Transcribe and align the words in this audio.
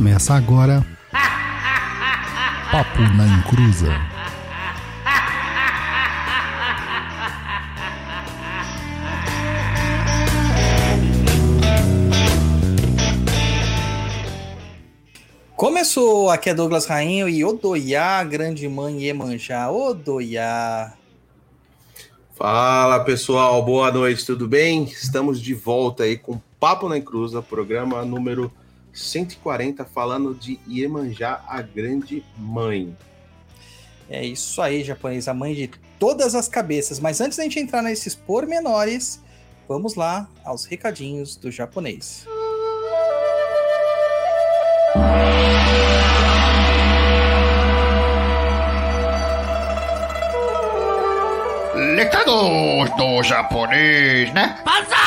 Começa 0.00 0.32
agora. 0.32 0.82
Papo 2.72 3.02
na 3.18 3.26
Encruza. 3.26 3.94
Começou, 15.54 16.30
aqui 16.30 16.48
é 16.48 16.54
Douglas 16.54 16.86
Rainho 16.86 17.28
e 17.28 17.44
Odoiá, 17.44 18.24
grande 18.24 18.66
mãe 18.70 19.02
Iemanjá, 19.02 19.70
Odoiá. 19.70 20.94
Fala 22.34 23.00
pessoal, 23.00 23.62
boa 23.62 23.92
noite, 23.92 24.24
tudo 24.24 24.48
bem? 24.48 24.84
Estamos 24.84 25.38
de 25.38 25.52
volta 25.52 26.04
aí 26.04 26.16
com 26.16 26.40
Papo 26.58 26.88
na 26.88 26.96
Encruza, 26.96 27.42
programa 27.42 28.02
número 28.02 28.50
140, 28.92 29.84
falando 29.84 30.34
de 30.34 30.58
Iemanjá, 30.68 31.44
a 31.46 31.62
grande 31.62 32.24
mãe. 32.36 32.96
É 34.08 34.24
isso 34.24 34.60
aí, 34.60 34.82
japonês, 34.82 35.28
a 35.28 35.34
mãe 35.34 35.54
de 35.54 35.70
todas 35.98 36.34
as 36.34 36.48
cabeças. 36.48 36.98
Mas 36.98 37.20
antes 37.20 37.38
da 37.38 37.44
gente 37.44 37.60
entrar 37.60 37.82
nesses 37.82 38.14
pormenores, 38.14 39.22
vamos 39.68 39.94
lá 39.94 40.28
aos 40.44 40.64
recadinhos 40.64 41.36
do 41.36 41.50
japonês. 41.50 42.26
Recados 51.96 52.90
do 52.96 53.22
japonês, 53.22 54.32
né? 54.32 54.58
I'm 54.66 54.99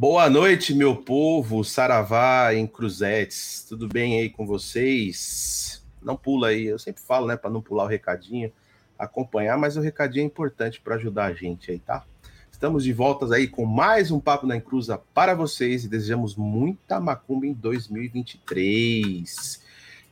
Boa 0.00 0.30
noite, 0.30 0.72
meu 0.74 0.96
povo, 0.96 1.62
Saravá 1.62 2.54
em 2.54 2.66
Cruzetes. 2.66 3.66
Tudo 3.68 3.86
bem 3.86 4.18
aí 4.18 4.30
com 4.30 4.46
vocês? 4.46 5.84
Não 6.00 6.16
pula 6.16 6.48
aí, 6.48 6.64
eu 6.64 6.78
sempre 6.78 7.02
falo, 7.02 7.26
né, 7.26 7.36
para 7.36 7.50
não 7.50 7.60
pular 7.60 7.84
o 7.84 7.86
recadinho, 7.86 8.50
acompanhar, 8.98 9.58
mas 9.58 9.76
o 9.76 9.80
recadinho 9.82 10.22
é 10.22 10.26
importante 10.26 10.80
para 10.80 10.94
ajudar 10.94 11.26
a 11.26 11.34
gente 11.34 11.70
aí, 11.70 11.78
tá? 11.78 12.06
Estamos 12.50 12.82
de 12.82 12.94
volta 12.94 13.26
aí 13.34 13.46
com 13.46 13.66
mais 13.66 14.10
um 14.10 14.18
Papo 14.18 14.46
na 14.46 14.56
Encruza 14.56 14.96
para 15.12 15.34
vocês 15.34 15.84
e 15.84 15.88
desejamos 15.88 16.34
muita 16.34 16.98
macumba 16.98 17.46
em 17.46 17.52
2023. 17.52 19.62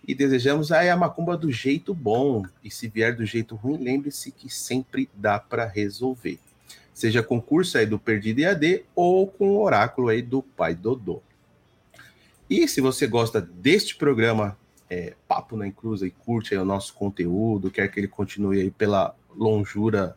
E 0.06 0.14
desejamos 0.14 0.70
aí 0.70 0.90
a 0.90 0.96
macumba 0.98 1.34
do 1.34 1.50
jeito 1.50 1.94
bom. 1.94 2.44
E 2.62 2.70
se 2.70 2.88
vier 2.88 3.16
do 3.16 3.24
jeito 3.24 3.56
ruim, 3.56 3.78
lembre-se 3.78 4.32
que 4.32 4.50
sempre 4.50 5.08
dá 5.14 5.38
para 5.38 5.66
resolver. 5.66 6.38
Seja 6.98 7.22
concurso 7.22 7.78
aí 7.78 7.86
do 7.86 7.96
Perdido 7.96 8.40
EAD 8.40 8.82
ou 8.92 9.28
com 9.28 9.50
o 9.50 9.62
oráculo 9.62 10.08
aí 10.08 10.20
do 10.20 10.42
Pai 10.42 10.74
Dodô. 10.74 11.22
E 12.50 12.66
se 12.66 12.80
você 12.80 13.06
gosta 13.06 13.40
deste 13.40 13.94
programa 13.94 14.58
é, 14.90 15.14
Papo 15.28 15.56
na 15.56 15.64
Encruza 15.64 16.08
e 16.08 16.10
curte 16.10 16.56
o 16.56 16.64
nosso 16.64 16.92
conteúdo, 16.94 17.70
quer 17.70 17.86
que 17.86 18.00
ele 18.00 18.08
continue 18.08 18.62
aí 18.62 18.70
pela 18.72 19.14
longura 19.32 20.16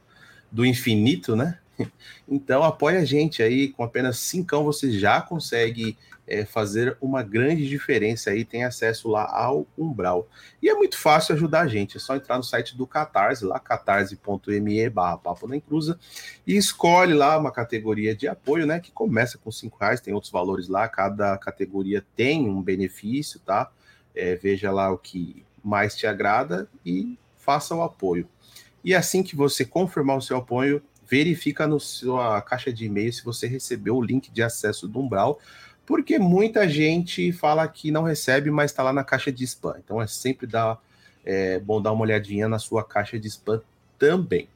do 0.51 0.65
infinito, 0.65 1.35
né? 1.35 1.59
Então 2.27 2.63
apoia 2.63 2.99
a 2.99 3.05
gente 3.05 3.43
aí, 3.43 3.69
com 3.69 3.83
apenas 3.83 4.17
cincão 4.17 4.63
você 4.63 4.89
já 4.91 5.21
consegue 5.21 5.97
é, 6.31 6.45
fazer 6.45 6.95
uma 7.01 7.21
grande 7.23 7.67
diferença 7.67 8.29
aí, 8.29 8.45
tem 8.45 8.63
acesso 8.63 9.09
lá 9.09 9.29
ao 9.29 9.67
Umbral. 9.77 10.27
E 10.61 10.69
é 10.69 10.73
muito 10.73 10.97
fácil 10.97 11.35
ajudar 11.35 11.61
a 11.61 11.67
gente, 11.67 11.97
é 11.97 11.99
só 11.99 12.15
entrar 12.15 12.37
no 12.37 12.43
site 12.43 12.77
do 12.77 12.87
Catarse, 12.87 13.43
lá 13.43 13.59
catarse.me 13.59 14.89
barra 14.89 15.17
Papo 15.17 15.45
na 15.45 15.57
Encruza, 15.57 15.99
e 16.47 16.55
escolhe 16.55 17.13
lá 17.13 17.37
uma 17.37 17.51
categoria 17.51 18.15
de 18.15 18.29
apoio, 18.29 18.65
né, 18.65 18.79
que 18.79 18.91
começa 18.91 19.37
com 19.37 19.51
cinco 19.51 19.77
reais, 19.77 19.99
tem 19.99 20.13
outros 20.13 20.31
valores 20.31 20.69
lá, 20.69 20.87
cada 20.87 21.37
categoria 21.37 22.05
tem 22.15 22.47
um 22.47 22.61
benefício, 22.61 23.39
tá? 23.41 23.69
É, 24.15 24.35
veja 24.35 24.71
lá 24.71 24.89
o 24.89 24.97
que 24.97 25.45
mais 25.63 25.95
te 25.95 26.07
agrada 26.07 26.67
e 26.85 27.17
faça 27.35 27.75
o 27.75 27.81
apoio. 27.81 28.27
E 28.83 28.95
assim 28.95 29.21
que 29.21 29.35
você 29.35 29.63
confirmar 29.65 30.17
o 30.17 30.21
seu 30.21 30.37
apoio, 30.37 30.81
verifica 31.11 31.67
na 31.67 31.77
sua 31.77 32.41
caixa 32.41 32.71
de 32.71 32.85
e-mail 32.85 33.11
se 33.11 33.25
você 33.25 33.45
recebeu 33.45 33.97
o 33.97 34.01
link 34.01 34.31
de 34.31 34.41
acesso 34.41 34.87
do 34.87 35.01
Umbral, 35.01 35.41
porque 35.85 36.17
muita 36.17 36.69
gente 36.69 37.33
fala 37.33 37.67
que 37.67 37.91
não 37.91 38.03
recebe, 38.03 38.49
mas 38.49 38.71
está 38.71 38.81
lá 38.81 38.93
na 38.93 39.03
caixa 39.03 39.29
de 39.29 39.43
spam. 39.43 39.75
Então 39.83 40.01
é 40.01 40.07
sempre 40.07 40.47
dar, 40.47 40.81
é, 41.25 41.59
bom 41.59 41.81
dar 41.81 41.91
uma 41.91 42.03
olhadinha 42.03 42.47
na 42.47 42.57
sua 42.57 42.81
caixa 42.81 43.19
de 43.19 43.27
spam 43.27 43.61
também. 43.99 44.47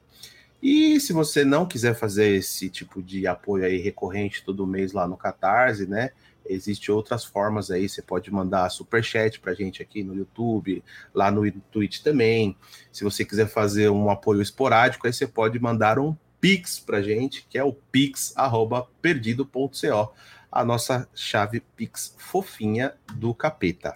E 0.63 0.97
se 1.01 1.11
você 1.11 1.43
não 1.43 1.65
quiser 1.65 1.93
fazer 1.93 2.29
esse 2.37 2.69
tipo 2.69 3.03
de 3.03 3.27
apoio 3.27 3.65
aí 3.65 3.77
recorrente 3.77 4.41
todo 4.41 4.65
mês 4.65 4.93
lá 4.93 5.05
no 5.05 5.17
Catarse, 5.17 5.85
né? 5.85 6.11
Existem 6.47 6.93
outras 6.93 7.25
formas 7.25 7.69
aí, 7.69 7.89
você 7.89 8.01
pode 8.01 8.31
mandar 8.31 8.69
superchat 8.69 9.39
pra 9.41 9.53
gente 9.53 9.81
aqui 9.81 10.03
no 10.03 10.15
YouTube, 10.15 10.81
lá 11.13 11.29
no 11.29 11.51
Twitch 11.71 12.01
também. 12.01 12.55
Se 12.91 13.03
você 13.03 13.25
quiser 13.25 13.47
fazer 13.47 13.89
um 13.89 14.09
apoio 14.09 14.41
esporádico, 14.41 15.05
aí 15.05 15.11
você 15.11 15.27
pode 15.27 15.59
mandar 15.59 15.99
um 15.99 16.15
Pix 16.45 16.77
pra 16.77 17.01
gente, 17.01 17.43
que 17.49 17.57
é 17.57 17.63
o 17.63 17.73
pix@perdido.co, 17.73 20.13
a 20.51 20.63
nossa 20.63 21.09
chave 21.15 21.59
Pix 21.75 22.13
fofinha 22.19 22.93
do 23.15 23.33
capeta. 23.33 23.95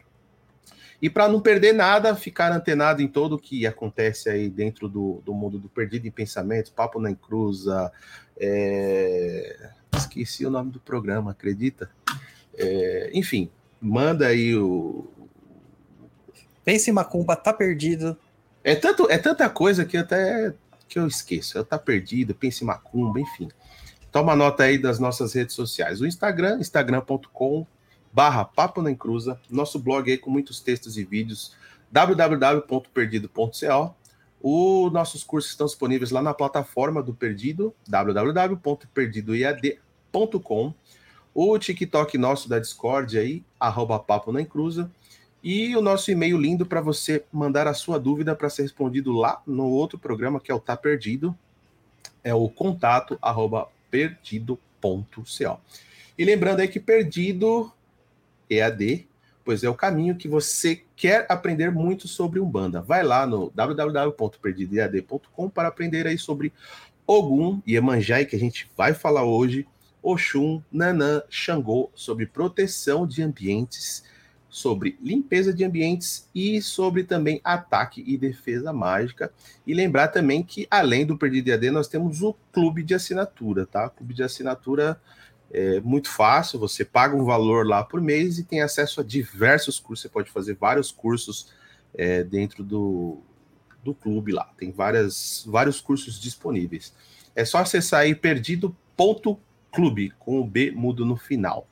E 1.00 1.12
para 1.12 1.30
não 1.30 1.42
perder 1.42 1.74
nada, 1.74 2.16
ficar 2.16 2.52
antenado 2.52 3.04
em 3.04 3.08
todo 3.08 3.34
o 3.34 3.40
que 3.40 3.68
acontece 3.68 4.32
aí 4.32 4.50
dentro 4.50 4.90
do, 4.90 5.22
do 5.24 5.32
mundo 5.32 5.60
do 5.60 5.70
Perdido 5.70 6.08
em 6.08 6.12
Pensamentos, 6.12 6.72
Papo 6.72 7.00
na 7.00 7.12
Encruza, 7.12 7.92
é... 8.36 9.70
esqueci 9.96 10.44
o 10.44 10.50
nome 10.50 10.72
do 10.72 10.80
programa, 10.80 11.30
acredita? 11.30 11.88
É, 12.58 13.12
enfim, 13.14 13.52
manda 13.80 14.26
aí 14.26 14.56
o. 14.56 15.08
Pense 16.66 16.92
Macumba, 16.92 17.36
tá 17.36 17.54
perdido. 17.54 18.18
É, 18.64 18.74
tanto, 18.74 19.08
é 19.08 19.20
tanta 19.20 19.48
coisa 19.52 19.86
que 19.86 19.98
até 19.98 20.56
que 20.90 21.00
eu 21.00 21.08
esqueço. 21.08 21.58
Eu 21.58 21.64
tá 21.64 21.80
perdido, 21.80 22.36
pense 22.36 22.66
Macumba, 22.66 23.18
enfim. 23.20 23.48
Toma 24.12 24.36
nota 24.36 24.64
aí 24.64 24.78
das 24.78 25.00
nossas 25.00 25.34
redes 25.34 25.56
sociais. 25.56 26.02
O 26.02 26.08
Instagram, 26.08 26.60
instagram.com 26.60 27.66
barra 28.12 28.44
Papo 28.44 28.82
na 28.82 28.92
Encruza. 28.92 29.40
Nosso 29.50 29.80
blog 29.80 30.12
aí 30.12 30.18
com 30.18 30.30
muitos 30.32 30.60
textos 30.60 30.98
e 30.98 31.06
vídeos, 31.06 31.56
www.perdido.co. 31.92 33.96
Os 34.42 34.90
nossos 34.92 35.24
cursos 35.24 35.52
estão 35.52 35.68
disponíveis 35.68 36.12
lá 36.12 36.22
na 36.22 36.34
plataforma 36.34 37.02
do 37.04 37.14
Perdido, 37.14 37.74
www.perdidoiad.com 37.88 40.74
o 41.34 41.58
TikTok 41.58 42.18
nosso 42.18 42.50
da 42.50 42.60
Discord 42.60 43.18
aí, 43.18 43.44
arroba 43.60 44.00
Papo 44.00 44.32
na 44.32 44.42
Encruza, 44.42 44.92
e 45.44 45.76
o 45.76 45.82
nosso 45.82 46.12
e-mail 46.12 46.38
lindo 46.38 46.66
para 46.66 46.82
você 46.82 47.24
mandar 47.32 47.68
a 47.68 47.74
sua 47.74 48.00
dúvida 48.00 48.36
para 48.36 48.50
ser 48.50 48.64
respondido 48.64 49.12
lá 49.12 49.42
no 49.48 49.68
outro 49.68 49.98
programa 49.98 50.40
que 50.40 50.52
é 50.52 50.54
o 50.56 50.60
Tá 50.60 50.76
Perdido, 50.76 51.36
é 52.24 52.34
o 52.34 52.50
contato 52.50 53.18
arroba 53.22 53.68
perdido.co. 53.90 55.60
E 56.18 56.26
lembrando 56.26 56.60
aí 56.60 56.68
que 56.68 56.80
perdido 56.80 57.72
EAD, 58.50 59.08
pois 59.46 59.64
é 59.64 59.70
o 59.70 59.76
caminho 59.76 60.16
que 60.16 60.28
você 60.28 60.84
quer 60.96 61.26
aprender 61.30 61.72
muito 61.72 62.08
sobre 62.08 62.40
Umbanda. 62.40 62.82
Vai 62.82 63.04
lá 63.04 63.26
no 63.26 63.50
www.perdidoead.com 63.56 65.50
para 65.50 65.70
aprender 65.70 66.06
aí 66.08 66.18
sobre 66.18 66.52
Ogum 67.08 67.62
e 67.66 67.76
Emanjai, 67.76 68.26
que 68.26 68.36
a 68.36 68.40
gente 68.40 68.70
vai 68.76 68.94
falar 68.94 69.24
hoje, 69.24 69.66
Oxum, 70.04 70.62
Nanã, 70.72 71.24
Xangô, 71.30 71.90
sobre 71.96 72.26
proteção 72.26 73.08
de 73.08 73.24
ambientes, 73.24 74.04
sobre 74.50 74.98
limpeza 75.02 75.54
de 75.54 75.64
ambientes 75.64 76.28
e 76.34 76.62
sobre 76.62 77.04
também 77.04 77.40
ataque 77.44 78.04
e 78.06 78.18
defesa 78.18 78.74
mágica. 78.74 79.32
E 79.66 79.74
lembrar 79.74 80.08
também 80.10 80.44
que, 80.44 80.68
além 80.70 81.06
do 81.06 81.18
Perdido 81.18 81.54
AD, 81.54 81.70
nós 81.72 81.88
temos 81.88 82.22
o 82.22 82.36
clube 82.52 82.84
de 82.84 82.94
assinatura, 82.94 83.66
tá? 83.66 83.88
O 83.88 83.92
clube 83.92 84.14
de 84.14 84.24
assinatura 84.24 85.00
é 85.52 85.80
muito 85.80 86.10
fácil, 86.10 86.60
você 86.60 86.84
paga 86.84 87.16
um 87.16 87.24
valor 87.24 87.66
lá 87.66 87.84
por 87.84 88.02
mês 88.02 88.38
e 88.40 88.44
tem 88.44 88.62
acesso 88.62 89.02
a 89.02 89.04
diversos 89.04 89.80
cursos. 89.80 90.04
Você 90.04 90.10
pode 90.10 90.32
fazer 90.32 90.56
vários 90.56 90.92
cursos 90.92 91.52
é, 91.94 92.24
dentro 92.24 92.64
do, 92.64 93.20
do 93.84 93.94
clube 93.94 94.32
lá. 94.32 94.50
Tem 94.58 94.72
várias, 94.72 95.44
vários 95.48 95.80
cursos 95.80 96.20
disponíveis. 96.20 96.94
É 97.36 97.46
só 97.46 97.60
acessar 97.60 98.02
aí 98.02 98.16
perdido.com 98.16 99.50
Clube, 99.72 100.12
com 100.18 100.40
o 100.40 100.44
B 100.44 100.72
mudo 100.72 101.06
no 101.06 101.16
final. 101.16 101.68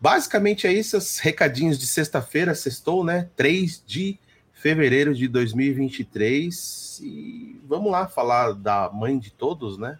Basicamente 0.00 0.66
é 0.66 0.72
isso, 0.72 0.96
os 0.96 1.18
recadinhos 1.18 1.78
de 1.78 1.86
sexta-feira, 1.86 2.54
sextou, 2.54 3.04
né? 3.04 3.28
3 3.36 3.82
de 3.86 4.18
fevereiro 4.54 5.14
de 5.14 5.28
2023. 5.28 7.00
E 7.02 7.60
vamos 7.64 7.92
lá 7.92 8.08
falar 8.08 8.52
da 8.52 8.90
mãe 8.90 9.18
de 9.18 9.30
todos, 9.30 9.76
né? 9.76 9.98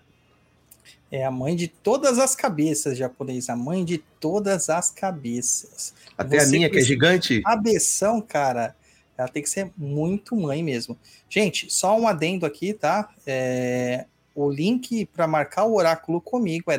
É 1.12 1.24
a 1.24 1.30
mãe 1.30 1.56
de 1.56 1.68
todas 1.68 2.18
as 2.18 2.34
cabeças, 2.36 2.96
japonês. 2.96 3.50
A 3.50 3.56
mãe 3.56 3.84
de 3.84 3.98
todas 3.98 4.70
as 4.70 4.90
cabeças. 4.90 5.92
Até 6.16 6.38
a 6.38 6.44
Você 6.44 6.50
minha, 6.50 6.70
que 6.70 6.78
é 6.78 6.82
gigante. 6.82 7.42
Cabeção, 7.42 8.22
cara, 8.22 8.76
ela 9.18 9.28
tem 9.28 9.42
que 9.42 9.50
ser 9.50 9.70
muito 9.76 10.36
mãe 10.36 10.62
mesmo. 10.62 10.96
Gente, 11.28 11.70
só 11.70 11.98
um 11.98 12.06
adendo 12.06 12.46
aqui, 12.46 12.72
tá? 12.72 13.10
É, 13.26 14.06
o 14.34 14.50
link 14.50 15.04
para 15.06 15.26
marcar 15.26 15.64
o 15.64 15.74
oráculo 15.74 16.20
comigo 16.20 16.70
é 16.70 16.78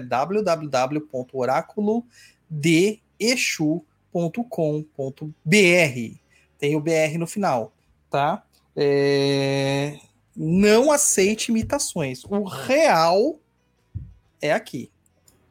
www.oraculodeexu.com.br. 3.22 6.18
Tem 6.58 6.76
o 6.76 6.80
BR 6.80 7.18
no 7.18 7.28
final, 7.28 7.74
tá? 8.10 8.44
É, 8.76 10.00
Não 10.36 10.92
aceite 10.92 11.52
imitações. 11.52 12.24
O 12.26 12.44
real 12.44 13.40
é 14.42 14.52
aqui. 14.52 14.90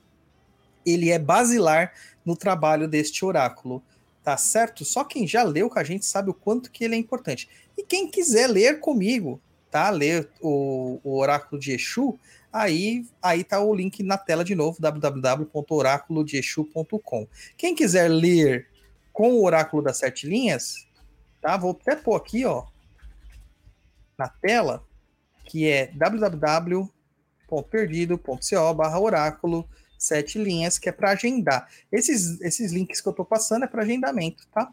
ele 0.85 1.13
é 1.13 1.19
basilar 1.21 1.93
no 2.27 2.35
trabalho 2.35 2.89
deste 2.89 3.25
oráculo, 3.25 3.81
tá 4.25 4.37
certo? 4.37 4.85
Só 4.85 5.05
quem 5.05 5.29
já 5.29 5.45
leu 5.45 5.71
com 5.71 5.79
a 5.79 5.85
gente 5.85 6.05
sabe 6.07 6.29
o 6.29 6.35
quanto 6.35 6.73
que 6.73 6.83
ele 6.83 6.97
é 6.97 6.99
importante. 6.99 7.49
E 7.77 7.85
quem 7.85 8.11
quiser 8.11 8.49
ler 8.49 8.81
comigo, 8.81 9.41
tá? 9.71 9.91
Ler 9.91 10.29
o, 10.41 10.99
o 11.05 11.17
oráculo 11.17 11.61
de 11.61 11.71
Exu, 11.71 12.19
aí 12.53 13.07
aí 13.23 13.45
tá 13.45 13.61
o 13.61 13.75
link 13.75 14.03
na 14.03 14.19
tela 14.19 14.45
de 14.45 14.55
novo, 14.55 14.81
www.oraculodeexu.com. 14.81 17.27
Quem 17.57 17.75
quiser 17.75 18.09
ler 18.09 18.69
com 19.13 19.33
o 19.33 19.45
oráculo 19.45 19.83
das 19.83 19.99
sete 19.99 20.27
linhas, 20.27 20.87
tá? 21.41 21.57
Vou 21.57 21.73
até 21.73 21.97
pôr 21.97 22.17
aqui, 22.17 22.45
ó, 22.45 22.67
na 24.17 24.29
tela, 24.29 24.85
que 25.45 25.69
é 25.69 25.89
www.perdido.co 25.89 28.75
barra 28.75 29.01
oráculo 29.01 29.69
sete 29.99 30.39
linhas, 30.39 30.79
que 30.79 30.89
é 30.89 30.93
para 30.93 31.11
agendar. 31.11 31.69
Esses, 31.91 32.41
esses 32.41 32.73
links 32.73 33.01
que 33.01 33.09
eu 33.09 33.13
tô 33.13 33.25
passando 33.25 33.65
é 33.65 33.67
para 33.67 33.83
agendamento, 33.83 34.47
tá? 34.49 34.73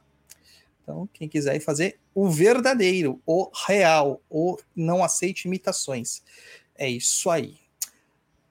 Então, 0.84 1.10
quem 1.12 1.28
quiser 1.28 1.60
fazer 1.62 2.00
o 2.14 2.30
verdadeiro, 2.30 3.20
o 3.26 3.50
real, 3.68 4.22
o 4.30 4.56
não 4.76 5.04
aceite 5.04 5.48
imitações. 5.48 6.22
É 6.76 6.88
isso 6.88 7.32
aí. 7.32 7.58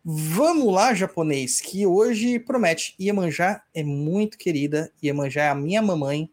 Vamos 0.07 0.71
lá, 0.71 0.93
japonês, 0.93 1.63
que 1.63 1.87
hoje 1.87 2.39
promete. 2.39 2.95
Iemanjá 3.01 3.65
é 3.73 3.83
muito 3.83 4.37
querida, 4.37 4.93
Iemanjá 5.03 5.45
é 5.45 5.49
a 5.49 5.55
minha 5.55 5.81
mamãe, 5.81 6.31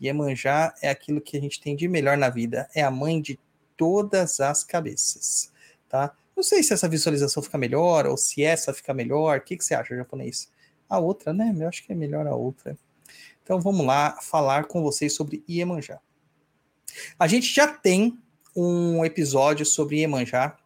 Iemanjá 0.00 0.72
é 0.80 0.88
aquilo 0.88 1.20
que 1.20 1.36
a 1.36 1.40
gente 1.40 1.60
tem 1.60 1.74
de 1.74 1.88
melhor 1.88 2.16
na 2.16 2.30
vida, 2.30 2.68
é 2.72 2.80
a 2.80 2.92
mãe 2.92 3.20
de 3.20 3.36
todas 3.76 4.38
as 4.38 4.62
cabeças, 4.62 5.52
tá? 5.88 6.14
Não 6.36 6.44
sei 6.44 6.62
se 6.62 6.72
essa 6.72 6.88
visualização 6.88 7.42
fica 7.42 7.58
melhor 7.58 8.06
ou 8.06 8.16
se 8.16 8.44
essa 8.44 8.72
fica 8.72 8.94
melhor. 8.94 9.38
O 9.38 9.40
que, 9.40 9.56
que 9.56 9.64
você 9.64 9.74
acha, 9.74 9.96
japonês? 9.96 10.48
A 10.88 11.00
outra, 11.00 11.32
né? 11.32 11.52
Eu 11.58 11.68
acho 11.68 11.84
que 11.84 11.90
é 11.90 11.96
melhor 11.96 12.24
a 12.28 12.36
outra. 12.36 12.78
Então 13.42 13.60
vamos 13.60 13.84
lá 13.84 14.16
falar 14.22 14.66
com 14.66 14.80
vocês 14.80 15.12
sobre 15.12 15.42
Iemanjá. 15.48 15.98
A 17.18 17.26
gente 17.26 17.52
já 17.52 17.66
tem 17.66 18.16
um 18.54 19.04
episódio 19.04 19.66
sobre 19.66 19.96
Iemanjá 19.96 20.56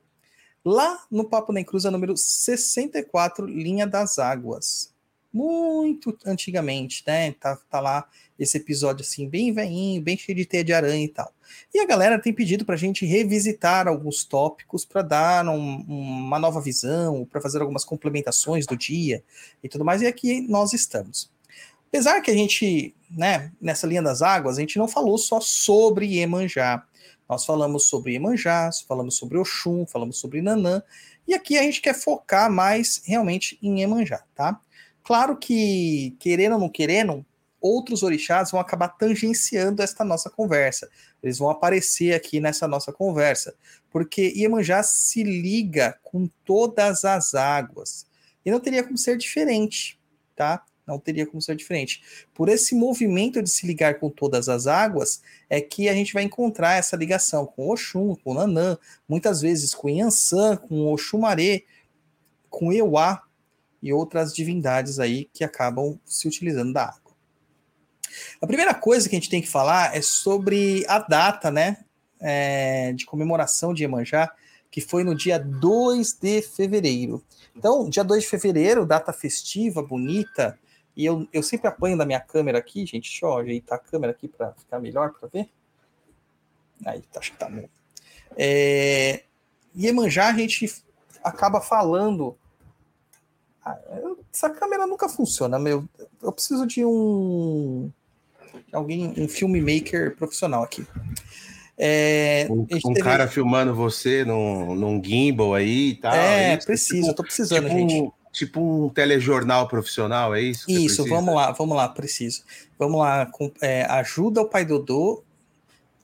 lá 0.65 1.05
no 1.11 1.25
Papo 1.25 1.53
Nem 1.53 1.65
Cruza 1.65 1.91
número 1.91 2.17
64, 2.17 3.47
Linha 3.47 3.87
das 3.87 4.19
Águas. 4.19 4.93
Muito 5.33 6.17
antigamente, 6.27 7.03
né? 7.07 7.33
Tá, 7.33 7.57
tá 7.57 7.81
lá 7.81 8.07
esse 8.39 8.59
episódio 8.59 9.03
assim, 9.03 9.29
bem 9.29 9.53
veinho, 9.53 10.03
bem 10.03 10.17
cheio 10.17 10.37
de 10.37 10.45
teia 10.45 10.65
de 10.65 10.73
aranha 10.73 11.05
e 11.05 11.09
tal. 11.09 11.33
E 11.73 11.81
a 11.81 11.87
galera 11.87 12.19
tem 12.21 12.33
pedido 12.33 12.65
para 12.65 12.75
a 12.75 12.79
gente 12.79 13.07
revisitar 13.07 13.89
alguns 13.89 14.25
tópicos 14.25 14.85
para 14.85 15.03
dar 15.03 15.49
um, 15.49 15.77
uma 15.87 16.39
nova 16.39 16.61
visão, 16.61 17.25
para 17.25 17.41
fazer 17.41 17.61
algumas 17.61 17.85
complementações 17.85 18.67
do 18.67 18.77
dia 18.77 19.23
e 19.63 19.69
tudo 19.69 19.85
mais. 19.85 20.03
E 20.03 20.07
aqui 20.07 20.41
nós 20.43 20.73
estamos. 20.73 21.31
Apesar 21.89 22.21
que 22.21 22.31
a 22.31 22.35
gente, 22.35 22.95
né, 23.11 23.53
nessa 23.61 23.87
linha 23.87 24.03
das 24.03 24.23
águas, 24.23 24.57
a 24.57 24.61
gente 24.61 24.79
não 24.79 24.89
falou 24.89 25.19
só 25.19 25.41
sobre 25.41 26.07
Iemanjá. 26.07 26.85
Nós 27.33 27.47
falamos 27.47 27.89
sobre 27.89 28.13
Iemanjá, 28.13 28.69
falamos 28.87 29.17
sobre 29.17 29.39
Oxum, 29.39 29.87
falamos 29.87 30.19
sobre 30.19 30.43
Nanã. 30.43 30.83
E 31.27 31.33
aqui 31.33 31.57
a 31.57 31.63
gente 31.63 31.81
quer 31.81 31.95
focar 31.95 32.53
mais 32.53 33.01
realmente 33.07 33.59
em 33.63 33.81
Iemanjá, 33.81 34.23
tá? 34.35 34.61
Claro 35.03 35.39
que, 35.39 36.15
querendo 36.21 36.57
ou 36.57 36.61
não 36.61 36.69
querendo, 36.69 37.25
outros 37.59 38.03
orixás 38.03 38.51
vão 38.51 38.61
acabar 38.61 38.89
tangenciando 38.89 39.81
esta 39.81 40.05
nossa 40.05 40.29
conversa. 40.29 40.91
Eles 41.23 41.39
vão 41.39 41.49
aparecer 41.49 42.13
aqui 42.13 42.39
nessa 42.39 42.69
nossa 42.69 42.93
conversa, 42.93 43.55
porque 43.91 44.35
Iemanjá 44.37 44.83
se 44.83 45.23
liga 45.23 45.99
com 46.03 46.29
todas 46.45 47.03
as 47.03 47.35
águas. 47.35 48.07
E 48.45 48.51
não 48.51 48.61
teria 48.61 48.85
como 48.85 48.99
ser 48.99 49.17
diferente, 49.17 49.99
tá? 50.37 50.63
Não 50.87 50.99
teria 50.99 51.27
como 51.27 51.41
ser 51.41 51.55
diferente. 51.55 52.03
Por 52.35 52.49
esse 52.49 52.75
movimento 52.75 53.41
de 53.43 53.49
se 53.49 53.67
ligar 53.67 54.01
com 54.01 54.11
todas 54.11 54.49
as 54.49 54.67
águas, 54.67 55.23
é 55.49 55.61
que 55.61 55.89
a 55.89 55.95
gente 55.95 56.13
vai 56.13 56.25
encontrar 56.25 56.75
essa 56.75 56.97
ligação 56.97 57.47
com 57.47 57.69
Oxum, 57.71 58.17
com 58.17 58.35
Nanã, 58.35 58.77
muitas 59.09 59.41
vezes 59.41 59.75
com 59.75 59.89
Yansan, 59.89 60.57
com 60.57 60.93
Oxumaré, 60.93 61.63
com 62.51 62.73
Euá 62.73 63.23
e 63.83 63.93
outras 63.93 64.35
divindades 64.35 64.99
aí 64.99 65.29
que 65.33 65.45
acabam 65.45 65.99
se 66.05 66.27
utilizando 66.29 66.73
da 66.73 66.85
água. 66.85 67.13
A 68.41 68.47
primeira 68.47 68.75
coisa 68.75 69.09
que 69.09 69.17
a 69.17 69.19
gente 69.19 69.31
tem 69.31 69.41
que 69.41 69.49
falar 69.49 69.97
é 69.97 70.03
sobre 70.03 70.85
a 70.89 70.99
data, 70.99 71.51
né, 71.51 71.79
é, 72.21 72.93
de 72.93 73.07
comemoração 73.07 73.73
de 73.73 73.83
Iemanjá, 73.83 74.33
que 74.71 74.81
foi 74.81 75.05
no 75.05 75.15
dia 75.15 75.39
2 75.39 76.15
de 76.15 76.41
fevereiro. 76.41 77.23
Então, 77.55 77.89
dia 77.91 78.03
2 78.03 78.23
de 78.23 78.29
fevereiro, 78.29 78.87
data 78.87 79.13
festiva, 79.13 79.83
bonita, 79.83 80.59
e 80.97 81.05
eu, 81.05 81.27
eu 81.33 81.43
sempre 81.43 81.69
apanho 81.69 81.97
da 81.97 82.05
minha 82.05 82.21
câmera 82.21 82.59
aqui, 82.59 82.81
gente, 82.87 83.09
deixa 83.11 83.25
eu 83.27 83.37
ajeitar 83.39 83.79
a 83.79 83.83
câmera 83.83 84.13
aqui 84.13 84.29
para 84.29 84.53
ficar 84.55 84.79
melhor 84.79 85.13
para 85.13 85.29
ver. 85.29 85.49
Aí, 86.85 87.01
tá, 87.13 87.21
acho 87.21 87.33
que 87.33 87.39
tá 87.39 87.49
bom. 87.49 87.69
É, 88.37 89.23
Iemanjá, 89.77 90.29
a 90.29 90.33
gente 90.35 90.71
acaba 91.23 91.61
falando... 91.61 92.37
Ah, 93.65 93.79
eu- 94.03 94.19
essa 94.33 94.51
câmera 94.51 94.87
nunca 94.87 95.09
funciona, 95.09 95.59
meu. 95.59 95.89
Eu 96.21 96.33
preciso 96.33 96.67
de 96.67 96.85
um 96.85 97.91
alguém, 98.73 99.15
um 99.17 99.29
filmmaker 99.29 100.17
profissional 100.17 100.65
aqui. 100.65 100.85
É, 101.79 102.47
Um, 102.51 102.67
um 102.87 102.95
cara 102.95 103.29
filmando 103.29 103.75
você 103.75 104.25
num, 104.25 104.75
num 104.75 105.03
gimbal 105.03 105.55
aí 105.55 105.91
e 105.91 105.97
tal. 105.97 106.13
é, 106.15 106.57
isso, 106.57 106.67
preciso, 106.67 106.95
tipo- 106.97 107.11
eu 107.11 107.15
tô 107.15 107.23
precisando, 107.23 107.67
tipo, 107.69 107.79
gente. 107.79 108.13
Tipo 108.33 108.87
um 108.87 108.89
telejornal 108.89 109.69
profissional, 109.69 110.35
é 110.35 110.41
isso? 110.41 110.65
Isso, 110.71 111.05
vamos 111.07 111.35
lá, 111.35 111.51
vamos 111.53 111.77
lá, 111.77 111.89
preciso. 111.89 112.43
Vamos 112.79 112.99
lá, 112.99 113.27
com- 113.27 113.53
é, 113.61 113.83
ajuda 113.85 114.41
o 114.41 114.49
pai 114.49 114.65
Dodô 114.65 115.23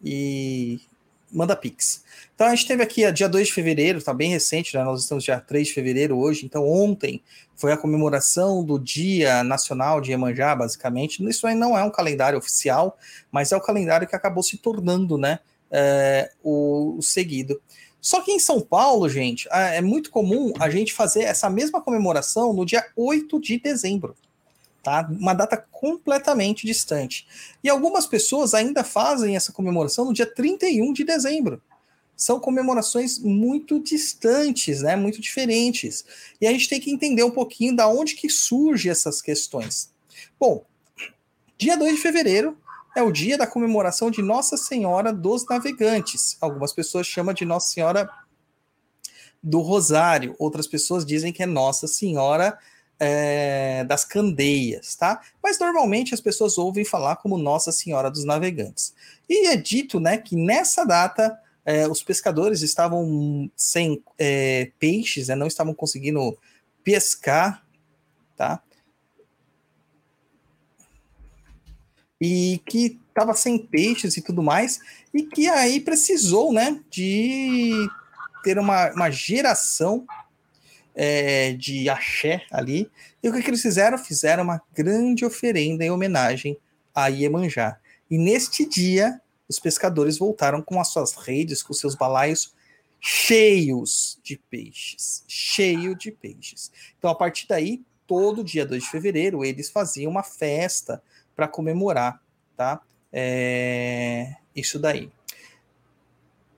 e 0.04 0.80
manda 1.32 1.56
Pix. 1.56 2.04
Então 2.35 2.47
a 2.47 2.50
gente 2.54 2.66
teve 2.68 2.82
aqui 2.82 3.04
a 3.04 3.11
dia 3.11 3.28
2 3.28 3.49
de 3.49 3.52
fevereiro, 3.52 4.02
tá 4.02 4.14
bem 4.14 4.30
recente, 4.30 4.76
né? 4.76 4.85
Nós 4.85 5.02
estamos 5.02 5.25
dia 5.25 5.40
3 5.40 5.68
de 5.68 5.75
fevereiro 5.75 6.16
hoje, 6.18 6.44
então 6.44 6.66
ontem 6.68 7.20
foi 7.56 7.73
a 7.73 7.76
comemoração 7.76 8.62
do 8.62 8.78
Dia 8.78 9.42
Nacional 9.42 10.00
de 10.00 10.11
Iemanjá, 10.12 10.54
basicamente. 10.54 11.23
Isso 11.28 11.47
aí 11.47 11.54
não 11.54 11.76
é 11.76 11.82
um 11.82 11.90
calendário 11.90 12.38
oficial, 12.38 12.97
mas 13.32 13.50
é 13.52 13.56
o 13.56 13.61
calendário 13.61 14.06
que 14.06 14.14
acabou 14.14 14.42
se 14.42 14.56
tornando, 14.58 15.18
né, 15.18 15.40
é, 15.70 16.30
o, 16.42 16.94
o 16.99 17.02
seguido. 17.02 17.61
Só 18.00 18.21
que 18.21 18.31
em 18.31 18.38
São 18.38 18.61
Paulo, 18.61 19.09
gente, 19.09 19.49
é 19.50 19.81
muito 19.81 20.11
comum 20.11 20.52
a 20.59 20.71
gente 20.71 20.93
fazer 20.93 21.23
essa 21.23 21.50
mesma 21.50 21.81
comemoração 21.81 22.52
no 22.52 22.64
dia 22.64 22.87
8 22.97 23.40
de 23.40 23.59
dezembro 23.59 24.14
tá? 24.88 25.07
Uma 25.11 25.35
data 25.35 25.57
completamente 25.71 26.67
distante. 26.67 27.26
E 27.62 27.69
algumas 27.69 28.07
pessoas 28.07 28.55
ainda 28.55 28.83
fazem 28.83 29.37
essa 29.37 29.52
comemoração 29.52 30.07
no 30.07 30.14
dia 30.14 30.26
31 30.26 30.95
de 30.95 31.05
dezembro. 31.05 31.61
São 32.17 32.40
comemorações 32.40 33.19
muito 33.19 33.78
distantes, 33.78 34.81
né? 34.83 34.97
Muito 34.97 35.21
diferentes. 35.21 36.05
E 36.40 36.47
a 36.47 36.52
gente 36.52 36.69
tem 36.69 36.81
que 36.81 36.90
entender 36.90 37.23
um 37.23 37.31
pouquinho 37.31 37.76
da 37.76 37.87
onde 37.87 38.14
que 38.14 38.31
surge 38.31 38.88
essas 38.88 39.21
questões. 39.21 39.90
Bom, 40.40 40.64
dia 41.57 41.76
2 41.76 41.97
de 41.97 42.00
fevereiro 42.00 42.57
é 42.99 43.02
o 43.02 43.12
dia 43.12 43.38
da 43.38 43.47
comemoração 43.47 44.11
de 44.11 44.21
Nossa 44.21 44.57
Senhora 44.57 45.12
dos 45.12 45.47
Navegantes. 45.47 46.37
Algumas 46.40 46.73
pessoas 46.73 47.07
chamam 47.07 47.33
de 47.33 47.45
Nossa 47.45 47.71
Senhora 47.71 48.11
do 49.40 49.61
Rosário, 49.61 50.35
outras 50.37 50.67
pessoas 50.67 51.07
dizem 51.07 51.33
que 51.33 51.40
é 51.40 51.47
Nossa 51.47 51.87
Senhora 51.87 52.59
é, 52.99 53.85
das 53.85 54.05
Candeias, 54.05 54.97
tá? 54.97 55.21
Mas 55.40 55.61
normalmente 55.61 56.12
as 56.12 56.21
pessoas 56.21 56.59
ouvem 56.59 56.85
falar 56.85 57.17
como 57.17 57.38
Nossa 57.38 57.71
Senhora 57.71 58.11
dos 58.11 58.25
Navegantes. 58.25 58.93
E 59.28 59.47
é 59.47 59.57
dito, 59.57 60.00
né, 60.00 60.19
que 60.19 60.35
nessa 60.35 60.85
data 60.85 61.38
é, 61.64 61.87
os 61.87 62.02
pescadores 62.02 62.62
estavam 62.62 63.49
sem 63.57 64.02
é, 64.19 64.73
peixes, 64.76 65.28
né, 65.28 65.37
não 65.37 65.47
estavam 65.47 65.73
conseguindo 65.73 66.37
pescar, 66.83 67.64
tá? 68.37 68.61
E 72.20 72.60
que 72.66 72.98
estava 73.08 73.34
sem 73.34 73.58
peixes 73.58 74.16
e 74.16 74.22
tudo 74.22 74.42
mais, 74.42 74.80
e 75.12 75.22
que 75.22 75.48
aí 75.48 75.80
precisou, 75.80 76.52
né, 76.52 76.80
de 76.90 77.88
ter 78.42 78.58
uma, 78.58 78.92
uma 78.92 79.10
geração 79.10 80.06
é, 80.94 81.52
de 81.52 81.88
axé 81.88 82.42
ali. 82.50 82.90
E 83.22 83.28
o 83.28 83.32
que, 83.32 83.42
que 83.42 83.50
eles 83.50 83.62
fizeram? 83.62 83.96
Fizeram 83.98 84.42
uma 84.42 84.60
grande 84.75 85.25
oferenda 85.25 85.84
em 85.84 85.90
homenagem 85.90 86.56
a 86.94 87.06
Iemanjá. 87.08 87.78
E 88.10 88.18
neste 88.18 88.68
dia, 88.68 89.20
os 89.48 89.60
pescadores 89.60 90.18
voltaram 90.18 90.60
com 90.60 90.80
as 90.80 90.88
suas 90.88 91.14
redes, 91.14 91.62
com 91.62 91.72
seus 91.72 91.94
balaios 91.94 92.52
cheios 93.00 94.18
de 94.22 94.37
peixes. 94.50 95.22
Cheio 95.28 95.94
de 95.94 96.10
peixes. 96.10 96.72
Então, 96.98 97.10
a 97.10 97.14
partir 97.14 97.46
daí, 97.46 97.82
todo 98.06 98.42
dia 98.42 98.66
2 98.66 98.82
de 98.82 98.90
fevereiro, 98.90 99.44
eles 99.44 99.70
faziam 99.70 100.10
uma 100.10 100.22
festa 100.22 101.02
para 101.38 101.47
comemorar, 101.47 102.21
tá? 102.57 102.80
É, 103.12 104.35
isso 104.57 104.76
daí. 104.76 105.09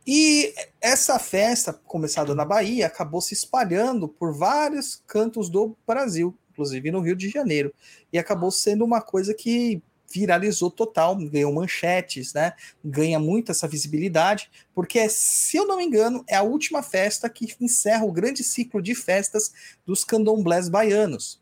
E 0.07 0.55
essa 0.81 1.19
festa, 1.19 1.75
começada 1.75 2.35
na 2.35 2.47
Bahia, 2.47 2.87
acabou 2.87 3.21
se 3.21 3.35
espalhando 3.35 4.09
por 4.09 4.35
vários 4.35 5.03
cantos 5.07 5.51
do 5.51 5.77
Brasil, 5.87 6.35
inclusive 6.51 6.91
no 6.91 7.01
Rio 7.01 7.15
de 7.15 7.29
Janeiro. 7.29 7.75
E 8.11 8.19
acabou 8.19 8.51
sendo 8.51 8.83
uma 8.83 9.03
coisa 9.03 9.35
que 9.35 9.83
viralizou 10.11 10.71
total, 10.71 11.15
ganhou 11.15 11.53
manchetes, 11.53 12.33
né? 12.33 12.55
Ganha 12.83 13.19
muito 13.19 13.53
essa 13.53 13.69
visibilidade, 13.69 14.51
porque, 14.75 15.11
se 15.11 15.59
eu 15.59 15.67
não 15.67 15.77
me 15.77 15.85
engano, 15.85 16.25
é 16.27 16.37
a 16.37 16.43
última 16.43 16.83
festa 16.83 17.29
que 17.29 17.55
encerra 17.61 18.07
o 18.07 18.13
grande 18.13 18.43
ciclo 18.43 18.81
de 18.81 18.95
festas 18.95 19.53
dos 19.85 20.05
candomblés 20.05 20.71
baianos. 20.71 21.39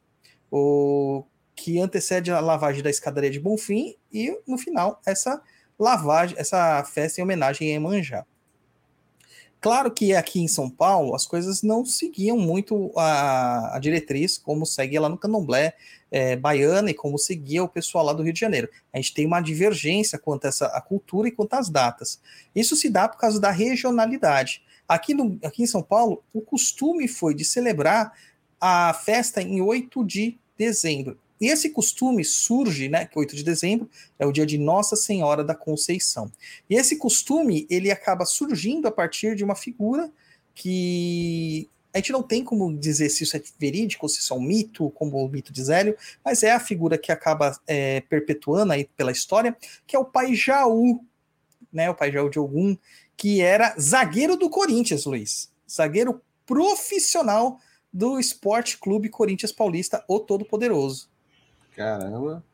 O 0.51 1.25
que 1.59 1.81
antecede 1.81 2.31
a 2.31 2.39
lavagem 2.39 2.83
da 2.83 2.91
escadaria 2.91 3.31
de 3.31 3.41
Bonfim 3.41 3.97
e, 4.13 4.39
no 4.47 4.57
final, 4.57 5.01
essa 5.05 5.43
lavagem, 5.79 6.37
essa 6.39 6.83
festa 6.85 7.21
em 7.21 7.25
homenagem 7.25 7.73
a 7.73 7.75
Emanjá. 7.75 8.25
Claro 9.61 9.91
que 9.91 10.15
aqui 10.15 10.41
em 10.41 10.47
São 10.47 10.71
Paulo 10.71 11.17
as 11.17 11.27
coisas 11.27 11.63
não 11.63 11.85
seguiam 11.85 12.39
muito 12.39 12.93
a, 12.97 13.75
a 13.75 13.79
diretriz 13.81 14.39
como 14.39 14.65
segue 14.65 14.97
lá 15.01 15.09
no 15.09 15.19
Candomblé 15.19 15.75
é, 16.13 16.37
baiana 16.37 16.93
e 16.93 16.95
como 16.95 17.19
seguia 17.19 17.65
o 17.65 17.69
pessoal 17.69 18.05
lá 18.05 18.13
do 18.13 18.23
Rio 18.23 18.33
de 18.33 18.39
Janeiro. 18.39 18.69
A 18.93 18.99
gente 18.99 19.13
tem 19.13 19.27
uma 19.27 19.41
divergência 19.41 20.17
quanto 20.17 20.45
a 20.45 20.49
essa 20.49 20.67
a 20.67 20.81
cultura 20.81 21.27
e 21.27 21.33
quanto 21.33 21.55
às 21.55 21.69
datas. 21.69 22.21
Isso 22.55 22.77
se 22.77 22.89
dá 22.89 23.09
por 23.09 23.19
causa 23.19 23.41
da 23.41 23.51
regionalidade. 23.51 24.63
Aqui, 24.89 25.13
no, 25.13 25.37
aqui 25.43 25.65
em 25.65 25.67
São 25.67 25.83
Paulo, 25.83 26.23
o 26.33 26.41
costume 26.41 27.09
foi 27.09 27.35
de 27.35 27.45
celebrar 27.45 28.13
a 28.61 28.95
festa 28.95 29.43
em 29.43 29.61
8 29.61 30.05
de 30.05 30.39
dezembro. 30.57 31.19
E 31.41 31.47
esse 31.49 31.71
costume 31.71 32.25
surge, 32.25 32.89
né, 32.89 33.07
que 33.07 33.19
8 33.19 33.37
de 33.37 33.43
dezembro 33.43 33.89
é 34.19 34.27
o 34.27 34.33
dia 34.33 34.47
de 34.47 34.59
Nossa 34.59 34.97
Senhora 34.97 35.45
da 35.45 35.55
Conceição. 35.55 36.31
E 36.69 36.75
esse 36.75 36.97
costume, 36.97 37.67
ele 37.71 37.91
acaba 37.91 38.25
surgindo 38.25 38.89
a 38.89 38.91
partir 38.91 39.35
de 39.37 39.45
uma 39.45 39.55
figura 39.55 40.11
que 40.55 41.69
a 41.95 41.99
gente 41.99 42.13
não 42.13 42.23
tem 42.23 42.45
como 42.45 42.77
dizer 42.77 43.09
se 43.09 43.25
isso 43.25 43.37
é 43.37 43.43
verídico, 43.59 44.09
se 44.09 44.21
isso 44.21 44.35
é 44.35 44.37
um 44.37 44.41
mito, 44.41 44.91
como 44.91 45.25
o 45.25 45.29
mito 45.29 45.53
de 45.53 45.63
Zélio, 45.63 45.97
mas 46.25 46.43
é 46.43 46.53
a 46.53 46.61
figura 46.61 46.99
que 46.99 47.11
acaba 47.11 47.59
é, 47.67 48.01
perpetuando 48.03 48.73
aí 48.73 48.89
pela 48.97 49.13
história, 49.13 49.57
que 49.87 49.97
é 49.97 49.99
o 49.99 50.05
pai 50.05 50.35
Jaú, 50.35 51.05
né, 51.73 51.89
o 51.89 51.95
pai 51.95 52.13
Jaú 52.13 52.29
de 52.29 52.39
Ogum, 52.39 52.77
que 53.17 53.41
era 53.41 53.75
zagueiro 53.79 54.37
do 54.37 54.51
Corinthians, 54.51 55.05
Luiz. 55.05 55.51
Zagueiro 55.71 56.21
profissional 56.47 57.61
do 57.93 58.19
Esporte 58.19 58.79
Clube 58.79 59.09
Corinthians 59.09 59.53
Paulista, 59.53 60.05
o 60.09 60.21
Todo-Poderoso. 60.21 61.09
Caramba. 61.79 62.45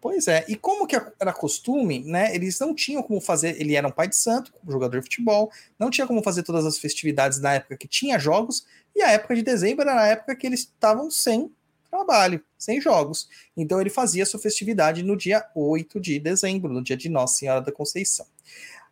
Pois 0.00 0.28
é, 0.28 0.44
e 0.48 0.56
como 0.56 0.86
que 0.86 0.96
era 0.96 1.32
costume, 1.32 2.04
né? 2.04 2.34
Eles 2.34 2.58
não 2.58 2.74
tinham 2.74 3.02
como 3.02 3.20
fazer. 3.20 3.58
Ele 3.58 3.74
era 3.74 3.88
um 3.88 3.90
pai 3.90 4.06
de 4.06 4.16
santo, 4.16 4.52
jogador 4.68 4.98
de 4.98 5.04
futebol, 5.04 5.50
não 5.78 5.88
tinha 5.88 6.06
como 6.06 6.22
fazer 6.22 6.42
todas 6.42 6.66
as 6.66 6.76
festividades 6.76 7.40
na 7.40 7.54
época 7.54 7.76
que 7.76 7.88
tinha 7.88 8.18
jogos, 8.18 8.66
e 8.94 9.00
a 9.00 9.12
época 9.12 9.34
de 9.34 9.42
dezembro 9.42 9.88
era 9.88 10.02
a 10.02 10.06
época 10.08 10.36
que 10.36 10.46
eles 10.46 10.60
estavam 10.60 11.10
sem 11.10 11.50
trabalho, 11.90 12.42
sem 12.58 12.80
jogos. 12.80 13.28
Então 13.56 13.80
ele 13.80 13.88
fazia 13.88 14.26
sua 14.26 14.40
festividade 14.40 15.02
no 15.02 15.16
dia 15.16 15.42
8 15.54 15.98
de 15.98 16.18
dezembro, 16.18 16.72
no 16.72 16.82
dia 16.82 16.96
de 16.96 17.08
Nossa 17.08 17.38
Senhora 17.38 17.62
da 17.62 17.72
Conceição. 17.72 18.26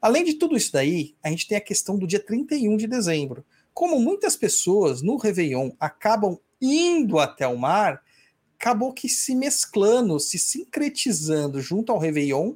Além 0.00 0.24
de 0.24 0.34
tudo 0.34 0.56
isso 0.56 0.72
daí, 0.72 1.14
a 1.22 1.28
gente 1.28 1.46
tem 1.46 1.58
a 1.58 1.60
questão 1.60 1.98
do 1.98 2.06
dia 2.06 2.20
31 2.20 2.76
de 2.76 2.86
dezembro. 2.86 3.44
Como 3.74 4.00
muitas 4.00 4.34
pessoas 4.34 5.02
no 5.02 5.16
Réveillon 5.16 5.72
acabam 5.78 6.38
indo 6.60 7.18
até 7.18 7.46
o 7.46 7.58
mar, 7.58 8.02
acabou 8.62 8.92
que 8.92 9.08
se 9.08 9.34
mesclando, 9.34 10.20
se 10.20 10.38
sincretizando 10.38 11.60
junto 11.60 11.90
ao 11.90 11.98
Réveillon, 11.98 12.54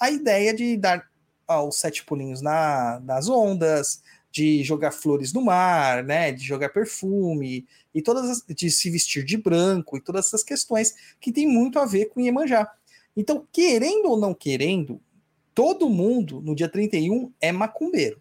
a 0.00 0.10
ideia 0.10 0.52
de 0.52 0.76
dar 0.76 1.08
aos 1.46 1.76
sete 1.76 2.04
pulinhos 2.04 2.42
na, 2.42 3.00
nas 3.04 3.28
ondas, 3.28 4.02
de 4.32 4.64
jogar 4.64 4.90
flores 4.90 5.32
no 5.32 5.40
mar, 5.40 6.02
né, 6.02 6.32
de 6.32 6.42
jogar 6.42 6.70
perfume, 6.70 7.64
e 7.94 8.02
todas 8.02 8.28
as, 8.28 8.44
de 8.48 8.68
se 8.68 8.90
vestir 8.90 9.24
de 9.24 9.36
branco, 9.36 9.96
e 9.96 10.00
todas 10.00 10.26
essas 10.26 10.42
questões 10.42 10.92
que 11.20 11.30
tem 11.30 11.46
muito 11.46 11.78
a 11.78 11.86
ver 11.86 12.06
com 12.06 12.20
Iemanjá. 12.20 12.68
Então, 13.16 13.46
querendo 13.52 14.06
ou 14.06 14.16
não 14.18 14.34
querendo, 14.34 15.00
todo 15.54 15.88
mundo 15.88 16.40
no 16.40 16.56
dia 16.56 16.68
31 16.68 17.32
é 17.40 17.52
macumbeiro. 17.52 18.20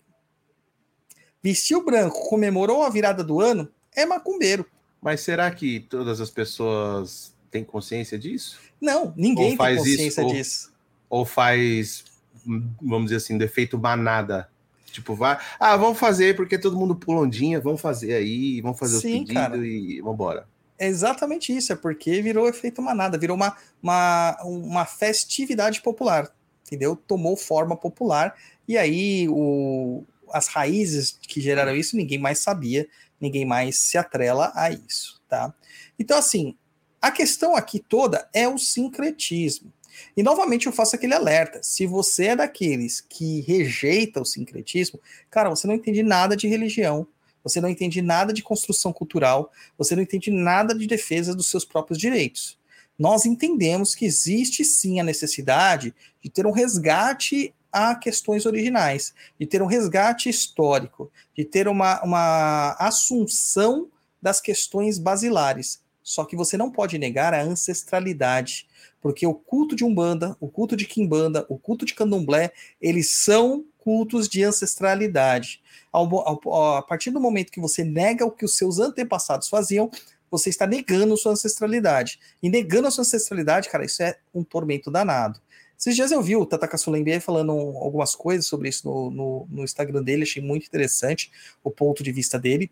Vestiu 1.41 1.83
branco, 1.83 2.29
comemorou 2.29 2.83
a 2.83 2.91
virada 2.91 3.23
do 3.23 3.41
ano, 3.41 3.67
é 3.95 4.05
macumbeiro. 4.05 4.67
Mas 5.03 5.21
será 5.21 5.51
que 5.51 5.81
todas 5.81 6.21
as 6.21 6.29
pessoas 6.29 7.35
têm 7.51 7.63
consciência 7.63 8.17
disso? 8.17 8.57
Não, 8.79 9.13
ninguém 9.17 9.43
Ou 9.45 9.49
tem 9.49 9.57
faz 9.57 9.77
consciência 9.79 10.07
isso, 10.07 10.21
ou- 10.21 10.33
disso. 10.33 10.73
Ou 11.09 11.25
faz, 11.25 12.05
hum, 12.47 12.69
vamos 12.81 13.05
dizer 13.05 13.17
assim, 13.17 13.37
defeito 13.37 13.77
manada? 13.77 14.49
Tipo, 14.91 15.13
vai. 15.15 15.37
Ah, 15.59 15.75
vamos 15.75 15.99
fazer 15.99 16.35
porque 16.35 16.57
todo 16.57 16.77
mundo 16.77 16.95
pula 16.95 17.21
ondinha, 17.21 17.59
vamos 17.59 17.81
fazer 17.81 18.13
aí, 18.13 18.61
vamos 18.61 18.79
fazer 18.79 18.95
os 18.95 19.01
Sim, 19.01 19.19
pedidos 19.19 19.33
cara. 19.33 19.57
e 19.57 20.01
vambora. 20.01 20.47
É 20.77 20.87
exatamente 20.87 21.55
isso, 21.55 21.71
é 21.73 21.75
porque 21.75 22.21
virou 22.21 22.47
efeito 22.47 22.81
manada, 22.81 23.17
virou 23.17 23.35
uma, 23.35 23.55
uma, 23.81 24.37
uma 24.43 24.85
festividade 24.85 25.81
popular, 25.81 26.31
entendeu? 26.65 26.95
Tomou 26.95 27.37
forma 27.37 27.75
popular, 27.75 28.35
e 28.67 28.77
aí 28.77 29.27
o, 29.29 30.03
as 30.31 30.47
raízes 30.47 31.17
que 31.21 31.39
geraram 31.39 31.75
isso, 31.75 31.95
ninguém 31.95 32.17
mais 32.17 32.39
sabia, 32.39 32.87
ninguém 33.23 33.45
mais 33.45 33.79
se 33.79 33.97
atrela 33.97 34.51
a 34.53 34.69
isso, 34.69 35.21
tá? 35.27 35.53
Então, 35.97 36.17
assim, 36.17 36.55
a 37.01 37.09
questão 37.09 37.55
aqui 37.55 37.79
toda 37.79 38.29
é 38.33 38.47
o 38.47 38.57
sincretismo. 38.57 39.71
E 40.17 40.21
novamente 40.21 40.67
eu 40.67 40.73
faço 40.73 40.95
aquele 40.95 41.13
alerta: 41.13 41.61
se 41.63 41.85
você 41.85 42.27
é 42.27 42.35
daqueles 42.35 43.01
que 43.01 43.41
rejeita 43.41 44.21
o 44.21 44.25
sincretismo, 44.25 44.99
cara, 45.29 45.49
você 45.49 45.65
não 45.65 45.75
entende 45.75 46.03
nada 46.03 46.35
de 46.35 46.47
religião, 46.47 47.07
você 47.43 47.61
não 47.61 47.69
entende 47.69 48.01
nada 48.01 48.33
de 48.33 48.43
construção 48.43 48.91
cultural, 48.91 49.51
você 49.77 49.95
não 49.95 50.03
entende 50.03 50.29
nada 50.29 50.75
de 50.75 50.85
defesa 50.85 51.35
dos 51.35 51.49
seus 51.49 51.63
próprios 51.63 51.97
direitos. 51.97 52.57
Nós 52.97 53.25
entendemos 53.25 53.95
que 53.95 54.05
existe 54.05 54.63
sim 54.63 54.99
a 54.99 55.03
necessidade 55.03 55.95
de 56.21 56.29
ter 56.29 56.45
um 56.45 56.51
resgate 56.51 57.53
a 57.73 57.95
questões 57.95 58.45
originais, 58.45 59.13
de 59.39 59.47
ter 59.47 59.61
um 59.61 59.65
resgate 59.65 60.29
histórico, 60.29 61.11
de 61.35 61.43
ter 61.43 61.67
uma, 61.67 62.01
uma 62.03 62.75
assunção 62.79 63.89
das 64.21 64.39
questões 64.39 64.99
basilares. 64.99 65.81
Só 66.03 66.23
que 66.25 66.35
você 66.35 66.55
não 66.55 66.69
pode 66.69 66.97
negar 66.99 67.33
a 67.33 67.41
ancestralidade, 67.41 68.67
porque 69.01 69.25
o 69.25 69.33
culto 69.33 69.75
de 69.75 69.83
Umbanda, 69.83 70.37
o 70.39 70.47
culto 70.47 70.75
de 70.75 70.85
Quimbanda, 70.85 71.45
o 71.49 71.57
culto 71.57 71.85
de 71.85 71.93
Candomblé, 71.93 72.51
eles 72.79 73.15
são 73.15 73.65
cultos 73.77 74.29
de 74.29 74.43
ancestralidade. 74.43 75.61
Ao, 75.91 76.07
ao, 76.47 76.75
a 76.77 76.81
partir 76.81 77.11
do 77.11 77.19
momento 77.19 77.51
que 77.51 77.59
você 77.59 77.83
nega 77.83 78.25
o 78.25 78.31
que 78.31 78.45
os 78.45 78.55
seus 78.55 78.79
antepassados 78.79 79.49
faziam, 79.49 79.89
você 80.31 80.49
está 80.49 80.65
negando 80.65 81.17
sua 81.17 81.33
ancestralidade. 81.33 82.19
E 82.41 82.49
negando 82.49 82.87
a 82.87 82.91
sua 82.91 83.03
ancestralidade, 83.03 83.69
cara, 83.69 83.85
isso 83.85 84.01
é 84.01 84.17
um 84.33 84.43
tormento 84.43 84.89
danado. 84.89 85.39
Esses 85.83 85.97
dias 85.97 86.13
eu 86.13 86.21
vi 86.21 86.33
o 86.37 86.45
Tata 86.45 86.77
Sulembe 86.77 87.19
falando 87.19 87.51
algumas 87.51 88.15
coisas 88.15 88.45
sobre 88.45 88.69
isso 88.69 88.87
no, 88.87 89.11
no, 89.11 89.47
no, 89.49 89.63
Instagram 89.65 90.01
dele, 90.01 90.23
achei 90.23 90.41
muito 90.41 90.65
interessante 90.65 91.29
o 91.61 91.69
ponto 91.69 92.01
de 92.01 92.09
vista 92.09 92.39
dele. 92.39 92.71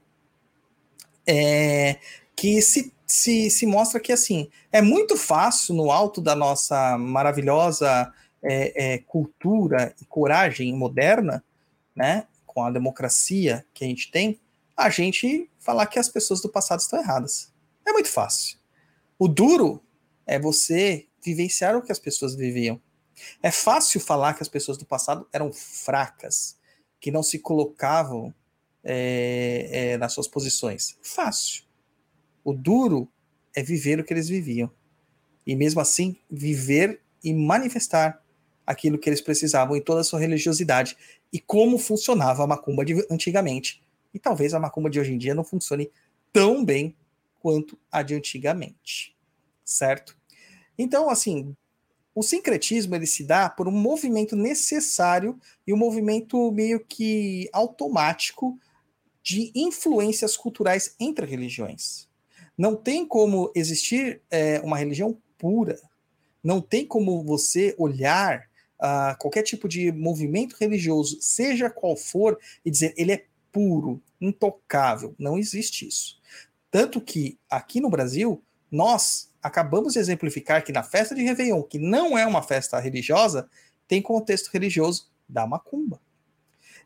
É, 1.28 2.00
que 2.38 2.62
se, 2.62 2.94
se, 3.06 3.50
se 3.50 3.66
mostra 3.66 4.00
que 4.00 4.14
assim 4.14 4.50
é 4.72 4.82
muito 4.82 5.18
fácil 5.18 5.76
no 5.76 5.92
alto 5.92 6.22
da 6.22 6.38
nossa 6.38 6.98
maravilhosa 6.98 8.14
é, 8.42 8.94
é, 8.94 8.98
cultura 9.00 9.94
e 10.02 10.06
coragem 10.06 10.74
moderna, 10.74 11.44
né, 11.94 12.26
com 12.46 12.64
a 12.64 12.72
democracia 12.72 13.66
que 13.74 13.84
a 13.84 13.88
gente 13.90 14.10
tem, 14.10 14.40
a 14.76 14.90
gente 14.90 15.52
falar 15.60 15.86
que 15.88 16.00
as 16.00 16.08
pessoas 16.08 16.40
do 16.40 16.48
passado 16.48 16.80
estão 16.80 16.98
erradas. 16.98 17.52
É 17.86 17.92
muito 17.92 18.08
fácil. 18.08 18.58
O 19.20 19.28
duro 19.28 19.84
é 20.26 20.40
você 20.40 21.08
vivenciar 21.22 21.76
o 21.76 21.82
que 21.82 21.92
as 21.92 22.00
pessoas 22.00 22.36
viviam. 22.36 22.80
É 23.42 23.52
fácil 23.52 24.00
falar 24.00 24.34
que 24.34 24.44
as 24.44 24.50
pessoas 24.50 24.78
do 24.78 24.86
passado 24.86 25.28
eram 25.32 25.52
fracas, 25.52 26.58
que 27.00 27.12
não 27.12 27.24
se 27.24 27.40
colocavam 27.40 28.34
é, 28.84 29.70
é, 29.72 29.98
nas 29.98 30.14
suas 30.14 30.28
posições. 30.28 30.98
Fácil. 31.02 31.64
O 32.44 32.54
duro 32.54 33.08
é 33.56 33.62
viver 33.62 34.00
o 34.00 34.04
que 34.04 34.14
eles 34.14 34.28
viviam. 34.28 34.72
E 35.46 35.56
mesmo 35.56 35.82
assim, 35.82 36.18
viver 36.30 37.02
e 37.24 37.34
manifestar 37.34 38.24
aquilo 38.66 38.98
que 38.98 39.10
eles 39.10 39.22
precisavam 39.22 39.76
em 39.76 39.82
toda 39.82 40.02
a 40.02 40.04
sua 40.04 40.20
religiosidade 40.20 40.98
e 41.32 41.40
como 41.40 41.78
funcionava 41.78 42.44
a 42.44 42.48
macumba 42.48 42.86
de 42.86 43.06
antigamente. 43.10 43.84
E 44.14 44.20
talvez 44.20 44.54
a 44.54 44.60
macumba 44.60 44.90
de 44.90 45.00
hoje 45.00 45.14
em 45.14 45.18
dia 45.18 45.36
não 45.36 45.44
funcione 45.44 45.92
tão 46.32 46.64
bem 46.64 46.96
quanto 47.40 47.78
a 47.92 48.02
de 48.02 48.16
antigamente. 48.16 49.16
Certo? 49.64 50.18
Então, 50.78 51.10
assim, 51.10 51.56
o 52.14 52.22
sincretismo 52.22 52.96
ele 52.96 53.08
se 53.08 53.24
dá 53.24 53.50
por 53.50 53.68
um 53.68 53.72
movimento 53.72 54.36
necessário 54.36 55.40
e 55.66 55.74
um 55.74 55.78
movimento 55.78 56.52
meio 56.52 56.80
que 56.86 57.50
automático 57.54 58.60
de 59.24 59.52
influências 59.56 60.36
culturais 60.36 60.96
entre 61.00 61.26
religiões. 61.26 62.10
Não 62.58 62.76
tem 62.76 63.06
como 63.06 63.52
existir 63.56 64.22
é, 64.30 64.60
uma 64.60 64.78
religião 64.78 65.18
pura. 65.38 65.80
Não 66.44 66.60
tem 66.60 66.86
como 66.86 67.24
você 67.24 67.74
olhar 67.78 68.50
uh, 68.82 69.18
qualquer 69.18 69.44
tipo 69.44 69.70
de 69.70 69.92
movimento 69.92 70.56
religioso, 70.60 71.18
seja 71.22 71.70
qual 71.70 71.96
for, 71.96 72.38
e 72.66 72.72
dizer 72.72 72.94
ele 72.98 73.14
é 73.14 73.26
puro, 73.52 74.02
intocável. 74.20 75.16
Não 75.18 75.38
existe 75.38 75.88
isso. 75.88 76.20
Tanto 76.70 77.00
que 77.00 77.38
aqui 77.50 77.80
no 77.80 77.90
Brasil, 77.90 78.44
nós 78.72 79.31
acabamos 79.42 79.94
de 79.94 80.00
exemplificar 80.00 80.64
que 80.64 80.72
na 80.72 80.84
festa 80.84 81.16
de 81.16 81.24
Réveillon, 81.24 81.64
que 81.64 81.80
não 81.80 82.18
é 82.18 82.26
uma 82.26 82.42
festa 82.42 82.80
religiosa, 82.80 83.50
tem 83.88 84.02
contexto 84.02 84.50
religioso 84.52 85.10
da 85.28 85.48
macumba. 85.48 86.00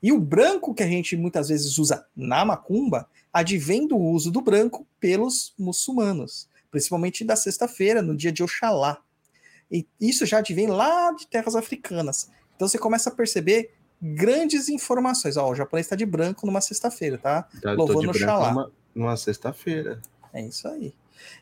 E 0.01 0.11
o 0.11 0.19
branco 0.19 0.73
que 0.73 0.83
a 0.83 0.87
gente 0.87 1.15
muitas 1.15 1.49
vezes 1.49 1.77
usa 1.77 2.05
na 2.15 2.45
macumba 2.45 3.07
advém 3.33 3.87
do 3.87 3.97
uso 3.97 4.31
do 4.31 4.41
branco 4.41 4.85
pelos 4.99 5.53
muçulmanos, 5.57 6.47
principalmente 6.69 7.23
da 7.23 7.35
sexta-feira, 7.35 8.01
no 8.01 8.15
dia 8.15 8.31
de 8.31 8.43
Oxalá. 8.43 8.99
E 9.71 9.87
isso 9.99 10.25
já 10.25 10.39
advém 10.39 10.67
lá 10.67 11.11
de 11.11 11.27
terras 11.27 11.55
africanas. 11.55 12.29
Então 12.55 12.67
você 12.67 12.77
começa 12.77 13.09
a 13.09 13.13
perceber 13.13 13.71
grandes 14.01 14.69
informações. 14.69 15.37
Ó, 15.37 15.49
o 15.49 15.55
japonês 15.55 15.85
está 15.85 15.95
de 15.95 16.05
branco 16.05 16.45
numa 16.45 16.61
sexta-feira, 16.61 17.17
tá? 17.17 17.47
Já 17.61 17.73
Louvando 17.73 18.09
Oxalá. 18.09 18.51
Numa, 18.51 18.71
numa 18.93 19.17
sexta-feira. 19.17 20.01
É 20.33 20.41
isso 20.41 20.67
aí. 20.67 20.93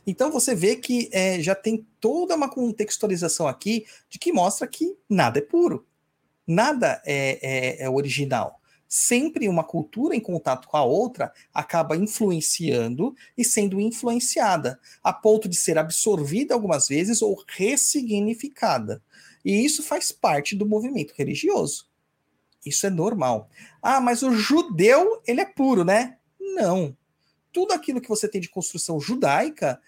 Então 0.06 0.32
você 0.32 0.54
vê 0.56 0.76
que 0.76 1.10
é, 1.12 1.42
já 1.42 1.56
tem 1.56 1.86
toda 2.00 2.36
uma 2.36 2.50
contextualização 2.50 3.48
aqui 3.48 3.86
de 4.10 4.20
que 4.20 4.32
mostra 4.32 4.68
que 4.68 4.96
nada 5.10 5.40
é 5.40 5.42
puro, 5.42 5.86
nada 6.46 7.02
é, 7.06 7.40
é, 7.42 7.84
é 7.84 7.90
original. 7.90 8.60
Sempre 8.88 9.50
uma 9.50 9.64
cultura 9.64 10.16
em 10.16 10.20
contato 10.20 10.68
com 10.68 10.78
a 10.78 10.84
outra 10.84 11.34
acaba 11.52 11.98
influenciando 11.98 13.16
e 13.36 13.44
sendo 13.44 13.80
influenciada, 13.80 14.80
a 15.04 15.12
ponto 15.12 15.50
de 15.50 15.56
ser 15.56 15.80
absorvida 15.80 16.54
algumas 16.54 16.88
vezes 16.88 17.22
ou 17.22 17.44
ressignificada. 17.48 19.02
E 19.44 19.66
isso 19.66 19.82
faz 19.82 20.12
parte 20.12 20.56
do 20.56 20.66
movimento 20.66 21.14
religioso. 21.18 21.88
Isso 22.64 22.86
é 22.86 22.90
normal. 22.90 23.50
Ah, 23.82 24.00
mas 24.00 24.22
o 24.22 24.32
judeu, 24.32 25.22
ele 25.26 25.42
é 25.42 25.46
puro, 25.46 25.84
né? 25.84 26.18
Não 26.40 26.96
tudo 27.54 27.72
aquilo 27.72 28.02
que 28.02 28.10
você 28.10 28.28
tem 28.28 28.42
de 28.42 28.50
construção 28.50 29.00
judaica, 29.00 29.80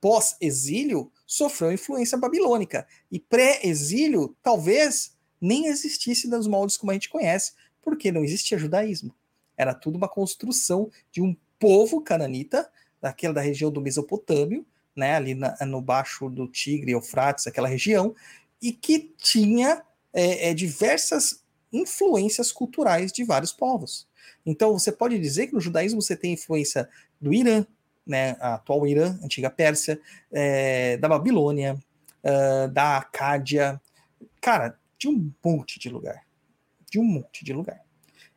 pós-exílio, 0.00 1.10
sofreu 1.26 1.72
influência 1.72 2.18
babilônica. 2.18 2.86
E 3.10 3.18
pré-exílio, 3.18 4.36
talvez 4.42 5.16
nem 5.40 5.66
existisse 5.66 6.28
nos 6.28 6.46
moldes 6.46 6.76
como 6.76 6.90
a 6.90 6.94
gente 6.94 7.08
conhece, 7.08 7.54
porque 7.82 8.12
não 8.12 8.22
existia 8.22 8.58
judaísmo. 8.58 9.14
Era 9.56 9.74
tudo 9.74 9.96
uma 9.96 10.08
construção 10.08 10.90
de 11.10 11.22
um 11.22 11.34
povo 11.58 12.02
cananita, 12.02 12.70
daquela 13.00 13.34
da 13.34 13.40
região 13.40 13.70
do 13.70 13.80
Mesopotâmio, 13.80 14.66
né, 14.94 15.16
ali 15.16 15.34
na, 15.34 15.56
no 15.66 15.80
baixo 15.80 16.28
do 16.28 16.46
Tigre, 16.46 16.92
Eufrates, 16.92 17.46
aquela 17.46 17.68
região, 17.68 18.14
e 18.60 18.72
que 18.72 19.12
tinha 19.18 19.82
é, 20.12 20.50
é, 20.50 20.54
diversas 20.54 21.42
influências 21.72 22.52
culturais 22.52 23.12
de 23.12 23.24
vários 23.24 23.52
povos. 23.52 24.06
Então, 24.44 24.72
você 24.72 24.92
pode 24.92 25.18
dizer 25.18 25.46
que 25.46 25.54
no 25.54 25.60
judaísmo 25.60 26.00
você 26.00 26.16
tem 26.16 26.32
influência 26.32 26.88
do 27.20 27.32
Irã, 27.32 27.66
né, 28.06 28.36
a 28.40 28.54
atual 28.54 28.86
Irã, 28.86 29.18
antiga 29.22 29.48
Pérsia, 29.50 30.00
é, 30.30 30.96
da 30.98 31.08
Babilônia, 31.08 31.78
uh, 32.22 32.68
da 32.68 32.98
Acádia, 32.98 33.80
cara, 34.40 34.78
de 34.98 35.08
um 35.08 35.32
monte 35.44 35.78
de 35.78 35.88
lugar. 35.88 36.26
De 36.90 36.98
um 36.98 37.04
monte 37.04 37.44
de 37.44 37.52
lugar. 37.52 37.80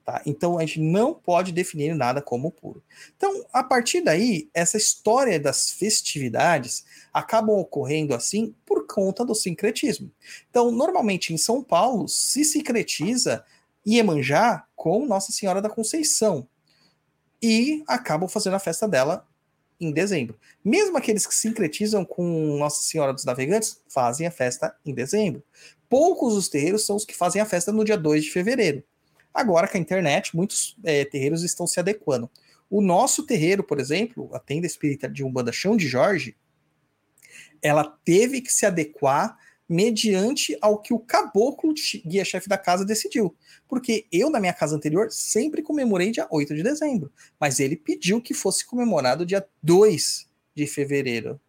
Tá? 0.07 0.21
Então 0.25 0.57
a 0.57 0.61
gente 0.61 0.79
não 0.79 1.13
pode 1.13 1.51
definir 1.51 1.93
nada 1.93 2.21
como 2.21 2.49
puro. 2.49 2.81
Então, 3.17 3.45
a 3.51 3.61
partir 3.61 3.99
daí, 3.99 4.49
essa 4.53 4.77
história 4.77 5.37
das 5.37 5.71
festividades 5.71 6.85
acabam 7.13 7.57
ocorrendo 7.57 8.15
assim 8.15 8.55
por 8.65 8.87
conta 8.87 9.25
do 9.25 9.35
sincretismo. 9.35 10.09
Então, 10.49 10.71
normalmente 10.71 11.33
em 11.33 11.37
São 11.37 11.61
Paulo 11.61 12.07
se 12.07 12.45
sincretiza 12.45 13.43
Iemanjá 13.87 14.65
com 14.75 15.05
Nossa 15.05 15.31
Senhora 15.31 15.61
da 15.61 15.69
Conceição, 15.69 16.47
e 17.41 17.83
acabam 17.87 18.27
fazendo 18.27 18.55
a 18.55 18.59
festa 18.59 18.87
dela 18.87 19.25
em 19.79 19.91
dezembro. 19.91 20.37
Mesmo 20.63 20.97
aqueles 20.97 21.27
que 21.27 21.35
sincretizam 21.35 22.03
com 22.03 22.57
Nossa 22.57 22.81
Senhora 22.81 23.13
dos 23.13 23.25
Navegantes 23.25 23.79
fazem 23.87 24.25
a 24.25 24.31
festa 24.31 24.75
em 24.85 24.93
dezembro. 24.93 25.43
Poucos 25.87 26.33
os 26.33 26.49
terreiros 26.49 26.85
são 26.85 26.95
os 26.95 27.05
que 27.05 27.15
fazem 27.15 27.41
a 27.41 27.45
festa 27.45 27.71
no 27.71 27.83
dia 27.83 27.97
2 27.97 28.25
de 28.25 28.31
fevereiro. 28.31 28.83
Agora, 29.33 29.67
com 29.67 29.77
a 29.77 29.81
internet, 29.81 30.35
muitos 30.35 30.75
é, 30.83 31.05
terreiros 31.05 31.43
estão 31.43 31.67
se 31.67 31.79
adequando. 31.79 32.29
O 32.69 32.81
nosso 32.81 33.23
terreiro, 33.25 33.63
por 33.63 33.79
exemplo, 33.79 34.29
a 34.33 34.39
tenda 34.39 34.65
espírita 34.65 35.07
de 35.07 35.23
Umbanda 35.23 35.51
Chão 35.51 35.77
de 35.77 35.87
Jorge, 35.87 36.35
ela 37.61 37.83
teve 38.03 38.41
que 38.41 38.51
se 38.51 38.65
adequar 38.65 39.37
mediante 39.67 40.57
ao 40.61 40.79
que 40.79 40.93
o 40.93 40.99
caboclo 40.99 41.73
guia-chefe 42.05 42.47
da 42.47 42.57
casa 42.57 42.85
decidiu. 42.85 43.35
Porque 43.67 44.07
eu, 44.11 44.29
na 44.29 44.39
minha 44.39 44.53
casa 44.53 44.75
anterior, 44.75 45.11
sempre 45.11 45.61
comemorei 45.61 46.11
dia 46.11 46.27
8 46.31 46.55
de 46.55 46.63
dezembro. 46.63 47.11
Mas 47.39 47.59
ele 47.59 47.75
pediu 47.75 48.21
que 48.21 48.33
fosse 48.33 48.65
comemorado 48.65 49.25
dia 49.25 49.45
2 49.61 50.27
de 50.55 50.65
fevereiro. 50.67 51.39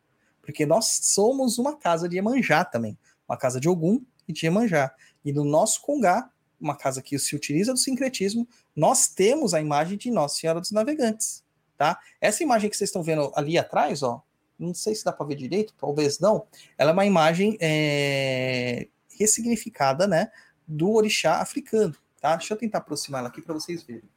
Porque 0.43 0.67
nós 0.67 1.01
somos 1.05 1.59
uma 1.59 1.77
casa 1.77 2.09
de 2.09 2.17
Iemanjá 2.17 2.65
também. 2.65 2.99
Uma 3.29 3.37
casa 3.37 3.61
de 3.61 3.69
Ogum 3.69 4.03
e 4.27 4.33
de 4.33 4.47
Iemanjá. 4.47 4.93
E 5.25 5.33
no 5.33 5.45
nosso 5.45 5.83
Congá, 5.83 6.31
uma 6.61 6.77
casa 6.77 7.01
que 7.01 7.19
se 7.19 7.37
utiliza 7.37 7.73
do 7.73 7.79
sincretismo, 7.79 8.49
nós 8.75 9.09
temos 9.09 9.55
a 9.55 9.61
imagem 9.61 9.97
de 9.97 10.11
Nossa 10.11 10.37
Senhora 10.37 10.61
dos 10.61 10.73
Navegantes. 10.73 11.45
Tá? 11.77 11.99
Essa 12.21 12.43
imagem 12.43 12.69
que 12.69 12.77
vocês 12.77 12.89
estão 12.89 13.03
vendo 13.03 13.31
ali 13.37 13.57
atrás, 13.57 14.03
ó, 14.03 14.23
não 14.59 14.75
sei 14.75 14.95
se 14.95 15.05
dá 15.05 15.13
para 15.13 15.27
ver 15.27 15.37
direito, 15.37 15.75
talvez 15.79 16.19
não. 16.19 16.47
Ela 16.77 16.91
é 16.91 16.93
uma 16.93 17.07
imagem 17.07 17.57
é, 17.61 18.89
ressignificada, 19.19 20.07
né, 20.07 20.31
do 20.67 20.93
orixá 20.93 21.41
africano, 21.41 21.95
tá? 22.21 22.37
Deixa 22.37 22.55
eu 22.55 22.59
tentar 22.59 22.79
aproximar 22.79 23.21
ela 23.21 23.29
aqui 23.29 23.41
para 23.41 23.55
vocês 23.55 23.83
verem. 23.83 24.09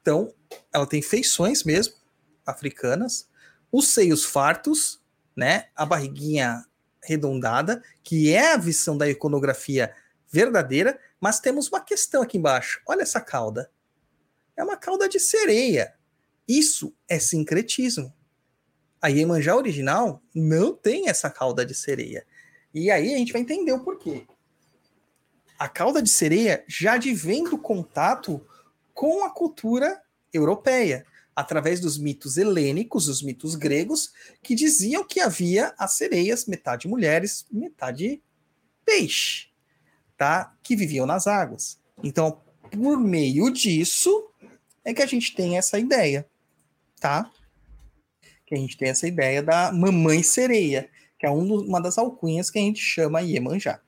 Então, 0.00 0.32
ela 0.72 0.86
tem 0.86 1.02
feições 1.02 1.64
mesmo, 1.64 1.94
africanas, 2.44 3.28
os 3.70 3.88
seios 3.88 4.24
fartos, 4.24 5.02
né? 5.34 5.68
A 5.74 5.84
barriguinha 5.84 6.64
arredondada, 7.02 7.82
que 8.02 8.32
é 8.32 8.52
a 8.52 8.56
visão 8.56 8.96
da 8.96 9.08
iconografia 9.08 9.94
verdadeira, 10.28 10.98
mas 11.20 11.40
temos 11.40 11.68
uma 11.68 11.80
questão 11.80 12.22
aqui 12.22 12.38
embaixo. 12.38 12.80
Olha 12.86 13.02
essa 13.02 13.20
cauda. 13.20 13.70
É 14.56 14.64
uma 14.64 14.76
cauda 14.76 15.08
de 15.08 15.20
sereia. 15.20 15.94
Isso 16.48 16.94
é 17.08 17.18
sincretismo. 17.18 18.12
A 19.00 19.08
Iemanjá 19.08 19.54
original 19.54 20.22
não 20.34 20.74
tem 20.74 21.08
essa 21.08 21.30
cauda 21.30 21.64
de 21.64 21.74
sereia. 21.74 22.26
E 22.72 22.90
aí 22.90 23.14
a 23.14 23.18
gente 23.18 23.32
vai 23.32 23.42
entender 23.42 23.72
o 23.72 23.84
porquê. 23.84 24.26
A 25.58 25.68
cauda 25.68 26.02
de 26.02 26.10
sereia 26.10 26.64
já 26.68 26.94
advém 26.94 27.44
do 27.44 27.56
contato 27.56 28.44
com 28.92 29.24
a 29.24 29.30
cultura 29.30 30.00
europeia, 30.32 31.06
através 31.34 31.80
dos 31.80 31.98
mitos 31.98 32.36
helênicos, 32.36 33.08
os 33.08 33.22
mitos 33.22 33.54
gregos, 33.54 34.12
que 34.42 34.54
diziam 34.54 35.06
que 35.06 35.20
havia 35.20 35.74
as 35.78 35.92
sereias, 35.92 36.46
metade 36.46 36.88
mulheres, 36.88 37.46
metade 37.50 38.22
peixe, 38.84 39.48
tá? 40.16 40.54
Que 40.62 40.76
viviam 40.76 41.06
nas 41.06 41.26
águas. 41.26 41.78
Então, 42.02 42.40
por 42.70 42.98
meio 42.98 43.50
disso, 43.50 44.30
é 44.84 44.94
que 44.94 45.02
a 45.02 45.06
gente 45.06 45.34
tem 45.34 45.58
essa 45.58 45.78
ideia, 45.78 46.26
tá? 47.00 47.30
Que 48.46 48.54
a 48.54 48.58
gente 48.58 48.76
tem 48.76 48.88
essa 48.88 49.06
ideia 49.06 49.42
da 49.42 49.72
mamãe 49.72 50.22
sereia, 50.22 50.88
que 51.18 51.26
é 51.26 51.30
uma 51.30 51.80
das 51.80 51.98
alcunhas 51.98 52.48
que 52.50 52.58
a 52.58 52.62
gente 52.62 52.80
chama 52.80 53.20
Iemanjá. 53.20 53.80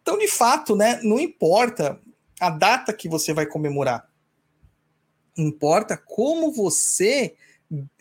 Então, 0.00 0.18
de 0.18 0.28
fato, 0.28 0.76
né, 0.76 1.00
não 1.02 1.18
importa 1.18 2.00
a 2.38 2.50
data 2.50 2.92
que 2.92 3.08
você 3.08 3.32
vai 3.32 3.46
comemorar. 3.46 4.08
Importa 5.36 5.96
como 5.96 6.52
você 6.52 7.34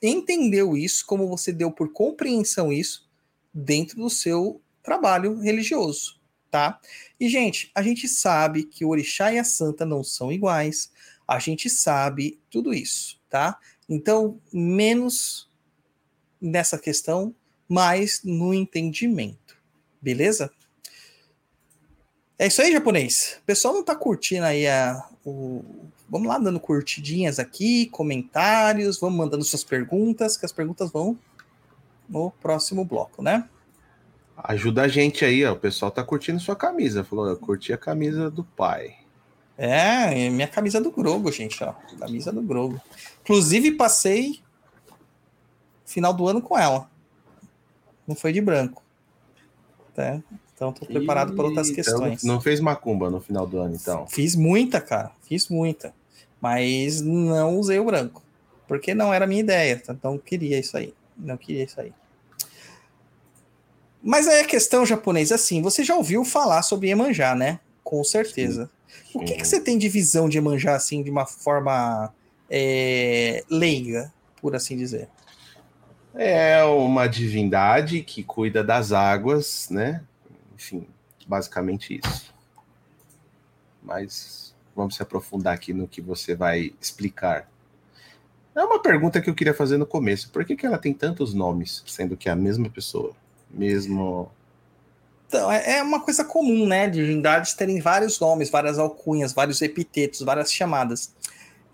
entendeu 0.01 0.77
isso, 0.77 1.06
como 1.06 1.27
você 1.27 1.51
deu 1.51 1.71
por 1.71 1.91
compreensão 1.91 2.71
isso 2.71 3.10
dentro 3.53 3.97
do 3.97 4.10
seu 4.10 4.62
trabalho 4.84 5.39
religioso, 5.39 6.19
tá? 6.51 6.79
E 7.19 7.29
gente, 7.29 7.71
a 7.73 7.82
gente 7.82 8.08
sabe 8.08 8.65
que 8.65 8.84
o 8.84 8.89
orixá 8.89 9.32
e 9.32 9.39
a 9.39 9.43
santa 9.43 9.86
não 9.86 10.03
são 10.03 10.32
iguais. 10.32 10.91
A 11.25 11.39
gente 11.39 11.69
sabe 11.69 12.39
tudo 12.49 12.73
isso, 12.73 13.19
tá? 13.29 13.58
Então, 13.89 14.39
menos 14.52 15.50
nessa 16.41 16.78
questão, 16.78 17.34
mais 17.67 18.22
no 18.24 18.54
entendimento. 18.54 19.58
Beleza? 20.02 20.52
É 22.38 22.48
isso 22.48 22.62
aí, 22.62 22.72
japonês. 22.72 23.39
O 23.41 23.46
pessoal 23.46 23.74
não 23.74 23.84
tá 23.84 23.96
curtindo 23.96 24.46
aí 24.46 24.67
a, 24.67 25.08
o. 25.26 25.63
Vamos 26.10 26.28
lá, 26.28 26.38
dando 26.38 26.60
curtidinhas 26.60 27.39
aqui, 27.39 27.88
comentários, 27.88 29.00
vamos 29.00 29.17
mandando 29.17 29.43
suas 29.43 29.63
perguntas, 29.63 30.38
que 30.38 30.46
as 30.46 30.52
perguntas 30.52 30.91
vão 30.91 31.17
no 32.08 32.30
próximo 32.30 32.86
bloco, 32.86 33.24
né? 33.24 33.50
Ajuda 34.36 34.84
a 34.84 34.88
gente 34.88 35.24
aí, 35.24 35.46
ó. 35.46 35.54
O 35.54 35.60
pessoal 35.60 35.89
tá 35.89 36.04
curtindo 36.04 36.39
sua 36.39 36.56
camisa. 36.56 37.04
Falou, 37.04 37.28
eu 37.28 37.38
curti 37.38 37.72
a 37.72 37.78
camisa 37.78 38.30
do 38.30 38.43
pai. 38.43 38.98
É, 39.58 40.30
minha 40.30 40.48
camisa 40.48 40.82
do 40.82 40.92
Grogo, 40.92 41.32
gente, 41.32 41.63
ó. 41.63 41.74
Camisa 42.00 42.32
do 42.32 42.42
Grogo. 42.42 42.82
Inclusive, 43.22 43.74
passei 43.74 44.42
final 45.86 46.13
do 46.13 46.28
ano 46.28 46.42
com 46.42 46.58
ela. 46.58 46.89
Não 48.08 48.16
foi 48.16 48.34
de 48.34 48.42
branco. 48.42 48.82
Tá? 49.94 50.20
Então, 50.56 50.72
tô 50.74 50.86
preparado 50.86 51.36
para 51.36 51.46
outras 51.46 51.70
Então, 51.70 51.76
questões. 51.76 52.24
não 52.24 52.42
fez 52.42 52.60
macumba 52.60 53.10
no 53.10 53.22
final 53.22 53.46
do 53.46 53.60
ano, 53.60 53.76
então. 53.76 54.08
Fiz 54.08 54.36
muita, 54.36 54.82
cara. 54.82 55.12
Fiz 55.28 55.48
muita. 55.50 55.94
Mas 56.42 57.00
não 57.02 57.58
usei 57.58 57.80
o 57.80 57.86
branco. 57.86 58.24
Porque 58.68 58.94
não 58.94 59.13
era 59.13 59.26
a 59.26 59.28
minha 59.28 59.42
ideia. 59.42 59.82
Então, 59.88 60.18
queria 60.18 60.60
isso 60.60 60.76
aí. 60.76 60.94
Não 61.18 61.38
queria 61.38 61.63
isso 61.63 61.80
aí. 61.80 61.94
Mas 64.02 64.28
aí 64.28 64.42
a 64.42 64.46
questão 64.48 64.86
japonês, 64.86 65.32
assim, 65.32 65.62
você 65.62 65.84
já 65.84 65.96
ouviu 65.96 66.26
falar 66.26 66.62
sobre 66.63 66.88
Iemanjá, 66.89 67.36
né? 67.36 67.60
Com 67.84 68.04
certeza. 68.04 68.69
O 69.13 69.19
que, 69.19 69.36
que 69.36 69.46
você 69.46 69.60
tem 69.60 69.78
de 69.78 69.89
visão 69.89 70.30
de 70.30 70.38
Iemanjá, 70.38 70.76
assim, 70.76 71.04
de 71.04 71.10
uma 71.10 71.26
forma 71.26 72.13
é, 72.50 73.43
leiga, 73.50 74.13
por 74.41 74.56
assim 74.56 74.78
dizer? 74.78 75.10
É 76.15 76.63
uma 76.63 77.08
divindade 77.08 78.02
que 78.04 78.24
cuida 78.24 78.63
das 78.63 78.91
águas, 78.91 79.67
né? 79.69 80.04
Enfim, 80.56 80.88
basicamente 81.28 82.00
isso. 82.04 82.34
Mas 83.82 84.56
vamos 84.76 84.96
se 84.96 85.02
aprofundar 85.02 85.54
aqui 85.54 85.74
no 85.74 85.88
que 85.88 86.02
você 86.02 86.36
vai 86.36 86.74
explicar. 86.80 87.50
É 88.56 88.63
uma 88.63 88.80
pergunta 88.80 89.19
que 89.19 89.30
eu 89.30 89.34
queria 89.34 89.54
fazer 89.54 89.78
no 89.78 89.86
começo. 89.86 90.30
Por 90.30 90.46
que, 90.46 90.56
que 90.56 90.65
ela 90.65 90.78
tem 90.78 90.93
tantos 90.93 91.34
nomes, 91.34 91.84
sendo 91.88 92.15
que 92.15 92.30
é 92.30 92.32
a 92.32 92.36
mesma 92.36 92.69
pessoa? 92.69 93.15
Mesmo. 93.50 94.32
Então, 95.34 95.52
é 95.52 95.78
é 95.78 95.82
uma 95.82 96.00
coisa 96.00 96.24
comum, 96.24 96.67
né? 96.67 96.88
Divindades 96.88 97.56
terem 97.56 97.82
vários 97.82 98.19
nomes, 98.19 98.52
várias 98.52 98.78
alcunhas, 98.78 99.34
vários 99.34 99.63
epitetos, 99.63 100.22
várias 100.22 100.54
chamadas. 100.54 101.12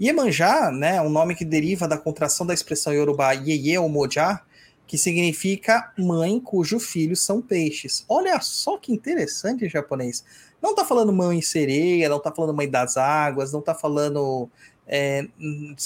Iemanjá, 0.01 0.71
né, 0.71 1.01
um 1.01 1.09
nome 1.09 1.35
que 1.35 1.43
deriva 1.43 1.85
da 1.85 1.97
contração 1.97 2.47
da 2.47 2.53
expressão 2.53 2.93
iorubá 2.93 3.33
Yeye 3.33 3.77
ou 3.77 3.89
Mojá, 3.89 4.41
que 4.87 4.97
significa 4.97 5.91
mãe 5.97 6.39
cujo 6.39 6.79
filho 6.79 7.17
são 7.17 7.41
peixes. 7.41 8.05
Olha 8.07 8.39
só 8.39 8.77
que 8.77 8.93
interessante 8.93 9.65
em 9.65 9.69
japonês. 9.69 10.23
Não 10.61 10.73
tá 10.73 10.85
falando 10.85 11.11
mãe 11.11 11.41
sereia, 11.41 12.07
não 12.07 12.21
tá 12.21 12.31
falando 12.31 12.55
mãe 12.55 12.69
das 12.69 12.95
águas, 12.95 13.51
não 13.51 13.61
tá 13.61 13.75
falando 13.75 14.49
é, 14.87 15.27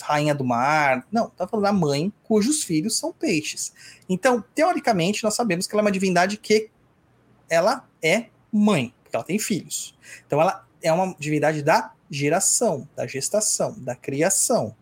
rainha 0.03 0.35
do 0.35 0.43
mar. 0.43 1.07
Não, 1.11 1.27
tá 1.27 1.47
falando 1.47 1.65
da 1.65 1.73
mãe 1.73 2.13
cujos 2.23 2.63
filhos 2.63 2.99
são 2.99 3.11
peixes. 3.11 3.73
Então, 4.07 4.43
teoricamente, 4.53 5.23
nós 5.23 5.33
sabemos 5.33 5.65
que 5.65 5.73
ela 5.73 5.81
é 5.81 5.85
uma 5.85 5.91
divindade 5.91 6.37
que 6.37 6.69
ela 7.49 7.87
é 8.01 8.25
mãe, 8.51 8.93
porque 9.03 9.15
ela 9.15 9.25
tem 9.25 9.39
filhos. 9.39 9.97
Então, 10.25 10.39
ela 10.41 10.65
é 10.81 10.91
uma 10.91 11.15
divindade 11.17 11.61
da 11.61 11.93
geração, 12.09 12.87
da 12.95 13.07
gestação, 13.07 13.75
da 13.79 13.95
criação, 13.95 14.75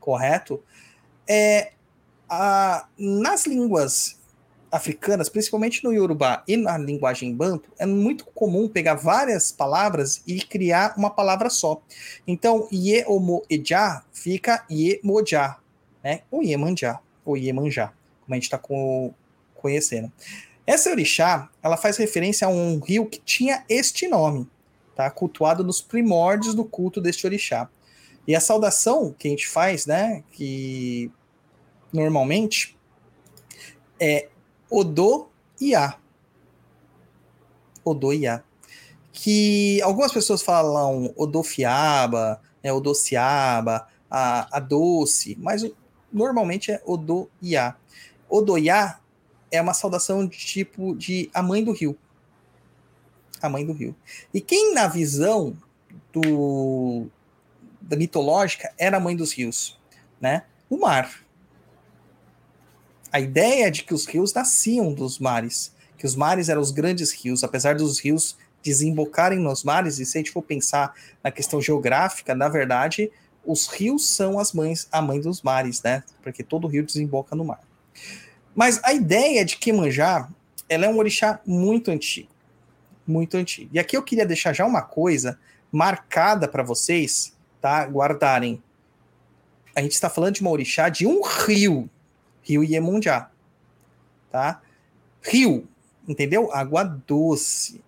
correto? 0.00 0.62
É, 1.28 1.72
a, 2.28 2.88
nas 2.98 3.46
línguas 3.46 4.18
africanas, 4.70 5.28
principalmente 5.28 5.82
no 5.84 5.92
Yorubá 5.92 6.42
e 6.46 6.56
na 6.56 6.76
linguagem 6.76 7.34
banto, 7.34 7.70
é 7.78 7.86
muito 7.86 8.24
comum 8.26 8.68
pegar 8.68 8.94
várias 8.94 9.52
palavras 9.52 10.22
e 10.26 10.40
criar 10.40 10.94
uma 10.96 11.10
palavra 11.10 11.48
só. 11.48 11.80
Então, 12.26 12.68
Ieomo 12.72 13.42
Eja 13.48 14.02
fica 14.12 14.64
Iemojá, 14.70 15.58
né? 16.02 16.22
ou 16.30 16.42
Iemanjá, 16.42 17.00
ou 17.24 17.36
Iemanjá, 17.36 17.92
como 18.24 18.34
a 18.34 18.36
gente 18.36 18.44
está 18.44 18.60
conhecendo. 19.54 20.10
Essa 20.66 20.90
orixá, 20.90 21.48
ela 21.62 21.76
faz 21.76 21.96
referência 21.96 22.46
a 22.46 22.50
um 22.50 22.80
rio 22.80 23.06
que 23.06 23.20
tinha 23.20 23.64
este 23.68 24.08
nome, 24.08 24.48
tá? 24.96 25.08
Cultuado 25.10 25.62
nos 25.62 25.80
primórdios 25.80 26.54
do 26.54 26.64
culto 26.64 27.00
deste 27.00 27.24
orixá. 27.24 27.68
E 28.26 28.34
a 28.34 28.40
saudação 28.40 29.14
que 29.16 29.28
a 29.28 29.30
gente 29.30 29.46
faz, 29.46 29.86
né, 29.86 30.24
que 30.32 31.10
normalmente 31.92 32.76
é 34.00 34.28
Odo 34.68 35.28
Iá. 35.60 35.96
Odo 37.84 38.12
Iá. 38.12 38.42
Que 39.12 39.80
algumas 39.82 40.12
pessoas 40.12 40.42
falam 40.42 41.14
Odofiaba, 41.16 42.42
né, 42.62 42.72
Odociaba, 42.72 43.86
a, 44.10 44.56
a 44.56 44.58
doce, 44.58 45.36
mas 45.40 45.64
normalmente 46.12 46.72
é 46.72 46.82
Odo 46.84 47.30
Iá. 47.40 47.76
Odo 48.28 48.58
Iá 48.58 48.98
é 49.50 49.60
uma 49.60 49.74
saudação 49.74 50.26
de 50.26 50.36
tipo 50.36 50.94
de 50.94 51.30
a 51.32 51.42
mãe 51.42 51.62
do 51.62 51.72
rio. 51.72 51.96
A 53.40 53.48
mãe 53.48 53.64
do 53.64 53.72
rio. 53.72 53.94
E 54.32 54.40
quem 54.40 54.74
na 54.74 54.88
visão 54.88 55.56
do 56.12 57.06
da 57.80 57.96
mitológica 57.96 58.72
era 58.76 58.96
a 58.96 59.00
mãe 59.00 59.14
dos 59.14 59.32
rios, 59.32 59.78
né? 60.20 60.42
O 60.68 60.76
mar. 60.76 61.24
A 63.12 63.20
ideia 63.20 63.70
de 63.70 63.84
que 63.84 63.94
os 63.94 64.06
rios 64.06 64.34
nasciam 64.34 64.92
dos 64.92 65.18
mares, 65.18 65.72
que 65.96 66.04
os 66.04 66.16
mares 66.16 66.48
eram 66.48 66.60
os 66.60 66.72
grandes 66.72 67.12
rios, 67.12 67.44
apesar 67.44 67.76
dos 67.76 67.98
rios 68.00 68.36
desembocarem 68.62 69.38
nos 69.38 69.62
mares, 69.62 70.00
e 70.00 70.04
se 70.04 70.18
a 70.18 70.20
gente 70.20 70.32
for 70.32 70.42
pensar 70.42 70.92
na 71.22 71.30
questão 71.30 71.60
geográfica, 71.60 72.34
na 72.34 72.48
verdade, 72.48 73.10
os 73.44 73.68
rios 73.68 74.08
são 74.08 74.40
as 74.40 74.52
mães, 74.52 74.88
a 74.90 75.00
mãe 75.00 75.20
dos 75.20 75.40
mares, 75.40 75.80
né? 75.82 76.02
Porque 76.20 76.42
todo 76.42 76.66
rio 76.66 76.84
desemboca 76.84 77.36
no 77.36 77.44
mar. 77.44 77.60
Mas 78.56 78.80
a 78.82 78.94
ideia 78.94 79.44
de 79.44 79.58
Iemanjá, 79.64 80.28
ela 80.66 80.86
é 80.86 80.88
um 80.88 80.96
orixá 80.96 81.38
muito 81.46 81.90
antigo. 81.90 82.30
Muito 83.06 83.36
antigo. 83.36 83.70
E 83.72 83.78
aqui 83.78 83.96
eu 83.96 84.02
queria 84.02 84.24
deixar 84.24 84.54
já 84.54 84.64
uma 84.64 84.80
coisa 84.80 85.38
marcada 85.70 86.48
para 86.48 86.62
vocês, 86.62 87.36
tá? 87.60 87.84
Guardarem. 87.84 88.62
A 89.74 89.82
gente 89.82 89.92
está 89.92 90.08
falando 90.08 90.36
de 90.36 90.40
uma 90.40 90.50
orixá 90.50 90.88
de 90.88 91.06
um 91.06 91.22
rio, 91.22 91.88
Rio 92.42 92.64
Iemanjá, 92.64 93.30
tá? 94.32 94.62
Rio, 95.20 95.68
entendeu? 96.08 96.50
Água 96.50 96.82
doce. 96.82 97.82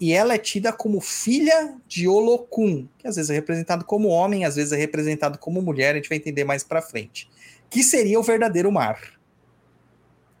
e 0.00 0.12
ela 0.12 0.34
é 0.34 0.38
tida 0.38 0.72
como 0.72 1.00
filha 1.00 1.76
de 1.86 2.08
Olokun, 2.08 2.88
que 2.98 3.06
às 3.06 3.14
vezes 3.14 3.30
é 3.30 3.34
representado 3.34 3.84
como 3.84 4.08
homem, 4.08 4.44
às 4.44 4.56
vezes 4.56 4.72
é 4.72 4.76
representado 4.76 5.38
como 5.38 5.62
mulher, 5.62 5.92
a 5.92 5.96
gente 5.96 6.08
vai 6.08 6.18
entender 6.18 6.42
mais 6.42 6.64
para 6.64 6.82
frente, 6.82 7.30
que 7.70 7.84
seria 7.84 8.18
o 8.18 8.22
verdadeiro 8.22 8.72
mar. 8.72 8.98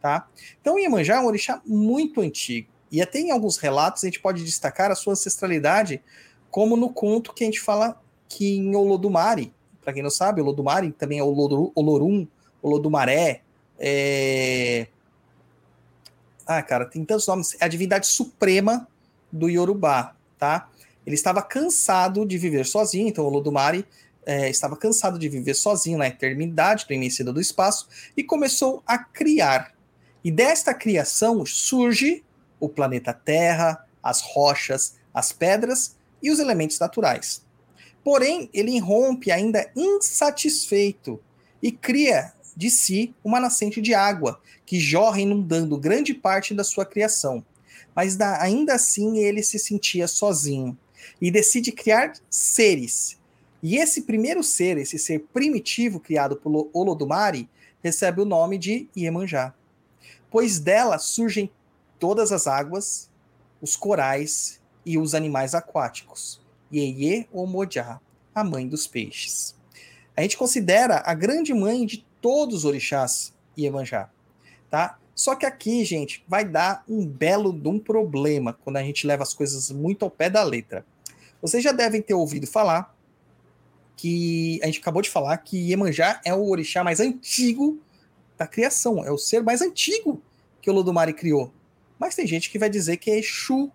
Tá? 0.02 0.28
Então, 0.60 0.78
Iemanjá 0.78 1.14
é 1.14 1.20
um 1.20 1.26
orixá 1.26 1.62
muito 1.64 2.20
antigo. 2.20 2.68
E 2.90 3.00
até 3.00 3.20
em 3.20 3.30
alguns 3.30 3.56
relatos 3.56 4.02
a 4.02 4.06
gente 4.08 4.20
pode 4.20 4.44
destacar 4.44 4.90
a 4.90 4.96
sua 4.96 5.12
ancestralidade, 5.12 6.02
como 6.50 6.76
no 6.76 6.90
conto 6.90 7.32
que 7.32 7.44
a 7.44 7.46
gente 7.46 7.60
fala 7.60 7.98
que 8.28 8.56
em 8.56 8.74
Olodumare, 8.74 9.54
para 9.80 9.92
quem 9.92 10.02
não 10.02 10.10
sabe, 10.10 10.40
Olodumare 10.40 10.90
também 10.92 11.20
é 11.20 11.22
Olorum, 11.22 12.26
Olodumaré, 12.60 13.42
é... 13.78 14.88
Ah, 16.46 16.62
cara, 16.62 16.84
tem 16.84 17.04
tantos 17.04 17.26
nomes. 17.26 17.56
É 17.60 17.64
a 17.64 17.68
divindade 17.68 18.06
suprema 18.06 18.88
do 19.30 19.48
Yorubá, 19.48 20.14
tá? 20.36 20.68
Ele 21.06 21.14
estava 21.14 21.40
cansado 21.42 22.26
de 22.26 22.36
viver 22.36 22.66
sozinho, 22.66 23.08
então 23.08 23.24
Olodumare 23.24 23.86
é, 24.26 24.50
estava 24.50 24.76
cansado 24.76 25.18
de 25.18 25.28
viver 25.28 25.54
sozinho 25.54 25.98
na 25.98 26.06
eternidade, 26.06 26.86
no 26.88 26.94
início 26.94 27.24
do 27.24 27.40
espaço, 27.40 27.88
e 28.16 28.22
começou 28.22 28.82
a 28.86 28.98
criar. 28.98 29.71
E 30.24 30.30
desta 30.30 30.72
criação 30.72 31.44
surge 31.44 32.24
o 32.60 32.68
planeta 32.68 33.12
Terra, 33.12 33.86
as 34.02 34.20
rochas, 34.20 34.96
as 35.12 35.32
pedras 35.32 35.96
e 36.22 36.30
os 36.30 36.38
elementos 36.38 36.78
naturais. 36.78 37.44
Porém, 38.04 38.48
ele 38.52 38.72
irrompe 38.72 39.30
ainda 39.30 39.70
insatisfeito 39.76 41.20
e 41.62 41.70
cria 41.70 42.32
de 42.56 42.70
si 42.70 43.14
uma 43.24 43.40
nascente 43.40 43.80
de 43.80 43.94
água 43.94 44.40
que 44.66 44.78
jorra 44.78 45.20
inundando 45.20 45.78
grande 45.78 46.12
parte 46.14 46.54
da 46.54 46.64
sua 46.64 46.84
criação 46.84 47.44
mas 47.94 48.16
da, 48.16 48.40
ainda 48.42 48.74
assim 48.74 49.18
ele 49.18 49.42
se 49.42 49.58
sentia 49.58 50.08
sozinho 50.08 50.76
e 51.20 51.30
decide 51.30 51.72
criar 51.72 52.12
seres. 52.30 53.18
E 53.62 53.76
esse 53.76 54.02
primeiro 54.02 54.42
ser, 54.42 54.76
esse 54.78 54.98
ser 54.98 55.20
primitivo 55.32 56.00
criado 56.00 56.36
por 56.36 56.68
Olodumare, 56.72 57.48
recebe 57.82 58.20
o 58.20 58.24
nome 58.24 58.58
de 58.58 58.88
Iemanjá, 58.96 59.54
pois 60.32 60.58
dela 60.58 60.98
surgem 60.98 61.50
todas 61.98 62.32
as 62.32 62.46
águas, 62.46 63.10
os 63.60 63.76
corais 63.76 64.60
e 64.84 64.96
os 64.98 65.14
animais 65.14 65.54
aquáticos. 65.54 66.40
Ieye 66.72 67.28
Omojá, 67.30 68.00
a 68.34 68.42
mãe 68.42 68.66
dos 68.66 68.86
peixes. 68.86 69.54
A 70.16 70.22
gente 70.22 70.38
considera 70.38 71.02
a 71.04 71.12
grande 71.12 71.52
mãe 71.52 71.84
de 71.84 72.04
todos 72.20 72.56
os 72.56 72.64
orixás 72.64 73.34
Iemanjá, 73.56 74.10
tá? 74.70 74.98
Só 75.14 75.34
que 75.34 75.44
aqui, 75.44 75.84
gente, 75.84 76.24
vai 76.26 76.44
dar 76.44 76.82
um 76.88 77.06
belo 77.06 77.52
de 77.52 77.68
um 77.68 77.78
problema 77.78 78.54
quando 78.64 78.78
a 78.78 78.82
gente 78.82 79.06
leva 79.06 79.22
as 79.22 79.34
coisas 79.34 79.70
muito 79.70 80.04
ao 80.04 80.10
pé 80.10 80.30
da 80.30 80.42
letra. 80.42 80.86
Vocês 81.42 81.62
já 81.62 81.72
devem 81.72 82.00
ter 82.00 82.14
ouvido 82.14 82.46
falar 82.46 82.96
que 83.96 84.58
a 84.62 84.66
gente 84.66 84.80
acabou 84.80 85.02
de 85.02 85.10
falar 85.10 85.36
que 85.38 85.70
Iemanjá 85.70 86.20
é 86.24 86.32
o 86.32 86.48
orixá 86.48 86.82
mais 86.82 87.00
antigo 87.00 87.78
da 88.36 88.46
criação, 88.46 89.04
é 89.04 89.10
o 89.10 89.18
ser 89.18 89.42
mais 89.42 89.60
antigo 89.60 90.22
que 90.60 90.70
o 90.70 90.72
Lodumare 90.72 91.12
criou. 91.12 91.52
Mas 91.98 92.14
tem 92.14 92.26
gente 92.26 92.50
que 92.50 92.58
vai 92.58 92.68
dizer 92.68 92.96
que 92.96 93.10
é 93.10 93.18
Exu, 93.18 93.70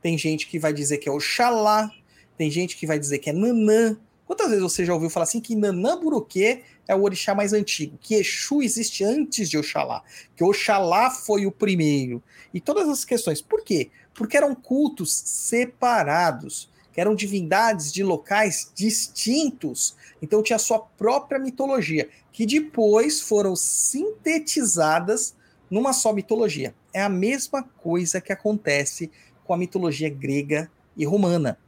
tem 0.00 0.16
gente 0.16 0.46
que 0.46 0.58
vai 0.58 0.72
dizer 0.72 0.98
que 0.98 1.08
é 1.08 1.12
Oxalá, 1.12 1.90
tem 2.36 2.50
gente 2.50 2.76
que 2.76 2.86
vai 2.86 2.98
dizer 2.98 3.18
que 3.18 3.30
é 3.30 3.32
Nanã. 3.32 3.96
Quantas 4.26 4.48
vezes 4.48 4.62
você 4.62 4.84
já 4.84 4.92
ouviu 4.92 5.10
falar 5.10 5.24
assim 5.24 5.40
que 5.40 5.54
Nanã 5.54 5.98
Buruquê 5.98 6.62
é 6.86 6.94
o 6.94 7.02
orixá 7.02 7.34
mais 7.34 7.52
antigo, 7.52 7.98
que 8.00 8.14
Exu 8.14 8.62
existe 8.62 9.02
antes 9.02 9.48
de 9.48 9.58
Oxalá, 9.58 10.02
que 10.36 10.44
Oxalá 10.44 11.10
foi 11.10 11.46
o 11.46 11.52
primeiro. 11.52 12.22
E 12.52 12.60
todas 12.60 12.88
as 12.88 13.04
questões. 13.04 13.40
Por 13.40 13.62
quê? 13.64 13.90
Porque 14.14 14.36
eram 14.36 14.54
cultos 14.54 15.12
separados, 15.12 16.68
que 16.96 17.00
eram 17.02 17.14
divindades 17.14 17.92
de 17.92 18.02
locais 18.02 18.72
distintos. 18.74 19.94
Então 20.22 20.42
tinha 20.42 20.58
sua 20.58 20.78
própria 20.78 21.38
mitologia, 21.38 22.08
que 22.32 22.46
depois 22.46 23.20
foram 23.20 23.54
sintetizadas 23.54 25.36
numa 25.70 25.92
só 25.92 26.10
mitologia. 26.10 26.74
É 26.94 27.02
a 27.02 27.08
mesma 27.10 27.62
coisa 27.62 28.18
que 28.18 28.32
acontece 28.32 29.10
com 29.44 29.52
a 29.52 29.58
mitologia 29.58 30.08
grega 30.08 30.70
e 30.96 31.04
romana. 31.04 31.58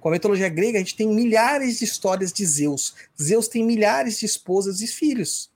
Com 0.00 0.08
a 0.08 0.12
mitologia 0.12 0.48
grega, 0.48 0.78
a 0.78 0.80
gente 0.80 0.96
tem 0.96 1.08
milhares 1.08 1.78
de 1.78 1.84
histórias 1.84 2.32
de 2.32 2.46
Zeus. 2.46 2.94
Zeus 3.20 3.48
tem 3.48 3.62
milhares 3.62 4.18
de 4.18 4.24
esposas 4.24 4.80
e 4.80 4.86
filhos. 4.86 5.50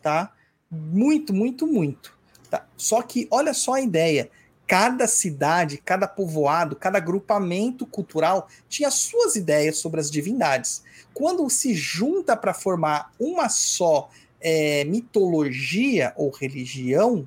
Tá? 0.00 0.32
Muito, 0.70 1.34
muito, 1.34 1.66
muito. 1.66 2.16
Tá? 2.48 2.68
Só 2.76 3.02
que 3.02 3.26
olha 3.32 3.52
só 3.52 3.72
a 3.72 3.80
ideia. 3.80 4.30
Cada 4.68 5.08
cidade, 5.08 5.78
cada 5.78 6.06
povoado, 6.06 6.76
cada 6.76 6.98
agrupamento 6.98 7.86
cultural 7.86 8.48
tinha 8.68 8.90
suas 8.90 9.34
ideias 9.34 9.78
sobre 9.78 9.98
as 9.98 10.10
divindades. 10.10 10.84
Quando 11.14 11.48
se 11.48 11.74
junta 11.74 12.36
para 12.36 12.52
formar 12.52 13.10
uma 13.18 13.48
só 13.48 14.10
é, 14.40 14.84
mitologia 14.84 16.12
ou 16.16 16.30
religião, 16.30 17.26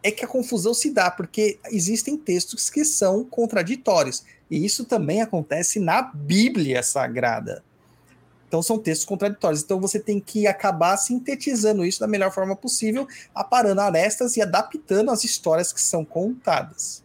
é 0.00 0.10
que 0.10 0.24
a 0.24 0.28
confusão 0.28 0.72
se 0.72 0.90
dá, 0.90 1.10
porque 1.10 1.58
existem 1.72 2.16
textos 2.16 2.70
que 2.70 2.84
são 2.84 3.24
contraditórios. 3.24 4.24
E 4.50 4.64
isso 4.64 4.84
também 4.84 5.22
acontece 5.22 5.80
na 5.80 6.02
Bíblia 6.02 6.82
Sagrada. 6.82 7.64
Então 8.46 8.62
são 8.62 8.78
textos 8.78 9.06
contraditórios. 9.06 9.62
Então 9.62 9.80
você 9.80 9.98
tem 9.98 10.20
que 10.20 10.46
acabar 10.46 10.96
sintetizando 10.96 11.84
isso 11.84 12.00
da 12.00 12.06
melhor 12.06 12.32
forma 12.32 12.54
possível, 12.54 13.06
aparando 13.34 13.80
arestas 13.80 14.36
e 14.36 14.42
adaptando 14.42 15.10
as 15.10 15.24
histórias 15.24 15.72
que 15.72 15.80
são 15.80 16.04
contadas. 16.04 17.02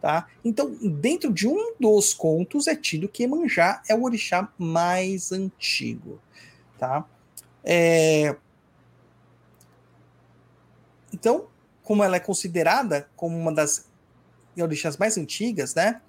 Tá? 0.00 0.26
Então, 0.44 0.76
dentro 0.82 1.32
de 1.32 1.46
um 1.46 1.74
dos 1.78 2.12
contos 2.12 2.66
é 2.66 2.74
tido 2.74 3.08
que 3.08 3.22
Emanjá 3.22 3.80
é 3.88 3.94
o 3.94 4.02
orixá 4.02 4.52
mais 4.58 5.30
antigo. 5.30 6.20
Tá? 6.76 7.04
É... 7.62 8.34
Então, 11.12 11.46
como 11.84 12.02
ela 12.02 12.16
é 12.16 12.20
considerada 12.20 13.08
como 13.14 13.38
uma 13.38 13.52
das 13.52 13.86
orixás 14.56 14.96
mais 14.96 15.16
antigas, 15.16 15.72
né? 15.76 16.00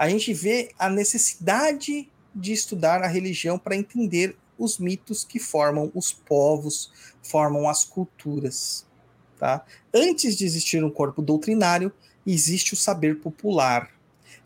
a 0.00 0.08
gente 0.08 0.32
vê 0.32 0.70
a 0.78 0.88
necessidade 0.88 2.10
de 2.34 2.52
estudar 2.52 3.02
a 3.02 3.06
religião 3.06 3.58
para 3.58 3.76
entender 3.76 4.36
os 4.58 4.78
mitos 4.78 5.24
que 5.24 5.38
formam 5.38 5.90
os 5.94 6.12
povos, 6.12 6.92
formam 7.22 7.68
as 7.68 7.84
culturas. 7.84 8.86
Tá? 9.38 9.64
Antes 9.92 10.36
de 10.36 10.44
existir 10.44 10.84
um 10.84 10.90
corpo 10.90 11.22
doutrinário, 11.22 11.92
existe 12.26 12.74
o 12.74 12.76
saber 12.76 13.20
popular. 13.20 13.90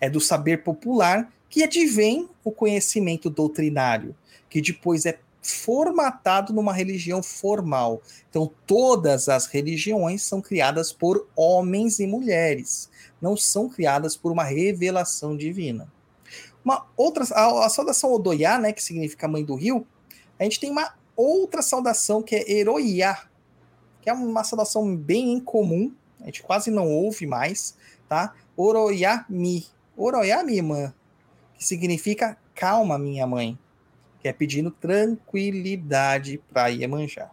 É 0.01 0.09
do 0.09 0.21
saber 0.21 0.63
popular 0.63 1.33
que 1.49 1.63
advém 1.63 2.29
o 2.43 2.51
conhecimento 2.51 3.29
doutrinário, 3.29 4.15
que 4.49 4.61
depois 4.61 5.05
é 5.05 5.19
formatado 5.43 6.53
numa 6.53 6.73
religião 6.73 7.23
formal. 7.23 8.01
Então, 8.31 8.51
todas 8.67 9.29
as 9.29 9.47
religiões 9.47 10.23
são 10.23 10.41
criadas 10.41 10.93
por 10.93 11.29
homens 11.37 11.99
e 11.99 12.07
mulheres 12.07 12.89
não 13.25 13.39
são 13.39 13.71
criadas 13.71 14.19
por 14.19 14.31
uma 14.31 14.45
revelação 14.45 15.35
divina. 15.35 15.91
Uma 16.65 16.87
outra, 16.97 17.25
a, 17.33 17.67
a 17.67 17.69
saudação 17.69 18.13
Odoiá, 18.13 18.59
né, 18.59 18.73
que 18.73 18.83
significa 18.83 19.29
mãe 19.29 19.45
do 19.45 19.55
rio, 19.55 19.87
a 20.39 20.45
gente 20.45 20.59
tem 20.59 20.71
uma 20.71 20.95
outra 21.17 21.63
saudação 21.63 22.23
que 22.23 22.35
é 22.35 22.51
Eroiá, 22.51 23.27
que 24.01 24.11
é 24.11 24.13
uma 24.13 24.45
saudação 24.45 24.97
bem 24.97 25.33
incomum, 25.33 25.93
a 26.21 26.27
gente 26.27 26.43
quase 26.43 26.71
não 26.71 26.91
ouve 26.91 27.27
mais, 27.27 27.77
tá? 28.09 28.35
Oroiá-mi, 28.57 29.67
Oroiá-mi, 29.97 30.57
irmã, 30.57 30.95
que 31.57 31.65
significa 31.65 32.37
calma, 32.55 32.99
minha 32.99 33.27
mãe, 33.27 33.59
que 34.21 34.29
é 34.29 34.33
pedindo 34.33 34.71
tranquilidade 34.71 36.41
para 36.53 36.69
Iemanjá. 36.69 37.31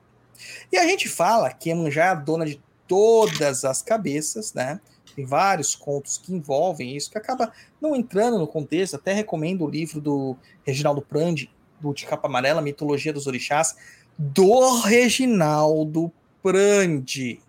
E 0.71 0.77
a 0.77 0.85
gente 0.85 1.07
fala 1.07 1.51
que 1.53 1.69
Iemanjá 1.69 2.07
é 2.07 2.15
dona 2.15 2.45
de 2.45 2.61
todas 2.87 3.63
as 3.63 3.81
cabeças, 3.81 4.53
né? 4.53 4.79
Tem 5.13 5.25
vários 5.25 5.75
contos 5.75 6.17
que 6.17 6.33
envolvem 6.33 6.95
isso, 6.95 7.11
que 7.11 7.17
acaba 7.17 7.51
não 7.79 7.95
entrando 7.95 8.37
no 8.39 8.47
contexto. 8.47 8.95
Até 8.95 9.13
recomendo 9.13 9.65
o 9.65 9.69
livro 9.69 9.99
do 9.99 10.35
Reginaldo 10.63 11.01
Prandi, 11.01 11.51
do 11.79 11.93
De 11.93 12.05
Capa 12.05 12.27
Amarela, 12.27 12.61
Mitologia 12.61 13.11
dos 13.11 13.27
Orixás, 13.27 13.75
do 14.17 14.79
Reginaldo 14.81 16.11
Prandi, 16.41 17.39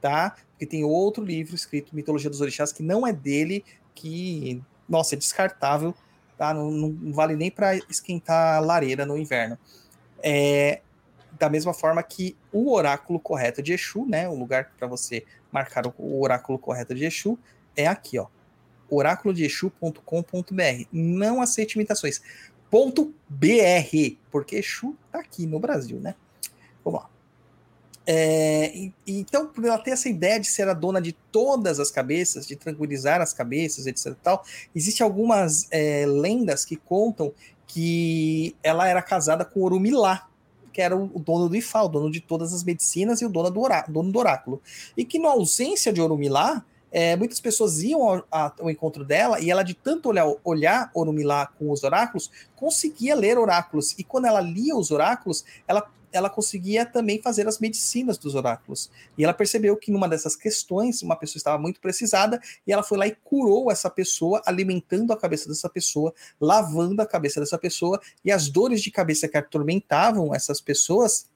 tá? 0.00 0.36
Porque 0.50 0.66
tem 0.66 0.84
outro 0.84 1.22
livro 1.22 1.54
escrito, 1.54 1.94
Mitologia 1.94 2.30
dos 2.30 2.40
Orixás, 2.40 2.72
que 2.72 2.82
não 2.82 3.06
é 3.06 3.12
dele, 3.12 3.64
que, 3.94 4.62
nossa, 4.88 5.14
é 5.14 5.18
descartável, 5.18 5.94
tá? 6.38 6.54
Não, 6.54 6.70
não 6.70 7.12
vale 7.12 7.36
nem 7.36 7.50
para 7.50 7.76
esquentar 7.76 8.56
a 8.56 8.60
lareira 8.60 9.04
no 9.04 9.18
inverno. 9.18 9.58
É, 10.22 10.80
da 11.38 11.48
mesma 11.48 11.74
forma 11.74 12.02
que 12.02 12.36
o 12.52 12.72
oráculo 12.72 13.20
correto 13.20 13.62
de 13.62 13.72
Exu, 13.72 14.06
né, 14.06 14.28
o 14.28 14.34
lugar 14.34 14.72
para 14.78 14.86
você 14.86 15.24
marcar 15.50 15.86
o 15.86 16.20
oráculo 16.20 16.58
correto 16.58 16.94
de 16.94 17.04
Exu, 17.04 17.38
é 17.76 17.86
aqui, 17.86 18.18
ó. 18.18 18.26
oraculodeexu.com.br. 18.90 20.84
Não 20.92 21.40
aceite 21.40 21.74
imitações. 21.74 22.20
Ponto 22.70 23.14
.br, 23.28 24.16
porque 24.30 24.56
Exu 24.56 24.96
tá 25.10 25.20
aqui 25.20 25.46
no 25.46 25.58
Brasil, 25.58 26.00
né? 26.00 26.14
Vamos 26.84 27.00
lá. 27.00 27.10
É, 28.08 28.90
então, 29.04 29.48
por 29.48 29.64
ela 29.64 29.78
ter 29.78 29.90
essa 29.90 30.08
ideia 30.08 30.38
de 30.38 30.46
ser 30.46 30.68
a 30.68 30.72
dona 30.72 31.00
de 31.00 31.12
todas 31.12 31.80
as 31.80 31.90
cabeças, 31.90 32.46
de 32.46 32.54
tranquilizar 32.54 33.20
as 33.20 33.32
cabeças, 33.32 33.86
etc. 33.86 34.14
tal, 34.22 34.44
existem 34.74 35.04
algumas 35.04 35.66
é, 35.72 36.06
lendas 36.06 36.64
que 36.64 36.76
contam 36.76 37.32
que 37.66 38.54
ela 38.62 38.86
era 38.86 39.02
casada 39.02 39.44
com 39.44 39.60
Orumilá, 39.60 40.28
que 40.76 40.82
era 40.82 40.94
o 40.94 41.18
dono 41.18 41.48
do 41.48 41.56
Ifá, 41.56 41.80
o 41.84 41.88
dono 41.88 42.10
de 42.10 42.20
todas 42.20 42.52
as 42.52 42.62
medicinas 42.62 43.22
e 43.22 43.24
o 43.24 43.30
dono 43.30 43.50
do, 43.50 43.60
orá- 43.62 43.86
dono 43.88 44.12
do 44.12 44.18
oráculo. 44.18 44.60
E 44.94 45.06
que, 45.06 45.18
na 45.18 45.30
ausência 45.30 45.90
de 45.90 46.02
Orumilá, 46.02 46.62
é, 46.92 47.16
muitas 47.16 47.40
pessoas 47.40 47.82
iam 47.82 48.02
ao, 48.06 48.26
ao 48.30 48.70
encontro 48.70 49.02
dela 49.02 49.40
e 49.40 49.50
ela, 49.50 49.62
de 49.62 49.72
tanto 49.72 50.10
olhar, 50.10 50.30
olhar 50.44 50.90
Orumilá 50.92 51.46
com 51.46 51.70
os 51.70 51.82
oráculos, 51.82 52.30
conseguia 52.54 53.14
ler 53.14 53.38
oráculos. 53.38 53.98
E 53.98 54.04
quando 54.04 54.26
ela 54.26 54.42
lia 54.42 54.76
os 54.76 54.90
oráculos, 54.90 55.46
ela, 55.66 55.88
ela 56.16 56.30
conseguia 56.30 56.86
também 56.86 57.20
fazer 57.20 57.46
as 57.46 57.58
medicinas 57.58 58.16
dos 58.16 58.34
oráculos. 58.34 58.90
E 59.16 59.24
ela 59.24 59.34
percebeu 59.34 59.76
que 59.76 59.90
numa 59.90 60.08
dessas 60.08 60.34
questões, 60.34 61.02
uma 61.02 61.16
pessoa 61.16 61.38
estava 61.38 61.58
muito 61.58 61.80
precisada 61.80 62.40
e 62.66 62.72
ela 62.72 62.82
foi 62.82 62.98
lá 62.98 63.06
e 63.06 63.14
curou 63.14 63.70
essa 63.70 63.90
pessoa, 63.90 64.42
alimentando 64.46 65.12
a 65.12 65.16
cabeça 65.16 65.48
dessa 65.48 65.68
pessoa, 65.68 66.14
lavando 66.40 67.02
a 67.02 67.06
cabeça 67.06 67.40
dessa 67.40 67.58
pessoa, 67.58 68.00
e 68.24 68.32
as 68.32 68.48
dores 68.48 68.82
de 68.82 68.90
cabeça 68.90 69.28
que 69.28 69.36
atormentavam 69.36 70.34
essas 70.34 70.60
pessoas 70.60 71.28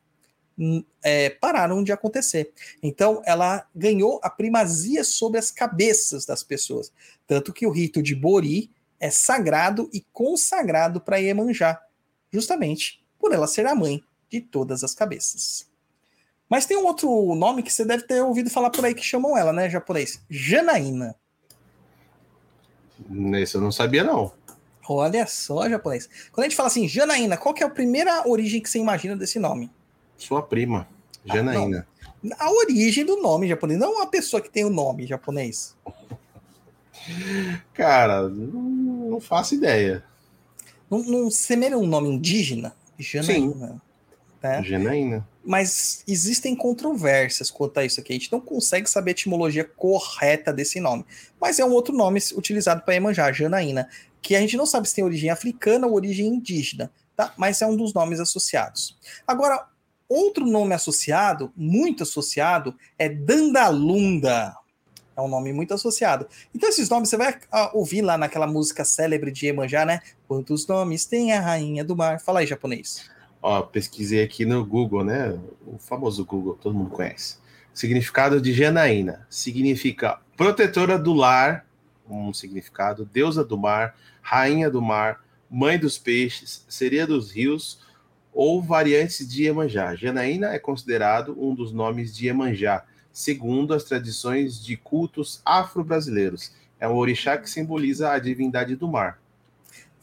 hum, 0.58 0.84
é, 1.02 1.30
pararam 1.30 1.84
de 1.84 1.92
acontecer. 1.92 2.52
Então, 2.82 3.22
ela 3.24 3.66
ganhou 3.74 4.18
a 4.22 4.30
primazia 4.30 5.04
sobre 5.04 5.38
as 5.38 5.50
cabeças 5.50 6.24
das 6.24 6.42
pessoas. 6.42 6.92
Tanto 7.26 7.52
que 7.52 7.66
o 7.66 7.70
rito 7.70 8.02
de 8.02 8.14
Bori 8.14 8.70
é 8.98 9.10
sagrado 9.10 9.88
e 9.92 10.04
consagrado 10.12 11.00
para 11.00 11.18
Iemanjá, 11.18 11.80
justamente 12.32 13.02
por 13.18 13.32
ela 13.32 13.46
ser 13.46 13.66
a 13.66 13.74
mãe 13.74 14.02
de 14.30 14.40
todas 14.40 14.84
as 14.84 14.94
cabeças. 14.94 15.68
Mas 16.48 16.66
tem 16.66 16.76
um 16.76 16.86
outro 16.86 17.34
nome 17.34 17.62
que 17.62 17.72
você 17.72 17.84
deve 17.84 18.04
ter 18.04 18.22
ouvido 18.22 18.50
falar 18.50 18.70
por 18.70 18.84
aí 18.84 18.94
que 18.94 19.04
chamam 19.04 19.36
ela, 19.36 19.52
né, 19.52 19.70
japonês? 19.70 20.20
Janaína. 20.28 21.14
Nesse 23.08 23.54
eu 23.54 23.60
não 23.60 23.70
sabia, 23.72 24.04
não. 24.04 24.32
Olha 24.88 25.26
só, 25.26 25.68
japonês. 25.68 26.08
Quando 26.32 26.44
a 26.44 26.48
gente 26.48 26.56
fala 26.56 26.66
assim, 26.66 26.88
Janaína, 26.88 27.36
qual 27.36 27.54
que 27.54 27.62
é 27.62 27.66
a 27.66 27.70
primeira 27.70 28.28
origem 28.28 28.60
que 28.60 28.68
você 28.68 28.78
imagina 28.78 29.16
desse 29.16 29.38
nome? 29.38 29.70
Sua 30.16 30.42
prima, 30.42 30.88
Janaína. 31.24 31.86
A 32.38 32.50
origem 32.50 33.04
do 33.04 33.22
nome 33.22 33.48
japonês, 33.48 33.78
não 33.78 34.02
a 34.02 34.06
pessoa 34.06 34.42
que 34.42 34.50
tem 34.50 34.64
o 34.64 34.70
nome 34.70 35.06
japonês. 35.06 35.76
Cara, 37.72 38.28
não, 38.28 38.62
não 39.10 39.20
faço 39.20 39.54
ideia. 39.54 40.04
Não, 40.90 41.02
não 41.04 41.30
semelha 41.30 41.78
um 41.78 41.86
nome 41.86 42.08
indígena? 42.08 42.74
Janaína. 42.98 43.80
Né? 44.42 44.62
Janaína. 44.62 45.28
Mas 45.44 46.02
existem 46.06 46.54
controvérsias 46.54 47.50
quanto 47.50 47.78
a 47.78 47.84
isso 47.84 48.00
aqui. 48.00 48.12
A 48.12 48.16
gente 48.16 48.32
não 48.32 48.40
consegue 48.40 48.88
saber 48.88 49.10
a 49.10 49.12
etimologia 49.12 49.64
correta 49.64 50.52
desse 50.52 50.80
nome. 50.80 51.04
Mas 51.40 51.58
é 51.58 51.64
um 51.64 51.72
outro 51.72 51.94
nome 51.94 52.20
utilizado 52.34 52.82
para 52.82 52.94
Iemanjá, 52.94 53.32
Janaína, 53.32 53.88
que 54.20 54.36
a 54.36 54.40
gente 54.40 54.56
não 54.56 54.66
sabe 54.66 54.88
se 54.88 54.94
tem 54.94 55.04
origem 55.04 55.30
africana 55.30 55.86
ou 55.86 55.94
origem 55.94 56.26
indígena, 56.26 56.90
tá? 57.16 57.32
Mas 57.36 57.60
é 57.62 57.66
um 57.66 57.76
dos 57.76 57.94
nomes 57.94 58.20
associados. 58.20 58.98
Agora, 59.26 59.66
outro 60.08 60.44
nome 60.44 60.74
associado, 60.74 61.52
muito 61.56 62.02
associado, 62.02 62.74
é 62.98 63.08
Dandalunda. 63.08 64.54
É 65.16 65.20
um 65.20 65.28
nome 65.28 65.52
muito 65.52 65.74
associado. 65.74 66.26
Então, 66.54 66.68
esses 66.68 66.88
nomes 66.88 67.08
você 67.08 67.16
vai 67.16 67.38
ah, 67.50 67.70
ouvir 67.74 68.02
lá 68.02 68.16
naquela 68.16 68.46
música 68.46 68.84
célebre 68.84 69.30
de 69.30 69.46
Iemanjá, 69.46 69.84
né? 69.84 70.00
Quantos 70.26 70.66
nomes 70.66 71.04
tem 71.04 71.32
a 71.32 71.40
rainha 71.40 71.84
do 71.84 71.96
mar? 71.96 72.20
Fala 72.20 72.40
aí, 72.40 72.46
japonês. 72.46 73.10
Ó, 73.42 73.62
pesquisei 73.62 74.22
aqui 74.22 74.44
no 74.44 74.64
Google, 74.64 75.04
né? 75.04 75.38
O 75.66 75.78
famoso 75.78 76.24
Google, 76.24 76.58
todo 76.60 76.74
mundo 76.74 76.90
conhece. 76.90 77.38
Significado 77.72 78.40
de 78.40 78.52
Janaína 78.52 79.26
significa 79.30 80.20
protetora 80.36 80.98
do 80.98 81.14
lar, 81.14 81.66
um 82.08 82.32
significado, 82.32 83.04
deusa 83.04 83.44
do 83.44 83.56
mar, 83.56 83.96
rainha 84.20 84.68
do 84.68 84.82
mar, 84.82 85.24
mãe 85.50 85.78
dos 85.78 85.96
peixes, 85.96 86.64
sereia 86.68 87.06
dos 87.06 87.30
rios 87.30 87.80
ou 88.32 88.60
variantes 88.60 89.26
de 89.28 89.44
Iemanjá. 89.44 89.94
Janaína 89.94 90.48
é 90.48 90.58
considerado 90.58 91.36
um 91.40 91.54
dos 91.54 91.72
nomes 91.72 92.14
de 92.14 92.26
Iemanjá, 92.26 92.84
segundo 93.12 93.74
as 93.74 93.84
tradições 93.84 94.62
de 94.62 94.76
cultos 94.76 95.40
afro-brasileiros. 95.44 96.52
É 96.78 96.88
um 96.88 96.94
orixá 96.94 97.36
que 97.36 97.48
simboliza 97.48 98.10
a 98.10 98.18
divindade 98.18 98.76
do 98.76 98.88
mar. 98.88 99.20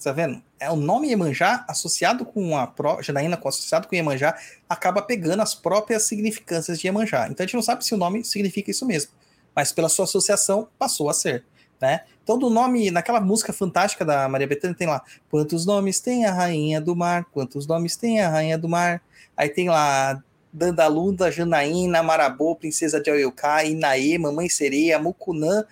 Tá 0.04 0.12
vendo? 0.12 0.42
É 0.60 0.72
o 0.72 0.76
nome 0.76 1.10
Iemanjá 1.10 1.64
associado 1.68 2.26
com 2.26 2.58
a 2.58 2.66
pró 2.66 3.02
Janaína 3.02 3.40
associado 3.46 3.88
com 3.88 3.96
Iemanjá 3.96 4.36
acaba 4.68 5.02
pegando 5.02 5.42
as 5.42 5.54
próprias 5.54 6.04
significâncias 6.04 6.80
de 6.80 6.88
Iemanjá. 6.88 7.28
Então 7.30 7.44
a 7.44 7.48
gente 7.48 7.56
não 7.56 7.62
sabe 7.62 7.86
se 7.86 7.94
o 7.94 7.98
nome 7.98 8.24
significa 8.24 8.72
isso 8.72 8.86
mesmo, 8.86 9.12
mas 9.56 9.72
pela 9.72 9.88
sua 9.88 10.06
associação 10.06 10.68
passou 10.80 11.10
a 11.10 11.14
ser, 11.14 11.46
né? 11.80 12.02
Então 12.24 12.40
do 12.40 12.50
nome, 12.50 12.90
naquela 12.90 13.22
música 13.22 13.54
fantástica 13.54 14.04
da 14.04 14.28
Maria 14.28 14.48
Bethânia 14.48 14.76
tem 14.76 14.88
lá, 14.88 15.04
quantos 15.30 15.66
nomes 15.66 16.00
tem 16.00 16.26
a 16.26 16.34
rainha 16.34 16.82
do 16.82 16.96
mar, 16.96 17.26
quantos 17.32 17.68
nomes 17.68 17.96
tem 17.96 18.20
a 18.20 18.30
rainha 18.30 18.58
do 18.58 18.68
mar. 18.68 19.02
Aí 19.36 19.50
tem 19.50 19.70
lá 19.70 20.22
Dandalunda, 20.52 21.32
Janaína, 21.32 22.02
Marabô, 22.02 22.56
Princesa 22.56 23.00
de 23.00 23.12
Oiocá, 23.12 23.64
Inaê, 23.64 24.18
Mamãe 24.18 24.50
Sereia, 24.50 24.98
Mucunã, 24.98 25.64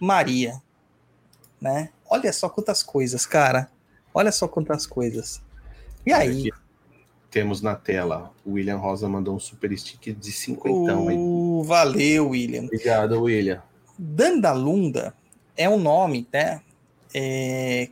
Maria, 0.00 0.60
né? 1.60 1.90
Olha 2.10 2.32
só 2.32 2.48
quantas 2.48 2.82
coisas, 2.82 3.24
cara. 3.24 3.70
Olha 4.12 4.32
só 4.32 4.48
quantas 4.48 4.86
coisas. 4.86 5.42
E 6.04 6.12
aí? 6.12 6.48
Aqui 6.48 6.52
temos 7.30 7.60
na 7.60 7.74
tela. 7.74 8.32
O 8.44 8.52
William 8.52 8.78
Rosa 8.78 9.08
mandou 9.08 9.36
um 9.36 9.38
super 9.38 9.76
stick 9.78 10.14
de 10.14 10.32
cinquentão 10.32 11.08
aí. 11.08 11.16
Uh, 11.16 11.62
valeu, 11.62 12.30
William. 12.30 12.64
Obrigado, 12.64 13.22
William. 13.22 13.62
Dandalunda 13.98 15.14
é 15.56 15.68
um 15.68 15.78
nome, 15.78 16.26
né? 16.32 16.62
é, 17.14 17.88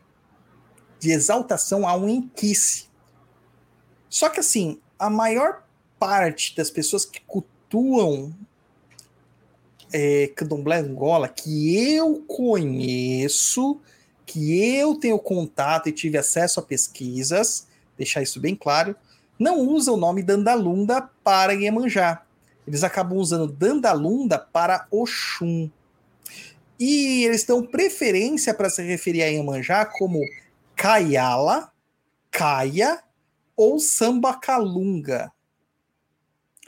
de 0.99 1.11
exaltação 1.11 1.87
a 1.87 1.97
um 1.97 2.09
enquice. 2.09 2.87
Só 4.09 4.29
que 4.29 4.41
assim, 4.41 4.81
a 4.99 5.11
maior 5.11 5.63
parte 5.99 6.55
das 6.57 6.71
pessoas 6.71 7.05
que 7.05 7.21
cultuam 7.27 8.35
é, 9.93 10.29
candomblé 10.35 10.79
Angola, 10.79 11.29
que 11.29 11.95
eu 11.95 12.25
conheço, 12.27 13.81
que 14.27 14.77
eu 14.77 14.97
tenho 14.97 15.19
contato 15.19 15.89
e 15.89 15.93
tive 15.93 16.19
acesso 16.19 16.59
a 16.59 16.62
pesquisas, 16.62 17.69
deixar 17.97 18.23
isso 18.23 18.41
bem 18.41 18.57
claro, 18.57 18.97
não 19.39 19.61
usa 19.61 19.93
o 19.93 19.97
nome 19.97 20.23
Dandalunda 20.23 21.09
para 21.23 21.55
Iemanjá. 21.55 22.23
Eles 22.67 22.83
acabam 22.83 23.19
usando 23.19 23.47
Dandalunda 23.47 24.39
para 24.39 24.87
Oxum. 24.91 25.71
E 26.79 27.25
eles 27.25 27.45
dão 27.45 27.65
preferência 27.65 28.53
para 28.53 28.69
se 28.69 28.83
referir 28.83 29.23
a 29.23 29.27
Iemanjá 29.27 29.87
como 29.87 30.21
Kayala, 30.75 31.71
Kaia 32.31 33.03
ou 33.57 33.79
Sambacalunga. 33.79 35.33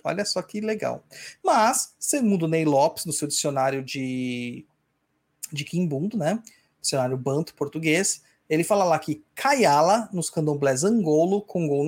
Olha 0.04 0.24
só 0.24 0.40
que 0.40 0.60
legal. 0.60 1.04
Mas, 1.44 1.94
segundo 1.98 2.48
Ney 2.48 2.64
Lopes, 2.64 3.04
no 3.04 3.12
seu 3.12 3.28
dicionário 3.28 3.82
de, 3.82 4.64
de 5.52 5.64
Quimbundo, 5.64 6.16
né? 6.16 6.40
Dicionário 6.88 7.18
Banto 7.18 7.54
português, 7.54 8.22
ele 8.48 8.64
fala 8.64 8.82
lá 8.82 8.98
que 8.98 9.22
Kayala, 9.34 10.08
nos 10.10 10.30
candomblés 10.30 10.82
angolo 10.82 11.44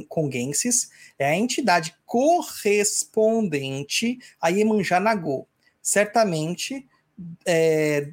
conguenses, 0.09 0.91
é 1.19 1.25
a 1.27 1.35
entidade 1.35 1.97
correspondente 2.05 4.19
a 4.39 4.51
Iemanjá 4.51 5.01
Nagô. 5.01 5.49
Certamente 5.81 6.87
é, 7.47 8.11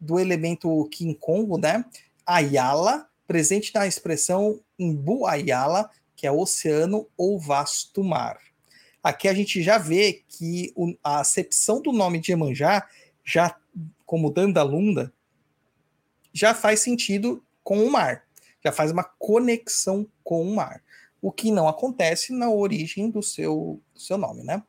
do 0.00 0.18
elemento 0.18 0.88
King 0.90 1.18
né? 1.60 1.84
Ayala, 2.24 3.06
presente 3.26 3.74
na 3.74 3.86
expressão 3.86 4.58
Imbu 4.78 5.26
Ayala, 5.26 5.90
que 6.16 6.26
é 6.26 6.32
oceano 6.32 7.06
ou 7.18 7.38
vasto 7.38 8.02
mar. 8.02 8.38
Aqui 9.02 9.28
a 9.28 9.34
gente 9.34 9.62
já 9.62 9.76
vê 9.76 10.22
que 10.26 10.72
a 11.04 11.20
acepção 11.20 11.82
do 11.82 11.92
nome 11.92 12.18
de 12.18 12.32
Iemanjá, 12.32 12.88
já 13.24 13.54
como 14.06 14.32
Dandalunda, 14.32 15.12
já 16.38 16.54
faz 16.54 16.80
sentido 16.80 17.44
com 17.64 17.84
o 17.84 17.90
mar, 17.90 18.24
já 18.64 18.70
faz 18.70 18.92
uma 18.92 19.02
conexão 19.02 20.06
com 20.22 20.40
o 20.40 20.54
mar, 20.54 20.80
o 21.20 21.32
que 21.32 21.50
não 21.50 21.66
acontece 21.66 22.32
na 22.32 22.48
origem 22.48 23.10
do 23.10 23.20
seu, 23.20 23.80
seu 23.96 24.16
nome, 24.16 24.44
né? 24.44 24.62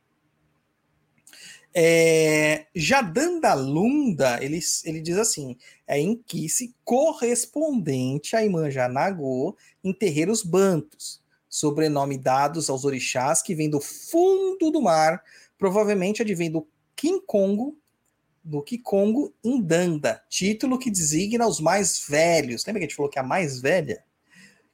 É, 1.71 2.65
já 2.73 3.03
Dandalunda, 3.03 4.43
ele, 4.43 4.59
ele 4.83 4.99
diz 4.99 5.17
assim: 5.17 5.55
é 5.85 5.99
inquice 5.99 6.73
correspondente 6.83 8.35
a 8.35 8.43
Imanjá 8.43 8.89
Nagô 8.89 9.55
em 9.83 9.93
terreiros 9.93 10.41
bantos, 10.41 11.21
sobrenome 11.47 12.17
dados 12.17 12.67
aos 12.67 12.83
orixás 12.83 13.43
que 13.43 13.53
vêm 13.53 13.69
do 13.69 13.79
fundo 13.79 14.71
do 14.71 14.81
mar, 14.81 15.23
provavelmente 15.59 16.23
advém 16.23 16.49
do 16.49 16.67
Kinkongo, 16.95 17.77
do 18.43 18.61
Kikongo 18.61 19.33
Indanda, 19.43 20.21
título 20.29 20.79
que 20.79 20.89
designa 20.89 21.47
os 21.47 21.59
mais 21.59 22.05
velhos. 22.07 22.65
Lembra 22.65 22.79
que 22.79 22.85
a 22.85 22.87
gente 22.87 22.95
falou 22.95 23.11
que 23.11 23.19
é 23.19 23.21
a 23.21 23.25
mais 23.25 23.61
velha? 23.61 24.03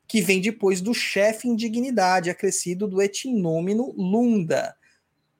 Que 0.07 0.21
vem 0.21 0.39
depois 0.39 0.81
do 0.81 0.93
chefe 0.93 1.47
em 1.47 1.55
dignidade, 1.55 2.29
acrescido 2.29 2.87
do 2.87 3.01
etinômino 3.01 3.93
Lunda. 3.97 4.75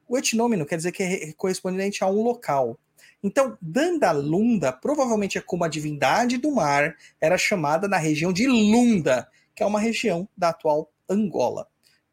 O 0.07 0.17
etnômeno 0.17 0.65
quer 0.65 0.77
dizer 0.77 0.91
que 0.91 1.03
é 1.03 1.33
correspondente 1.33 2.03
a 2.03 2.07
um 2.07 2.21
local. 2.21 2.79
Então, 3.23 3.57
Dandalunda 3.61 4.71
provavelmente 4.71 5.37
é 5.37 5.41
como 5.41 5.63
a 5.63 5.67
divindade 5.67 6.37
do 6.37 6.51
mar 6.51 6.95
era 7.19 7.37
chamada 7.37 7.87
na 7.87 7.97
região 7.97 8.31
de 8.31 8.47
Lunda, 8.47 9.27
que 9.55 9.63
é 9.63 9.65
uma 9.65 9.79
região 9.79 10.27
da 10.37 10.49
atual 10.49 10.91
Angola, 11.09 11.67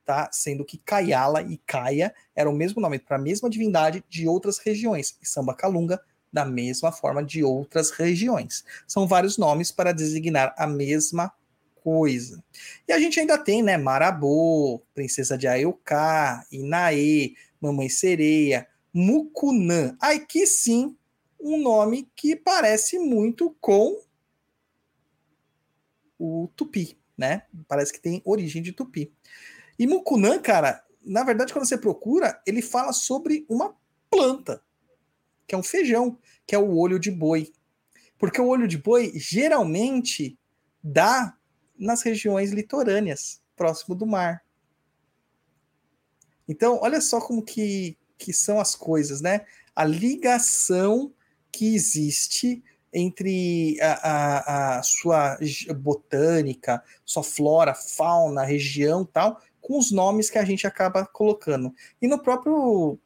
tá? 0.05 0.29
Sendo 0.33 0.65
que 0.65 0.79
Kayala 0.79 1.43
e 1.43 1.59
Kaya 1.59 2.15
eram 2.35 2.53
o 2.53 2.57
mesmo 2.57 2.81
nome 2.81 2.99
para 2.99 3.17
a 3.17 3.21
mesma 3.21 3.49
divindade 3.49 4.05
de 4.09 4.27
outras 4.27 4.59
regiões, 4.59 5.17
e 5.23 5.27
Samba 5.27 5.55
Kalunga 5.55 6.01
da 6.33 6.45
mesma 6.45 6.91
forma 6.91 7.23
de 7.23 7.45
outras 7.45 7.91
regiões. 7.91 8.65
São 8.87 9.07
vários 9.07 9.37
nomes 9.37 9.71
para 9.71 9.93
designar 9.93 10.55
a 10.57 10.67
mesma 10.67 11.33
coisa. 11.83 12.43
E 12.89 12.93
a 12.93 12.99
gente 12.99 13.21
ainda 13.21 13.37
tem, 13.37 13.63
né, 13.63 13.77
Marabô, 13.77 14.81
Princesa 14.95 15.37
de 15.37 15.47
Ayoká, 15.47 16.47
Inaê, 16.51 17.35
Mamãe 17.61 17.89
Sereia, 17.89 18.67
Mucunã. 18.95 19.97
Aqui 20.01 20.47
sim, 20.47 20.97
um 21.39 21.61
nome 21.61 22.09
que 22.17 22.35
parece 22.35 22.99
muito 22.99 23.55
com 23.61 24.01
o 26.19 26.49
Tupi, 26.57 26.97
né? 27.19 27.43
Parece 27.67 27.93
que 27.93 28.01
tem 28.01 28.23
origem 28.25 28.63
de 28.63 28.73
Tupi. 28.73 29.13
E 29.79 29.87
Mucunã, 29.87 30.39
cara, 30.39 30.85
na 31.05 31.25
verdade, 31.25 31.53
quando 31.53 31.67
você 31.67 31.77
procura, 31.77 32.41
ele 32.47 32.63
fala 32.63 32.93
sobre 32.93 33.45
uma 33.49 33.77
planta, 34.11 34.63
que 35.47 35.55
é 35.55 35.59
um 35.59 35.63
feijão, 35.63 36.19
que 36.47 36.55
é 36.55 36.59
o 36.59 36.77
olho 36.77 36.99
de 36.99 37.11
boi. 37.11 37.53
Porque 38.19 38.41
o 38.41 38.47
olho 38.47 38.69
de 38.69 38.79
boi 38.79 39.13
geralmente 39.15 40.39
dá 40.83 41.37
nas 41.79 42.03
regiões 42.03 42.53
litorâneas, 42.53 43.41
próximo 43.57 43.95
do 43.95 44.07
mar. 44.07 44.45
Então, 46.49 46.79
olha 46.83 47.01
só 47.01 47.21
como 47.21 47.43
que, 47.43 47.97
que 48.19 48.33
são 48.33 48.61
as 48.61 48.75
coisas, 48.75 49.21
né? 49.21 49.45
A 49.75 49.85
ligação 49.85 51.13
que 51.51 51.75
existe 51.75 52.63
entre 52.93 53.79
a, 53.81 53.93
a, 53.93 54.79
a, 54.79 54.83
sua 54.83 55.39
botânica, 55.77 56.83
sua 57.05 57.23
flora, 57.23 57.75
fauna, 57.75 58.45
região 58.45 59.05
tal, 59.05 59.41
com 59.63 59.79
os 59.79 59.91
nomes 59.91 60.29
que 60.29 60.37
a 60.37 60.45
gente 60.45 60.67
acaba 60.67 61.07
colocando. 61.07 61.73
E 62.03 62.07
no 62.07 62.19
próprio 62.19 62.99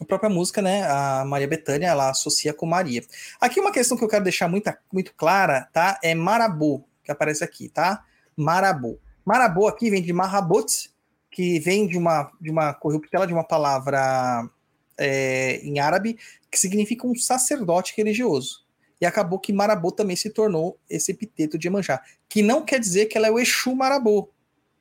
a 0.00 0.04
própria 0.04 0.30
música, 0.30 0.62
né, 0.62 0.84
a 0.84 1.24
Maria 1.24 1.48
Bethânia, 1.48 1.88
ela 1.88 2.10
associa 2.10 2.52
com 2.52 2.66
Maria. 2.66 3.02
Aqui 3.40 3.58
uma 3.58 3.72
questão 3.72 3.96
que 3.96 4.04
eu 4.04 4.08
quero 4.08 4.22
deixar 4.22 4.48
muito, 4.48 4.72
muito 4.92 5.12
clara, 5.14 5.68
tá, 5.72 5.98
é 6.02 6.14
Marabô, 6.14 6.84
que 7.02 7.10
aparece 7.10 7.42
aqui, 7.42 7.68
tá? 7.68 8.04
Marabô. 8.36 8.98
Marabô 9.24 9.66
aqui 9.66 9.90
vem 9.90 10.00
de 10.00 10.12
Marabot, 10.12 10.90
que 11.30 11.58
vem 11.58 11.86
de 11.86 11.98
uma, 11.98 12.30
de 12.40 12.50
uma 12.50 12.72
corruptela 12.72 13.26
de 13.26 13.32
uma 13.32 13.42
palavra 13.42 14.48
é, 14.96 15.56
em 15.64 15.80
árabe, 15.80 16.16
que 16.50 16.58
significa 16.58 17.06
um 17.06 17.14
sacerdote 17.14 17.94
religioso. 17.96 18.64
E 19.00 19.06
acabou 19.06 19.38
que 19.38 19.52
Marabô 19.52 19.90
também 19.92 20.16
se 20.16 20.30
tornou 20.30 20.78
esse 20.88 21.12
epiteto 21.12 21.58
de 21.58 21.66
Iemanjá, 21.66 22.00
que 22.28 22.42
não 22.42 22.64
quer 22.64 22.78
dizer 22.78 23.06
que 23.06 23.18
ela 23.18 23.26
é 23.26 23.30
o 23.30 23.38
Exu 23.38 23.74
Marabô, 23.74 24.30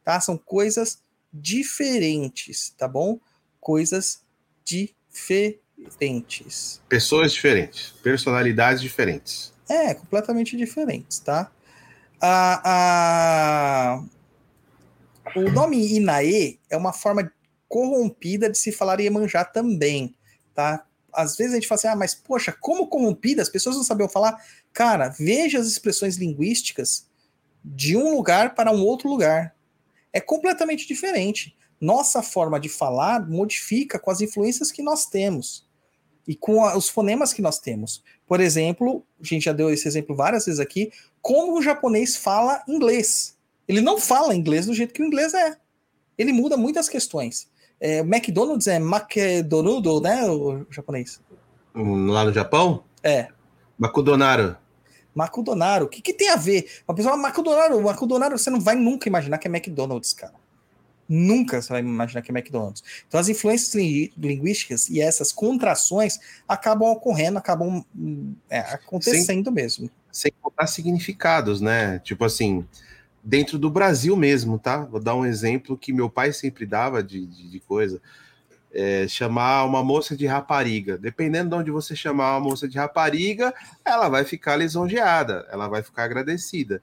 tá? 0.08 0.22
São 0.22 0.38
coisas 0.38 1.03
diferentes, 1.34 2.74
tá 2.78 2.88
bom? 2.88 3.20
Coisas 3.60 4.22
diferentes. 4.64 5.60
Pessoas 6.88 7.34
diferentes, 7.34 7.91
personalidades 8.01 8.82
diferentes. 8.82 9.51
É, 9.68 9.93
completamente 9.93 10.55
diferentes, 10.55 11.20
tá? 11.20 11.51
A, 12.22 12.62
a... 12.64 14.01
O 15.36 15.51
nome 15.51 15.93
Inaê 15.93 16.58
é 16.70 16.78
uma 16.78 16.93
forma 16.93 17.30
corrompida 17.68 18.49
de 18.49 18.58
se 18.58 18.72
falar 18.72 19.01
Iemanjá 19.01 19.43
também, 19.43 20.16
tá? 20.55 20.86
Às 21.12 21.36
vezes 21.36 21.51
a 21.51 21.55
gente 21.55 21.68
fala 21.68 21.80
assim, 21.80 21.88
ah, 21.89 21.97
mas 21.97 22.16
poxa, 22.16 22.55
como 22.62 22.88
corrompida? 22.88 23.41
As 23.41 23.49
pessoas 23.49 23.76
não 23.76 23.84
sabiam 23.84 24.08
falar. 24.08 24.41
Cara, 24.72 25.10
veja 25.10 25.60
as 25.60 25.68
expressões 25.68 26.16
linguísticas 26.16 27.05
de 27.62 27.97
um 27.97 28.16
lugar 28.16 28.55
para 28.55 28.72
um 28.72 28.86
outro 28.86 29.10
lugar. 29.10 29.57
É 30.12 30.20
completamente 30.20 30.88
diferente 30.88 31.55
nossa 31.80 32.24
forma 32.24 32.60
de 32.60 32.70
falar 32.70 33.28
modifica 33.28 33.99
com 33.99 34.10
as 34.10 34.22
influências 34.22 34.72
que 34.72 34.82
nós 34.82 35.05
temos 35.05 35.68
e 36.28 36.36
com 36.36 36.66
a, 36.66 36.76
os 36.76 36.89
fonemas 36.89 37.32
que 37.32 37.41
nós 37.41 37.60
temos. 37.60 38.03
Por 38.26 38.41
exemplo, 38.41 39.05
a 39.22 39.26
gente 39.26 39.45
já 39.45 39.53
deu 39.53 39.70
esse 39.70 39.88
exemplo 39.88 40.16
várias 40.16 40.45
vezes 40.45 40.60
aqui, 40.60 40.91
como 41.22 41.58
o 41.58 41.62
japonês 41.62 42.18
fala 42.18 42.64
inglês. 42.68 43.38
Ele 43.68 43.82
não 43.82 43.99
fala 43.99 44.36
inglês 44.36 44.66
do 44.66 44.74
jeito 44.74 44.93
que 44.93 45.01
o 45.01 45.05
inglês 45.05 45.34
é. 45.34 45.58
Ele 46.18 46.34
muda 46.34 46.58
muitas 46.58 46.89
questões. 46.89 47.49
É, 47.80 47.99
McDonald's 47.99 48.68
é 48.68 48.78
McDonald's, 48.78 50.01
né, 50.01 50.30
o 50.30 50.66
japonês? 50.70 51.22
Lá 51.76 52.26
no 52.26 52.34
Japão? 52.34 52.84
É. 53.03 53.28
Makudonaro. 55.18 55.47
Makudonaro. 55.47 55.86
O 55.86 55.89
que, 55.89 56.01
que 56.01 56.13
tem 56.13 56.30
a 56.30 56.36
ver? 56.36 56.70
Uma 56.88 56.95
pessoa, 56.95 57.18
Makudonaro, 57.18 57.82
Makudonaro, 57.82 58.38
você 58.38 58.49
não 58.49 58.61
vai 58.61 58.76
nunca 58.76 59.09
imaginar 59.09 59.38
que 59.38 59.47
é 59.47 59.51
McDonald's, 59.51 60.13
cara 60.13 60.34
nunca 61.09 61.61
você 61.61 61.70
vai 61.70 61.82
imaginar 61.82 62.22
que 62.22 62.32
é 62.32 62.34
McDonald's. 62.34 62.84
Então 63.07 63.20
as 63.20 63.30
influências 63.30 63.74
linguísticas 64.18 64.89
e 64.89 64.99
essas 64.99 65.32
contrações 65.32 66.20
acabam 66.47 66.91
ocorrendo, 66.91 67.38
acabam 67.38 67.86
é, 68.49 68.59
acontecendo 68.59 69.45
sem, 69.45 69.53
mesmo. 69.53 69.89
Sem 70.11 70.32
contar 70.41 70.68
significados, 70.68 71.61
né? 71.61 71.99
Tipo 71.99 72.26
assim, 72.26 72.65
dentro 73.24 73.57
do 73.57 73.70
Brasil 73.70 74.15
mesmo, 74.18 74.59
tá? 74.59 74.84
Vou 74.84 74.99
dar 74.99 75.15
um 75.15 75.26
exemplo 75.26 75.78
que 75.78 75.93
meu 75.93 76.09
pai 76.09 76.34
sempre 76.34 76.65
dava 76.65 77.01
de, 77.01 77.26
de, 77.26 77.49
de 77.49 77.59
coisa. 77.61 78.01
É, 78.74 79.07
chamar 79.07 79.63
uma 79.63 79.84
moça 79.84 80.15
de 80.15 80.26
rapariga. 80.28 80.97
Dependendo 80.97 81.49
de 81.49 81.55
onde 81.55 81.72
você 81.72 81.95
chamar 81.95 82.34
uma 82.34 82.49
moça 82.49 82.68
de 82.68 82.78
rapariga, 82.78 83.53
ela 83.84 84.09
vai 84.09 84.24
ficar 84.24 84.55
lisonjeada, 84.57 85.47
ela 85.51 85.68
vai 85.68 85.82
ficar 85.82 86.03
agradecida 86.03 86.82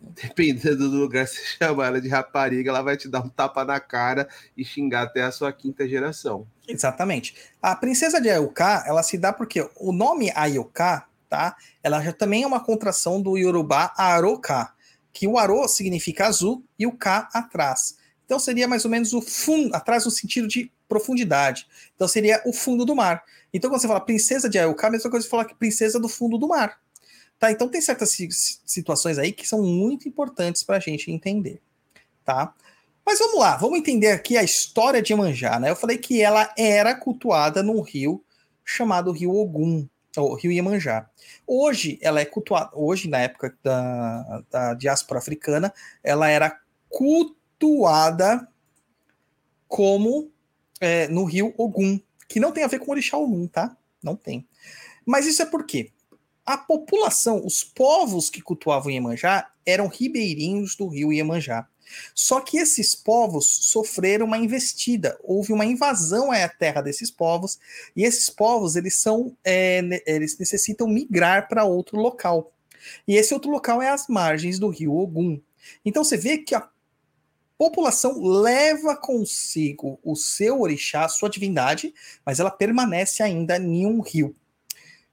dependendo 0.22 0.90
do 0.90 0.96
lugar 0.96 1.26
que 1.26 1.32
você 1.32 1.44
chama 1.58 1.86
ela 1.86 2.00
de 2.00 2.08
rapariga, 2.08 2.70
ela 2.70 2.82
vai 2.82 2.96
te 2.96 3.08
dar 3.08 3.20
um 3.20 3.28
tapa 3.28 3.64
na 3.64 3.78
cara 3.78 4.28
e 4.56 4.64
xingar 4.64 5.02
até 5.02 5.22
a 5.22 5.30
sua 5.30 5.52
quinta 5.52 5.86
geração. 5.88 6.46
Exatamente. 6.66 7.34
A 7.60 7.76
princesa 7.76 8.20
de 8.20 8.30
Ayuká, 8.30 8.84
ela 8.86 9.02
se 9.02 9.18
dá 9.18 9.32
porque 9.32 9.68
o 9.76 9.92
nome 9.92 10.32
Ayuká, 10.34 11.06
tá? 11.28 11.56
Ela 11.82 12.02
já 12.02 12.12
também 12.12 12.42
é 12.42 12.46
uma 12.46 12.64
contração 12.64 13.20
do 13.20 13.36
Yorubá 13.36 13.92
Aroká, 13.96 14.72
que 15.12 15.26
o 15.26 15.38
Aro 15.38 15.66
significa 15.68 16.26
azul 16.26 16.64
e 16.78 16.86
o 16.86 16.92
K 16.92 17.28
atrás. 17.32 17.98
Então 18.24 18.38
seria 18.38 18.68
mais 18.68 18.84
ou 18.84 18.90
menos 18.90 19.12
o 19.12 19.20
fundo, 19.20 19.74
atrás 19.74 20.04
no 20.04 20.10
sentido 20.10 20.46
de 20.46 20.70
profundidade. 20.90 21.66
Então 21.94 22.06
seria 22.06 22.42
o 22.44 22.52
fundo 22.52 22.84
do 22.84 22.94
mar. 22.94 23.22
Então 23.54 23.70
quando 23.70 23.80
você 23.80 23.88
fala 23.88 24.00
princesa 24.00 24.50
de 24.50 24.58
Ayuká, 24.58 24.88
a 24.88 24.90
mesma 24.90 25.10
coisa 25.10 25.24
que 25.24 25.30
falar 25.30 25.46
que 25.46 25.54
princesa 25.54 25.98
do 25.98 26.08
fundo 26.08 26.36
do 26.36 26.48
mar. 26.48 26.78
Tá, 27.38 27.50
então 27.50 27.68
tem 27.68 27.80
certas 27.80 28.18
situações 28.66 29.16
aí 29.16 29.32
que 29.32 29.48
são 29.48 29.62
muito 29.62 30.06
importantes 30.06 30.62
para 30.62 30.76
a 30.76 30.80
gente 30.80 31.10
entender, 31.10 31.62
tá? 32.22 32.52
Mas 33.06 33.18
vamos 33.18 33.40
lá, 33.40 33.56
vamos 33.56 33.78
entender 33.78 34.08
aqui 34.08 34.36
a 34.36 34.42
história 34.42 35.00
de 35.00 35.10
Iemanjá, 35.10 35.58
né? 35.58 35.70
Eu 35.70 35.76
falei 35.76 35.96
que 35.96 36.20
ela 36.20 36.52
era 36.58 36.94
cultuada 36.94 37.62
num 37.62 37.80
rio 37.80 38.22
chamado 38.62 39.10
Rio 39.10 39.34
Ogum, 39.34 39.88
ou 40.18 40.34
Rio 40.34 40.52
Iemanjá. 40.52 41.08
Hoje 41.46 41.98
ela 42.02 42.20
é 42.20 42.26
cultuada, 42.26 42.70
hoje 42.74 43.08
na 43.08 43.20
época 43.20 43.56
da, 43.62 44.42
da 44.50 44.74
diáspora 44.74 45.18
africana, 45.18 45.72
ela 46.04 46.28
era 46.28 46.60
cultuada 46.90 48.46
como 49.66 50.30
é, 50.80 51.06
no 51.08 51.24
Rio 51.24 51.54
Ogum, 51.56 52.00
que 52.28 52.40
não 52.40 52.52
tem 52.52 52.64
a 52.64 52.68
ver 52.68 52.78
com 52.78 52.90
Orixá 52.90 53.16
Ogum, 53.16 53.46
tá? 53.46 53.76
Não 54.02 54.16
tem. 54.16 54.46
Mas 55.04 55.26
isso 55.26 55.42
é 55.42 55.46
por 55.46 55.64
quê? 55.64 55.92
a 56.50 56.58
população, 56.58 57.44
os 57.46 57.62
povos 57.62 58.28
que 58.28 58.42
cultuavam 58.42 58.90
Iemanjá 58.90 59.48
eram 59.64 59.86
ribeirinhos 59.86 60.74
do 60.74 60.88
rio 60.88 61.12
Iemanjá. 61.12 61.66
Só 62.14 62.40
que 62.40 62.58
esses 62.58 62.94
povos 62.94 63.46
sofreram 63.46 64.26
uma 64.26 64.38
investida, 64.38 65.18
houve 65.22 65.52
uma 65.52 65.64
invasão 65.64 66.30
à 66.30 66.48
terra 66.48 66.80
desses 66.80 67.10
povos, 67.10 67.58
e 67.96 68.04
esses 68.04 68.30
povos 68.30 68.76
eles 68.76 68.96
são, 68.96 69.36
é, 69.44 69.80
eles 70.06 70.38
necessitam 70.38 70.88
migrar 70.88 71.48
para 71.48 71.64
outro 71.64 71.98
local. 71.98 72.52
E 73.06 73.16
esse 73.16 73.34
outro 73.34 73.50
local 73.50 73.82
é 73.82 73.88
as 73.88 74.08
margens 74.08 74.58
do 74.58 74.68
rio 74.68 74.96
Ogum. 74.96 75.40
Então 75.84 76.02
você 76.02 76.16
vê 76.16 76.38
que 76.38 76.54
a 76.54 76.68
população 77.60 78.22
leva 78.22 78.96
consigo 78.96 80.00
o 80.02 80.16
seu 80.16 80.62
orixá, 80.62 81.06
sua 81.10 81.28
divindade, 81.28 81.92
mas 82.24 82.40
ela 82.40 82.50
permanece 82.50 83.22
ainda 83.22 83.58
em 83.58 83.84
um 83.84 84.00
rio. 84.00 84.34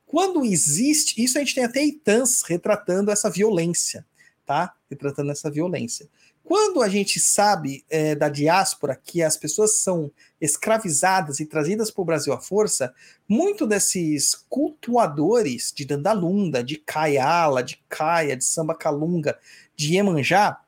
Quando 0.06 0.46
existe, 0.46 1.22
isso 1.22 1.38
a 1.38 1.42
gente 1.42 1.56
tem 1.56 1.66
até 1.66 1.84
Itãs 1.84 2.44
retratando 2.44 3.12
essa 3.12 3.30
violência, 3.30 4.06
tá? 4.46 4.74
Retratando 4.90 5.30
essa 5.30 5.52
violência. 5.52 6.08
Quando 6.42 6.82
a 6.82 6.88
gente 6.88 7.20
sabe 7.20 7.84
é, 7.90 8.16
da 8.16 8.30
diáspora 8.30 8.96
que 8.96 9.22
as 9.22 9.36
pessoas 9.36 9.76
são 9.76 10.10
escravizadas 10.40 11.42
e 11.42 11.46
trazidas 11.46 11.92
para 11.92 12.02
o 12.02 12.06
Brasil 12.06 12.32
à 12.32 12.40
força, 12.40 12.94
muito 13.28 13.68
desses 13.68 14.34
cultuadores 14.48 15.74
de 15.76 15.84
Dandalunda, 15.84 16.64
de 16.64 16.78
Kayala, 16.78 17.62
de 17.62 17.84
Caia, 17.90 18.38
de 18.38 18.46
Samba 18.46 18.74
Calunga, 18.74 19.38
de 19.76 19.96
Iemanjá, 19.96 20.62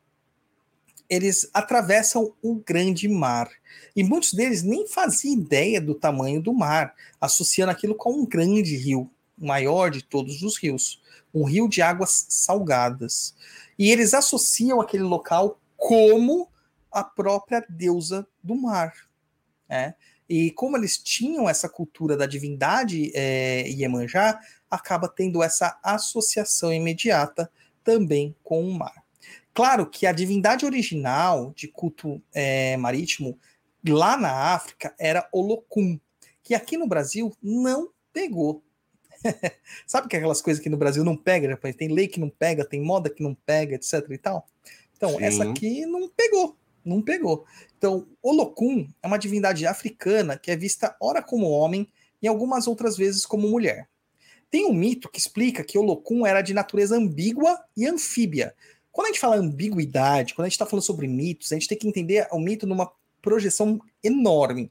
eles 1.09 1.49
atravessam 1.53 2.33
o 2.41 2.55
grande 2.55 3.07
mar. 3.07 3.49
E 3.95 4.03
muitos 4.03 4.33
deles 4.33 4.61
nem 4.61 4.87
faziam 4.87 5.33
ideia 5.33 5.81
do 5.81 5.95
tamanho 5.95 6.41
do 6.41 6.53
mar, 6.53 6.93
associando 7.19 7.71
aquilo 7.71 7.95
com 7.95 8.13
um 8.13 8.25
grande 8.25 8.75
rio, 8.75 9.09
o 9.37 9.47
maior 9.47 9.89
de 9.89 10.03
todos 10.03 10.43
os 10.43 10.57
rios, 10.57 11.01
um 11.33 11.43
rio 11.43 11.67
de 11.67 11.81
águas 11.81 12.25
salgadas. 12.29 13.33
E 13.77 13.89
eles 13.89 14.13
associam 14.13 14.79
aquele 14.79 15.03
local 15.03 15.59
como 15.75 16.47
a 16.91 17.03
própria 17.03 17.65
deusa 17.67 18.27
do 18.43 18.55
mar. 18.55 18.93
Né? 19.67 19.95
E 20.27 20.51
como 20.51 20.77
eles 20.77 20.97
tinham 20.97 21.49
essa 21.49 21.67
cultura 21.67 22.15
da 22.15 22.25
divindade 22.25 23.11
é, 23.15 23.67
Iemanjá, 23.67 24.39
acaba 24.69 25.07
tendo 25.07 25.41
essa 25.41 25.79
associação 25.81 26.71
imediata 26.71 27.51
também 27.83 28.35
com 28.43 28.63
o 28.63 28.73
mar. 28.73 29.03
Claro 29.53 29.85
que 29.89 30.05
a 30.05 30.11
divindade 30.11 30.65
original 30.65 31.51
de 31.55 31.67
culto 31.67 32.21
é, 32.33 32.77
marítimo 32.77 33.37
lá 33.87 34.17
na 34.17 34.53
África 34.53 34.93
era 34.99 35.27
Olocum, 35.31 35.99
que 36.43 36.53
aqui 36.53 36.77
no 36.77 36.87
Brasil 36.87 37.35
não 37.41 37.89
pegou. 38.13 38.63
Sabe 39.85 40.07
que 40.07 40.15
aquelas 40.15 40.41
coisas 40.41 40.61
que 40.61 40.69
no 40.69 40.77
Brasil 40.77 41.03
não 41.03 41.15
pega, 41.15 41.57
tem 41.77 41.89
lei 41.89 42.07
que 42.07 42.19
não 42.19 42.29
pega, 42.29 42.65
tem 42.65 42.81
moda 42.81 43.09
que 43.09 43.23
não 43.23 43.33
pega, 43.33 43.75
etc 43.75 44.05
e 44.09 44.17
tal. 44.17 44.47
Então, 44.95 45.11
Sim. 45.11 45.23
essa 45.23 45.43
aqui 45.43 45.85
não 45.85 46.09
pegou, 46.09 46.57
não 46.83 47.01
pegou. 47.01 47.45
Então, 47.77 48.07
Olocum 48.21 48.89
é 49.01 49.07
uma 49.07 49.17
divindade 49.17 49.65
africana 49.65 50.37
que 50.37 50.51
é 50.51 50.55
vista 50.55 50.95
ora 50.99 51.21
como 51.21 51.49
homem 51.49 51.87
e 52.21 52.27
algumas 52.27 52.67
outras 52.67 52.97
vezes 52.97 53.25
como 53.25 53.47
mulher. 53.47 53.87
Tem 54.51 54.65
um 54.65 54.73
mito 54.73 55.09
que 55.09 55.19
explica 55.19 55.63
que 55.63 55.77
Olocum 55.77 56.25
era 56.25 56.41
de 56.41 56.53
natureza 56.53 56.97
ambígua 56.97 57.63
e 57.77 57.85
anfíbia. 57.85 58.55
Quando 58.99 59.05
a 59.05 59.11
gente 59.11 59.21
fala 59.21 59.37
ambiguidade, 59.37 60.33
quando 60.33 60.43
a 60.43 60.49
gente 60.49 60.55
está 60.55 60.65
falando 60.65 60.83
sobre 60.83 61.07
mitos, 61.07 61.53
a 61.53 61.55
gente 61.55 61.69
tem 61.69 61.77
que 61.77 61.87
entender 61.87 62.27
o 62.33 62.37
mito 62.37 62.67
numa 62.67 62.91
projeção 63.21 63.79
enorme. 64.03 64.69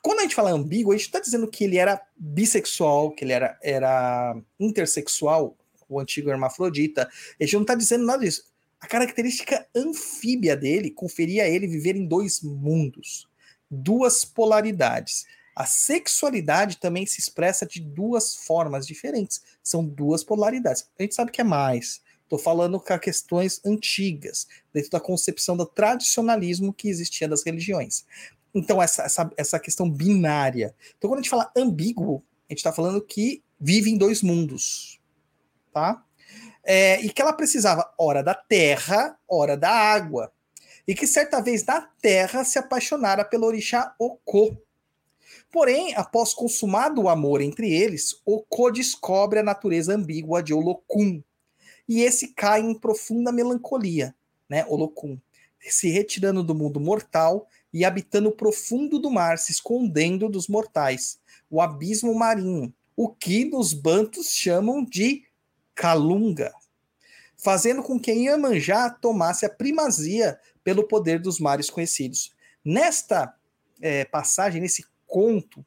Quando 0.00 0.20
a 0.20 0.22
gente 0.22 0.36
fala 0.36 0.52
ambíguo, 0.52 0.92
a 0.92 0.96
gente 0.96 1.06
está 1.06 1.18
dizendo 1.18 1.48
que 1.48 1.64
ele 1.64 1.76
era 1.76 2.00
bissexual, 2.16 3.10
que 3.10 3.24
ele 3.24 3.32
era, 3.32 3.58
era 3.60 4.36
intersexual, 4.60 5.56
o 5.88 5.98
antigo 5.98 6.30
hermafrodita. 6.30 7.10
A 7.40 7.42
gente 7.42 7.54
não 7.54 7.62
está 7.62 7.74
dizendo 7.74 8.06
nada 8.06 8.24
disso. 8.24 8.44
A 8.80 8.86
característica 8.86 9.66
anfíbia 9.74 10.56
dele 10.56 10.88
conferia 10.92 11.42
a 11.42 11.48
ele 11.48 11.66
viver 11.66 11.96
em 11.96 12.06
dois 12.06 12.42
mundos, 12.42 13.28
duas 13.68 14.24
polaridades. 14.24 15.26
A 15.56 15.66
sexualidade 15.66 16.76
também 16.76 17.04
se 17.04 17.18
expressa 17.18 17.66
de 17.66 17.80
duas 17.80 18.36
formas 18.36 18.86
diferentes. 18.86 19.42
São 19.60 19.84
duas 19.84 20.22
polaridades. 20.22 20.88
A 20.96 21.02
gente 21.02 21.16
sabe 21.16 21.32
que 21.32 21.40
é 21.40 21.44
mais. 21.44 22.05
Estou 22.26 22.40
falando 22.40 22.80
com 22.80 22.98
questões 22.98 23.60
antigas, 23.64 24.48
dentro 24.74 24.90
da 24.90 24.98
concepção 24.98 25.56
do 25.56 25.64
tradicionalismo 25.64 26.74
que 26.74 26.88
existia 26.88 27.28
das 27.28 27.44
religiões. 27.44 28.04
Então, 28.52 28.82
essa, 28.82 29.04
essa, 29.04 29.30
essa 29.36 29.60
questão 29.60 29.88
binária. 29.88 30.74
Então, 30.98 31.08
quando 31.08 31.20
a 31.20 31.22
gente 31.22 31.30
fala 31.30 31.52
ambíguo, 31.56 32.24
a 32.48 32.52
gente 32.52 32.58
está 32.58 32.72
falando 32.72 33.00
que 33.00 33.44
vive 33.60 33.90
em 33.90 33.96
dois 33.96 34.22
mundos. 34.22 35.00
Tá? 35.72 36.04
É, 36.64 37.00
e 37.00 37.10
que 37.10 37.22
ela 37.22 37.32
precisava, 37.32 37.88
ora 37.96 38.24
da 38.24 38.34
terra, 38.34 39.16
ora 39.28 39.56
da 39.56 39.70
água. 39.70 40.32
E 40.88 40.96
que 40.96 41.06
certa 41.06 41.40
vez 41.40 41.62
da 41.62 41.80
terra 41.80 42.42
se 42.44 42.58
apaixonara 42.58 43.24
pelo 43.24 43.46
orixá 43.46 43.94
Oko, 44.00 44.60
Porém, 45.52 45.94
após 45.94 46.34
consumado 46.34 47.02
o 47.02 47.08
amor 47.08 47.40
entre 47.40 47.72
eles, 47.72 48.20
Oko 48.24 48.70
descobre 48.70 49.38
a 49.38 49.42
natureza 49.42 49.94
ambígua 49.94 50.42
de 50.42 50.52
Olokun. 50.52 51.22
E 51.88 52.02
esse 52.02 52.28
cai 52.28 52.60
em 52.60 52.74
profunda 52.74 53.30
melancolia, 53.30 54.14
né, 54.48 54.64
Olokun, 54.66 55.18
se 55.60 55.88
retirando 55.88 56.42
do 56.42 56.54
mundo 56.54 56.80
mortal 56.80 57.48
e 57.72 57.84
habitando 57.84 58.28
o 58.28 58.36
profundo 58.36 58.98
do 58.98 59.10
mar, 59.10 59.38
se 59.38 59.52
escondendo 59.52 60.28
dos 60.28 60.48
mortais, 60.48 61.18
o 61.50 61.60
abismo 61.60 62.14
marinho, 62.14 62.72
o 62.96 63.08
que 63.08 63.44
nos 63.44 63.72
bantos 63.72 64.30
chamam 64.30 64.84
de 64.84 65.24
Kalunga, 65.74 66.52
fazendo 67.36 67.82
com 67.82 68.00
que 68.00 68.10
Iemanjá 68.10 68.88
tomasse 68.88 69.44
a 69.44 69.50
primazia 69.50 70.38
pelo 70.64 70.88
poder 70.88 71.20
dos 71.20 71.38
mares 71.38 71.68
conhecidos. 71.68 72.34
Nesta 72.64 73.34
é, 73.80 74.04
passagem, 74.04 74.60
nesse 74.60 74.84
conto, 75.06 75.64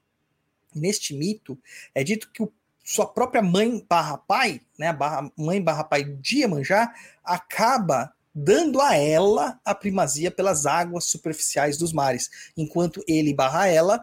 neste 0.74 1.14
mito, 1.14 1.58
é 1.94 2.04
dito 2.04 2.32
que 2.32 2.42
o, 2.42 2.52
sua 2.90 3.06
própria 3.06 3.44
mãe 3.44 3.86
barra 3.88 4.18
pai, 4.18 4.62
né, 4.76 4.92
barra, 4.92 5.32
mãe 5.38 5.62
barra 5.62 5.84
pai 5.84 6.04
de 6.04 6.40
Iemanjá, 6.40 6.92
acaba 7.24 8.12
dando 8.34 8.82
a 8.82 8.96
ela 8.96 9.60
a 9.64 9.76
primazia 9.76 10.32
pelas 10.32 10.66
águas 10.66 11.06
superficiais 11.06 11.78
dos 11.78 11.94
mares, 11.94 12.52
enquanto 12.58 13.04
ele 13.08 13.32
barra 13.32 13.68
ela 13.68 14.02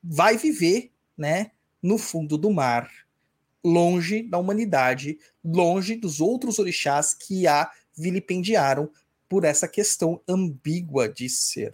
vai 0.00 0.36
viver, 0.36 0.92
né, 1.16 1.50
no 1.82 1.98
fundo 1.98 2.38
do 2.38 2.48
mar, 2.48 2.88
longe 3.64 4.22
da 4.22 4.38
humanidade, 4.38 5.18
longe 5.44 5.96
dos 5.96 6.20
outros 6.20 6.60
orixás 6.60 7.14
que 7.14 7.44
a 7.48 7.68
vilipendiaram 7.96 8.88
por 9.28 9.44
essa 9.44 9.66
questão 9.66 10.20
ambígua 10.28 11.08
de 11.08 11.28
ser. 11.28 11.72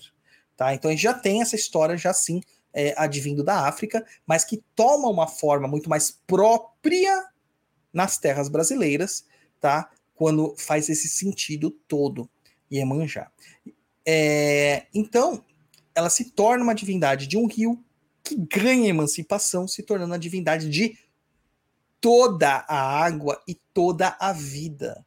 Tá? 0.56 0.72
Então 0.72 0.90
a 0.90 0.94
gente 0.94 1.02
já 1.02 1.12
tem 1.12 1.42
essa 1.42 1.56
história 1.56 1.94
já 1.94 2.14
sim 2.14 2.40
é, 2.74 2.92
advindo 2.96 3.44
da 3.44 3.66
África, 3.68 4.04
mas 4.26 4.44
que 4.44 4.62
toma 4.74 5.08
uma 5.08 5.28
forma 5.28 5.68
muito 5.68 5.88
mais 5.88 6.10
própria 6.26 7.24
nas 7.92 8.18
terras 8.18 8.48
brasileiras, 8.48 9.24
tá? 9.60 9.88
Quando 10.14 10.54
faz 10.58 10.88
esse 10.88 11.08
sentido 11.08 11.70
todo, 11.70 12.28
Iemanjá. 12.70 13.30
É, 14.04 14.86
então, 14.92 15.44
ela 15.94 16.10
se 16.10 16.30
torna 16.32 16.64
uma 16.64 16.74
divindade 16.74 17.26
de 17.26 17.36
um 17.36 17.46
rio 17.46 17.82
que 18.22 18.34
ganha 18.36 18.88
emancipação, 18.88 19.68
se 19.68 19.82
tornando 19.82 20.14
a 20.14 20.18
divindade 20.18 20.68
de 20.68 20.98
toda 22.00 22.64
a 22.68 22.76
água 22.76 23.40
e 23.46 23.54
toda 23.72 24.16
a 24.18 24.32
vida. 24.32 25.06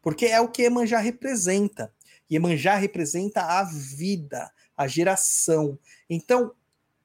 Porque 0.00 0.26
é 0.26 0.40
o 0.40 0.48
que 0.48 0.62
Iemanjá 0.62 0.98
representa. 0.98 1.92
Iemanjá 2.30 2.76
representa 2.76 3.42
a 3.42 3.64
vida, 3.64 4.50
a 4.76 4.86
geração. 4.88 5.78
Então, 6.08 6.52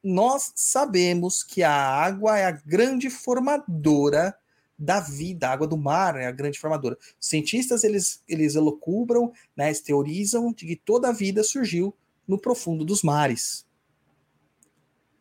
nós 0.04 0.52
sabemos 0.56 1.44
que 1.44 1.64
a 1.64 1.72
água 1.72 2.38
é 2.38 2.46
a 2.46 2.52
grande 2.52 3.10
formadora 3.10 4.38
da 4.78 5.00
vida, 5.00 5.48
a 5.48 5.54
água 5.54 5.68
do 5.68 5.78
mar 5.78 6.16
é 6.16 6.28
a 6.28 6.32
grande 6.32 6.60
formadora. 6.60 6.98
Os 7.20 7.28
cientistas 7.28 7.84
eles, 7.84 8.22
eles 8.28 8.56
elocubram, 8.56 9.32
né, 9.56 9.68
eles 9.68 9.82
teorizam 9.82 10.54
de 10.54 10.68
que 10.68 10.76
toda 10.76 11.10
a 11.10 11.14
vida 11.14 11.44
surgiu 11.44 11.96
no 12.28 12.40
profundo 12.40 12.86
dos 12.86 13.02
mares. 13.02 13.66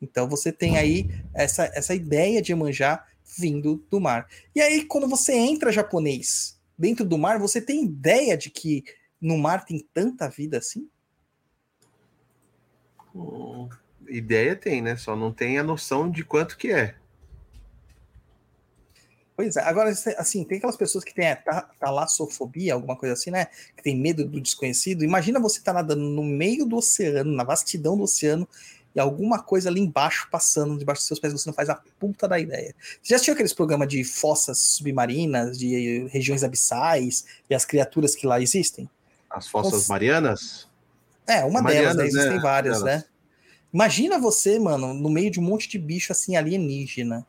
Então 0.01 0.29
você 0.29 0.53
tem 0.53 0.77
aí 0.77 1.09
essa, 1.33 1.65
essa 1.75 1.95
ideia 1.95 2.43
de 2.43 2.53
Iemanjá 2.53 3.05
vindo 3.39 3.83
do 3.91 3.99
mar. 3.99 4.29
E 4.55 4.61
aí 4.61 4.85
quando 4.85 5.09
você 5.09 5.33
entra 5.33 5.73
japonês 5.73 6.61
dentro 6.79 7.05
do 7.05 7.17
mar, 7.17 7.39
você 7.39 7.61
tem 7.61 7.85
ideia 7.85 8.37
de 8.37 8.51
que 8.51 8.85
no 9.19 9.39
mar 9.39 9.65
tem 9.65 9.85
tanta 9.95 10.29
vida 10.29 10.59
assim? 10.59 10.87
Hum 13.15 13.69
ideia 14.09 14.57
tem, 14.57 14.83
né? 14.83 14.97
Só 14.97 15.17
não 15.17 15.33
tem 15.33 15.59
a 15.59 15.63
noção 15.63 16.11
de 16.11 16.25
quanto 16.25 16.57
que 16.57 16.73
é. 16.73 16.95
Pois 19.37 19.55
é, 19.55 19.61
agora, 19.61 19.91
assim, 19.91 20.45
tem 20.45 20.57
aquelas 20.57 20.79
pessoas 20.79 21.05
que 21.05 21.15
têm 21.15 21.27
talassofobia, 21.79 22.73
alguma 22.73 22.97
coisa 22.97 23.13
assim, 23.13 23.31
né? 23.31 23.49
Que 23.77 23.83
tem 23.83 23.95
medo 23.95 24.25
do 24.25 24.41
desconhecido. 24.41 25.05
Imagina 25.05 25.39
você 25.39 25.59
estar 25.59 25.75
tá 25.75 25.83
nadando 25.83 26.03
no 26.03 26.23
meio 26.23 26.65
do 26.65 26.77
oceano, 26.77 27.31
na 27.33 27.45
vastidão 27.45 27.99
do 27.99 28.05
oceano, 28.05 28.49
e 28.95 29.01
alguma 29.01 29.43
coisa 29.43 29.69
ali 29.69 29.79
embaixo 29.79 30.27
passando, 30.31 30.79
debaixo 30.79 31.03
dos 31.03 31.09
seus 31.09 31.21
pés, 31.21 31.35
você 31.35 31.47
não 31.47 31.53
faz 31.53 31.69
a 31.69 31.79
puta 32.01 32.27
da 32.27 32.39
ideia. 32.41 32.75
Você 33.03 33.11
já 33.11 33.17
assistiu 33.17 33.35
aqueles 33.35 33.53
programas 33.53 33.89
de 33.89 34.03
fossas 34.05 34.59
submarinas, 34.59 35.59
de 35.59 36.09
regiões 36.09 36.43
abissais, 36.43 37.27
e 37.51 37.55
as 37.55 37.67
criaturas 37.67 38.15
que 38.15 38.27
lá 38.27 38.41
existem? 38.41 38.89
As 39.29 39.47
fossas 39.47 39.87
marianas? 39.87 40.67
É, 41.27 41.45
uma 41.45 41.61
delas, 41.63 41.95
né? 41.95 42.07
Existem 42.07 42.37
né? 42.37 42.41
várias, 42.41 42.83
né? 42.83 43.05
Imagina 43.77 44.19
você, 44.19 44.59
mano, 44.59 44.95
no 44.95 45.11
meio 45.11 45.31
de 45.31 45.39
um 45.39 45.43
monte 45.43 45.69
de 45.69 45.79
bicho 45.79 46.11
assim 46.11 46.35
alienígena. 46.35 47.27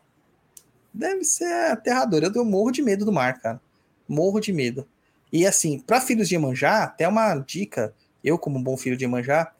Deve 0.93 1.25
ser 1.25 1.51
aterrador. 1.73 2.23
Eu, 2.23 2.45
morro 2.45 2.71
de 2.71 2.81
medo 2.81 3.03
do 3.03 3.11
mar, 3.11 3.41
cara. 3.41 3.59
Morro 4.07 4.39
de 4.39 4.53
medo. 4.53 4.87
E 5.29 5.45
assim, 5.45 5.77
para 5.77 5.99
filhos 5.99 6.29
de 6.29 6.35
Iemanjá, 6.35 6.83
até 6.83 7.05
uma 7.05 7.37
dica, 7.39 7.93
eu 8.23 8.39
como 8.39 8.57
um 8.57 8.63
bom 8.63 8.77
filho 8.77 8.95
de 8.95 9.03
Iemanjá, 9.03 9.53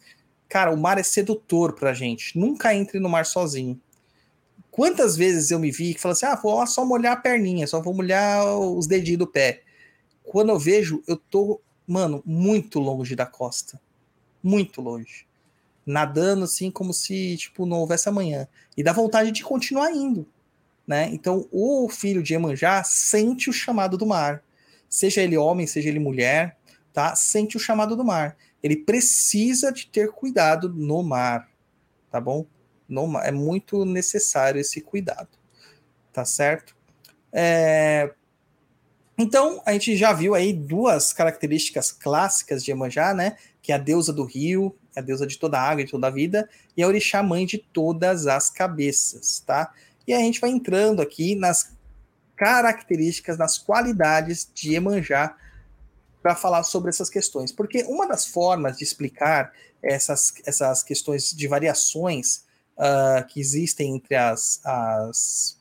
cara, 0.47 0.71
o 0.71 0.77
mar 0.77 0.97
é 0.97 1.03
sedutor 1.03 1.73
pra 1.73 1.93
gente. 1.93 2.39
Nunca 2.39 2.73
entre 2.73 3.01
no 3.01 3.09
mar 3.09 3.25
sozinho. 3.25 3.77
Quantas 4.71 5.17
vezes 5.17 5.51
eu 5.51 5.59
me 5.59 5.69
vi 5.71 5.93
que 5.93 5.99
falou 5.99 6.13
assim: 6.13 6.25
ah, 6.25 6.35
vou 6.35 6.65
só 6.65 6.85
molhar 6.85 7.17
a 7.17 7.19
perninha, 7.19 7.67
só 7.67 7.81
vou 7.81 7.93
molhar 7.93 8.47
os 8.57 8.87
dedinhos 8.87 9.19
do 9.19 9.27
pé. 9.27 9.61
Quando 10.23 10.51
eu 10.51 10.57
vejo, 10.57 11.03
eu 11.05 11.17
tô, 11.17 11.59
mano, 11.85 12.23
muito 12.25 12.79
longe 12.79 13.13
da 13.13 13.25
costa. 13.25 13.77
Muito 14.41 14.79
longe 14.81 15.26
nadando 15.87 16.43
assim 16.43 16.69
como 16.69 16.93
se 16.93 17.37
tipo 17.37 17.65
não 17.65 17.79
houvesse 17.79 18.09
amanhã 18.09 18.45
e 18.75 18.83
dá 18.83 18.91
vontade 18.91 19.31
de 19.31 19.41
continuar 19.41 19.89
indo, 19.91 20.27
né? 20.85 21.09
Então 21.13 21.47
o 21.49 21.87
filho 21.87 22.21
de 22.21 22.33
Emanjá 22.33 22.83
sente 22.83 23.49
o 23.49 23.53
chamado 23.53 23.97
do 23.97 24.05
mar, 24.05 24.43
seja 24.89 25.21
ele 25.21 25.37
homem, 25.37 25.65
seja 25.65 25.87
ele 25.87 25.99
mulher, 25.99 26.57
tá? 26.91 27.15
Sente 27.15 27.55
o 27.55 27.59
chamado 27.59 27.95
do 27.95 28.03
mar. 28.03 28.35
ele 28.61 28.75
precisa 28.75 29.71
de 29.71 29.87
ter 29.87 30.11
cuidado 30.11 30.67
no 30.67 31.01
mar, 31.01 31.49
tá 32.11 32.19
bom? 32.19 32.45
No 32.89 33.17
é 33.19 33.31
muito 33.31 33.85
necessário 33.85 34.59
esse 34.59 34.81
cuidado, 34.81 35.29
tá 36.11 36.25
certo? 36.25 36.75
É... 37.31 38.13
Então, 39.17 39.61
a 39.65 39.73
gente 39.73 39.95
já 39.95 40.13
viu 40.13 40.35
aí 40.35 40.53
duas 40.53 41.11
características 41.11 41.91
clássicas 41.91 42.63
de 42.63 42.71
Iemanjá, 42.71 43.13
né? 43.13 43.37
Que 43.61 43.71
é 43.71 43.75
a 43.75 43.79
deusa 43.79 44.13
do 44.13 44.23
rio, 44.23 44.75
a 44.97 45.01
deusa 45.01 45.27
de 45.27 45.37
toda 45.37 45.59
a 45.59 45.61
água 45.61 45.81
e 45.81 45.85
de 45.85 45.91
toda 45.91 46.07
a 46.07 46.11
vida, 46.11 46.49
e 46.75 46.83
a 46.83 46.87
orixá 46.87 47.21
mãe 47.21 47.45
de 47.45 47.57
todas 47.57 48.27
as 48.27 48.49
cabeças, 48.49 49.43
tá? 49.45 49.71
E 50.07 50.13
a 50.13 50.19
gente 50.19 50.41
vai 50.41 50.49
entrando 50.49 51.01
aqui 51.01 51.35
nas 51.35 51.75
características, 52.35 53.37
nas 53.37 53.57
qualidades 53.57 54.49
de 54.53 54.73
Iemanjá 54.73 55.35
para 56.21 56.35
falar 56.35 56.63
sobre 56.63 56.89
essas 56.89 57.09
questões. 57.09 57.51
Porque 57.51 57.83
uma 57.83 58.07
das 58.07 58.25
formas 58.25 58.77
de 58.77 58.83
explicar 58.83 59.51
essas, 59.81 60.33
essas 60.45 60.83
questões 60.83 61.31
de 61.31 61.47
variações 61.47 62.43
uh, 62.77 63.25
que 63.27 63.39
existem 63.39 63.95
entre 63.95 64.15
as, 64.15 64.61
as, 64.63 65.57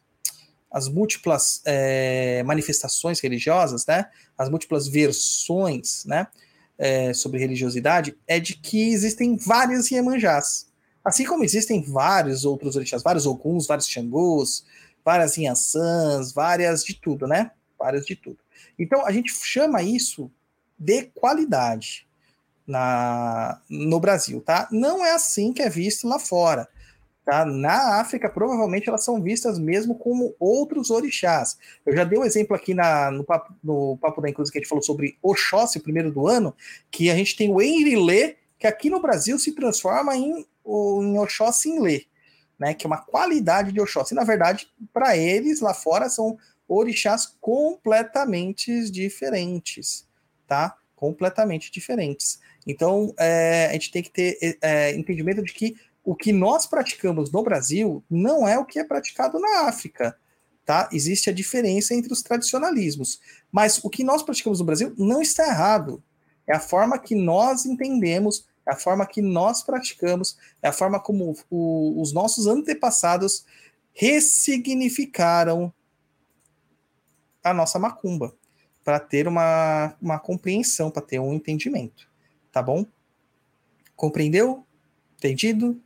as 0.71 0.89
múltiplas 0.89 1.63
é, 1.65 2.43
manifestações 2.45 3.21
religiosas, 3.21 3.87
né, 3.87 4.11
as 4.37 4.49
múltiplas 4.49 4.89
versões 4.89 6.05
né, 6.05 6.27
é, 6.79 7.13
sobre 7.13 7.39
religiosidade, 7.39 8.17
é 8.27 8.39
de 8.39 8.55
que 8.55 8.91
existem 8.91 9.37
várias 9.37 9.91
Iemanjás. 9.91 10.67
Assim 11.05 11.25
como 11.25 11.45
existem 11.45 11.83
vários 11.83 12.45
outros 12.45 12.77
orixás, 12.77 13.03
vários 13.03 13.27
Oguns, 13.27 13.67
vários 13.67 13.89
Xangôs, 13.89 14.65
várias 15.05 15.39
Inhansãs, 15.39 16.33
várias 16.33 16.85
de 16.85 16.95
tudo, 17.01 17.27
né? 17.27 17.53
Várias 17.79 18.05
de 18.05 18.17
tudo. 18.17 18.39
Então, 18.79 19.07
a 19.07 19.13
gente 19.13 19.33
chama 19.33 19.83
isso 19.83 20.31
de 20.79 21.05
qualidade 21.15 22.07
na, 22.67 23.61
no 23.71 24.01
Brasil, 24.01 24.41
tá? 24.41 24.69
Não 24.73 25.05
é 25.05 25.13
assim 25.13 25.53
que 25.53 25.63
é 25.63 25.71
visto 25.71 26.09
lá 26.09 26.19
fora. 26.19 26.69
Tá? 27.27 27.45
Na 27.45 27.99
África, 28.01 28.31
provavelmente 28.31 28.89
elas 28.89 29.05
são 29.05 29.21
vistas 29.21 29.59
mesmo 29.59 29.97
como 29.97 30.37
outros 30.39 30.91
orixás. 30.91 31.59
Eu 31.85 31.93
já 31.93 32.05
dei 32.05 32.17
um 32.17 32.25
exemplo 32.25 32.55
aqui 32.55 32.73
na, 32.73 33.11
no, 33.11 33.25
papo, 33.25 33.53
no 33.65 33.99
Papo 34.01 34.21
da 34.21 34.31
Inclusão 34.31 34.53
que 34.53 34.59
a 34.59 34.61
gente 34.61 34.69
falou 34.69 34.85
sobre 34.85 35.19
Oxóssi, 35.21 35.79
o 35.79 35.83
primeiro 35.83 36.13
do 36.13 36.29
ano, 36.29 36.55
que 36.89 37.11
a 37.11 37.17
gente 37.17 37.37
tem 37.37 37.53
o 37.53 37.61
Enrilê, 37.61 38.37
que 38.61 38.67
aqui 38.69 38.89
no 38.89 39.03
Brasil 39.03 39.41
se 39.41 39.51
transforma 39.57 40.17
em 40.17 40.47
em 40.65 41.19
Oxóssi 41.19 41.69
em 41.69 41.81
Lê, 41.81 42.07
né, 42.59 42.75
que 42.75 42.87
é 42.87 42.89
uma 42.89 42.99
qualidade 42.99 43.73
de 43.73 43.81
Oxóssi. 43.81 44.15
Na 44.15 44.25
verdade, 44.25 44.69
para 44.93 45.17
eles, 45.17 45.61
lá 45.61 45.75
fora, 45.75 46.09
são 46.09 46.39
orixás 46.69 47.37
completamente 47.41 48.89
diferentes, 48.91 50.07
tá? 50.47 50.77
Completamente 50.95 51.71
diferentes. 51.71 52.41
Então, 52.67 53.15
é, 53.19 53.67
a 53.71 53.73
gente 53.73 53.93
tem 53.93 54.03
que 54.03 54.11
ter 54.11 54.39
é, 54.43 54.59
é, 54.61 54.97
entendimento 54.97 55.43
de 55.43 55.53
que 55.53 55.77
o 56.07 56.15
que 56.15 56.33
nós 56.33 56.67
praticamos 56.67 57.33
no 57.33 57.43
Brasil 57.43 58.03
não 58.09 58.47
é 58.47 58.57
o 58.57 58.65
que 58.65 58.79
é 58.79 58.85
praticado 58.85 59.41
na 59.41 59.63
África, 59.69 60.17
tá? 60.65 60.89
Existe 60.93 61.29
a 61.29 61.33
diferença 61.33 61.93
entre 61.95 62.13
os 62.13 62.23
tradicionalismos. 62.23 63.21
Mas 63.51 63.83
o 63.83 63.91
que 63.91 64.05
nós 64.05 64.23
praticamos 64.23 64.61
no 64.61 64.65
Brasil 64.65 64.95
não 64.97 65.21
está 65.21 65.49
errado. 65.49 66.01
É 66.47 66.55
a 66.55 66.61
forma 66.61 66.97
que 66.97 67.17
nós 67.17 67.67
entendemos 67.67 68.47
é 68.67 68.73
a 68.73 68.77
forma 68.77 69.07
que 69.07 69.23
nós 69.23 69.63
praticamos, 69.63 70.37
é 70.61 70.69
a 70.69 70.73
forma 70.73 70.99
como 70.99 71.37
o, 71.49 72.01
os 72.01 72.13
nossos 72.13 72.49
antepassados 72.49 73.45
ressignificaram 73.93 75.73
a 77.45 77.55
nossa 77.55 77.79
macumba, 77.79 78.35
para 78.83 78.99
ter 78.99 79.29
uma, 79.29 79.97
uma 80.03 80.19
compreensão, 80.19 80.91
para 80.91 81.03
ter 81.03 81.21
um 81.21 81.33
entendimento. 81.33 82.11
Tá 82.51 82.61
bom? 82.61 82.85
Compreendeu? 83.95 84.67
Entendido? 85.17 85.81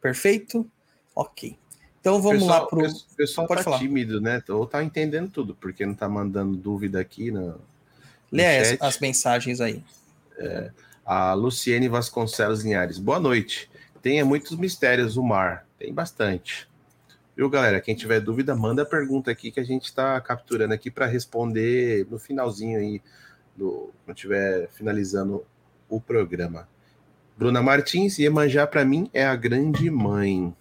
Perfeito? 0.00 0.68
Ok. 1.14 1.58
Então 2.00 2.20
vamos 2.20 2.42
pessoal, 2.42 2.62
lá 2.62 2.66
para 2.66 2.78
o. 2.78 3.16
Pessoal 3.16 3.46
Pode 3.46 3.60
tá 3.60 3.64
falar. 3.64 3.78
tímido, 3.78 4.20
né? 4.20 4.42
Ou 4.48 4.66
tá 4.66 4.82
entendendo 4.82 5.30
tudo, 5.30 5.54
porque 5.54 5.84
não 5.84 5.94
tá 5.94 6.08
mandando 6.08 6.56
dúvida 6.56 6.98
aqui 6.98 7.30
no. 7.30 7.48
no 7.50 7.60
Lê 8.32 8.58
as, 8.58 8.80
as 8.80 8.98
mensagens 8.98 9.60
aí. 9.60 9.84
É. 10.38 10.70
A 11.04 11.34
Luciene 11.34 11.88
Vasconcelos 11.88 12.62
Linhares. 12.62 12.98
Boa 12.98 13.20
noite. 13.20 13.70
Tenha 14.00 14.24
muitos 14.24 14.56
mistérios 14.56 15.16
o 15.16 15.22
mar. 15.22 15.66
Tem 15.78 15.92
bastante. 15.92 16.68
Viu, 17.36 17.48
galera? 17.50 17.80
Quem 17.80 17.94
tiver 17.94 18.20
dúvida, 18.20 18.54
manda 18.54 18.82
a 18.82 18.86
pergunta 18.86 19.30
aqui 19.30 19.50
que 19.50 19.60
a 19.60 19.64
gente 19.64 19.84
está 19.84 20.20
capturando 20.20 20.74
aqui 20.74 20.90
para 20.90 21.06
responder 21.06 22.06
no 22.10 22.18
finalzinho 22.18 22.78
aí, 22.78 23.02
do, 23.56 23.92
quando 24.04 24.16
estiver 24.16 24.68
finalizando 24.70 25.44
o 25.88 26.00
programa. 26.00 26.68
Bruna 27.40 27.62
Martins, 27.62 28.18
Iemanjá 28.18 28.66
para 28.66 28.84
mim 28.84 29.10
é 29.12 29.26
a 29.26 29.34
grande 29.34 29.90
mãe. 29.90 30.54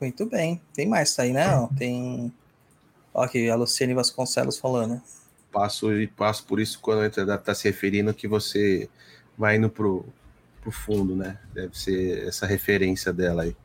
Muito 0.00 0.26
bem. 0.26 0.60
Tem 0.72 0.88
mais 0.88 1.16
aí, 1.18 1.32
né? 1.32 1.46
Tem. 1.76 2.32
Ó, 3.12 3.22
aqui, 3.22 3.50
a 3.50 3.54
Luciene 3.54 3.94
Vasconcelos 3.94 4.58
falando 4.58 5.02
passo 5.50 5.92
e 5.92 6.06
passo 6.06 6.44
por 6.44 6.60
isso 6.60 6.78
quando 6.80 7.04
está 7.04 7.38
tá 7.38 7.54
se 7.54 7.64
referindo 7.64 8.14
que 8.14 8.28
você 8.28 8.88
vai 9.36 9.56
indo 9.56 9.68
pro, 9.68 10.04
pro 10.60 10.70
fundo, 10.70 11.16
né? 11.16 11.38
Deve 11.52 11.78
ser 11.78 12.26
essa 12.26 12.46
referência 12.46 13.12
dela 13.12 13.42
aí. 13.42 13.56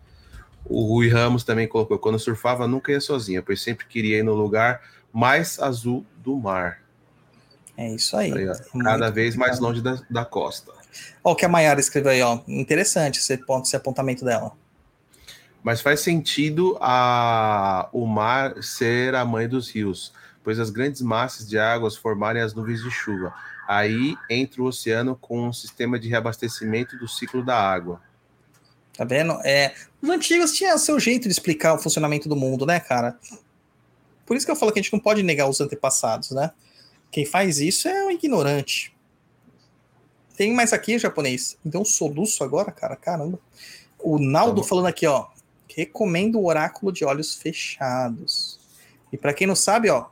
O 0.65 0.85
Rui 0.85 1.09
Ramos 1.09 1.43
também 1.43 1.67
colocou: 1.67 1.99
quando 1.99 2.19
surfava, 2.19 2.67
nunca 2.67 2.91
ia 2.91 3.01
sozinha, 3.01 3.41
pois 3.41 3.61
sempre 3.61 3.85
queria 3.85 4.19
ir 4.19 4.23
no 4.23 4.33
lugar 4.33 4.81
mais 5.11 5.59
azul 5.59 6.05
do 6.17 6.35
mar. 6.35 6.82
É 7.75 7.89
isso 7.89 8.15
aí. 8.15 8.31
aí 8.31 8.47
cada 8.83 9.09
vez 9.09 9.35
mais 9.35 9.59
longe 9.59 9.81
da, 9.81 9.99
da 10.09 10.25
costa. 10.25 10.71
Ó, 11.23 11.31
o 11.31 11.35
que 11.35 11.45
a 11.45 11.49
Mayara 11.49 11.79
escreveu 11.79 12.11
aí, 12.11 12.21
ó. 12.21 12.39
Interessante 12.47 13.19
esse, 13.19 13.37
ponto, 13.37 13.65
esse 13.65 13.75
apontamento 13.75 14.23
dela. 14.23 14.51
Mas 15.63 15.81
faz 15.81 16.01
sentido 16.01 16.77
a, 16.81 17.89
o 17.91 18.05
mar 18.05 18.61
ser 18.61 19.15
a 19.15 19.25
mãe 19.25 19.47
dos 19.47 19.69
rios 19.69 20.13
pois 20.43 20.59
as 20.59 20.69
grandes 20.69 21.01
massas 21.01 21.47
de 21.47 21.57
águas 21.57 21.95
formarem 21.95 22.41
as 22.41 22.53
nuvens 22.53 22.83
de 22.83 22.91
chuva. 22.91 23.33
Aí 23.67 24.15
entra 24.29 24.61
o 24.61 24.65
oceano 24.65 25.15
com 25.15 25.47
um 25.47 25.53
sistema 25.53 25.97
de 25.97 26.09
reabastecimento 26.09 26.97
do 26.97 27.07
ciclo 27.07 27.43
da 27.43 27.57
água. 27.57 28.01
Tá 28.95 29.05
vendo? 29.05 29.33
É, 29.43 29.73
os 30.01 30.09
antigos 30.09 30.51
tinham 30.51 30.77
seu 30.77 30.99
jeito 30.99 31.23
de 31.23 31.31
explicar 31.31 31.73
o 31.73 31.79
funcionamento 31.79 32.27
do 32.27 32.35
mundo, 32.35 32.65
né, 32.65 32.79
cara? 32.79 33.17
Por 34.25 34.35
isso 34.35 34.45
que 34.45 34.51
eu 34.51 34.55
falo 34.55 34.71
que 34.71 34.79
a 34.79 34.81
gente 34.81 34.93
não 34.93 34.99
pode 34.99 35.23
negar 35.23 35.47
os 35.49 35.61
antepassados, 35.61 36.31
né? 36.31 36.51
Quem 37.13 37.25
faz 37.27 37.59
isso 37.59 37.87
é 37.87 38.05
um 38.05 38.11
ignorante. 38.11 38.91
Tem 40.35 40.51
mais 40.51 40.73
aqui, 40.73 40.97
japonês. 40.97 41.55
Deu 41.63 41.81
um 41.81 41.85
soluço 41.85 42.43
agora, 42.43 42.71
cara. 42.71 42.95
Caramba. 42.95 43.39
O 43.99 44.17
Naldo 44.17 44.63
tá 44.63 44.67
falando 44.67 44.87
aqui, 44.87 45.05
ó. 45.05 45.27
Recomendo 45.69 46.39
o 46.39 46.47
oráculo 46.47 46.91
de 46.91 47.05
olhos 47.05 47.35
fechados. 47.35 48.59
E 49.11 49.17
para 49.17 49.31
quem 49.31 49.45
não 49.45 49.55
sabe, 49.55 49.91
ó, 49.91 50.07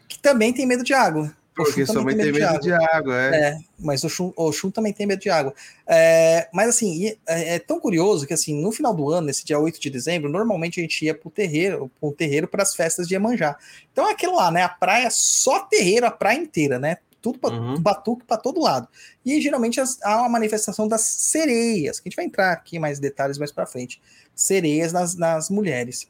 Que 0.07 0.17
também 0.19 0.53
tem 0.53 0.65
medo 0.65 0.83
de 0.83 0.93
água. 0.93 1.35
Porque 1.57 1.81
Oxum 1.81 1.93
sua 1.93 2.03
mãe 2.03 2.15
tem 2.15 2.31
medo 2.31 2.59
de 2.59 2.71
água, 2.71 3.15
é. 3.15 3.35
É, 3.49 3.57
mas 3.79 4.03
o 4.03 4.07
Oxum, 4.07 4.31
Oxum 4.37 4.69
também 4.71 4.93
tem 4.93 5.05
medo 5.07 5.19
de 5.19 5.29
água. 5.29 5.53
É, 5.87 6.47
mas 6.53 6.69
assim, 6.69 7.07
é, 7.27 7.55
é 7.55 7.59
tão 7.59 7.79
curioso 7.79 8.25
que 8.27 8.33
assim, 8.33 8.61
no 8.61 8.71
final 8.71 8.93
do 8.93 9.09
ano, 9.09 9.27
nesse 9.27 9.43
dia 9.43 9.59
8 9.59 9.79
de 9.81 9.89
dezembro, 9.89 10.29
normalmente 10.29 10.79
a 10.79 10.83
gente 10.83 11.03
ia 11.03 11.15
pro 11.15 11.29
terreiro, 11.29 11.91
pro 11.99 12.11
terreiro 12.11 12.47
para 12.47 12.61
as 12.63 12.75
festas 12.75 13.07
de 13.07 13.15
Iemanjá. 13.15 13.57
Então 13.91 14.07
é 14.07 14.11
aquilo 14.11 14.35
lá, 14.35 14.51
né? 14.51 14.61
A 14.61 14.69
praia 14.69 15.09
só 15.09 15.59
terreiro, 15.61 16.05
a 16.05 16.11
praia 16.11 16.37
inteira, 16.37 16.77
né? 16.79 16.97
Tudo 17.19 17.39
pra, 17.39 17.49
Uhum. 17.49 17.79
batuque 17.81 18.23
para 18.25 18.37
todo 18.37 18.61
lado. 18.61 18.87
E 19.25 19.41
geralmente 19.41 19.81
as- 19.81 19.97
há 20.03 20.17
uma 20.21 20.29
manifestação 20.29 20.87
das 20.87 21.01
sereias, 21.01 21.99
que 21.99 22.07
a 22.07 22.09
gente 22.09 22.15
vai 22.15 22.25
entrar 22.25 22.51
aqui 22.53 22.77
mais 22.77 22.99
detalhes 22.99 23.37
mais 23.39 23.51
para 23.51 23.65
frente. 23.65 23.99
Sereias 24.35 24.93
nas, 24.93 25.15
nas 25.15 25.49
mulheres. 25.49 26.07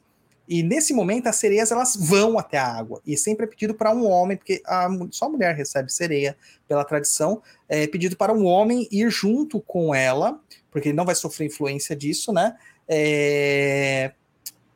E 0.48 0.62
nesse 0.62 0.94
momento 0.94 1.26
as 1.26 1.36
sereias 1.36 1.70
elas 1.70 1.94
vão 1.94 2.38
até 2.38 2.56
a 2.56 2.66
água. 2.66 3.02
E 3.06 3.16
sempre 3.18 3.44
é 3.44 3.48
pedido 3.48 3.74
para 3.74 3.94
um 3.94 4.06
homem, 4.06 4.36
porque 4.36 4.62
a, 4.64 4.88
só 5.10 5.26
a 5.26 5.28
mulher 5.28 5.54
recebe 5.54 5.92
sereia 5.92 6.36
pela 6.66 6.84
tradição, 6.84 7.42
é 7.68 7.86
pedido 7.86 8.16
para 8.16 8.32
um 8.32 8.46
homem 8.46 8.88
ir 8.90 9.10
junto 9.10 9.60
com 9.60 9.94
ela, 9.94 10.40
porque 10.70 10.88
ele 10.88 10.96
não 10.96 11.04
vai 11.04 11.14
sofrer 11.14 11.46
influência 11.46 11.94
disso, 11.94 12.32
né? 12.32 12.56
É, 12.88 14.12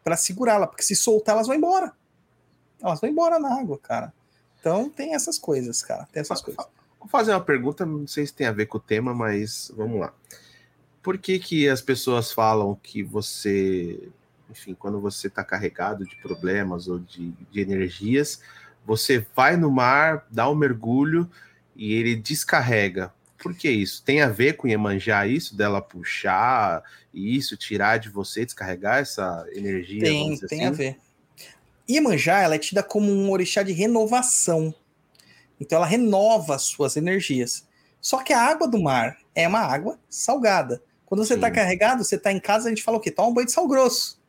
para 0.05 0.17
segurá-la, 0.17 0.67
porque 0.67 0.83
se 0.83 0.95
soltar 0.95 1.35
elas 1.35 1.47
vão 1.47 1.57
embora. 1.57 1.93
Elas 2.83 3.01
vão 3.01 3.09
embora 3.09 3.39
na 3.39 3.59
água, 3.59 3.79
cara. 3.79 4.13
Então 4.61 4.91
tem 4.91 5.15
essas 5.15 5.39
coisas, 5.39 5.83
cara. 5.83 6.07
Tem 6.13 6.21
essas 6.21 6.43
coisas. 6.43 6.63
Vou 6.99 7.09
fazer 7.09 7.33
uma 7.33 7.41
pergunta, 7.41 7.87
não 7.87 8.07
sei 8.07 8.27
se 8.27 8.35
tem 8.35 8.47
a 8.47 8.53
ver 8.53 8.67
com 8.67 8.79
o 8.79 8.81
tema, 8.81 9.15
mas 9.15 9.73
vamos 9.75 10.01
lá. 10.01 10.13
Por 11.03 11.19
que 11.19 11.39
que 11.39 11.69
as 11.69 11.81
pessoas 11.81 12.31
falam 12.31 12.79
que 12.81 13.03
você, 13.03 14.09
enfim, 14.51 14.75
quando 14.75 15.01
você 15.01 15.27
está 15.27 15.43
carregado 15.45 16.05
de 16.05 16.17
problemas 16.17 16.89
ou 16.89 16.99
de, 16.99 17.33
de 17.51 17.61
energias, 17.61 18.41
você 18.85 19.25
vai 19.35 19.57
no 19.57 19.71
mar, 19.71 20.27
dá 20.31 20.49
um 20.49 20.55
mergulho 20.55 21.31
e 21.75 21.95
ele 21.95 22.15
descarrega? 22.15 23.13
Por 23.39 23.55
que 23.55 23.69
isso? 23.69 24.03
Tem 24.05 24.23
a 24.23 24.29
ver 24.29 24.57
com 24.57 24.69
Iemanjá 24.69 25.27
isso, 25.27 25.57
dela 25.57 25.83
puxar 25.83 26.83
e 27.13 27.37
isso, 27.37 27.57
tirar 27.57 27.99
de 27.99 28.09
você, 28.09 28.45
descarregar 28.45 28.99
essa 28.99 29.45
energia? 29.53 30.03
Tem, 30.03 30.39
tem 30.39 30.65
assim? 30.65 30.67
a 30.67 30.71
ver. 30.71 30.97
Iemanjá, 31.89 32.41
ela 32.41 32.55
é 32.55 32.59
tida 32.59 32.83
como 32.83 33.11
um 33.11 33.31
orixá 33.31 33.63
de 33.63 33.73
renovação. 33.73 34.73
Então 35.61 35.77
ela 35.77 35.87
renova 35.87 36.55
as 36.55 36.63
suas 36.63 36.97
energias. 36.97 37.67
Só 38.01 38.23
que 38.23 38.33
a 38.33 38.41
água 38.41 38.69
do 38.69 38.81
mar 38.81 39.17
é 39.35 39.47
uma 39.47 39.61
água 39.61 39.99
salgada. 40.09 40.83
Quando 41.05 41.25
você 41.25 41.35
está 41.35 41.51
carregado, 41.51 42.03
você 42.03 42.17
está 42.17 42.33
em 42.33 42.41
casa, 42.41 42.67
a 42.67 42.71
gente 42.71 42.83
fala 42.83 42.97
o 42.97 43.01
quê? 43.01 43.11
Toma 43.11 43.29
um 43.29 43.35
banho 43.35 43.47
de 43.47 43.53
sal 43.53 43.69
grosso. 43.69 44.22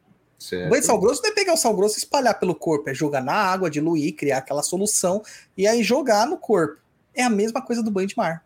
O 0.44 0.50
Certo. 0.50 0.70
banho 0.70 0.82
de 0.82 0.88
sal 0.88 1.00
grosso 1.00 1.22
não 1.22 1.30
é 1.30 1.34
pegar 1.34 1.54
o 1.54 1.58
sal 1.58 1.74
grosso 1.76 1.96
e 1.96 2.00
espalhar 2.00 2.38
pelo 2.39 2.54
corpo, 2.54 2.89
é 2.89 2.94
jogar 2.94 3.22
na 3.22 3.34
água, 3.34 3.70
diluir, 3.70 4.16
criar 4.16 4.39
aquela 4.39 4.62
solução 4.64 5.22
e 5.58 5.66
aí 5.68 5.82
jogar 5.84 6.28
no 6.28 6.38
corpo. 6.38 6.78
É 7.16 7.24
a 7.24 7.30
mesma 7.30 7.62
coisa 7.62 7.82
do 7.82 7.89
banho 7.91 8.08
de 8.08 8.18
mar. 8.18 8.44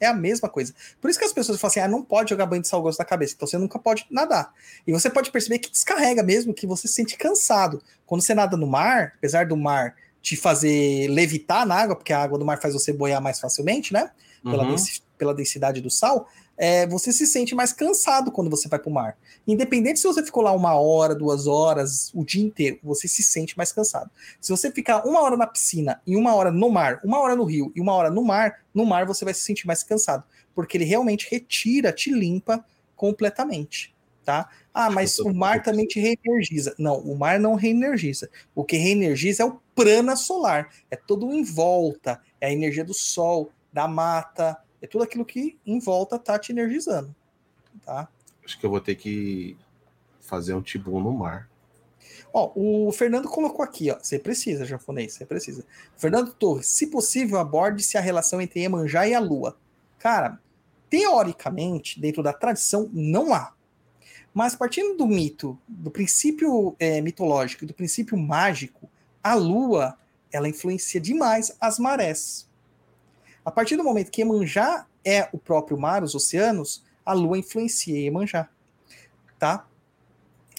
É 0.00 0.06
a 0.06 0.14
mesma 0.14 0.48
coisa. 0.48 0.74
Por 1.00 1.08
isso 1.10 1.18
que 1.18 1.24
as 1.24 1.32
pessoas 1.32 1.60
falam 1.60 1.70
assim: 1.70 1.80
ah, 1.80 1.88
não 1.88 2.02
pode 2.02 2.30
jogar 2.30 2.46
banho 2.46 2.62
de 2.62 2.68
sal 2.68 2.82
grosso 2.82 2.98
na 2.98 3.04
cabeça, 3.04 3.34
então 3.36 3.46
você 3.46 3.56
nunca 3.58 3.78
pode 3.78 4.06
nadar. 4.10 4.52
E 4.86 4.92
você 4.92 5.08
pode 5.08 5.30
perceber 5.30 5.58
que 5.58 5.70
descarrega 5.70 6.22
mesmo, 6.22 6.52
que 6.54 6.66
você 6.66 6.88
se 6.88 6.94
sente 6.94 7.16
cansado. 7.16 7.82
Quando 8.06 8.22
você 8.22 8.34
nada 8.34 8.56
no 8.56 8.66
mar, 8.66 9.14
apesar 9.18 9.46
do 9.46 9.56
mar 9.56 9.94
te 10.20 10.36
fazer 10.36 11.06
levitar 11.08 11.66
na 11.66 11.74
água, 11.76 11.94
porque 11.96 12.12
a 12.12 12.22
água 12.22 12.38
do 12.38 12.44
mar 12.44 12.60
faz 12.60 12.72
você 12.74 12.92
boiar 12.92 13.20
mais 13.20 13.38
facilmente, 13.38 13.92
né? 13.92 14.10
Pela, 14.42 14.64
Uhum. 14.64 15.34
densidade 15.36 15.80
do 15.80 15.90
sal, 15.90 16.28
é, 16.56 16.86
você 16.86 17.12
se 17.12 17.26
sente 17.26 17.54
mais 17.54 17.72
cansado 17.72 18.30
quando 18.30 18.50
você 18.50 18.68
vai 18.68 18.78
para 18.78 18.88
o 18.88 18.92
mar. 18.92 19.16
Independente 19.46 19.98
se 19.98 20.06
você 20.06 20.22
ficou 20.22 20.42
lá 20.42 20.52
uma 20.52 20.74
hora, 20.74 21.14
duas 21.14 21.46
horas, 21.46 22.10
o 22.14 22.24
dia 22.24 22.42
inteiro, 22.42 22.78
você 22.82 23.08
se 23.08 23.22
sente 23.22 23.56
mais 23.56 23.72
cansado. 23.72 24.10
Se 24.40 24.50
você 24.50 24.70
ficar 24.70 25.06
uma 25.06 25.20
hora 25.22 25.36
na 25.36 25.46
piscina 25.46 26.00
e 26.06 26.16
uma 26.16 26.34
hora 26.34 26.50
no 26.50 26.70
mar, 26.70 27.00
uma 27.04 27.20
hora 27.20 27.34
no 27.34 27.44
rio 27.44 27.72
e 27.74 27.80
uma 27.80 27.92
hora 27.92 28.10
no 28.10 28.22
mar, 28.22 28.64
no 28.72 28.86
mar 28.86 29.06
você 29.06 29.24
vai 29.24 29.34
se 29.34 29.40
sentir 29.40 29.66
mais 29.66 29.82
cansado, 29.82 30.24
porque 30.54 30.76
ele 30.76 30.84
realmente 30.84 31.28
retira, 31.30 31.92
te 31.92 32.12
limpa 32.12 32.64
completamente, 32.94 33.94
tá? 34.24 34.48
Ah, 34.72 34.90
mas 34.90 35.18
o 35.18 35.32
mar 35.32 35.62
também 35.62 35.86
te 35.86 36.00
reenergiza. 36.00 36.74
Não, 36.78 36.98
o 36.98 37.16
mar 37.16 37.38
não 37.38 37.54
reenergiza. 37.54 38.28
O 38.54 38.64
que 38.64 38.76
reenergiza 38.76 39.42
é 39.42 39.46
o 39.46 39.60
prana 39.74 40.16
solar, 40.16 40.68
é 40.90 40.96
tudo 40.96 41.32
em 41.32 41.42
volta, 41.42 42.20
é 42.40 42.46
a 42.46 42.52
energia 42.52 42.84
do 42.84 42.94
sol, 42.94 43.50
da 43.72 43.88
mata, 43.88 44.56
é 44.84 44.86
tudo 44.86 45.02
aquilo 45.02 45.24
que 45.24 45.58
em 45.64 45.78
volta 45.78 46.18
tá 46.18 46.38
te 46.38 46.52
energizando, 46.52 47.14
tá? 47.86 48.06
Acho 48.44 48.60
que 48.60 48.66
eu 48.66 48.70
vou 48.70 48.80
ter 48.80 48.94
que 48.96 49.56
fazer 50.20 50.52
um 50.52 50.60
tibum 50.60 51.00
no 51.00 51.10
mar. 51.10 51.48
Ó, 52.30 52.52
o 52.54 52.92
Fernando 52.92 53.26
colocou 53.26 53.64
aqui, 53.64 53.90
ó. 53.90 53.98
Você 53.98 54.18
precisa, 54.18 54.66
japonês, 54.66 55.14
você 55.14 55.24
precisa. 55.24 55.64
Fernando 55.96 56.34
Torres, 56.34 56.66
se 56.66 56.88
possível, 56.88 57.38
aborde-se 57.38 57.96
a 57.96 58.00
relação 58.02 58.42
entre 58.42 58.60
Iemanjá 58.60 59.08
e 59.08 59.14
a 59.14 59.20
Lua. 59.20 59.56
Cara, 59.98 60.38
teoricamente, 60.90 61.98
dentro 61.98 62.22
da 62.22 62.34
tradição, 62.34 62.90
não 62.92 63.32
há. 63.32 63.54
Mas 64.34 64.54
partindo 64.54 64.98
do 64.98 65.06
mito, 65.06 65.58
do 65.66 65.90
princípio 65.90 66.76
é, 66.78 67.00
mitológico 67.00 67.64
e 67.64 67.66
do 67.66 67.72
princípio 67.72 68.18
mágico, 68.18 68.90
a 69.22 69.34
Lua, 69.34 69.96
ela 70.30 70.46
influencia 70.46 71.00
demais 71.00 71.56
as 71.58 71.78
marés. 71.78 72.46
A 73.44 73.50
partir 73.50 73.76
do 73.76 73.84
momento 73.84 74.10
que 74.10 74.22
Iemanjá 74.22 74.86
é 75.04 75.28
o 75.32 75.38
próprio 75.38 75.78
mar, 75.78 76.02
os 76.02 76.14
oceanos, 76.14 76.82
a 77.04 77.12
Lua 77.12 77.38
influencia 77.38 77.98
Iemanjá. 77.98 78.48
Tá? 79.38 79.66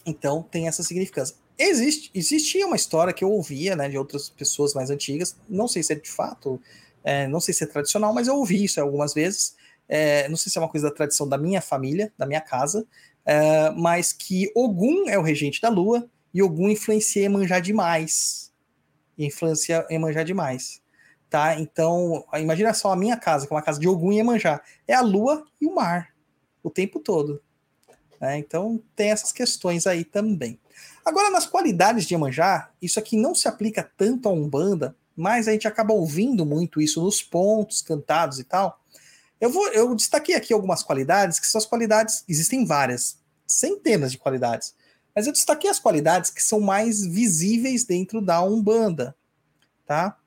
Então 0.06 0.44
tem 0.44 0.68
essa 0.68 0.84
significância. 0.84 1.36
Existe, 1.58 2.12
existia 2.14 2.68
uma 2.68 2.76
história 2.76 3.14
que 3.14 3.24
eu 3.24 3.32
ouvia 3.32 3.76
né, 3.76 3.90
de 3.90 3.98
outras 3.98 4.30
pessoas 4.30 4.74
mais 4.74 4.90
antigas, 4.90 5.36
não 5.50 5.68
sei 5.68 5.82
se 5.82 5.94
é 5.94 5.96
de 5.96 6.10
fato, 6.10 6.62
é, 7.04 7.28
não 7.28 7.40
sei 7.40 7.54
se 7.54 7.64
é 7.64 7.68
tradicional, 7.68 8.14
mas 8.14 8.28
eu 8.28 8.36
ouvi 8.36 8.64
isso 8.66 8.80
algumas 8.80 9.14
vezes. 9.14 9.56
É, 9.88 10.28
não 10.28 10.36
sei 10.36 10.52
se 10.52 10.58
é 10.58 10.62
uma 10.62 10.70
coisa 10.70 10.90
da 10.90 10.96
tradição 10.96 11.28
da 11.28 11.38
minha 11.38 11.62
família, 11.62 12.12
da 12.18 12.26
minha 12.26 12.42
casa, 12.42 12.86
é, 13.26 13.70
mas 13.72 14.12
que 14.12 14.52
Ogum 14.56 15.08
é 15.08 15.18
o 15.18 15.22
regente 15.22 15.62
da 15.62 15.70
lua 15.70 16.10
e 16.34 16.42
Ogum 16.42 16.70
influencia 16.70 17.22
Iemanjá 17.22 17.60
demais. 17.60 18.52
Influencia 19.18 19.86
Iemanjá 19.90 20.24
demais. 20.24 20.82
Tá? 21.30 21.60
Então, 21.60 22.24
imagina 22.34 22.74
só 22.74 22.92
a 22.92 22.96
minha 22.96 23.18
casa, 23.18 23.46
que 23.46 23.54
é 23.54 23.56
uma 23.56 23.62
casa 23.62 23.80
de 23.80 23.88
Ogum 23.88 24.12
e 24.12 24.18
Iemanjá. 24.18 24.62
É 24.88 24.94
a 24.94 25.02
lua 25.02 25.46
e 25.60 25.66
o 25.66 25.76
mar, 25.76 26.14
o 26.64 26.70
tempo 26.70 27.00
todo. 27.00 27.42
né? 28.20 28.38
Então, 28.38 28.82
tem 28.96 29.12
essas 29.12 29.32
questões 29.32 29.86
aí 29.88 30.06
também. 30.06 30.60
Agora, 31.04 31.30
nas 31.30 31.46
qualidades 31.46 32.06
de 32.06 32.14
Iemanjá, 32.14 32.72
isso 32.82 33.00
aqui 33.00 33.18
não 33.18 33.36
se 33.36 33.48
aplica 33.48 33.90
tanto 33.98 34.28
a 34.28 34.32
Umbanda, 34.32 34.96
mas 35.16 35.48
a 35.48 35.52
gente 35.52 35.68
acaba 35.68 35.94
ouvindo 35.94 36.46
muito 36.46 36.82
isso 36.82 37.02
nos 37.02 37.22
pontos 37.22 37.82
cantados 37.82 38.40
e 38.40 38.44
tal. 38.44 38.80
Eu, 39.40 39.50
vou, 39.50 39.68
eu 39.70 39.94
destaquei 39.96 40.36
aqui 40.36 40.54
algumas 40.54 40.82
qualidades, 40.82 41.40
que 41.40 41.48
são 41.48 41.60
as 41.60 41.66
qualidades, 41.66 42.24
existem 42.28 42.66
várias, 42.66 43.18
centenas 43.46 44.12
de 44.12 44.18
qualidades, 44.18 44.74
mas 45.14 45.28
eu 45.28 45.34
destaquei 45.34 45.70
as 45.70 45.80
qualidades 45.80 46.30
que 46.30 46.44
são 46.44 46.60
mais 46.60 47.06
visíveis 47.06 47.86
dentro 47.86 48.22
da 48.22 48.42
Umbanda, 48.42 49.16
tá? 49.86 50.18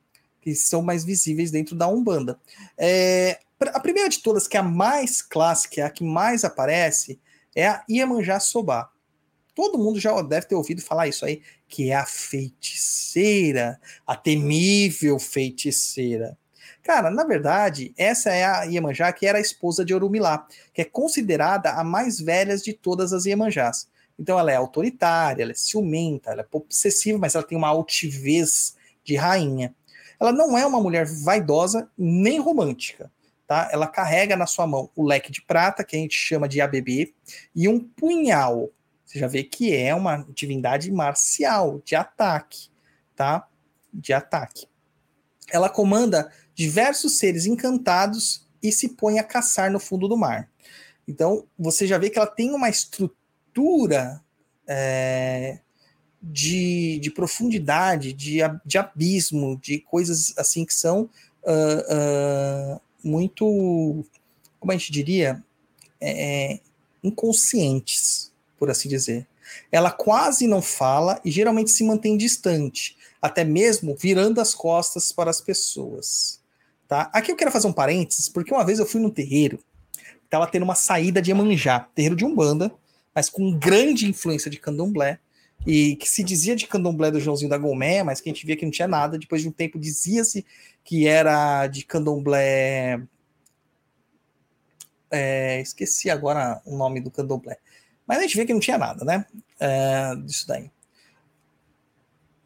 Que 0.48 0.54
são 0.54 0.80
mais 0.80 1.04
visíveis 1.04 1.50
dentro 1.50 1.76
da 1.76 1.86
Umbanda. 1.86 2.40
É, 2.78 3.38
a 3.60 3.78
primeira 3.78 4.08
de 4.08 4.20
todas, 4.20 4.48
que 4.48 4.56
é 4.56 4.60
a 4.60 4.62
mais 4.62 5.20
clássica, 5.20 5.82
é 5.82 5.84
a 5.84 5.90
que 5.90 6.02
mais 6.02 6.42
aparece, 6.42 7.20
é 7.54 7.68
a 7.68 7.84
Iemanjá 7.86 8.40
Sobá. 8.40 8.88
Todo 9.54 9.76
mundo 9.76 10.00
já 10.00 10.22
deve 10.22 10.46
ter 10.46 10.54
ouvido 10.54 10.80
falar 10.80 11.06
isso 11.06 11.26
aí, 11.26 11.42
que 11.68 11.90
é 11.90 11.96
a 11.96 12.06
feiticeira, 12.06 13.78
a 14.06 14.16
temível 14.16 15.18
feiticeira. 15.18 16.38
Cara, 16.82 17.10
na 17.10 17.24
verdade, 17.24 17.92
essa 17.98 18.30
é 18.30 18.44
a 18.44 18.62
Iemanjá 18.62 19.12
que 19.12 19.26
era 19.26 19.36
a 19.36 19.42
esposa 19.42 19.84
de 19.84 19.94
Orumilá, 19.94 20.46
que 20.72 20.80
é 20.80 20.86
considerada 20.86 21.72
a 21.72 21.84
mais 21.84 22.18
velha 22.18 22.56
de 22.56 22.72
todas 22.72 23.12
as 23.12 23.26
Iemanjás. 23.26 23.86
Então 24.18 24.38
ela 24.38 24.50
é 24.50 24.56
autoritária, 24.56 25.42
ela 25.42 25.52
é 25.52 25.54
ciumenta, 25.54 26.30
ela 26.30 26.40
é 26.40 26.46
obsessiva, 26.50 27.18
mas 27.18 27.34
ela 27.34 27.44
tem 27.44 27.58
uma 27.58 27.68
altivez 27.68 28.74
de 29.04 29.16
rainha. 29.16 29.74
Ela 30.20 30.32
não 30.32 30.56
é 30.56 30.66
uma 30.66 30.80
mulher 30.80 31.06
vaidosa 31.06 31.90
nem 31.96 32.40
romântica, 32.40 33.10
tá? 33.46 33.68
Ela 33.72 33.86
carrega 33.86 34.36
na 34.36 34.46
sua 34.46 34.66
mão 34.66 34.90
o 34.96 35.04
leque 35.04 35.30
de 35.30 35.42
prata, 35.42 35.84
que 35.84 35.96
a 35.96 35.98
gente 35.98 36.16
chama 36.16 36.48
de 36.48 36.60
ABB, 36.60 37.14
e 37.54 37.68
um 37.68 37.80
punhal. 37.80 38.70
Você 39.04 39.18
já 39.18 39.26
vê 39.26 39.42
que 39.42 39.74
é 39.74 39.94
uma 39.94 40.26
divindade 40.34 40.90
marcial, 40.90 41.80
de 41.84 41.94
ataque, 41.94 42.68
tá? 43.14 43.46
De 43.92 44.12
ataque. 44.12 44.66
Ela 45.50 45.70
comanda 45.70 46.30
diversos 46.54 47.18
seres 47.18 47.46
encantados 47.46 48.46
e 48.62 48.72
se 48.72 48.90
põe 48.90 49.18
a 49.18 49.24
caçar 49.24 49.70
no 49.70 49.80
fundo 49.80 50.08
do 50.08 50.16
mar. 50.16 50.50
Então, 51.06 51.46
você 51.58 51.86
já 51.86 51.96
vê 51.96 52.10
que 52.10 52.18
ela 52.18 52.26
tem 52.26 52.50
uma 52.50 52.68
estrutura 52.68 54.22
é, 54.66 55.60
de, 56.22 56.98
de 57.00 57.10
profundidade, 57.10 58.12
de, 58.12 58.38
de 58.64 58.78
abismo, 58.78 59.58
de 59.62 59.78
coisas 59.80 60.34
assim 60.36 60.64
que 60.64 60.74
são 60.74 61.08
ah, 61.46 61.84
ah, 61.88 62.80
muito, 63.02 64.04
como 64.58 64.72
a 64.72 64.76
gente 64.76 64.92
diria, 64.92 65.42
é, 66.00 66.52
é, 66.54 66.60
inconscientes, 67.02 68.32
por 68.58 68.70
assim 68.70 68.88
dizer. 68.88 69.26
Ela 69.72 69.90
quase 69.90 70.46
não 70.46 70.60
fala 70.60 71.20
e 71.24 71.30
geralmente 71.30 71.70
se 71.70 71.84
mantém 71.84 72.16
distante, 72.16 72.96
até 73.20 73.44
mesmo 73.44 73.96
virando 73.96 74.40
as 74.40 74.54
costas 74.54 75.10
para 75.10 75.30
as 75.30 75.40
pessoas. 75.40 76.40
Tá? 76.86 77.10
Aqui 77.12 77.32
eu 77.32 77.36
quero 77.36 77.50
fazer 77.50 77.66
um 77.66 77.72
parênteses, 77.72 78.28
porque 78.28 78.52
uma 78.52 78.64
vez 78.64 78.78
eu 78.78 78.86
fui 78.86 79.00
no 79.00 79.10
terreiro, 79.10 79.58
estava 80.24 80.46
tendo 80.46 80.64
uma 80.64 80.74
saída 80.74 81.22
de 81.22 81.30
Emanjá, 81.30 81.80
terreiro 81.94 82.16
de 82.16 82.24
Umbanda, 82.24 82.70
mas 83.14 83.30
com 83.30 83.58
grande 83.58 84.06
influência 84.06 84.50
de 84.50 84.58
candomblé, 84.58 85.18
e 85.66 85.96
que 85.96 86.08
se 86.08 86.22
dizia 86.22 86.56
de 86.56 86.66
candomblé 86.66 87.10
do 87.10 87.20
Joãozinho 87.20 87.50
da 87.50 87.58
Gomé, 87.58 88.02
mas 88.02 88.20
que 88.20 88.28
a 88.28 88.32
gente 88.32 88.46
via 88.46 88.56
que 88.56 88.64
não 88.64 88.72
tinha 88.72 88.88
nada. 88.88 89.18
Depois 89.18 89.42
de 89.42 89.48
um 89.48 89.52
tempo 89.52 89.78
dizia-se 89.78 90.46
que 90.84 91.06
era 91.06 91.66
de 91.66 91.84
candomblé. 91.84 93.02
É, 95.10 95.60
esqueci 95.60 96.10
agora 96.10 96.60
o 96.64 96.76
nome 96.76 97.00
do 97.00 97.10
candomblé. 97.10 97.58
Mas 98.06 98.18
a 98.18 98.22
gente 98.22 98.36
vê 98.36 98.46
que 98.46 98.52
não 98.52 98.60
tinha 98.60 98.78
nada, 98.78 99.04
né? 99.04 99.26
É, 99.60 100.14
disso 100.16 100.46
daí. 100.46 100.70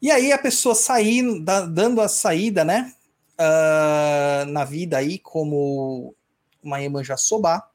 E 0.00 0.10
aí 0.10 0.32
a 0.32 0.38
pessoa 0.38 0.74
saindo, 0.74 1.44
dando 1.70 2.00
a 2.00 2.08
saída, 2.08 2.64
né? 2.64 2.92
Uh, 3.38 4.46
na 4.46 4.64
vida 4.64 4.98
aí, 4.98 5.18
como 5.18 6.12
uma 6.60 6.80
Iemanjá 6.80 7.16
Sobá. 7.16 7.68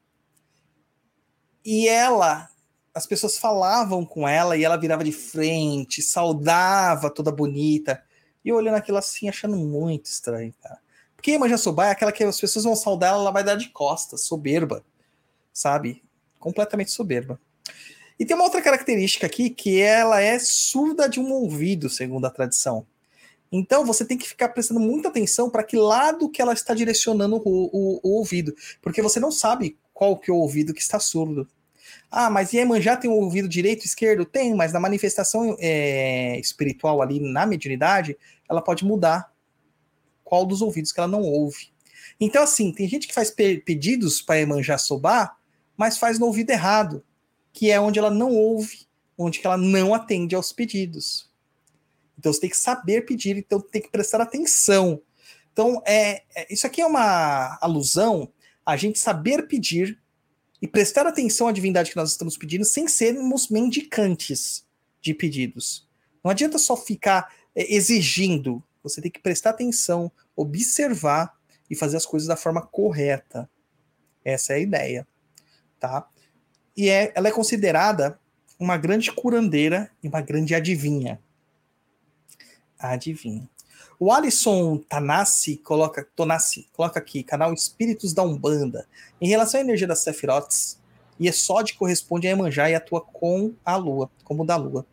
E 1.64 1.88
ela 1.88 2.50
as 2.98 3.06
pessoas 3.06 3.38
falavam 3.38 4.04
com 4.04 4.28
ela 4.28 4.58
e 4.58 4.64
ela 4.64 4.76
virava 4.76 5.04
de 5.04 5.12
frente, 5.12 6.02
saudava 6.02 7.12
toda 7.12 7.32
bonita. 7.32 8.04
E 8.44 8.50
eu 8.50 8.56
olhando 8.56 8.76
aquilo 8.76 8.98
assim, 8.98 9.30
achando 9.30 9.56
muito 9.56 10.08
estranho, 10.08 10.52
cara. 10.60 10.80
Porque 11.16 11.30
Iemanjá 11.30 11.60
Sobá 11.60 11.88
é 11.88 11.92
aquela 11.92 12.12
que 12.12 12.24
as 12.24 12.40
pessoas 12.40 12.66
vão 12.66 12.76
saudar, 12.76 13.14
ela 13.14 13.30
vai 13.30 13.44
dar 13.44 13.56
de 13.56 13.70
costas, 13.70 14.22
soberba, 14.22 14.84
sabe? 15.54 16.04
Completamente 16.40 16.90
soberba. 16.90 17.40
E 18.20 18.26
tem 18.26 18.36
uma 18.36 18.46
outra 18.46 18.64
característica 18.64 19.28
aqui, 19.28 19.52
que 19.52 19.80
ela 19.80 20.20
é 20.20 20.40
surda 20.40 21.08
de 21.08 21.20
um 21.20 21.32
ouvido, 21.32 21.92
segundo 21.92 22.26
a 22.26 22.32
tradição. 22.32 22.88
Então 23.52 23.86
você 23.86 24.04
tem 24.04 24.18
que 24.18 24.28
ficar 24.28 24.50
prestando 24.50 24.80
muita 24.80 25.10
atenção 25.10 25.52
para 25.52 25.64
que 25.64 25.78
lado 25.78 26.30
que 26.30 26.42
ela 26.42 26.54
está 26.54 26.74
direcionando 26.74 27.36
o, 27.36 27.42
o, 27.46 28.00
o, 28.04 28.18
ouvido, 28.18 28.56
porque 28.82 29.04
você 29.04 29.20
não 29.20 29.32
sabe 29.32 29.78
qual 29.94 30.18
que 30.18 30.32
é 30.32 30.34
o 30.34 30.38
ouvido 30.38 30.74
que 30.74 30.82
está 30.82 31.00
surdo. 31.00 31.48
Ah, 32.10 32.30
mas 32.30 32.54
Iemanjá 32.54 32.96
tem 32.96 33.10
o 33.10 33.14
ouvido 33.14 33.50
direito 33.50 33.84
e 33.84 33.88
esquerdo? 33.88 34.26
Tem, 34.26 34.56
mas 34.56 34.72
na 34.72 34.80
manifestação 34.80 35.58
é, 35.60 36.40
espiritual 36.40 37.02
ali, 37.02 37.20
na 37.20 37.46
mediunidade, 37.46 38.18
ela 38.50 38.62
pode 38.62 38.86
mudar 38.86 39.32
qual 40.24 40.46
dos 40.46 40.62
ouvidos 40.62 40.92
que 40.92 41.00
ela 41.00 41.08
não 41.08 41.22
ouve. 41.22 41.70
Então, 42.20 42.44
assim, 42.44 42.72
tem 42.72 42.88
gente 42.88 43.08
que 43.08 43.14
faz 43.14 43.30
pe 43.30 43.60
pedidos 43.60 44.22
para 44.22 44.38
Iemanjá 44.38 44.78
sobar, 44.78 45.38
mas 45.76 45.98
faz 45.98 46.18
no 46.18 46.26
ouvido 46.26 46.50
errado, 46.50 47.04
que 47.52 47.70
é 47.70 47.80
onde 47.80 48.00
ela 48.00 48.10
não 48.10 48.34
ouve, 48.34 48.88
onde 49.18 49.42
ela 49.44 49.58
não 49.58 49.94
atende 49.94 50.36
aos 50.36 50.52
pedidos. 50.52 51.30
Então, 52.18 52.32
você 52.32 52.40
tem 52.40 52.50
que 52.50 52.58
saber 52.58 53.06
pedir, 53.06 53.38
então 53.38 53.60
tem 53.60 53.82
que 53.82 53.92
prestar 53.92 54.22
atenção. 54.22 55.02
Então, 55.52 55.82
é, 55.86 56.24
é 56.36 56.54
isso 56.54 56.66
aqui 56.66 56.82
é 56.82 56.86
uma 56.86 57.58
alusão 57.62 58.32
a 58.66 58.76
gente 58.76 58.98
saber 58.98 59.48
pedir 59.48 60.00
e 60.62 60.68
prestar 60.68 61.06
atenção 61.06 61.48
à 61.48 61.52
divindade 61.52 61.92
que 61.92 61.96
nós 61.96 62.12
estamos 62.12 62.38
pedindo 62.38 62.66
sem 62.66 62.88
sermos 62.88 63.50
mendicantes 63.50 64.66
de 65.02 65.14
pedidos. 65.14 65.88
Não 66.24 66.32
adianta 66.32 66.58
só 66.58 66.76
ficar 66.76 67.34
é, 67.56 67.74
exigindo, 67.74 68.64
você 68.84 69.02
tem 69.02 69.12
que 69.12 69.20
prestar 69.20 69.52
atenção, 69.52 70.12
observar 70.36 71.38
e 71.70 71.76
fazer 71.76 71.98
as 71.98 72.06
coisas 72.06 72.28
da 72.28 72.36
forma 72.36 72.62
correta. 72.62 73.50
Essa 74.24 74.54
é 74.54 74.56
a 74.58 74.60
ideia, 74.60 75.08
tá? 75.80 76.08
E 76.76 76.90
é, 76.90 77.12
ela 77.16 77.28
é 77.28 77.32
considerada 77.32 78.20
uma 78.60 78.78
grande 78.78 79.12
curandeira 79.12 79.92
e 80.02 80.08
uma 80.08 80.22
grande 80.22 80.56
adivinha. 80.56 81.22
Adivinha. 82.80 83.50
O 84.00 84.12
Alisson 84.12 84.78
Tanassi 84.78 85.58
coloca, 85.58 86.08
Tonassi, 86.16 86.70
coloca 86.72 87.00
aqui, 87.00 87.24
canal 87.24 87.52
Espíritos 87.52 88.14
da 88.14 88.22
Umbanda. 88.22 88.88
Em 89.20 89.28
relação 89.28 89.60
à 89.60 89.64
energia 89.64 89.88
das 89.88 90.04
Sephiroths, 90.04 90.80
Yesod 91.20 91.74
corresponde 91.74 92.28
a 92.28 92.32
Emanjá 92.32 92.70
e 92.70 92.76
atua 92.76 93.02
com 93.02 93.56
a 93.66 93.76
Lua, 93.76 94.12
como 94.24 94.46
da 94.46 94.56
Lua. 94.56 94.86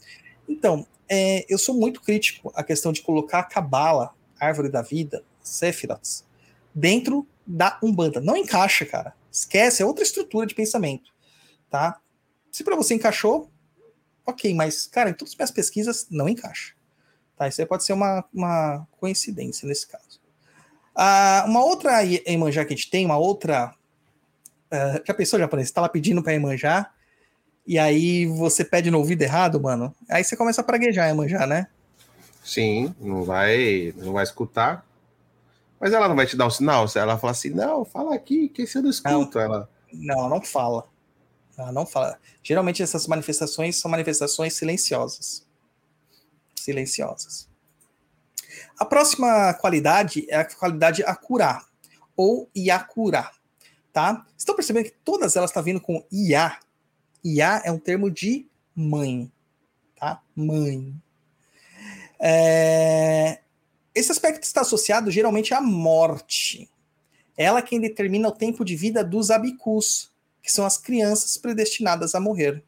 Então, 0.48 0.86
é, 1.06 1.44
eu 1.50 1.58
sou 1.58 1.74
muito 1.74 2.00
crítico 2.00 2.50
à 2.54 2.64
questão 2.64 2.92
de 2.92 3.02
colocar 3.02 3.40
a 3.40 3.44
Cabala, 3.44 4.14
Árvore 4.40 4.70
da 4.70 4.80
Vida, 4.80 5.22
Sephiroths, 5.42 6.24
dentro 6.74 7.26
da 7.46 7.78
Umbanda. 7.82 8.22
Não 8.22 8.38
encaixa, 8.38 8.86
cara. 8.86 9.14
Esquece, 9.30 9.82
é 9.82 9.86
outra 9.86 10.02
estrutura 10.02 10.46
de 10.46 10.54
pensamento, 10.54 11.12
tá? 11.68 12.00
Se 12.50 12.64
para 12.64 12.74
você 12.76 12.94
encaixou, 12.94 13.50
ok, 14.24 14.54
mas, 14.54 14.86
cara, 14.86 15.10
em 15.10 15.14
todas 15.14 15.32
as 15.32 15.36
minhas 15.36 15.50
pesquisas, 15.50 16.06
não 16.10 16.26
encaixa. 16.26 16.72
Tá? 17.36 17.48
Isso 17.48 17.60
aí 17.60 17.66
pode 17.66 17.84
ser 17.84 17.92
uma, 17.92 18.24
uma 18.32 18.86
coincidência 19.00 19.66
nesse 19.66 19.86
caso. 19.86 20.20
Ah, 20.94 21.44
uma 21.46 21.64
outra 21.64 22.00
Emanjá 22.26 22.64
que 22.64 22.72
a 22.72 22.76
gente 22.76 22.90
tem, 22.90 23.04
uma 23.04 23.18
outra. 23.18 23.74
Uh, 24.72 25.02
já 25.04 25.12
pensou, 25.12 25.38
japonês? 25.38 25.68
Você 25.68 25.74
tá 25.74 25.80
lá 25.80 25.88
pedindo 25.88 26.22
pra 26.22 26.34
Emanjá, 26.34 26.90
e 27.66 27.78
aí 27.78 28.26
você 28.26 28.64
pede 28.64 28.90
no 28.90 28.98
ouvido 28.98 29.22
errado, 29.22 29.60
mano. 29.60 29.94
Aí 30.08 30.22
você 30.22 30.36
começa 30.36 30.60
a 30.60 30.64
praguejar 30.64 31.10
Emanjá, 31.10 31.46
né? 31.46 31.66
Sim, 32.44 32.94
não 33.00 33.24
vai, 33.24 33.92
não 33.96 34.12
vai 34.12 34.22
escutar. 34.22 34.86
Mas 35.80 35.92
ela 35.92 36.08
não 36.08 36.16
vai 36.16 36.26
te 36.26 36.36
dar 36.36 36.46
um 36.46 36.50
sinal? 36.50 36.86
Se 36.86 36.98
ela 36.98 37.18
falar 37.18 37.32
assim, 37.32 37.50
não, 37.50 37.84
fala 37.84 38.14
aqui, 38.14 38.48
que 38.48 38.66
se 38.66 38.78
eu 38.78 38.82
não 38.82 38.90
escuto, 38.90 39.38
não, 39.38 39.44
ela. 39.44 39.70
Não, 39.92 40.28
não 40.28 40.42
fala. 40.42 40.86
Ela 41.58 41.72
não 41.72 41.86
fala. 41.86 42.18
Geralmente 42.42 42.82
essas 42.82 43.06
manifestações 43.06 43.76
são 43.76 43.90
manifestações 43.90 44.54
silenciosas 44.54 45.44
silenciosas. 46.56 47.48
A 48.78 48.84
próxima 48.84 49.54
qualidade 49.54 50.26
é 50.28 50.36
a 50.36 50.44
qualidade 50.44 51.02
acurar, 51.04 51.66
ou 52.16 52.48
iacurá, 52.54 53.30
tá? 53.92 54.26
Estão 54.36 54.54
percebendo 54.54 54.86
que 54.86 54.96
todas 55.04 55.36
elas 55.36 55.50
estão 55.50 55.62
tá 55.62 55.64
vindo 55.64 55.80
com 55.80 56.04
ia? 56.10 56.58
Ia 57.24 57.62
é 57.64 57.70
um 57.70 57.78
termo 57.78 58.10
de 58.10 58.46
mãe, 58.74 59.30
tá? 59.96 60.20
Mãe. 60.34 60.94
É... 62.20 63.40
Esse 63.94 64.10
aspecto 64.10 64.42
está 64.42 64.62
associado 64.62 65.10
geralmente 65.10 65.54
à 65.54 65.60
morte. 65.60 66.68
Ela 67.36 67.60
é 67.60 67.62
quem 67.62 67.80
determina 67.80 68.28
o 68.28 68.32
tempo 68.32 68.64
de 68.64 68.76
vida 68.76 69.04
dos 69.04 69.30
abicus, 69.30 70.12
que 70.42 70.50
são 70.50 70.64
as 70.64 70.76
crianças 70.76 71.36
predestinadas 71.36 72.14
a 72.14 72.20
morrer. 72.20 72.62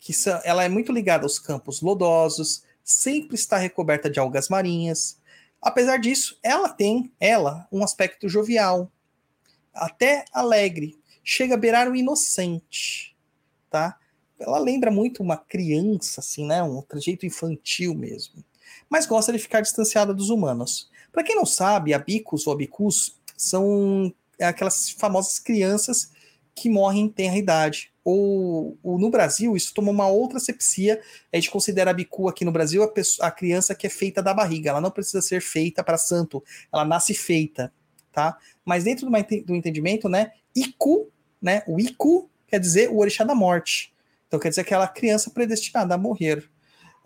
Que 0.00 0.12
são, 0.12 0.40
ela 0.44 0.64
é 0.64 0.68
muito 0.68 0.92
ligada 0.92 1.24
aos 1.24 1.38
campos 1.38 1.80
lodosos, 1.80 2.64
sempre 2.84 3.34
está 3.34 3.56
recoberta 3.56 4.10
de 4.10 4.20
algas 4.20 4.50
marinhas. 4.50 5.18
Apesar 5.60 5.96
disso, 5.96 6.38
ela 6.42 6.68
tem, 6.68 7.10
ela, 7.18 7.66
um 7.72 7.82
aspecto 7.82 8.28
jovial, 8.28 8.92
até 9.72 10.26
alegre, 10.30 10.96
chega 11.24 11.54
a 11.54 11.58
beirar 11.58 11.90
o 11.90 11.96
inocente, 11.96 13.16
tá? 13.70 13.98
Ela 14.38 14.58
lembra 14.58 14.90
muito 14.90 15.22
uma 15.22 15.38
criança, 15.38 16.20
assim, 16.20 16.46
né? 16.46 16.62
Um 16.62 16.82
trejeito 16.82 17.24
infantil 17.24 17.94
mesmo. 17.94 18.44
Mas 18.90 19.06
gosta 19.06 19.32
de 19.32 19.38
ficar 19.38 19.62
distanciada 19.62 20.12
dos 20.12 20.28
humanos. 20.28 20.90
Para 21.10 21.24
quem 21.24 21.34
não 21.34 21.46
sabe, 21.46 21.94
abicus 21.94 22.46
ou 22.46 22.52
abicus 22.52 23.18
são 23.36 24.12
aquelas 24.38 24.90
famosas 24.90 25.38
crianças 25.38 26.12
que 26.54 26.68
morrem 26.68 27.04
em 27.04 27.08
tenra 27.08 27.36
idade 27.36 27.93
ou, 28.04 28.78
ou, 28.82 28.98
no 28.98 29.10
Brasil, 29.10 29.56
isso 29.56 29.72
toma 29.72 29.90
uma 29.90 30.06
outra 30.06 30.38
sepsia. 30.38 31.00
A 31.32 31.36
gente 31.36 31.50
considera 31.50 31.90
a 31.90 31.94
bicu 31.94 32.28
aqui 32.28 32.44
no 32.44 32.52
Brasil 32.52 32.82
a, 32.82 32.88
pessoa, 32.88 33.26
a 33.26 33.30
criança 33.30 33.74
que 33.74 33.86
é 33.86 33.90
feita 33.90 34.22
da 34.22 34.34
barriga. 34.34 34.70
Ela 34.70 34.80
não 34.80 34.90
precisa 34.90 35.22
ser 35.22 35.40
feita 35.40 35.82
para 35.82 35.96
santo, 35.96 36.44
ela 36.70 36.84
nasce 36.84 37.14
feita, 37.14 37.72
tá? 38.12 38.36
Mas 38.64 38.84
dentro 38.84 39.06
do, 39.06 39.12
do 39.44 39.54
entendimento, 39.54 40.08
né? 40.08 40.32
Iku, 40.54 41.08
né? 41.40 41.62
O 41.66 41.80
Iku 41.80 42.28
quer 42.46 42.60
dizer 42.60 42.90
o 42.90 42.98
orixá 42.98 43.24
da 43.24 43.34
morte. 43.34 43.94
Então 44.28 44.38
quer 44.38 44.50
dizer 44.50 44.60
aquela 44.60 44.86
criança 44.86 45.30
predestinada 45.30 45.94
a 45.94 45.98
morrer. 45.98 46.48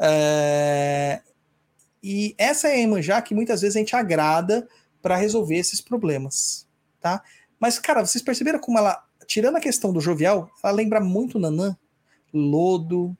É... 0.01 1.21
E 2.03 2.35
essa 2.37 2.69
é 2.69 2.73
a 2.73 2.79
Emanjá 2.79 3.23
que 3.23 3.35
muitas 3.35 3.61
vezes 3.61 3.77
a 3.77 3.79
gente 3.79 3.95
agrada 3.95 4.69
para 5.01 5.17
resolver 5.17 5.57
esses 5.57 5.81
problemas, 5.81 6.67
tá? 7.01 7.23
Mas, 7.59 7.79
cara, 7.79 8.05
vocês 8.05 8.23
perceberam 8.23 8.59
como 8.59 8.79
ela 8.79 9.08
tirando 9.29 9.57
a 9.57 9.61
questão 9.61 9.93
do 9.93 10.01
jovial, 10.01 10.51
ela 10.65 10.73
lembra 10.73 11.01
muito 11.01 11.39
Nanã, 11.39 11.77
lodo, 12.33 13.17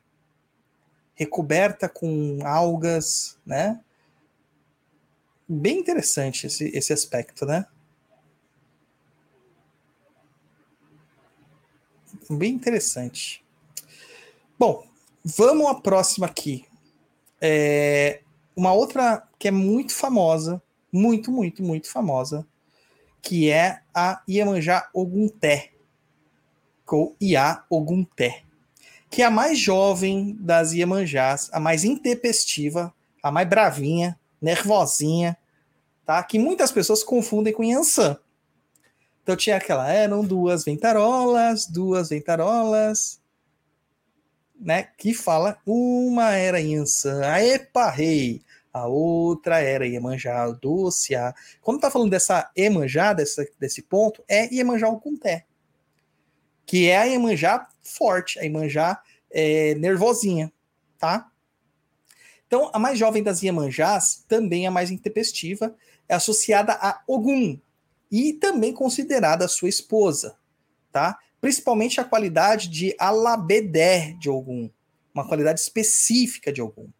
recoberta 1.15 1.87
com 1.87 2.39
algas, 2.45 3.39
né? 3.45 3.79
Bem 5.47 5.79
interessante 5.79 6.47
esse, 6.47 6.75
esse 6.75 6.95
aspecto, 6.95 7.45
né? 7.45 7.67
Bem 12.31 12.55
interessante. 12.55 13.45
Bom, 14.59 14.87
vamos 15.23 15.67
à 15.67 15.75
próxima 15.75 16.27
aqui. 16.27 16.65
É 17.41 18.23
uma 18.57 18.73
outra 18.73 19.29
que 19.39 19.49
é 19.49 19.51
muito 19.51 19.95
famosa, 19.95 20.61
muito, 20.91 21.31
muito, 21.31 21.63
muito 21.63 21.91
famosa, 21.91 22.47
que 23.21 23.51
é 23.51 23.83
a 23.95 24.23
Iemanjá 24.29 24.89
Ogunté, 24.93 25.73
ou 26.97 27.17
Iá 27.21 27.65
Ogunté, 27.69 28.43
que 29.11 29.23
é 29.23 29.25
a 29.25 29.31
mais 29.31 29.59
jovem 29.59 30.37
das 30.39 30.73
Iemanjás, 30.73 31.49
a 31.53 31.61
mais 31.61 31.85
intempestiva, 31.85 32.93
a 33.23 33.31
mais 33.31 33.49
bravinha, 33.49 34.19
nervosinha, 34.41 35.37
tá? 36.05 36.23
Que 36.23 36.39
muitas 36.39 36.71
pessoas 36.71 37.03
confundem 37.03 37.53
com 37.53 37.65
Yansan. 37.65 38.19
Então 39.23 39.37
tinha 39.37 39.57
aquela, 39.57 39.93
eram 39.93 40.25
duas 40.25 40.65
ventarolas, 40.65 41.67
duas 41.67 42.09
ventarolas, 42.09 43.21
né? 44.59 44.89
Que 44.97 45.13
fala, 45.13 45.59
uma 45.67 46.33
era 46.33 46.61
Yansan, 46.61 47.25
a 47.25 47.45
Epa 47.45 47.91
Rei, 47.91 48.43
a 48.73 48.87
outra 48.87 49.61
era 49.61 49.87
Iemanjá 49.87 50.49
Dúcia. 50.51 51.35
Quando 51.61 51.81
tá 51.81 51.91
falando 51.91 52.11
dessa 52.11 52.51
Iemanjá, 52.57 53.13
dessa, 53.13 53.47
desse 53.59 53.83
ponto, 53.83 54.23
é 54.29 54.53
Iemanjá 54.55 54.89
Okunté, 54.89 55.45
que 56.69 56.87
é 56.87 56.99
a 56.99 57.05
Iemanjá 57.05 57.67
forte, 57.83 58.39
a 58.39 58.43
Iemanjá 58.43 59.01
é, 59.31 59.75
nervosinha, 59.77 60.53
tá? 60.99 61.33
Então, 62.47 62.71
a 62.75 62.79
mais 62.79 62.99
jovem 62.99 63.23
das 63.23 63.43
Iemanjás, 63.43 64.23
também 64.29 64.67
a 64.67 64.71
mais 64.71 64.91
intempestiva, 64.91 65.75
é 66.07 66.15
associada 66.15 66.75
a 66.75 67.03
Ogum 67.09 67.59
e 68.13 68.35
também 68.35 68.75
considerada 68.75 69.49
sua 69.49 69.71
esposa, 69.71 70.37
tá? 70.93 71.19
Principalmente 71.41 72.03
a 72.03 72.05
qualidade 72.05 72.69
de 72.69 72.95
alabedé 72.99 74.15
de 74.21 74.29
Ogum, 74.29 74.69
uma 75.15 75.27
qualidade 75.27 75.61
específica 75.61 76.53
de 76.53 76.61
Ogum. 76.61 76.91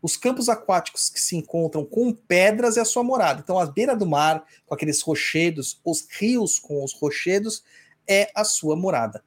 Os 0.00 0.16
campos 0.16 0.48
aquáticos 0.48 1.10
que 1.10 1.20
se 1.20 1.36
encontram 1.36 1.84
com 1.84 2.14
pedras 2.14 2.78
é 2.78 2.80
a 2.80 2.84
sua 2.86 3.02
morada. 3.02 3.42
Então, 3.44 3.58
a 3.58 3.66
beira 3.66 3.94
do 3.94 4.06
mar, 4.06 4.46
com 4.64 4.74
aqueles 4.74 5.02
rochedos, 5.02 5.78
os 5.84 6.06
rios 6.18 6.58
com 6.58 6.82
os 6.82 6.94
rochedos, 6.94 7.62
é 8.08 8.30
a 8.34 8.44
sua 8.44 8.74
morada. 8.74 9.22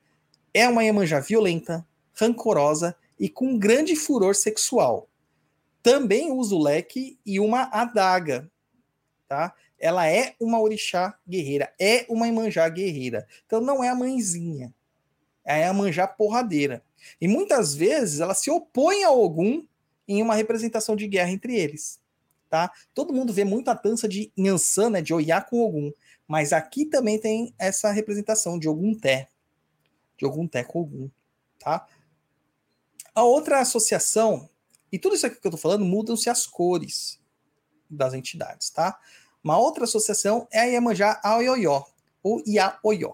É 0.54 0.68
uma 0.68 0.84
Iemanjá 0.84 1.20
violenta, 1.20 1.86
rancorosa 2.14 2.96
e 3.20 3.30
com 3.30 3.58
grande 3.58 3.96
furor 3.96 4.36
sexual. 4.36 5.08
Também 5.84 6.32
usa 6.32 6.56
o 6.56 6.62
leque 6.62 7.18
e 7.26 7.40
uma 7.40 7.70
adaga, 7.72 8.50
tá? 9.28 9.54
Ela 9.80 10.08
é 10.08 10.36
uma 10.40 10.60
orixá 10.60 11.18
guerreira, 11.28 11.74
é 11.80 12.06
uma 12.08 12.28
Iemanjá 12.28 12.68
guerreira. 12.70 13.28
Então 13.46 13.62
não 13.62 13.84
é 13.84 13.90
a 13.90 13.96
mãezinha, 13.96 14.74
é 15.44 15.54
a 15.54 15.68
Iemanjá 15.68 16.08
porradeira. 16.08 16.84
E 17.20 17.28
muitas 17.28 17.74
vezes 17.74 18.20
ela 18.20 18.34
se 18.34 18.52
opõe 18.52 19.04
a 19.04 19.12
Ogum 19.12 19.66
em 20.08 20.22
uma 20.22 20.36
representação 20.36 20.96
de 20.96 21.08
guerra 21.08 21.32
entre 21.32 21.56
eles. 21.56 22.00
Tá? 22.50 22.70
Todo 22.94 23.14
mundo 23.14 23.32
vê 23.32 23.46
muito 23.46 23.70
a 23.70 23.74
dança 23.74 24.10
de 24.10 24.32
Nhansan, 24.38 24.90
né, 24.90 25.02
de 25.02 25.14
Oiá 25.14 25.42
com 25.42 25.62
Ogum, 25.62 25.92
mas 26.28 26.54
aqui 26.54 26.86
também 26.86 27.20
tem 27.20 27.54
essa 27.58 27.92
representação 27.92 28.58
de 28.58 28.68
Ogum 28.70 28.94
Té, 28.94 29.30
de 30.18 30.26
Ogum 30.26 30.48
Té 30.48 30.64
com 30.64 30.82
Ogum, 30.82 31.10
tá? 31.60 31.88
A 33.14 33.24
outra 33.24 33.60
associação, 33.60 34.50
e 34.92 34.98
tudo 34.98 35.16
isso 35.16 35.26
aqui 35.26 35.40
que 35.40 35.48
eu 35.48 35.52
tô 35.52 35.58
falando, 35.58 35.86
mudam-se 35.86 36.30
as 36.30 36.48
cores 36.48 37.20
das 37.90 38.14
entidades, 38.14 38.70
tá? 38.70 39.00
Uma 39.44 39.58
outra 39.58 39.84
associação 39.84 40.48
é 40.52 40.60
a 40.60 40.66
Iemanjá 40.66 41.20
Aoió, 41.24 41.84
ou 42.24 42.42
Iaoió, 42.48 43.14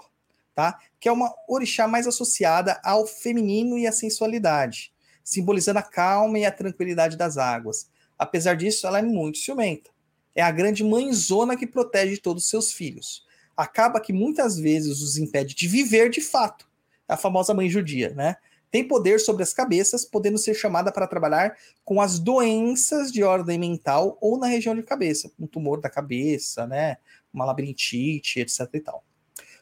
tá? 0.53 0.79
Que 0.99 1.09
é 1.09 1.11
uma 1.11 1.33
orixá 1.47 1.87
mais 1.87 2.05
associada 2.05 2.79
ao 2.83 3.07
feminino 3.07 3.77
e 3.77 3.87
à 3.87 3.91
sensualidade 3.91 4.93
simbolizando 5.27 5.79
a 5.79 5.83
calma 5.83 6.39
e 6.39 6.45
a 6.45 6.51
tranquilidade 6.53 7.17
das 7.17 7.37
águas. 7.37 7.89
Apesar 8.17 8.55
disso, 8.55 8.87
ela 8.87 8.99
é 8.99 9.01
muito 9.01 9.37
ciumenta. 9.37 9.89
É 10.37 10.43
a 10.43 10.51
grande 10.51 10.83
mãezona 10.83 11.57
que 11.57 11.65
protege 11.65 12.17
todos 12.17 12.43
os 12.43 12.49
seus 12.51 12.71
filhos. 12.71 13.25
Acaba 13.57 13.99
que 13.99 14.13
muitas 14.13 14.55
vezes 14.55 15.01
os 15.01 15.17
impede 15.17 15.55
de 15.55 15.67
viver 15.67 16.11
de 16.11 16.21
fato. 16.21 16.69
É 17.09 17.13
a 17.15 17.17
famosa 17.17 17.55
mãe 17.55 17.67
judia, 17.67 18.11
né? 18.11 18.35
Tem 18.69 18.87
poder 18.87 19.19
sobre 19.19 19.41
as 19.41 19.51
cabeças, 19.51 20.05
podendo 20.05 20.37
ser 20.37 20.53
chamada 20.53 20.91
para 20.91 21.07
trabalhar 21.07 21.57
com 21.83 21.99
as 21.99 22.19
doenças 22.19 23.11
de 23.11 23.23
ordem 23.23 23.57
mental 23.57 24.15
ou 24.21 24.37
na 24.37 24.45
região 24.45 24.75
de 24.75 24.83
cabeça, 24.83 25.31
um 25.39 25.47
tumor 25.47 25.81
da 25.81 25.89
cabeça, 25.89 26.67
né? 26.67 26.97
Uma 27.33 27.45
labirintite, 27.45 28.39
etc 28.39 28.69
e 28.75 28.79
tal. 28.79 29.03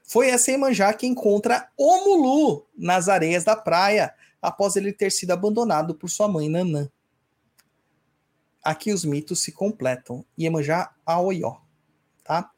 Foi 0.04 0.28
essa 0.28 0.52
Emanjá 0.52 0.92
que 0.92 1.08
encontra 1.08 1.70
o 1.78 2.04
Mulu 2.04 2.68
nas 2.78 3.08
areias 3.08 3.46
da 3.46 3.56
praia, 3.56 4.14
após 4.42 4.76
ele 4.76 4.92
ter 4.92 5.10
sido 5.10 5.32
abandonado 5.32 5.96
por 5.96 6.10
sua 6.10 6.28
mãe 6.28 6.50
Nanã. 6.50 6.90
Aqui 8.66 8.92
os 8.92 9.06
mitos 9.06 9.42
se 9.42 9.52
completam. 9.52 10.26
Iemanjá 10.36 10.92
Aoió, 11.06 11.58
tá? 12.24 12.50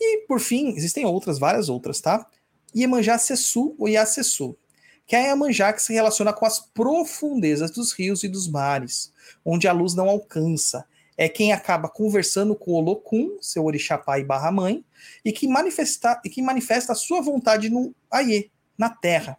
E 0.00 0.24
por 0.28 0.38
fim, 0.38 0.68
existem 0.68 1.04
outras, 1.04 1.36
várias 1.36 1.68
outras, 1.68 2.00
tá? 2.00 2.24
Iemanjá 2.72 3.18
Sessu 3.18 3.74
ou 3.76 3.88
Iacessu, 3.88 4.56
que 5.04 5.16
é 5.16 5.18
a 5.18 5.28
Iemanjá 5.30 5.72
que 5.72 5.82
se 5.82 5.92
relaciona 5.92 6.32
com 6.32 6.46
as 6.46 6.60
profundezas 6.60 7.72
dos 7.72 7.90
rios 7.90 8.22
e 8.22 8.28
dos 8.28 8.46
mares, 8.46 9.12
onde 9.44 9.66
a 9.66 9.72
luz 9.72 9.94
não 9.94 10.08
alcança. 10.08 10.86
É 11.16 11.28
quem 11.28 11.52
acaba 11.52 11.88
conversando 11.88 12.54
com 12.54 12.70
o 12.70 12.74
Olokun, 12.74 13.38
seu 13.40 13.64
orixá 13.64 13.98
pai 13.98 14.22
barra 14.22 14.52
mãe, 14.52 14.84
e 15.24 15.32
que 15.32 15.48
manifesta, 15.48 16.20
e 16.24 16.30
que 16.30 16.40
manifesta 16.40 16.92
a 16.92 16.94
sua 16.94 17.20
vontade 17.20 17.68
no 17.68 17.92
Aie, 18.08 18.48
na 18.78 18.90
terra. 18.90 19.36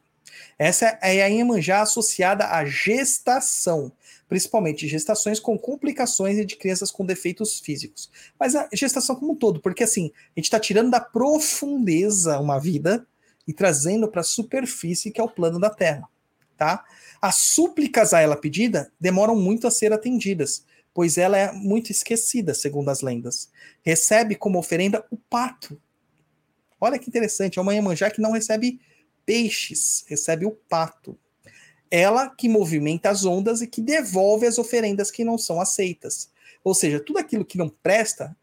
Essa 0.58 1.00
é 1.02 1.24
a 1.24 1.28
Iemanjá 1.28 1.82
associada 1.82 2.48
à 2.48 2.66
gestação, 2.66 3.90
principalmente 4.30 4.88
gestações 4.88 5.40
com 5.40 5.58
complicações 5.58 6.38
e 6.38 6.46
de 6.46 6.56
crianças 6.56 6.92
com 6.92 7.04
defeitos 7.04 7.60
físicos. 7.60 8.10
Mas 8.40 8.56
a 8.56 8.70
gestação 8.72 9.16
como 9.16 9.34
um 9.34 9.36
todo, 9.36 9.60
porque 9.60 9.84
assim, 9.84 10.12
a 10.16 10.40
gente 10.40 10.46
está 10.46 10.60
tirando 10.60 10.92
da 10.92 11.02
profundeza 11.02 12.40
uma 12.40 12.60
vida 12.60 13.06
e 13.48 13.52
trazendo 13.52 14.08
para 14.08 14.22
a 14.22 14.24
superfície, 14.24 15.10
que 15.10 15.20
é 15.20 15.24
o 15.24 15.30
plano 15.30 15.60
da 15.60 15.72
Terra. 15.72 16.08
Tá? 16.56 16.86
As 17.20 17.36
súplicas 17.36 18.14
a 18.14 18.22
ela 18.22 18.38
pedida 18.38 18.92
demoram 19.00 19.36
muito 19.36 19.66
a 19.66 19.72
ser 19.72 19.92
atendidas, 19.92 20.64
pois 20.94 21.18
ela 21.18 21.38
é 21.38 21.52
muito 21.52 21.92
esquecida, 21.92 22.54
segundo 22.54 22.90
as 22.90 23.02
lendas. 23.02 23.50
Recebe 23.82 24.36
como 24.36 24.60
oferenda 24.60 25.04
o 25.10 25.18
pato. 25.18 25.82
Olha 26.80 27.00
que 27.00 27.10
interessante, 27.10 27.58
é 27.58 27.62
uma 27.62 27.74
Iemanjá 27.74 28.12
que 28.12 28.22
não 28.22 28.32
recebe 28.32 28.80
peixes, 29.26 30.06
recebe 30.08 30.46
o 30.46 30.52
pato. 30.52 31.18
Ela 31.92 32.30
que 32.30 32.48
movimenta 32.48 33.10
as 33.10 33.26
ondas 33.26 33.62
e 33.62 33.68
que 33.68 33.82
devolve 33.82 34.46
as 34.46 34.58
oferendas 34.58 35.10
que 35.10 35.24
não 35.24 35.38
são 35.38 35.60
aceitas. 35.60 36.30
Ou 36.64 36.74
seja, 36.74 37.00
tudo 37.00 37.20
aquilo 37.20 37.46
que 37.46 37.58
não 37.58 37.70
presta, 37.70 38.36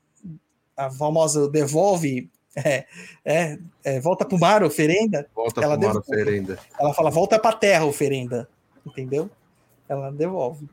a 0.76 0.90
famosa 0.90 1.49
devolve, 1.49 2.30
é, 2.57 2.86
é, 3.24 3.59
é, 3.84 4.01
volta 4.01 4.24
para 4.24 4.36
o 4.36 4.40
mar 4.40 4.62
oferenda. 4.62 5.28
Volta 5.34 5.61
ela 5.61 5.78
para 5.78 5.86
o 5.86 5.92
mar 5.92 6.01
oferenda. 6.01 6.59
Ela 6.78 6.94
fala, 6.94 7.11
volta 7.11 7.38
para 7.38 7.51
a 7.55 7.59
terra 7.59 7.84
oferenda. 7.84 8.49
Entendeu? 8.84 9.30
Ela 9.88 10.11
devolve. 10.11 10.68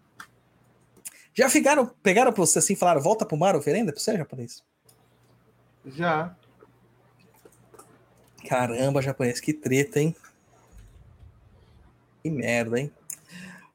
Já 1.34 1.50
ficaram, 1.50 1.88
pegaram 2.02 2.32
para 2.32 2.46
você 2.46 2.60
assim 2.60 2.74
e 2.74 2.76
falaram, 2.76 3.02
volta 3.02 3.26
para 3.26 3.36
o 3.36 3.40
mar 3.40 3.56
oferenda 3.56 3.92
para 3.92 4.00
você, 4.00 4.16
japonês? 4.16 4.64
Já. 5.86 6.36
Caramba, 8.48 9.02
japonês, 9.02 9.40
que 9.40 9.54
treta, 9.54 10.00
hein? 10.00 10.16
Que 12.24 12.32
merda, 12.32 12.80
hein? 12.80 12.90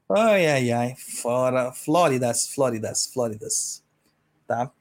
Ai, 0.09 0.47
ai, 0.47 0.71
ai. 0.71 0.95
Fora. 0.97 1.71
Flóridas, 1.71 2.47
Flóridas, 2.47 3.05
Flóridas. 3.05 3.83
Tá? 4.47 4.71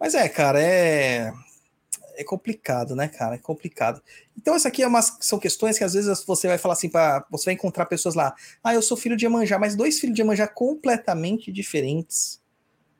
Mas 0.00 0.14
é, 0.14 0.26
cara, 0.30 0.60
é. 0.62 1.30
É 2.16 2.24
complicado, 2.24 2.96
né, 2.96 3.06
cara? 3.06 3.34
É 3.36 3.38
complicado. 3.38 4.02
Então, 4.36 4.56
isso 4.56 4.66
aqui 4.66 4.82
é 4.82 4.86
umas, 4.88 5.16
são 5.20 5.38
questões 5.38 5.78
que 5.78 5.84
às 5.84 5.92
vezes 5.94 6.24
você 6.24 6.48
vai 6.48 6.58
falar 6.58 6.74
assim, 6.74 6.88
para 6.88 7.24
você 7.30 7.44
vai 7.44 7.54
encontrar 7.54 7.86
pessoas 7.86 8.14
lá. 8.14 8.34
Ah, 8.64 8.74
eu 8.74 8.82
sou 8.82 8.96
filho 8.96 9.16
de 9.16 9.26
Emanjá, 9.26 9.58
mas 9.58 9.76
dois 9.76 10.00
filhos 10.00 10.16
de 10.16 10.22
Emanjá 10.22 10.48
completamente 10.48 11.52
diferentes, 11.52 12.40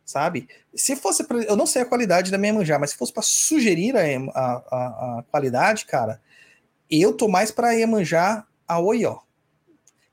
sabe? 0.05 0.47
Se 0.73 0.95
fosse 0.95 1.25
pra, 1.25 1.39
eu 1.39 1.57
não 1.57 1.67
sei 1.67 1.83
a 1.83 1.87
qualidade 1.87 2.31
da 2.31 2.39
minha 2.39 2.51
Emanjá, 2.51 2.79
mas 2.79 2.91
se 2.91 2.97
fosse 2.97 3.13
para 3.13 3.25
sugerir 3.25 3.97
a, 3.97 4.01
a, 4.01 5.19
a, 5.19 5.25
qualidade, 5.33 5.87
cara, 5.87 6.21
eu 6.89 7.13
tô 7.13 7.27
mais 7.27 7.51
para 7.51 7.73
Iemanjá 7.73 8.47
a 8.69 8.79
Oió. 8.79 9.19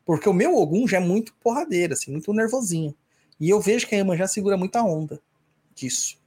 Porque 0.05 0.29
o 0.29 0.33
meu 0.33 0.55
Ogum 0.55 0.87
já 0.87 0.97
é 0.97 0.99
muito 0.99 1.33
porradeiro, 1.41 1.93
assim, 1.93 2.11
muito 2.11 2.31
nervosinho. 2.31 2.95
E 3.39 3.49
eu 3.49 3.59
vejo 3.59 3.87
que 3.87 3.95
a 3.95 3.97
Iemanjá 3.97 4.27
segura 4.27 4.55
muita 4.55 4.83
onda 4.83 5.19
disso. 5.73 6.17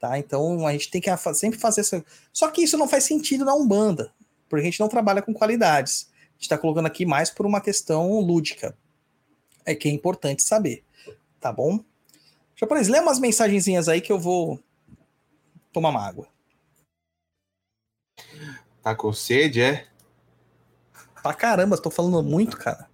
Tá? 0.00 0.18
Então 0.18 0.66
a 0.66 0.72
gente 0.72 0.90
tem 0.90 1.00
que 1.00 1.10
sempre 1.34 1.58
fazer 1.58 1.82
essa. 1.82 2.04
Só 2.32 2.50
que 2.50 2.62
isso 2.62 2.78
não 2.78 2.88
faz 2.88 3.04
sentido 3.04 3.44
na 3.44 3.54
Umbanda, 3.54 4.12
porque 4.48 4.62
a 4.62 4.64
gente 4.64 4.80
não 4.80 4.88
trabalha 4.88 5.20
com 5.20 5.34
qualidades. 5.34 6.08
A 6.12 6.32
gente 6.32 6.42
está 6.42 6.56
colocando 6.56 6.86
aqui 6.86 7.04
mais 7.04 7.30
por 7.30 7.44
uma 7.44 7.60
questão 7.60 8.18
lúdica. 8.20 8.76
É 9.64 9.74
que 9.74 9.88
é 9.88 9.92
importante 9.92 10.42
saber. 10.42 10.82
Tá 11.40 11.52
bom? 11.52 11.80
Japonês, 12.56 12.88
lê 12.88 12.98
umas 13.00 13.20
mensagenzinhas 13.20 13.88
aí 13.88 14.00
que 14.00 14.10
eu 14.10 14.18
vou 14.18 14.58
tomar 15.72 15.90
uma 15.90 16.04
água. 16.04 16.26
Tá 18.82 18.94
com 18.94 19.12
sede, 19.12 19.60
é? 19.60 19.86
Pra 21.22 21.34
caramba, 21.34 21.76
tô 21.76 21.90
falando 21.90 22.22
muito, 22.22 22.56
cara. 22.56 22.88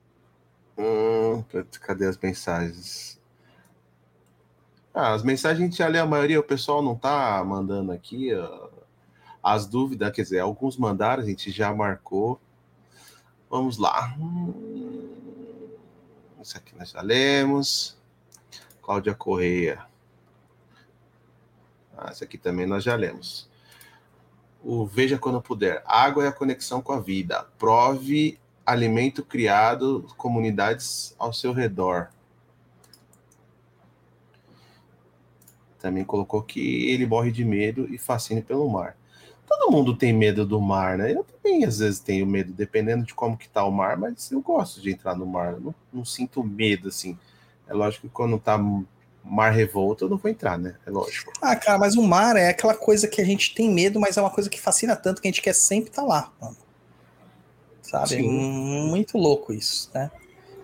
Hum, 0.76 1.44
cadê 1.80 2.06
as 2.06 2.18
mensagens? 2.18 3.20
Ah, 4.92 5.12
as 5.12 5.22
mensagens 5.22 5.60
a 5.60 5.64
gente 5.64 5.78
já 5.78 5.88
lê 5.88 5.98
a 5.98 6.06
maioria, 6.06 6.38
o 6.38 6.44
pessoal 6.44 6.82
não 6.82 6.96
tá 6.96 7.42
mandando 7.44 7.92
aqui. 7.92 8.34
Ó. 8.34 8.68
As 9.42 9.66
dúvidas, 9.66 10.12
quer 10.12 10.22
dizer, 10.22 10.38
alguns 10.40 10.76
mandaram, 10.76 11.22
a 11.22 11.26
gente 11.26 11.50
já 11.50 11.74
marcou. 11.74 12.40
Vamos 13.50 13.76
lá. 13.78 14.14
Hum, 14.18 15.70
Isso 16.40 16.56
aqui 16.56 16.76
nós 16.76 16.90
já 16.90 17.00
lemos. 17.00 17.96
Cláudia 18.82 19.14
Correia. 19.14 19.84
Ah, 21.96 22.10
esse 22.10 22.24
aqui 22.24 22.36
também 22.36 22.66
nós 22.66 22.82
já 22.84 22.94
lemos. 22.96 23.48
O 24.64 24.86
Veja 24.86 25.18
Quando 25.18 25.42
Puder. 25.42 25.82
Água 25.84 26.24
é 26.24 26.28
a 26.28 26.32
conexão 26.32 26.80
com 26.80 26.92
a 26.92 26.98
vida. 26.98 27.46
Prove 27.58 28.38
alimento 28.64 29.22
criado, 29.22 30.06
comunidades 30.16 31.14
ao 31.18 31.34
seu 31.34 31.52
redor. 31.52 32.08
Também 35.78 36.02
colocou 36.02 36.42
que 36.42 36.88
ele 36.90 37.06
morre 37.06 37.30
de 37.30 37.44
medo 37.44 37.86
e 37.92 37.98
fascina 37.98 38.40
pelo 38.40 38.66
mar. 38.70 38.96
Todo 39.46 39.70
mundo 39.70 39.94
tem 39.94 40.14
medo 40.14 40.46
do 40.46 40.58
mar, 40.58 40.96
né? 40.96 41.12
Eu 41.12 41.24
também 41.24 41.66
às 41.66 41.80
vezes 41.80 42.00
tenho 42.00 42.26
medo, 42.26 42.50
dependendo 42.50 43.04
de 43.04 43.12
como 43.12 43.36
que 43.36 43.46
tá 43.46 43.62
o 43.66 43.70
mar, 43.70 43.98
mas 43.98 44.32
eu 44.32 44.40
gosto 44.40 44.80
de 44.80 44.90
entrar 44.90 45.14
no 45.14 45.26
mar. 45.26 45.60
Não, 45.60 45.74
não 45.92 46.06
sinto 46.06 46.42
medo, 46.42 46.88
assim. 46.88 47.18
É 47.68 47.74
lógico 47.74 48.08
que 48.08 48.14
quando 48.14 48.38
tá 48.38 48.58
mar 49.24 49.50
revolto, 49.50 50.04
eu 50.04 50.08
não 50.10 50.18
vou 50.18 50.30
entrar, 50.30 50.58
né? 50.58 50.76
É 50.86 50.90
lógico. 50.90 51.32
Ah, 51.40 51.56
cara, 51.56 51.78
mas 51.78 51.96
o 51.96 52.02
mar 52.02 52.36
é 52.36 52.48
aquela 52.48 52.74
coisa 52.74 53.08
que 53.08 53.20
a 53.20 53.24
gente 53.24 53.54
tem 53.54 53.70
medo, 53.70 53.98
mas 53.98 54.16
é 54.16 54.20
uma 54.20 54.30
coisa 54.30 54.50
que 54.50 54.60
fascina 54.60 54.94
tanto 54.94 55.22
que 55.22 55.28
a 55.28 55.30
gente 55.30 55.40
quer 55.40 55.54
sempre 55.54 55.90
estar 55.90 56.02
lá, 56.02 56.30
mano. 56.40 56.56
Sabe? 57.82 58.08
Sim. 58.08 58.22
Muito 58.22 59.16
louco 59.16 59.52
isso, 59.52 59.90
né? 59.94 60.10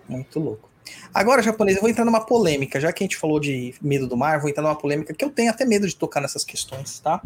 Muito 0.07 0.39
louco. 0.39 0.69
Agora, 1.13 1.41
japonês, 1.41 1.77
eu 1.77 1.81
vou 1.81 1.89
entrar 1.89 2.05
numa 2.05 2.25
polêmica. 2.25 2.79
Já 2.79 2.91
que 2.91 3.03
a 3.03 3.05
gente 3.05 3.17
falou 3.17 3.39
de 3.39 3.73
medo 3.81 4.07
do 4.07 4.17
mar, 4.17 4.39
vou 4.39 4.49
entrar 4.49 4.63
numa 4.63 4.75
polêmica 4.75 5.13
que 5.13 5.23
eu 5.23 5.29
tenho 5.29 5.49
até 5.49 5.65
medo 5.65 5.87
de 5.87 5.95
tocar 5.95 6.21
nessas 6.21 6.43
questões, 6.43 6.99
tá? 6.99 7.21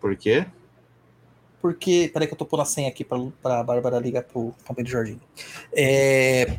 Por 0.00 0.16
quê? 0.16 0.46
Porque. 1.60 2.10
Peraí, 2.12 2.26
que 2.26 2.34
eu 2.34 2.38
tô 2.38 2.44
pondo 2.44 2.62
a 2.62 2.66
senha 2.66 2.88
aqui 2.88 3.04
pra, 3.04 3.18
pra 3.42 3.62
Bárbara 3.62 3.98
ligar 3.98 4.22
pro 4.22 4.54
Campeiro 4.66 4.90
Jorginho. 4.90 5.20
É. 5.72 6.58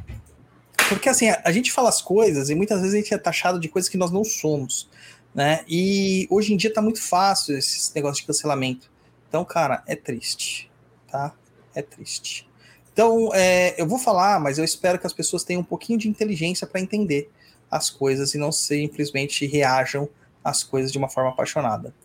Porque 0.91 1.07
assim, 1.07 1.29
a, 1.29 1.41
a 1.45 1.51
gente 1.53 1.71
fala 1.71 1.87
as 1.87 2.01
coisas 2.01 2.49
e 2.49 2.55
muitas 2.55 2.81
vezes 2.81 2.93
a 2.93 2.97
gente 2.97 3.13
é 3.13 3.17
taxado 3.17 3.61
de 3.61 3.69
coisas 3.69 3.87
que 3.87 3.97
nós 3.97 4.11
não 4.11 4.25
somos, 4.25 4.89
né? 5.33 5.63
E 5.65 6.27
hoje 6.29 6.53
em 6.53 6.57
dia 6.57 6.73
tá 6.73 6.81
muito 6.81 7.01
fácil 7.01 7.57
esse 7.57 7.95
negócio 7.95 8.21
de 8.21 8.27
cancelamento. 8.27 8.91
Então, 9.29 9.45
cara, 9.45 9.81
é 9.87 9.95
triste, 9.95 10.69
tá? 11.09 11.33
É 11.73 11.81
triste. 11.81 12.45
Então, 12.91 13.33
é, 13.33 13.81
eu 13.81 13.87
vou 13.87 13.97
falar, 13.97 14.37
mas 14.41 14.57
eu 14.57 14.65
espero 14.65 14.99
que 14.99 15.07
as 15.07 15.13
pessoas 15.13 15.45
tenham 15.45 15.61
um 15.61 15.63
pouquinho 15.65 15.97
de 15.97 16.09
inteligência 16.09 16.67
para 16.67 16.81
entender 16.81 17.31
as 17.69 17.89
coisas 17.89 18.33
e 18.33 18.37
não 18.37 18.51
simplesmente 18.51 19.45
reajam 19.45 20.09
às 20.43 20.61
coisas 20.61 20.91
de 20.91 20.97
uma 20.97 21.07
forma 21.07 21.29
apaixonada. 21.29 21.95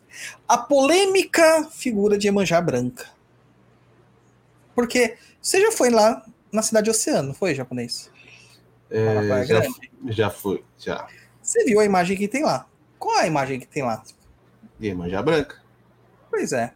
A 0.47 0.57
polêmica 0.57 1.69
figura 1.73 2.17
de 2.17 2.29
Emanjá 2.29 2.61
Branca. 2.61 3.07
Porque 4.77 5.17
você 5.43 5.61
já 5.61 5.73
foi 5.73 5.91
lá 5.91 6.25
na 6.53 6.63
cidade 6.63 6.89
Oceano, 6.89 7.35
foi, 7.35 7.53
japonês? 7.53 8.15
É, 8.91 9.45
já, 9.45 9.63
já 10.07 10.31
fui, 10.31 10.65
já. 10.79 11.07
Você 11.43 11.65
viu 11.65 11.81
a 11.81 11.85
imagem 11.85 12.17
que 12.17 12.29
tem 12.29 12.45
lá. 12.45 12.69
Qual 12.99 13.19
é 13.19 13.23
a 13.23 13.27
imagem 13.27 13.61
que 13.61 13.67
tem 13.67 13.83
lá? 13.83 14.03
Iemanjá 14.81 15.23
branca. 15.23 15.63
Pois 16.31 16.53
é, 16.53 16.73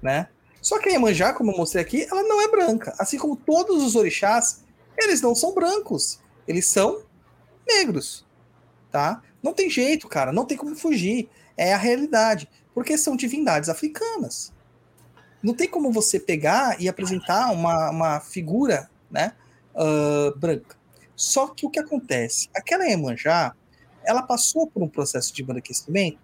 né? 0.00 0.28
Só 0.60 0.78
que 0.78 0.88
a 0.88 0.92
Iemanjá, 0.92 1.32
como 1.32 1.50
eu 1.52 1.56
mostrei 1.56 1.82
aqui, 1.82 2.06
ela 2.08 2.22
não 2.22 2.40
é 2.40 2.48
branca. 2.48 2.94
Assim 2.98 3.18
como 3.18 3.36
todos 3.36 3.82
os 3.82 3.96
orixás, 3.96 4.62
eles 4.96 5.20
não 5.20 5.34
são 5.34 5.54
brancos. 5.54 6.20
Eles 6.46 6.66
são 6.66 7.02
negros, 7.66 8.26
tá? 8.90 9.22
Não 9.42 9.52
tem 9.52 9.68
jeito, 9.68 10.08
cara. 10.08 10.32
Não 10.32 10.44
tem 10.44 10.56
como 10.56 10.76
fugir. 10.76 11.28
É 11.56 11.74
a 11.74 11.78
realidade. 11.78 12.48
Porque 12.74 12.96
são 12.96 13.16
divindades 13.16 13.68
africanas. 13.68 14.52
Não 15.42 15.52
tem 15.52 15.68
como 15.68 15.90
você 15.90 16.20
pegar 16.20 16.80
e 16.80 16.88
apresentar 16.88 17.50
uma, 17.50 17.90
uma 17.90 18.20
figura, 18.20 18.88
né, 19.10 19.32
ah, 19.74 20.32
branca. 20.36 20.76
Só 21.16 21.48
que 21.48 21.66
o 21.66 21.70
que 21.70 21.78
acontece? 21.78 22.48
Aquela 22.54 22.84
Iemanjá, 22.84 23.54
ela 24.04 24.22
passou 24.22 24.66
por 24.66 24.82
um 24.82 24.88
processo 24.88 25.32
de 25.32 25.42
embranquecimento, 25.42 26.18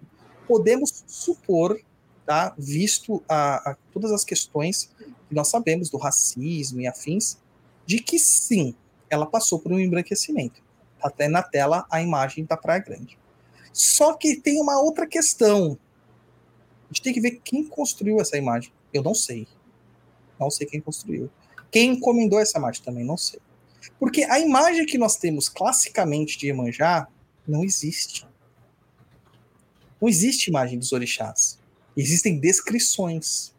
podemos 0.46 1.04
supor, 1.06 1.80
tá, 2.26 2.54
visto 2.58 3.22
a, 3.28 3.70
a 3.70 3.76
todas 3.92 4.12
as 4.12 4.24
questões 4.24 4.90
que 5.28 5.34
nós 5.34 5.48
sabemos 5.48 5.90
do 5.90 5.98
racismo 5.98 6.80
e 6.80 6.86
afins, 6.86 7.38
de 7.86 8.00
que 8.00 8.18
sim, 8.18 8.74
ela 9.08 9.26
passou 9.26 9.58
por 9.58 9.72
um 9.72 9.78
embranquecimento. 9.78 10.62
Tá 11.00 11.08
até 11.08 11.28
na 11.28 11.42
tela 11.42 11.86
a 11.90 12.02
imagem 12.02 12.44
da 12.44 12.56
Praia 12.56 12.80
Grande. 12.80 13.18
Só 13.72 14.14
que 14.14 14.36
tem 14.36 14.60
uma 14.60 14.80
outra 14.80 15.06
questão. 15.06 15.78
A 16.84 16.92
gente 16.92 17.02
tem 17.02 17.12
que 17.12 17.20
ver 17.20 17.40
quem 17.44 17.64
construiu 17.64 18.20
essa 18.20 18.36
imagem. 18.36 18.72
Eu 18.92 19.02
não 19.02 19.14
sei. 19.14 19.46
Não 20.40 20.50
sei 20.50 20.66
quem 20.66 20.80
construiu. 20.80 21.30
Quem 21.70 21.92
encomendou 21.92 22.38
essa 22.40 22.58
imagem 22.58 22.82
também, 22.82 23.04
não 23.04 23.16
sei. 23.16 23.40
Porque 23.98 24.24
a 24.24 24.38
imagem 24.38 24.86
que 24.86 24.98
nós 24.98 25.16
temos 25.16 25.48
classicamente 25.48 26.38
de 26.38 26.46
Iemanjá 26.46 27.08
não 27.46 27.64
existe. 27.64 28.26
Não 30.00 30.08
existe 30.08 30.48
imagem 30.48 30.78
dos 30.78 30.92
orixás. 30.92 31.58
Existem 31.96 32.38
descrições. 32.38 33.54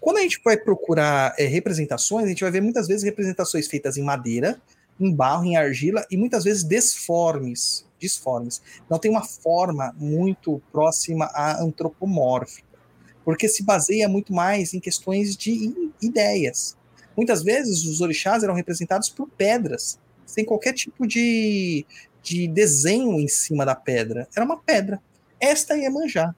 Quando 0.00 0.18
a 0.18 0.20
gente 0.22 0.40
vai 0.44 0.56
procurar 0.56 1.34
é, 1.38 1.46
representações, 1.46 2.26
a 2.26 2.28
gente 2.28 2.42
vai 2.42 2.50
ver 2.50 2.60
muitas 2.60 2.86
vezes 2.86 3.02
representações 3.02 3.66
feitas 3.66 3.96
em 3.96 4.02
madeira, 4.02 4.60
em 5.00 5.14
barro, 5.14 5.44
em 5.44 5.56
argila 5.56 6.06
e 6.10 6.16
muitas 6.16 6.44
vezes 6.44 6.62
desformes, 6.62 7.86
disformes. 7.98 8.62
Não 8.88 8.98
tem 8.98 9.10
uma 9.10 9.24
forma 9.24 9.94
muito 9.98 10.62
próxima 10.70 11.26
à 11.26 11.62
antropomórfica, 11.62 12.78
porque 13.24 13.48
se 13.48 13.62
baseia 13.62 14.08
muito 14.08 14.32
mais 14.32 14.74
em 14.74 14.80
questões 14.80 15.36
de 15.36 15.74
ideias. 16.00 16.77
Muitas 17.18 17.42
vezes 17.42 17.84
os 17.84 18.00
orixás 18.00 18.44
eram 18.44 18.54
representados 18.54 19.08
por 19.08 19.28
pedras, 19.28 19.98
sem 20.24 20.44
qualquer 20.44 20.72
tipo 20.72 21.04
de, 21.04 21.84
de 22.22 22.46
desenho 22.46 23.18
em 23.18 23.26
cima 23.26 23.66
da 23.66 23.74
pedra. 23.74 24.28
Era 24.36 24.46
uma 24.46 24.56
pedra. 24.56 25.02
Esta 25.40 25.74
é 25.74 25.80
Iemanjá, 25.80 26.32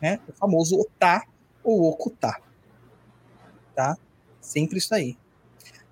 né? 0.00 0.18
o 0.26 0.32
famoso 0.32 0.80
Otá 0.80 1.22
ou 1.62 1.82
Okutá. 1.90 2.40
Tá? 3.74 3.94
Sempre 4.40 4.78
isso 4.78 4.94
aí. 4.94 5.18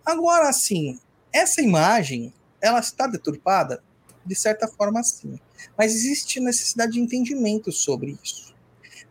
Agora, 0.02 0.48
assim, 0.48 0.98
essa 1.30 1.60
imagem, 1.60 2.32
ela 2.62 2.78
está 2.78 3.06
deturpada? 3.06 3.84
De 4.24 4.34
certa 4.34 4.66
forma, 4.66 5.02
sim. 5.02 5.38
Mas 5.76 5.94
existe 5.94 6.40
necessidade 6.40 6.92
de 6.92 7.00
entendimento 7.00 7.70
sobre 7.70 8.18
isso. 8.24 8.54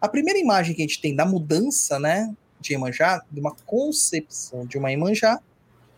A 0.01 0.09
primeira 0.09 0.39
imagem 0.39 0.73
que 0.73 0.81
a 0.81 0.87
gente 0.87 0.99
tem 0.99 1.15
da 1.15 1.23
mudança, 1.23 1.99
né, 1.99 2.35
de 2.63 2.73
Iemanjá, 2.73 3.23
de 3.29 3.39
uma 3.39 3.55
concepção 3.65 4.65
de 4.65 4.77
uma 4.77 4.91
Iemanjá, 4.91 5.39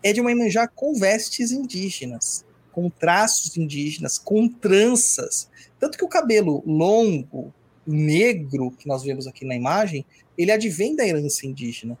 é 0.02 0.12
de 0.12 0.20
uma 0.20 0.30
Iemanjá 0.30 0.68
com 0.68 0.94
vestes 0.94 1.50
indígenas, 1.50 2.44
com 2.72 2.90
traços 2.90 3.56
indígenas, 3.56 4.18
com 4.18 4.48
tranças. 4.48 5.48
Tanto 5.78 5.96
que 5.96 6.04
o 6.04 6.08
cabelo 6.08 6.62
longo, 6.66 7.52
negro, 7.86 8.70
que 8.72 8.86
nós 8.88 9.02
vemos 9.02 9.26
aqui 9.26 9.44
na 9.44 9.54
imagem, 9.54 10.04
ele 10.36 10.52
advém 10.52 10.94
da 10.94 11.06
herança 11.06 11.46
indígena, 11.46 11.96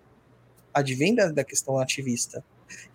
advém 0.74 1.14
da, 1.14 1.28
da 1.28 1.44
questão 1.44 1.76
nativista. 1.76 2.44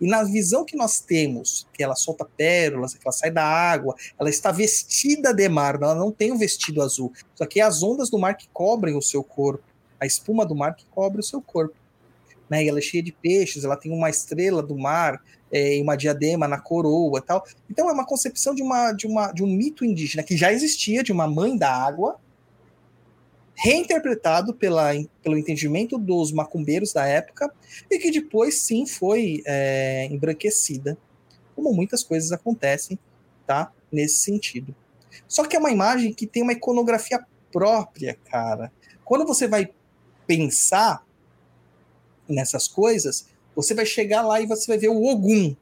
E 0.00 0.06
na 0.06 0.22
visão 0.22 0.64
que 0.64 0.76
nós 0.76 1.00
temos, 1.00 1.66
que 1.72 1.82
ela 1.82 1.94
solta 1.94 2.24
pérolas, 2.24 2.94
que 2.94 3.00
ela 3.04 3.12
sai 3.12 3.30
da 3.30 3.44
água, 3.44 3.94
ela 4.18 4.28
está 4.28 4.52
vestida 4.52 5.32
de 5.32 5.48
mar, 5.48 5.76
ela 5.76 5.94
não 5.94 6.12
tem 6.12 6.30
um 6.30 6.38
vestido 6.38 6.82
azul. 6.82 7.12
Só 7.34 7.46
que 7.46 7.60
é 7.60 7.62
as 7.62 7.82
ondas 7.82 8.10
do 8.10 8.18
mar 8.18 8.36
que 8.36 8.48
cobrem 8.52 8.96
o 8.96 9.02
seu 9.02 9.24
corpo, 9.24 9.64
a 10.02 10.06
espuma 10.06 10.44
do 10.44 10.52
mar 10.52 10.74
que 10.74 10.84
cobre 10.86 11.20
o 11.20 11.22
seu 11.22 11.40
corpo. 11.40 11.76
Né? 12.50 12.64
E 12.64 12.68
ela 12.68 12.80
é 12.80 12.82
cheia 12.82 13.02
de 13.02 13.12
peixes, 13.12 13.62
ela 13.62 13.76
tem 13.76 13.92
uma 13.92 14.10
estrela 14.10 14.60
do 14.60 14.76
mar 14.76 15.22
é, 15.50 15.76
e 15.76 15.80
uma 15.80 15.94
diadema 15.94 16.48
na 16.48 16.58
coroa 16.58 17.22
tal. 17.22 17.44
Então 17.70 17.88
é 17.88 17.92
uma 17.92 18.04
concepção 18.04 18.52
de, 18.52 18.62
uma, 18.62 18.90
de, 18.90 19.06
uma, 19.06 19.30
de 19.30 19.44
um 19.44 19.46
mito 19.46 19.84
indígena 19.84 20.24
que 20.24 20.36
já 20.36 20.52
existia, 20.52 21.04
de 21.04 21.12
uma 21.12 21.28
mãe 21.28 21.56
da 21.56 21.72
água, 21.72 22.18
reinterpretado 23.54 24.52
pela, 24.52 24.90
pelo 25.22 25.38
entendimento 25.38 25.96
dos 25.96 26.32
macumbeiros 26.32 26.92
da 26.92 27.06
época 27.06 27.52
e 27.88 27.96
que 27.98 28.10
depois 28.10 28.60
sim 28.60 28.86
foi 28.86 29.40
é, 29.46 30.06
embranquecida, 30.06 30.98
como 31.54 31.72
muitas 31.72 32.02
coisas 32.02 32.32
acontecem, 32.32 32.98
tá? 33.46 33.70
Nesse 33.90 34.16
sentido. 34.16 34.74
Só 35.28 35.44
que 35.44 35.54
é 35.54 35.60
uma 35.60 35.70
imagem 35.70 36.12
que 36.12 36.26
tem 36.26 36.42
uma 36.42 36.54
iconografia 36.54 37.24
própria, 37.52 38.18
cara. 38.28 38.72
Quando 39.04 39.26
você 39.26 39.46
vai 39.46 39.70
pensar 40.26 41.04
nessas 42.28 42.68
coisas, 42.68 43.28
você 43.54 43.74
vai 43.74 43.84
chegar 43.84 44.22
lá 44.22 44.40
e 44.40 44.46
você 44.46 44.66
vai 44.66 44.78
ver 44.78 44.88
o 44.88 45.04
Ogum. 45.04 45.54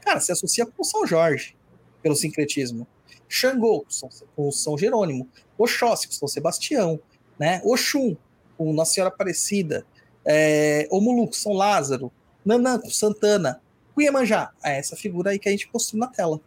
Cara, 0.00 0.20
se 0.20 0.32
associa 0.32 0.66
com 0.66 0.84
São 0.84 1.06
Jorge, 1.06 1.56
pelo 2.02 2.16
sincretismo. 2.16 2.86
Xangô, 3.28 3.86
com 4.34 4.50
São, 4.50 4.76
Jerônimo. 4.76 5.28
Oxóssi, 5.56 6.08
com 6.08 6.14
São 6.14 6.28
Sebastião 6.28 7.00
né? 7.40 7.62
Oxum, 7.64 8.14
com 8.58 8.70
Nossa 8.74 8.92
Senhora 8.92 9.10
Aparecida, 9.10 9.86
é, 10.26 10.86
Omulu, 10.90 11.26
com 11.26 11.32
São 11.32 11.54
Lázaro, 11.54 12.12
Nanã, 12.44 12.78
com 12.78 12.90
Santana, 12.90 13.62
Cuiamanjá, 13.94 14.52
é 14.62 14.78
essa 14.78 14.94
figura 14.94 15.30
aí 15.30 15.38
que 15.38 15.48
a 15.48 15.52
gente 15.52 15.66
postou 15.68 15.98
na 15.98 16.06
tela. 16.06 16.38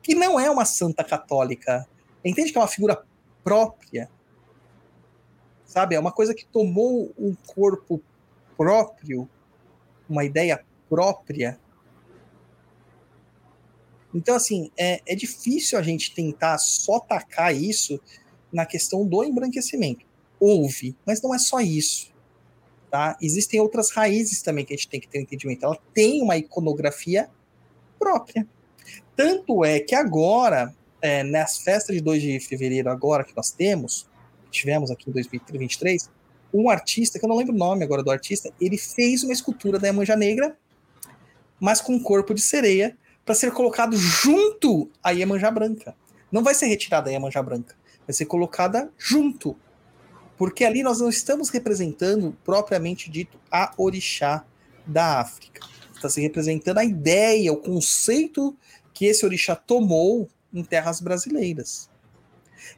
Que 0.00 0.14
não 0.14 0.38
é 0.38 0.48
uma 0.48 0.64
santa 0.64 1.02
católica. 1.02 1.84
Entende 2.24 2.52
que 2.52 2.58
é 2.58 2.60
uma 2.60 2.68
figura 2.68 3.02
própria? 3.42 4.08
Sabe? 5.68 5.94
É 5.94 6.00
uma 6.00 6.10
coisa 6.10 6.34
que 6.34 6.46
tomou 6.46 7.12
um 7.16 7.36
corpo 7.46 8.02
próprio, 8.56 9.28
uma 10.08 10.24
ideia 10.24 10.64
própria. 10.88 11.60
Então, 14.12 14.34
assim, 14.34 14.72
é, 14.76 15.02
é 15.06 15.14
difícil 15.14 15.78
a 15.78 15.82
gente 15.82 16.14
tentar 16.14 16.56
só 16.56 16.98
tacar 16.98 17.54
isso 17.54 18.00
na 18.50 18.64
questão 18.64 19.06
do 19.06 19.22
embranquecimento. 19.22 20.06
Houve, 20.40 20.96
mas 21.04 21.20
não 21.20 21.34
é 21.34 21.38
só 21.38 21.60
isso. 21.60 22.10
Tá? 22.90 23.18
Existem 23.20 23.60
outras 23.60 23.90
raízes 23.90 24.40
também 24.40 24.64
que 24.64 24.72
a 24.72 24.76
gente 24.76 24.88
tem 24.88 24.98
que 24.98 25.06
ter 25.06 25.18
um 25.18 25.22
entendimento. 25.22 25.66
Ela 25.66 25.78
tem 25.92 26.22
uma 26.22 26.38
iconografia 26.38 27.28
própria. 27.98 28.48
Tanto 29.14 29.62
é 29.62 29.80
que 29.80 29.94
agora, 29.94 30.74
é, 31.02 31.22
nas 31.22 31.58
festas 31.58 31.94
de 31.94 32.00
2 32.00 32.22
de 32.22 32.40
fevereiro, 32.40 32.88
agora 32.88 33.22
que 33.22 33.36
nós 33.36 33.50
temos, 33.50 34.08
tivemos 34.50 34.90
aqui 34.90 35.10
em 35.10 35.12
2023, 35.12 36.10
um 36.52 36.70
artista, 36.70 37.18
que 37.18 37.24
eu 37.24 37.28
não 37.28 37.36
lembro 37.36 37.54
o 37.54 37.58
nome 37.58 37.84
agora 37.84 38.02
do 38.02 38.10
artista, 38.10 38.50
ele 38.60 38.78
fez 38.78 39.22
uma 39.22 39.32
escultura 39.32 39.78
da 39.78 39.88
Iemanjá 39.88 40.16
Negra, 40.16 40.56
mas 41.60 41.80
com 41.80 41.94
um 41.94 42.02
corpo 42.02 42.32
de 42.32 42.40
sereia, 42.40 42.96
para 43.24 43.34
ser 43.34 43.52
colocado 43.52 43.96
junto 43.96 44.90
à 45.02 45.10
Iemanjá 45.10 45.50
Branca. 45.50 45.94
Não 46.32 46.42
vai 46.42 46.54
ser 46.54 46.66
retirada 46.66 47.10
a 47.10 47.12
Iemanjá 47.12 47.42
Branca, 47.42 47.74
vai 48.06 48.14
ser 48.14 48.24
colocada 48.24 48.90
junto. 48.96 49.56
Porque 50.38 50.64
ali 50.64 50.82
nós 50.82 51.00
não 51.00 51.08
estamos 51.08 51.50
representando, 51.50 52.34
propriamente 52.44 53.10
dito, 53.10 53.38
a 53.50 53.74
orixá 53.76 54.44
da 54.86 55.20
África. 55.20 55.60
Está 55.94 56.08
se 56.08 56.20
representando 56.20 56.78
a 56.78 56.84
ideia, 56.84 57.52
o 57.52 57.56
conceito 57.56 58.56
que 58.94 59.04
esse 59.04 59.26
orixá 59.26 59.54
tomou 59.54 60.28
em 60.54 60.64
terras 60.64 61.00
brasileiras. 61.00 61.90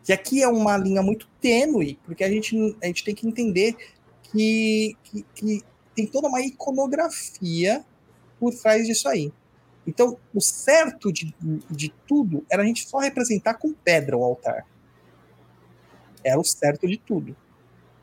E 0.08 0.12
aqui 0.12 0.42
é 0.42 0.48
uma 0.48 0.76
linha 0.76 1.02
muito 1.02 1.28
tênue, 1.40 1.98
porque 2.04 2.24
a 2.24 2.28
gente, 2.28 2.76
a 2.82 2.86
gente 2.86 3.04
tem 3.04 3.14
que 3.14 3.26
entender 3.26 3.76
que, 4.22 4.96
que, 5.04 5.26
que 5.34 5.62
tem 5.94 6.06
toda 6.06 6.28
uma 6.28 6.40
iconografia 6.40 7.84
por 8.38 8.54
trás 8.54 8.86
disso 8.86 9.08
aí. 9.08 9.32
Então, 9.86 10.18
o 10.34 10.40
certo 10.40 11.12
de, 11.12 11.34
de 11.70 11.92
tudo 12.06 12.44
era 12.50 12.62
a 12.62 12.66
gente 12.66 12.88
só 12.88 12.98
representar 12.98 13.54
com 13.54 13.72
pedra 13.72 14.16
o 14.16 14.24
altar. 14.24 14.66
Era 16.22 16.38
o 16.38 16.44
certo 16.44 16.86
de 16.86 16.98
tudo. 16.98 17.36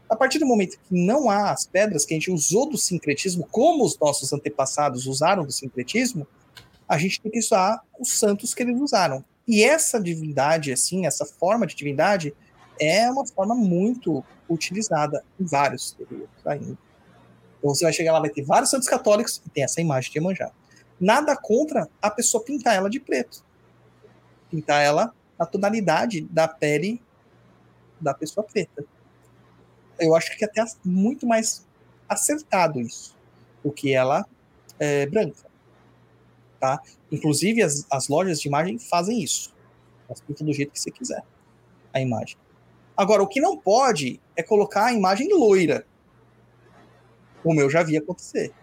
A 0.09 0.15
partir 0.15 0.39
do 0.39 0.45
momento 0.45 0.80
que 0.80 0.95
não 0.95 1.30
há 1.30 1.51
as 1.51 1.65
pedras 1.65 2.05
que 2.05 2.14
a 2.14 2.18
gente 2.18 2.31
usou 2.31 2.69
do 2.69 2.77
sincretismo, 2.77 3.47
como 3.49 3.84
os 3.84 3.97
nossos 3.99 4.31
antepassados 4.31 5.05
usaram 5.05 5.45
do 5.45 5.51
sincretismo, 5.51 6.26
a 6.88 6.97
gente 6.97 7.22
tem 7.22 7.31
que 7.31 7.39
usar 7.39 7.81
os 7.99 8.18
santos 8.18 8.53
que 8.53 8.64
eles 8.64 8.80
usaram. 8.80 9.23
E 9.48 9.64
essa 9.64 10.02
divindade, 10.02 10.72
assim, 10.72 11.06
essa 11.06 11.26
forma 11.26 11.65
de 11.65 11.76
divindade, 11.76 12.36
é 12.80 13.10
uma 13.10 13.26
forma 13.26 13.56
muito 13.56 14.24
utilizada 14.49 15.24
em 15.40 15.45
vários 15.45 15.94
períodos 15.94 16.45
ainda. 16.45 16.78
Então 17.57 17.74
você 17.74 17.86
vai 17.86 17.94
chegar 17.94 18.14
lá, 18.14 18.19
vai 18.19 18.30
ter 18.30 18.44
vários 18.44 18.69
santos 18.69 18.88
católicos 18.88 19.41
e 19.45 19.49
tem 19.49 19.64
essa 19.64 19.82
imagem 19.82 20.11
de 20.11 20.18
Iemanjá. 20.18 20.52
Nada 20.99 21.36
contra 21.36 21.88
a 22.02 22.10
pessoa 22.10 22.44
pintar 22.44 22.76
ela 22.76 22.90
de 22.90 22.99
preto. 22.99 23.44
Pintar 24.49 24.82
ela 24.82 25.14
na 25.38 25.45
tonalidade 25.45 26.22
da 26.22 26.48
pele 26.48 27.02
da 27.99 28.14
pessoa 28.14 28.44
preta. 28.44 28.86
Eu 29.99 30.15
acho 30.15 30.36
que 30.38 30.44
é 30.44 30.48
até 30.48 30.64
muito 30.84 31.26
mais 31.26 31.65
acertado 32.07 32.80
isso 32.80 33.15
do 33.64 33.72
que 33.72 33.94
ela 33.94 34.26
é, 34.80 35.06
branca. 35.07 35.48
Tá? 36.60 36.82
Inclusive, 37.12 37.64
as, 37.64 37.86
as 37.90 38.08
lojas 38.08 38.40
de 38.42 38.48
imagem 38.48 38.78
fazem 38.78 39.22
isso. 39.22 39.54
Elas 40.08 40.22
pintam 40.22 40.46
do 40.46 40.54
jeito 40.54 40.72
que 40.72 40.80
você 40.80 40.92
quiser 40.92 41.24
a 41.94 42.02
imagem. 42.02 42.38
Agora, 42.96 43.22
o 43.22 43.28
que 43.28 43.40
não 43.40 43.58
pode 43.58 44.20
é 44.36 44.42
colocar 44.42 44.86
a 44.86 44.94
imagem 44.94 45.32
loira, 45.34 45.86
como 47.44 47.62
eu 47.62 47.70
já 47.70 47.84
vi 47.84 47.96
acontecer, 47.98 48.54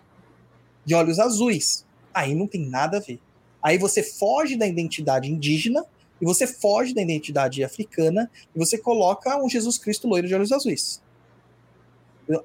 de 0.85 0.95
olhos 0.95 1.19
azuis. 1.19 1.87
Aí 2.13 2.35
não 2.35 2.47
tem 2.47 2.69
nada 2.69 2.99
a 2.99 3.01
ver. 3.01 3.21
Aí 3.63 3.79
você 3.79 4.03
foge 4.03 4.57
da 4.57 4.67
identidade 4.67 5.31
indígena 5.31 5.85
e 6.21 6.25
você 6.25 6.47
foge 6.47 6.95
da 6.95 7.01
identidade 7.01 7.65
africana 7.65 8.31
e 8.55 8.59
você 8.59 8.77
coloca 8.77 9.37
um 9.43 9.49
Jesus 9.49 9.79
Cristo 9.79 10.07
loiro 10.07 10.29
de 10.29 10.35
olhos 10.35 10.53
azuis. 10.53 11.03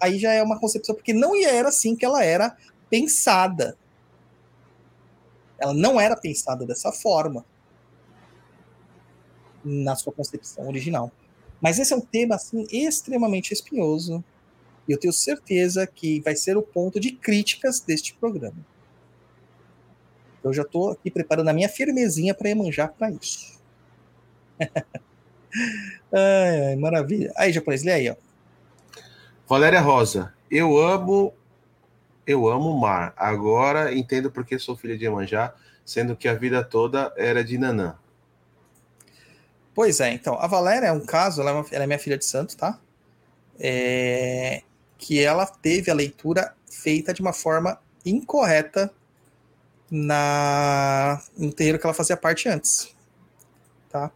Aí 0.02 0.20
já 0.20 0.32
é 0.34 0.44
uma 0.44 0.60
concepção, 0.60 0.96
porque 0.96 1.14
não 1.14 1.36
era 1.36 1.70
assim 1.70 1.96
que 1.96 2.06
ela 2.06 2.24
era 2.24 2.56
pensada. 2.90 3.78
Ela 5.60 5.74
não 5.74 6.00
era 6.00 6.16
pensada 6.16 6.66
dessa 6.66 6.92
forma 6.92 7.46
na 9.64 9.96
sua 9.96 10.14
concepção 10.14 10.68
original. 10.68 11.12
Mas 11.62 11.78
esse 11.78 11.94
é 11.94 11.96
um 11.96 12.02
tema 12.02 12.36
assim 12.36 12.66
extremamente 12.72 13.52
espinhoso 13.54 14.24
e 14.88 14.92
eu 14.92 15.00
tenho 15.00 15.14
certeza 15.14 15.86
que 15.86 16.20
vai 16.22 16.36
ser 16.36 16.58
o 16.58 16.64
ponto 16.64 17.00
de 17.00 17.12
críticas 17.12 17.80
deste 17.80 18.14
programa. 18.16 18.58
Eu 20.44 20.54
já 20.54 20.62
estou 20.62 20.92
aqui 20.92 21.12
preparando 21.12 21.50
a 21.50 21.54
minha 21.54 21.68
firmezinha 21.68 22.34
para 22.34 22.56
manjar 22.56 22.94
para 22.94 23.12
isso. 23.12 23.60
ai, 26.12 26.66
ai, 26.68 26.76
maravilha. 26.78 27.32
Aí, 27.36 27.52
japonês, 27.52 27.84
lê 27.84 27.92
aí, 27.92 28.10
ó. 28.10 28.16
Valéria 29.48 29.82
Rosa, 29.82 30.34
eu 30.50 30.78
amo 30.78 31.34
eu 32.30 32.48
amo 32.48 32.70
o 32.70 32.80
mar. 32.80 33.12
Agora 33.18 33.92
entendo 33.92 34.30
porque 34.30 34.60
sou 34.60 34.78
filha 34.78 34.96
de 34.96 35.04
Iemanjá, 35.04 35.52
sendo 35.84 36.16
que 36.16 36.28
a 36.28 36.36
vida 36.36 36.64
toda 36.64 37.12
era 37.18 37.44
de 37.44 37.58
Nanã. 37.58 37.96
Pois 39.74 40.00
é, 40.00 40.14
então, 40.14 40.36
a 40.40 40.46
Valéria 40.46 40.88
é 40.88 40.92
um 40.92 41.04
caso, 41.04 41.42
ela 41.42 41.50
é, 41.50 41.54
uma, 41.54 41.66
ela 41.72 41.84
é 41.86 41.88
minha 41.88 41.98
filha 41.98 42.20
de 42.20 42.26
santo, 42.26 42.56
tá? 42.56 42.80
É, 43.60 44.62
que 44.96 45.20
ela 45.20 45.48
teve 45.48 45.90
a 45.90 45.94
leitura 45.96 46.54
feita 46.70 47.12
de 47.14 47.22
uma 47.22 47.34
forma 47.34 47.80
incorreta 48.06 48.94
na 49.90 51.20
no 51.36 51.52
terreiro 51.52 51.80
que 51.80 51.86
ela 51.88 51.96
fazia 51.96 52.16
parte 52.16 52.48
antes, 52.48 52.94
tá? 53.90 54.12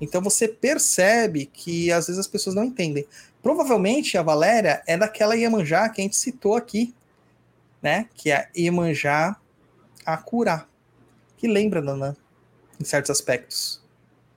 Então 0.00 0.22
você 0.22 0.46
percebe 0.46 1.46
que 1.46 1.90
às 1.90 2.06
vezes 2.06 2.20
as 2.20 2.28
pessoas 2.28 2.54
não 2.54 2.62
entendem. 2.62 3.04
Provavelmente 3.42 4.16
a 4.16 4.22
Valéria 4.22 4.80
é 4.86 4.96
daquela 4.96 5.34
Iemanjá 5.34 5.88
que 5.88 6.00
a 6.00 6.04
gente 6.04 6.16
citou 6.16 6.54
aqui, 6.54 6.94
né? 7.82 8.08
Que 8.14 8.30
é 8.30 8.36
a 8.36 8.48
Iemanjá 8.56 9.36
Acurá, 10.04 10.66
que 11.36 11.46
lembra 11.46 11.80
Nanã, 11.80 12.16
em 12.80 12.84
certos 12.84 13.10
aspectos, 13.10 13.82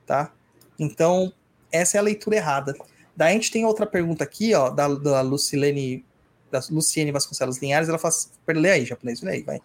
tá? 0.06 0.32
Então, 0.78 1.32
essa 1.72 1.98
é 1.98 2.00
a 2.00 2.04
leitura 2.04 2.36
errada. 2.36 2.76
Daí 3.16 3.32
a 3.32 3.34
gente 3.34 3.52
tem 3.52 3.66
outra 3.66 3.86
pergunta 3.86 4.24
aqui, 4.24 4.54
ó, 4.54 4.70
da, 4.70 4.88
da 4.88 5.22
Lucilene, 5.22 6.06
da 6.52 6.62
Luciene 6.70 7.12
Vasconcelos 7.12 7.58
Linhares, 7.60 7.88
ela 7.88 7.98
faz, 7.98 8.32
lê 8.48 8.72
aí, 8.72 8.86
japonês, 8.86 9.22
lê 9.22 9.32
aí, 9.32 9.44
vai. 9.44 9.62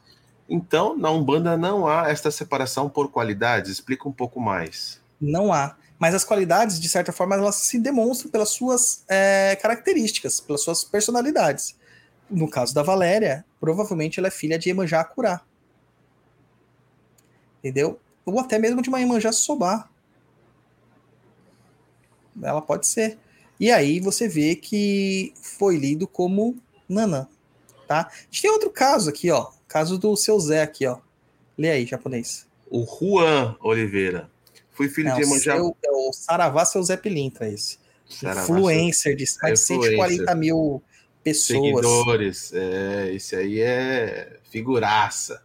Então, 0.48 0.97
na 0.97 1.11
Umbanda 1.11 1.57
não 1.57 1.89
há 1.89 2.09
esta 2.09 2.31
separação 2.31 2.89
por 2.89 3.11
qualidades? 3.11 3.70
Explica 3.70 4.09
um 4.09 4.12
pouco 4.12 4.40
mais. 4.40 5.01
Não 5.20 5.53
há. 5.53 5.77
Mas 5.98 6.15
as 6.15 6.24
qualidades, 6.24 6.78
de 6.78 6.89
certa 6.89 7.12
forma, 7.12 7.35
elas 7.35 7.57
se 7.57 7.78
demonstram 7.78 8.31
pelas 8.31 8.51
suas 8.51 9.03
é, 9.09 9.57
características, 9.57 10.40
pelas 10.40 10.61
suas 10.62 10.85
personalidades. 10.85 11.74
No 12.28 12.48
caso 12.48 12.74
da 12.74 12.82
Valéria, 12.82 13.44
provavelmente 13.61 14.19
ela 14.19 14.28
é 14.28 14.31
filha 14.31 14.59
de 14.59 14.69
Emanjá 14.70 15.03
Curá. 15.05 15.43
Entendeu? 17.59 17.98
Ou 18.24 18.39
até 18.40 18.59
mesmo 18.59 18.82
de 18.82 18.89
uma 18.89 19.01
Emanjá 19.01 19.32
Sobá. 19.32 19.89
Ela 22.43 22.61
pode 22.61 22.86
ser. 22.86 23.19
E 23.59 23.70
aí 23.70 24.01
você 24.01 24.28
vê 24.28 24.55
que 24.55 25.32
foi 25.40 25.77
lido 25.77 26.07
como 26.07 26.57
Nanã. 26.89 27.27
Tá? 27.86 28.09
A 28.11 28.24
gente 28.24 28.43
tem 28.43 28.51
outro 28.51 28.70
caso 28.70 29.09
aqui, 29.09 29.31
ó. 29.31 29.51
Caso 29.69 29.98
do 29.98 30.16
seu 30.16 30.39
Zé 30.39 30.62
aqui, 30.62 30.86
ó. 30.86 30.98
Lê 31.57 31.70
aí, 31.70 31.86
japonês. 31.86 32.47
O 32.70 32.85
Juan 32.85 33.57
Oliveira. 33.61 34.31
Fui 34.73 34.89
filho 34.89 35.09
Não, 35.09 35.16
de 35.16 35.23
Iemanjá. 35.23 35.57
seu, 35.57 35.77
é 35.82 35.90
o 35.90 36.12
Saravá 36.12 36.65
seu 36.65 36.82
Zé 36.82 36.97
Pilintra, 36.97 37.48
esse. 37.48 37.78
Saravá, 38.09 38.43
Influencer 38.43 39.16
de 39.16 39.24
mais 39.40 39.66
de 39.66 39.73
Influencer. 39.73 39.97
140 39.97 40.35
mil 40.35 40.82
pessoas. 41.32 41.59
Seguidores. 41.62 42.53
É, 42.55 43.12
esse 43.12 43.35
aí 43.36 43.61
é 43.61 44.39
figuraça. 44.51 45.43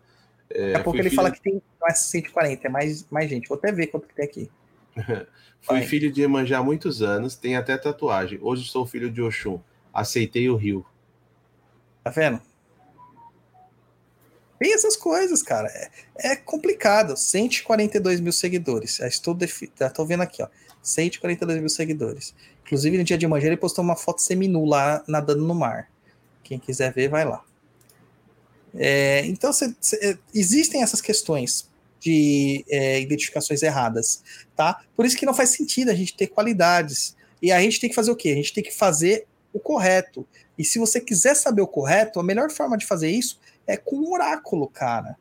É, 0.49 0.67
Daqui 0.73 0.75
a 0.81 0.83
pouco 0.83 0.99
ele 0.99 1.09
filho- 1.09 1.15
fala 1.21 1.31
que 1.31 1.41
tem 1.41 1.61
mais 1.79 1.99
140, 1.99 2.67
é 2.67 2.69
mais, 2.69 3.05
mais 3.09 3.29
gente. 3.29 3.47
Vou 3.47 3.57
até 3.57 3.71
ver 3.71 3.87
quanto 3.87 4.07
que 4.07 4.13
tem 4.15 4.25
aqui. 4.25 4.51
Fui 5.61 5.77
Vai. 5.79 5.87
filho 5.87 6.11
de 6.11 6.21
Iemanjá 6.21 6.57
há 6.57 6.63
muitos 6.63 7.01
anos, 7.03 7.35
tenho 7.35 7.59
até 7.59 7.77
tatuagem. 7.77 8.39
Hoje 8.41 8.67
sou 8.67 8.85
filho 8.85 9.11
de 9.11 9.21
Oxum. 9.21 9.59
Aceitei 9.93 10.49
o 10.49 10.55
rio. 10.55 10.85
Tá 12.03 12.09
vendo? 12.09 12.41
Tem 14.59 14.73
essas 14.73 14.95
coisas, 14.95 15.41
cara. 15.41 15.67
É, 15.69 16.31
é 16.31 16.35
complicado. 16.35 17.15
142 17.17 18.19
mil 18.19 18.31
seguidores. 18.31 18.97
Já 18.97 19.07
estou, 19.07 19.33
defi- 19.33 19.71
já 19.79 19.87
estou 19.87 20.05
vendo 20.05 20.21
aqui, 20.21 20.41
ó. 20.43 20.47
142 20.81 21.59
mil 21.59 21.69
seguidores. 21.69 22.33
Inclusive, 22.65 22.97
no 22.97 23.03
dia 23.03 23.17
de 23.17 23.27
manhã, 23.27 23.47
ele 23.47 23.57
postou 23.57 23.83
uma 23.83 23.95
foto 23.95 24.21
seminu 24.21 24.65
lá 24.65 25.03
nadando 25.07 25.43
no 25.45 25.53
mar. 25.53 25.89
Quem 26.43 26.57
quiser 26.59 26.93
ver, 26.93 27.09
vai 27.09 27.25
lá. 27.25 27.43
É, 28.73 29.25
então, 29.25 29.51
cê- 29.51 29.75
cê- 29.81 30.17
existem 30.33 30.81
essas 30.81 31.01
questões 31.01 31.69
de 31.99 32.65
é, 32.69 32.99
identificações 32.99 33.61
erradas, 33.61 34.23
tá? 34.55 34.81
Por 34.95 35.05
isso 35.05 35.17
que 35.17 35.25
não 35.25 35.33
faz 35.33 35.49
sentido 35.49 35.89
a 35.91 35.93
gente 35.93 36.15
ter 36.15 36.27
qualidades. 36.27 37.15
E 37.41 37.51
a 37.51 37.61
gente 37.61 37.79
tem 37.79 37.89
que 37.89 37.95
fazer 37.95 38.11
o 38.11 38.15
quê? 38.15 38.29
A 38.29 38.35
gente 38.35 38.53
tem 38.53 38.63
que 38.63 38.71
fazer 38.71 39.27
o 39.53 39.59
correto. 39.59 40.25
E 40.57 40.63
se 40.63 40.79
você 40.79 40.99
quiser 40.99 41.35
saber 41.35 41.61
o 41.61 41.67
correto, 41.67 42.19
a 42.19 42.23
melhor 42.23 42.49
forma 42.51 42.77
de 42.77 42.85
fazer 42.85 43.09
isso 43.09 43.39
é 43.67 43.77
com 43.77 43.97
um 43.97 44.11
oráculo, 44.13 44.67
cara. 44.67 45.17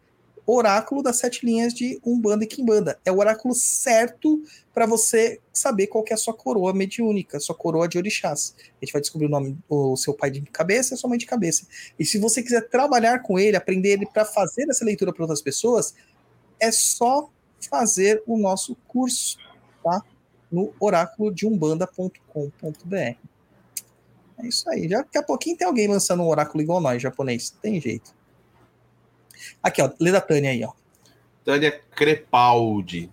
Oráculo 0.53 1.01
das 1.01 1.19
sete 1.19 1.47
linhas 1.47 1.73
de 1.73 2.01
Umbanda 2.05 2.43
e 2.43 2.47
Kimbanda. 2.47 2.99
É 3.05 3.13
o 3.13 3.19
oráculo 3.19 3.55
certo 3.55 4.43
para 4.75 4.85
você 4.85 5.39
saber 5.53 5.87
qual 5.87 6.05
é 6.11 6.15
a 6.15 6.17
sua 6.17 6.35
coroa 6.35 6.75
mediúnica, 6.75 7.39
sua 7.39 7.55
coroa 7.55 7.87
de 7.87 7.97
orixás. 7.97 8.57
A 8.59 8.85
gente 8.85 8.93
vai 8.93 9.01
descobrir 9.01 9.27
o 9.27 9.31
nome 9.31 9.57
do 9.69 9.97
seu 9.97 10.13
pai 10.13 10.29
de 10.29 10.41
cabeça 10.43 10.95
e 10.95 10.97
sua 10.97 11.09
mãe 11.09 11.19
de 11.19 11.27
cabeça. 11.27 11.69
E 11.97 12.05
se 12.05 12.19
você 12.19 12.43
quiser 12.43 12.69
trabalhar 12.69 13.21
com 13.21 13.39
ele, 13.39 13.57
aprender 13.57 13.91
ele 13.91 14.07
para 14.07 14.25
fazer 14.25 14.69
essa 14.69 14.85
leitura 14.85 15.13
para 15.13 15.23
outras 15.23 15.41
pessoas, 15.41 15.95
é 16.59 16.73
só 16.73 17.31
fazer 17.71 18.21
o 18.27 18.37
nosso 18.37 18.77
curso, 18.89 19.39
tá? 19.85 20.03
No 20.51 20.75
oráculo 20.81 21.33
de 21.33 21.47
umbanda.com.br. 21.47 22.97
É 22.97 23.19
isso 24.43 24.69
aí. 24.69 24.89
Já 24.89 24.99
daqui 24.99 25.19
a 25.19 25.23
pouquinho 25.23 25.57
tem 25.57 25.67
alguém 25.67 25.87
lançando 25.87 26.25
um 26.25 26.29
oráculo 26.29 26.61
igual 26.61 26.81
nós, 26.81 27.01
japonês. 27.01 27.51
Tem 27.63 27.81
jeito. 27.81 28.19
Aqui, 29.63 29.83
ó. 29.83 29.91
Lê 30.01 30.11
da 30.13 30.21
Tânia 30.21 30.51
aí, 30.51 30.65
ó. 30.65 30.73
Tânia 31.45 31.81
Crepaldi. 31.95 33.11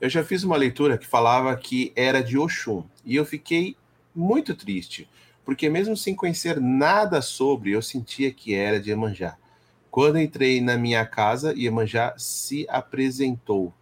Eu 0.00 0.08
já 0.08 0.24
fiz 0.24 0.42
uma 0.42 0.56
leitura 0.56 0.96
que 0.96 1.06
falava 1.06 1.54
que 1.56 1.92
era 1.94 2.22
de 2.22 2.38
Oxum. 2.38 2.84
E 3.04 3.16
eu 3.16 3.24
fiquei 3.24 3.76
muito 4.14 4.54
triste. 4.54 5.08
Porque 5.44 5.68
mesmo 5.68 5.96
sem 5.96 6.14
conhecer 6.14 6.60
nada 6.60 7.20
sobre, 7.20 7.72
eu 7.72 7.82
sentia 7.82 8.32
que 8.32 8.54
era 8.54 8.80
de 8.80 8.90
Iemanjá. 8.90 9.36
Quando 9.90 10.18
entrei 10.18 10.60
na 10.60 10.76
minha 10.76 11.04
casa, 11.04 11.52
Iemanjá 11.54 12.14
se 12.16 12.66
apresentou. 12.68 13.74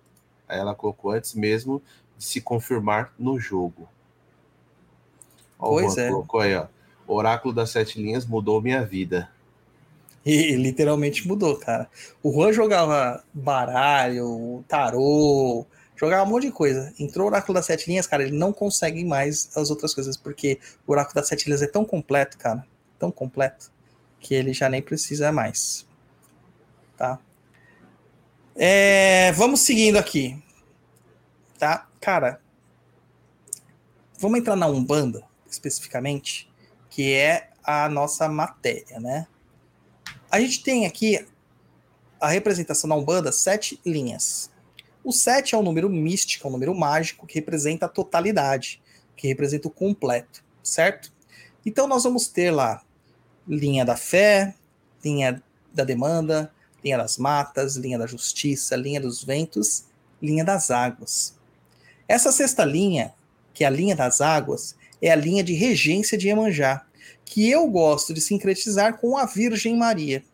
Aí 0.49 0.59
ela 0.59 0.75
colocou 0.75 1.11
antes 1.11 1.35
mesmo 1.35 1.83
de 2.17 2.25
se 2.25 2.41
confirmar 2.41 3.13
no 3.19 3.39
jogo. 3.39 3.89
Ó, 5.59 5.71
pois 5.71 5.99
é. 5.99 6.09
Colocou 6.09 6.41
aí, 6.41 6.55
ó. 6.57 6.67
Oráculo 7.07 7.55
das 7.55 7.71
Sete 7.71 8.01
Linhas 8.01 8.27
mudou 8.27 8.61
minha 8.61 8.85
vida. 8.85 9.31
E 10.25 10.57
literalmente 10.57 11.27
mudou, 11.27 11.57
cara. 11.57 11.89
O 12.23 12.33
Juan 12.33 12.53
jogava 12.53 13.25
baralho, 13.33 14.65
tarô, 14.69 15.67
jogava 15.97 16.25
um 16.25 16.33
monte 16.33 16.47
de 16.47 16.53
coisa. 16.53 16.93
Entrou 16.99 17.27
o 17.27 17.29
Oráculo 17.29 17.55
das 17.55 17.67
Sete 17.67 17.89
Linhas, 17.89 18.07
cara, 18.07 18.23
ele 18.23 18.37
não 18.37 18.53
consegue 18.53 19.05
mais 19.05 19.51
as 19.57 19.71
outras 19.71 19.95
coisas, 19.95 20.17
porque 20.17 20.59
o 20.87 20.93
Oráculo 20.93 21.15
das 21.15 21.29
Sete 21.29 21.47
Linhas 21.47 21.63
é 21.63 21.67
tão 21.67 21.85
completo, 21.85 22.39
cara, 22.39 22.65
tão 22.99 23.11
completo, 23.11 23.71
que 24.21 24.35
ele 24.35 24.53
já 24.53 24.69
nem 24.69 24.83
precisa 24.83 25.33
mais. 25.33 25.87
Tá? 26.97 27.19
É, 28.55 29.33
vamos 29.33 29.61
seguindo 29.61 29.97
aqui. 29.97 30.41
Tá? 31.59 31.89
Cara, 32.01 32.41
vamos 34.19 34.39
entrar 34.39 34.57
na 34.57 34.67
Umbanda, 34.67 35.25
especificamente, 35.51 36.51
que 36.91 37.15
é 37.15 37.51
a 37.63 37.89
nossa 37.89 38.29
matéria, 38.29 39.01
né? 39.01 39.27
A 40.31 40.39
gente 40.41 40.63
tem 40.63 40.85
aqui 40.85 41.27
a 42.21 42.29
representação 42.29 42.89
da 42.89 42.97
Umbanda, 42.97 43.33
sete 43.33 43.81
linhas. 43.85 44.51
O 45.03 45.11
sete 45.11 45.55
é 45.55 45.59
um 45.59 45.63
número 45.63 45.89
místico, 45.89 46.47
é 46.47 46.49
um 46.49 46.53
número 46.53 46.75
mágico 46.75 47.27
que 47.27 47.37
representa 47.37 47.87
a 47.87 47.89
totalidade, 47.89 48.83
que 49.17 49.27
representa 49.27 49.69
o 49.69 49.71
completo, 49.71 50.45
certo? 50.63 51.11
Então 51.65 51.87
nós 51.87 52.05
vamos 52.05 52.29
ter 52.29 52.51
lá 52.51 52.83
linha 53.47 53.85
da 53.85 53.97
fé, 53.97 54.55
linha 55.03 55.43
da 55.73 55.85
demanda, 55.85 56.53
linha 56.85 56.99
das 56.99 57.17
matas, 57.17 57.77
linha 57.77 57.99
da 57.99 58.07
justiça, 58.07 58.77
linha 58.77 59.01
dos 59.01 59.25
ventos, 59.25 59.85
linha 60.21 60.45
das 60.45 60.71
águas. 60.71 61.39
Essa 62.07 62.31
sexta 62.31 62.65
linha, 62.65 63.15
que 63.55 63.65
é 63.65 63.67
a 63.67 63.71
linha 63.71 63.97
das 63.97 64.21
águas, 64.21 64.77
é 65.01 65.11
a 65.11 65.17
linha 65.17 65.43
de 65.43 65.55
regência 65.55 66.19
de 66.19 66.29
Iemanjá, 66.29 66.87
que 67.29 67.51
eu 67.51 67.69
gosto 67.69 68.15
de 68.15 68.21
sincretizar 68.21 68.99
com 68.99 69.17
a 69.17 69.27
Virgem 69.27 69.77
Maria. 69.77 70.25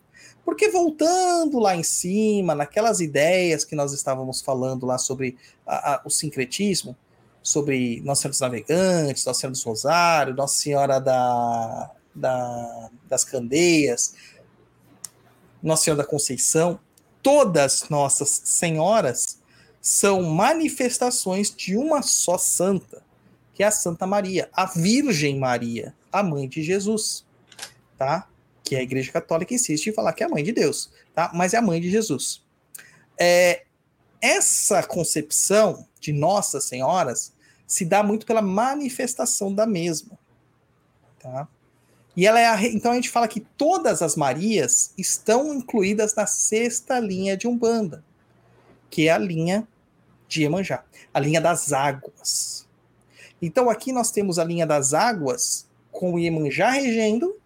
Porque 0.44 0.68
voltando 0.68 1.58
lá 1.58 1.74
em 1.74 1.82
cima, 1.82 2.54
naquelas 2.54 3.00
ideias 3.00 3.64
que 3.64 3.74
nós 3.74 3.92
estávamos 3.92 4.40
falando 4.40 4.86
lá 4.86 4.96
sobre 4.96 5.36
a, 5.66 5.94
a, 5.94 6.02
o 6.04 6.10
sincretismo, 6.10 6.96
sobre 7.42 8.00
Nossa 8.02 8.22
Senhora 8.22 8.30
dos 8.30 8.40
Navegantes, 8.40 9.24
Nossa 9.24 9.40
Senhora 9.40 9.52
dos 9.52 9.62
Rosário, 9.64 10.34
Nossa 10.34 10.56
Senhora 10.56 11.00
da, 11.00 11.90
da, 12.14 12.90
das 13.08 13.24
Candeias, 13.24 14.14
Nossa 15.62 15.84
Senhora 15.84 16.02
da 16.02 16.08
Conceição, 16.08 16.78
todas 17.22 17.88
Nossas 17.88 18.28
Senhoras 18.44 19.38
são 19.80 20.22
manifestações 20.22 21.52
de 21.54 21.76
uma 21.76 22.02
só 22.02 22.38
santa, 22.38 23.02
que 23.52 23.62
é 23.62 23.66
a 23.66 23.70
Santa 23.70 24.06
Maria, 24.06 24.48
a 24.52 24.66
Virgem 24.66 25.38
Maria 25.38 25.94
a 26.14 26.22
mãe 26.22 26.48
de 26.48 26.62
Jesus, 26.62 27.26
tá? 27.98 28.28
Que 28.62 28.76
a 28.76 28.82
Igreja 28.82 29.10
Católica 29.10 29.52
insiste 29.52 29.88
em 29.88 29.92
falar 29.92 30.12
que 30.12 30.22
é 30.22 30.26
a 30.26 30.28
mãe 30.28 30.44
de 30.44 30.52
Deus, 30.52 30.90
tá? 31.12 31.30
Mas 31.34 31.52
é 31.54 31.58
a 31.58 31.62
mãe 31.62 31.80
de 31.80 31.90
Jesus. 31.90 32.42
É, 33.18 33.64
essa 34.20 34.82
concepção 34.82 35.86
de 36.00 36.12
Nossas 36.12 36.64
Senhoras 36.64 37.32
se 37.66 37.84
dá 37.84 38.02
muito 38.02 38.24
pela 38.24 38.40
manifestação 38.40 39.52
da 39.52 39.66
mesma, 39.66 40.16
tá? 41.18 41.48
E 42.16 42.26
ela 42.26 42.38
é 42.38 42.46
a, 42.46 42.62
então 42.62 42.92
a 42.92 42.94
gente 42.94 43.10
fala 43.10 43.26
que 43.26 43.40
todas 43.40 44.00
as 44.00 44.14
Marias 44.14 44.92
estão 44.96 45.52
incluídas 45.52 46.14
na 46.14 46.26
sexta 46.26 47.00
linha 47.00 47.36
de 47.36 47.48
Umbanda, 47.48 48.04
que 48.88 49.08
é 49.08 49.10
a 49.10 49.18
linha 49.18 49.66
de 50.28 50.42
Iemanjá, 50.42 50.84
a 51.12 51.18
linha 51.18 51.40
das 51.40 51.72
águas. 51.72 52.68
Então 53.42 53.68
aqui 53.68 53.92
nós 53.92 54.10
temos 54.10 54.38
a 54.38 54.44
linha 54.44 54.66
das 54.66 54.94
águas 54.94 55.63
com 55.94 56.12
o 56.12 56.18
Iemanjá 56.18 56.70
regendo, 56.70 57.36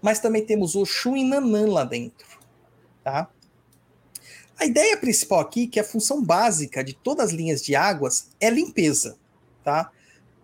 mas 0.00 0.18
também 0.18 0.44
temos 0.44 0.74
o 0.74 0.84
Xu 0.86 1.16
e 1.16 1.22
Nanã 1.22 1.68
lá 1.68 1.84
dentro, 1.84 2.26
tá? 3.04 3.30
A 4.58 4.64
ideia 4.64 4.96
principal 4.96 5.40
aqui, 5.40 5.66
que 5.66 5.78
é 5.78 5.82
a 5.82 5.86
função 5.86 6.22
básica 6.22 6.82
de 6.82 6.94
todas 6.94 7.26
as 7.26 7.32
linhas 7.32 7.62
de 7.62 7.76
águas, 7.76 8.30
é 8.40 8.50
limpeza, 8.50 9.16
tá? 9.62 9.90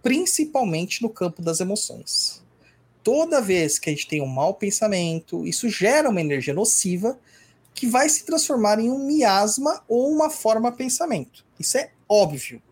Principalmente 0.03 1.03
no 1.03 1.09
campo 1.09 1.43
das 1.43 1.61
emoções. 1.61 2.43
Toda 3.03 3.41
vez 3.41 3.79
que 3.79 3.89
a 3.89 3.93
gente 3.93 4.07
tem 4.07 4.23
um 4.23 4.27
mau 4.27 4.55
pensamento, 4.55 5.47
isso 5.47 5.69
gera 5.69 6.11
uma 6.11 6.21
energia 6.21 6.55
nociva 6.55 7.19
que 7.75 7.87
vai 7.87 8.09
se 8.09 8.25
transformar 8.25 8.79
em 8.79 8.91
um 8.91 9.07
miasma 9.07 9.83
ou 9.89 10.11
uma 10.11 10.31
forma 10.31 10.73
pensamento. 10.73 11.45
Isso 11.59 11.79
é 11.79 11.91
óbvio, 12.09 12.63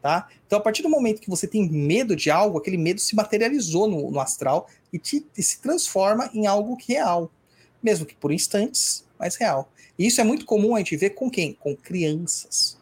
Tá? 0.00 0.28
Então, 0.46 0.58
a 0.58 0.62
partir 0.62 0.82
do 0.82 0.88
momento 0.88 1.20
que 1.20 1.28
você 1.28 1.46
tem 1.46 1.68
medo 1.68 2.14
de 2.14 2.30
algo, 2.30 2.56
aquele 2.56 2.76
medo 2.76 3.00
se 3.00 3.16
materializou 3.16 3.88
no, 3.88 4.10
no 4.10 4.20
astral 4.20 4.68
e, 4.92 4.98
te, 4.98 5.26
e 5.36 5.42
se 5.42 5.60
transforma 5.60 6.30
em 6.32 6.46
algo 6.46 6.78
real, 6.86 7.30
mesmo 7.82 8.06
que 8.06 8.14
por 8.14 8.30
instantes, 8.30 9.04
mas 9.18 9.34
real. 9.34 9.72
E 9.98 10.06
isso 10.06 10.20
é 10.20 10.24
muito 10.24 10.46
comum 10.46 10.76
a 10.76 10.78
gente 10.78 10.96
ver 10.96 11.10
com 11.10 11.28
quem? 11.28 11.52
Com 11.54 11.74
crianças. 11.74 12.78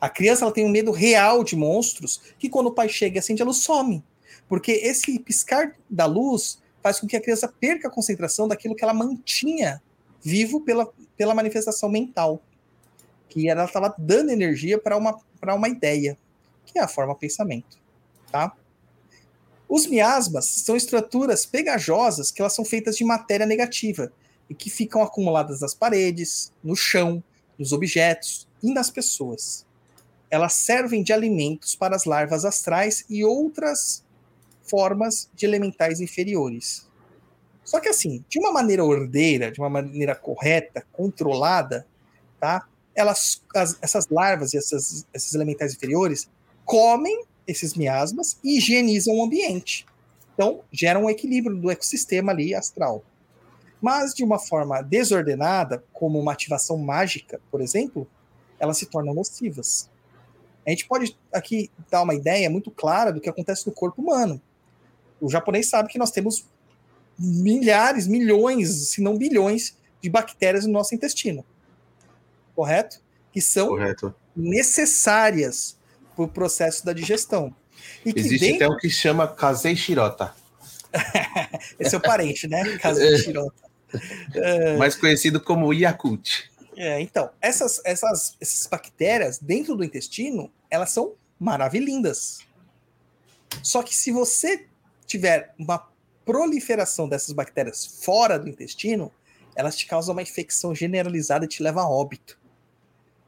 A 0.00 0.08
criança 0.08 0.44
ela 0.44 0.52
tem 0.52 0.64
um 0.64 0.70
medo 0.70 0.90
real 0.90 1.44
de 1.44 1.54
monstros 1.54 2.20
que 2.36 2.48
quando 2.48 2.66
o 2.66 2.72
pai 2.72 2.88
chega 2.88 3.16
e 3.16 3.20
acende 3.20 3.42
a 3.42 3.44
luz 3.44 3.58
some. 3.58 4.02
Porque 4.48 4.72
esse 4.72 5.16
piscar 5.20 5.76
da 5.88 6.06
luz 6.06 6.58
faz 6.82 6.98
com 6.98 7.06
que 7.06 7.16
a 7.16 7.20
criança 7.20 7.46
perca 7.46 7.86
a 7.86 7.90
concentração 7.90 8.48
daquilo 8.48 8.74
que 8.74 8.82
ela 8.82 8.94
mantinha 8.94 9.80
vivo 10.20 10.62
pela, 10.62 10.90
pela 11.16 11.34
manifestação 11.34 11.88
mental. 11.88 12.42
Que 13.28 13.48
ela 13.48 13.66
estava 13.66 13.94
dando 13.96 14.30
energia 14.30 14.78
para 14.78 14.96
uma, 14.96 15.16
uma 15.54 15.68
ideia 15.68 16.18
que 16.66 16.78
é 16.78 16.82
a 16.82 16.88
forma 16.88 17.14
pensamento, 17.14 17.78
tá? 18.30 18.54
Os 19.68 19.86
miasmas 19.86 20.46
são 20.46 20.74
estruturas 20.74 21.46
pegajosas 21.46 22.32
que 22.32 22.42
elas 22.42 22.54
são 22.54 22.64
feitas 22.64 22.96
de 22.96 23.04
matéria 23.04 23.46
negativa 23.46 24.12
e 24.48 24.54
que 24.54 24.68
ficam 24.68 25.00
acumuladas 25.00 25.60
nas 25.60 25.74
paredes, 25.74 26.52
no 26.62 26.74
chão, 26.74 27.22
nos 27.56 27.72
objetos 27.72 28.48
e 28.60 28.72
nas 28.74 28.90
pessoas. 28.90 29.64
Elas 30.28 30.54
servem 30.54 31.04
de 31.04 31.12
alimentos 31.12 31.76
para 31.76 31.94
as 31.94 32.04
larvas 32.04 32.44
astrais 32.44 33.04
e 33.08 33.24
outras 33.24 34.04
formas 34.62 35.30
de 35.34 35.46
elementais 35.46 36.00
inferiores. 36.00 36.88
Só 37.64 37.78
que 37.78 37.88
assim, 37.88 38.24
de 38.28 38.40
uma 38.40 38.50
maneira 38.50 38.84
ordeira, 38.84 39.52
de 39.52 39.60
uma 39.60 39.70
maneira 39.70 40.16
correta, 40.16 40.84
controlada, 40.90 41.86
tá? 42.40 42.66
Elas, 42.92 43.40
as, 43.54 43.78
essas 43.80 44.08
larvas 44.08 44.52
e 44.52 44.58
essas, 44.58 45.06
esses 45.14 45.34
elementais 45.34 45.74
inferiores, 45.74 46.28
comem 46.70 47.24
esses 47.48 47.74
miasmas 47.74 48.38
e 48.44 48.56
higienizam 48.56 49.16
o 49.16 49.24
ambiente. 49.24 49.84
Então, 50.34 50.60
geram 50.70 51.04
um 51.04 51.10
equilíbrio 51.10 51.56
do 51.56 51.68
ecossistema 51.68 52.30
ali 52.30 52.54
astral. 52.54 53.02
Mas, 53.82 54.14
de 54.14 54.22
uma 54.22 54.38
forma 54.38 54.80
desordenada, 54.80 55.82
como 55.92 56.16
uma 56.20 56.32
ativação 56.32 56.78
mágica, 56.78 57.40
por 57.50 57.60
exemplo, 57.60 58.06
elas 58.56 58.78
se 58.78 58.86
tornam 58.86 59.12
nocivas. 59.12 59.90
A 60.64 60.70
gente 60.70 60.86
pode 60.86 61.18
aqui 61.32 61.72
dar 61.90 62.02
uma 62.02 62.14
ideia 62.14 62.48
muito 62.48 62.70
clara 62.70 63.12
do 63.12 63.20
que 63.20 63.28
acontece 63.28 63.66
no 63.66 63.72
corpo 63.72 64.00
humano. 64.00 64.40
O 65.20 65.28
japonês 65.28 65.68
sabe 65.68 65.88
que 65.88 65.98
nós 65.98 66.12
temos 66.12 66.46
milhares, 67.18 68.06
milhões, 68.06 68.90
se 68.90 69.02
não 69.02 69.18
bilhões, 69.18 69.76
de 70.00 70.08
bactérias 70.08 70.66
no 70.66 70.72
nosso 70.72 70.94
intestino. 70.94 71.44
Correto? 72.54 73.02
Que 73.32 73.40
são 73.40 73.70
Correto. 73.70 74.14
necessárias 74.36 75.79
para 76.26 76.30
o 76.30 76.34
processo 76.34 76.84
da 76.84 76.92
digestão. 76.92 77.54
Existe 78.04 78.38
dentro... 78.38 78.66
até 78.66 78.68
o 78.68 78.76
que 78.76 78.90
chama 78.90 79.26
Kazei 79.26 79.76
Shirota. 79.76 80.34
Esse 81.78 81.94
é 81.94 81.98
o 81.98 82.00
parente, 82.00 82.48
né? 82.48 82.62
De 82.62 83.18
Shirota. 83.18 83.70
É, 84.34 84.76
Mais 84.78 84.94
conhecido 84.94 85.40
como 85.40 85.72
Yakult. 85.72 86.44
é, 86.76 87.00
então, 87.00 87.30
essas, 87.40 87.80
essas, 87.84 88.36
essas 88.40 88.66
bactérias 88.66 89.38
dentro 89.38 89.76
do 89.76 89.84
intestino, 89.84 90.50
elas 90.70 90.90
são 90.90 91.14
maravilhindas. 91.38 92.40
Só 93.62 93.82
que 93.82 93.94
se 93.94 94.12
você 94.12 94.66
tiver 95.06 95.54
uma 95.58 95.88
proliferação 96.24 97.08
dessas 97.08 97.32
bactérias 97.32 97.84
fora 97.84 98.38
do 98.38 98.48
intestino, 98.48 99.12
elas 99.56 99.76
te 99.76 99.86
causam 99.86 100.12
uma 100.12 100.22
infecção 100.22 100.74
generalizada 100.74 101.44
e 101.44 101.48
te 101.48 101.62
levam 101.62 101.82
a 101.82 101.90
óbito. 101.90 102.38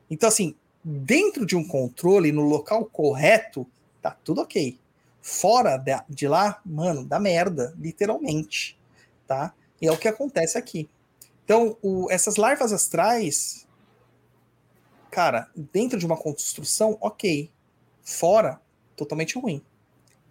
Então, 0.08 0.28
assim, 0.28 0.54
dentro 0.84 1.46
de 1.46 1.56
um 1.56 1.66
controle, 1.66 2.32
no 2.32 2.42
local 2.42 2.84
correto, 2.86 3.66
tá 4.00 4.16
tudo 4.24 4.40
ok. 4.42 4.78
Fora 5.20 5.82
de 6.08 6.26
lá, 6.28 6.60
mano, 6.64 7.04
dá 7.04 7.20
merda, 7.20 7.74
literalmente, 7.78 8.78
tá? 9.26 9.54
E 9.80 9.86
é 9.86 9.92
o 9.92 9.96
que 9.98 10.08
acontece 10.08 10.58
aqui. 10.58 10.88
Então, 11.44 11.76
o- 11.82 12.08
essas 12.10 12.36
larvas 12.36 12.72
astrais, 12.72 13.66
cara, 15.10 15.48
dentro 15.72 15.98
de 15.98 16.06
uma 16.06 16.16
construção, 16.16 16.96
ok. 17.00 17.50
Fora, 18.02 18.60
totalmente 18.96 19.38
ruim, 19.38 19.62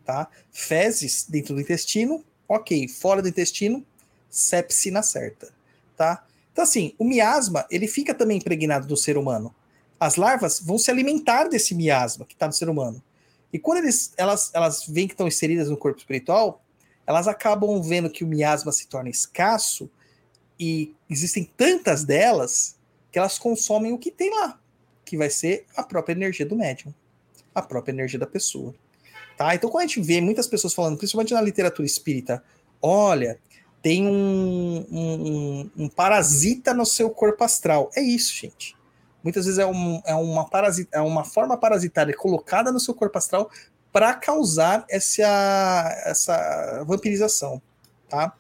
tá? 0.06 0.30
Fezes 0.52 1.26
dentro 1.30 1.56
do 1.56 1.62
intestino, 1.62 2.24
ok. 2.48 2.88
Fora 2.88 3.22
do 3.22 3.30
intestino, 3.30 3.86
sepse 4.30 4.92
na 4.92 5.04
certa, 5.04 5.54
tá? 5.98 6.26
Então, 6.54 6.64
assim, 6.64 6.96
o 7.00 7.06
miasma, 7.06 7.66
ele 7.72 7.88
fica 7.88 8.14
também 8.16 8.38
impregnado 8.38 8.88
do 8.88 8.98
ser 8.98 9.18
humano. 9.18 9.56
As 10.02 10.16
larvas 10.16 10.60
vão 10.60 10.80
se 10.80 10.90
alimentar 10.90 11.48
desse 11.48 11.76
miasma 11.76 12.26
que 12.26 12.34
está 12.34 12.48
no 12.48 12.54
ser 12.54 12.68
humano. 12.68 13.04
E 13.54 13.60
quando 13.60 13.84
eles, 13.84 14.12
elas, 14.18 14.50
elas 14.52 14.84
veem 14.88 15.08
que 15.08 15.14
estão 15.14 15.28
inseridas 15.28 15.70
no 15.70 15.78
corpo 15.78 16.00
espiritual, 16.00 16.66
elas 17.06 17.28
acabam 17.28 17.80
vendo 17.84 18.10
que 18.10 18.24
o 18.24 18.28
miasma 18.28 18.72
se 18.72 18.88
torna 18.88 19.12
escasso 19.12 19.92
e 20.60 20.96
existem 21.08 21.44
tantas 21.56 22.04
delas 22.04 22.80
que 23.12 23.20
elas 23.20 23.38
consomem 23.38 23.94
o 23.94 23.98
que 24.00 24.10
tem 24.10 24.34
lá, 24.34 24.60
que 25.06 25.16
vai 25.16 25.30
ser 25.30 25.68
a 25.76 25.84
própria 25.84 26.14
energia 26.14 26.48
do 26.48 26.56
médium, 26.56 26.92
a 27.54 27.62
própria 27.62 27.92
energia 27.94 28.18
da 28.18 28.26
pessoa. 28.26 28.74
Tá? 29.38 29.54
Então, 29.54 29.70
quando 29.70 29.84
a 29.84 29.88
gente 29.88 30.02
vê 30.02 30.20
muitas 30.20 30.48
pessoas 30.48 30.74
falando, 30.74 30.98
principalmente 30.98 31.36
na 31.36 31.42
literatura 31.42 31.86
espírita, 31.86 32.44
olha, 32.82 33.40
tem 33.84 34.08
um, 34.08 34.84
um, 34.92 35.72
um 35.78 35.90
parasita 35.90 36.74
no 36.74 36.88
seu 36.88 37.12
corpo 37.12 37.44
astral. 37.44 37.92
É 37.96 38.02
isso, 38.02 38.34
gente. 38.34 38.81
Muitas 39.24 39.46
vezes 39.46 39.60
é, 39.60 39.66
um, 39.66 40.02
é, 40.06 40.16
uma, 40.16 40.50
é 40.92 41.02
uma 41.02 41.24
forma 41.24 41.58
parasitária 41.58 42.16
colocada 42.16 42.72
no 42.72 42.80
seu 42.80 42.94
corpo 42.94 43.18
astral 43.18 43.52
para 43.92 44.14
causar 44.14 44.86
essa, 44.90 46.02
essa 46.06 46.84
vampirização, 46.86 47.62
tá? 48.10 48.34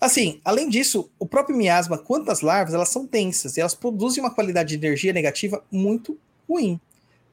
Assim, 0.00 0.40
além 0.44 0.68
disso, 0.68 1.10
o 1.18 1.26
próprio 1.26 1.56
miasma, 1.56 1.96
quantas 1.96 2.40
larvas, 2.40 2.74
elas 2.74 2.88
são 2.88 3.06
densas 3.06 3.56
e 3.56 3.60
elas 3.60 3.74
produzem 3.74 4.22
uma 4.22 4.34
qualidade 4.34 4.76
de 4.76 4.84
energia 4.84 5.12
negativa 5.12 5.62
muito 5.70 6.18
ruim, 6.48 6.80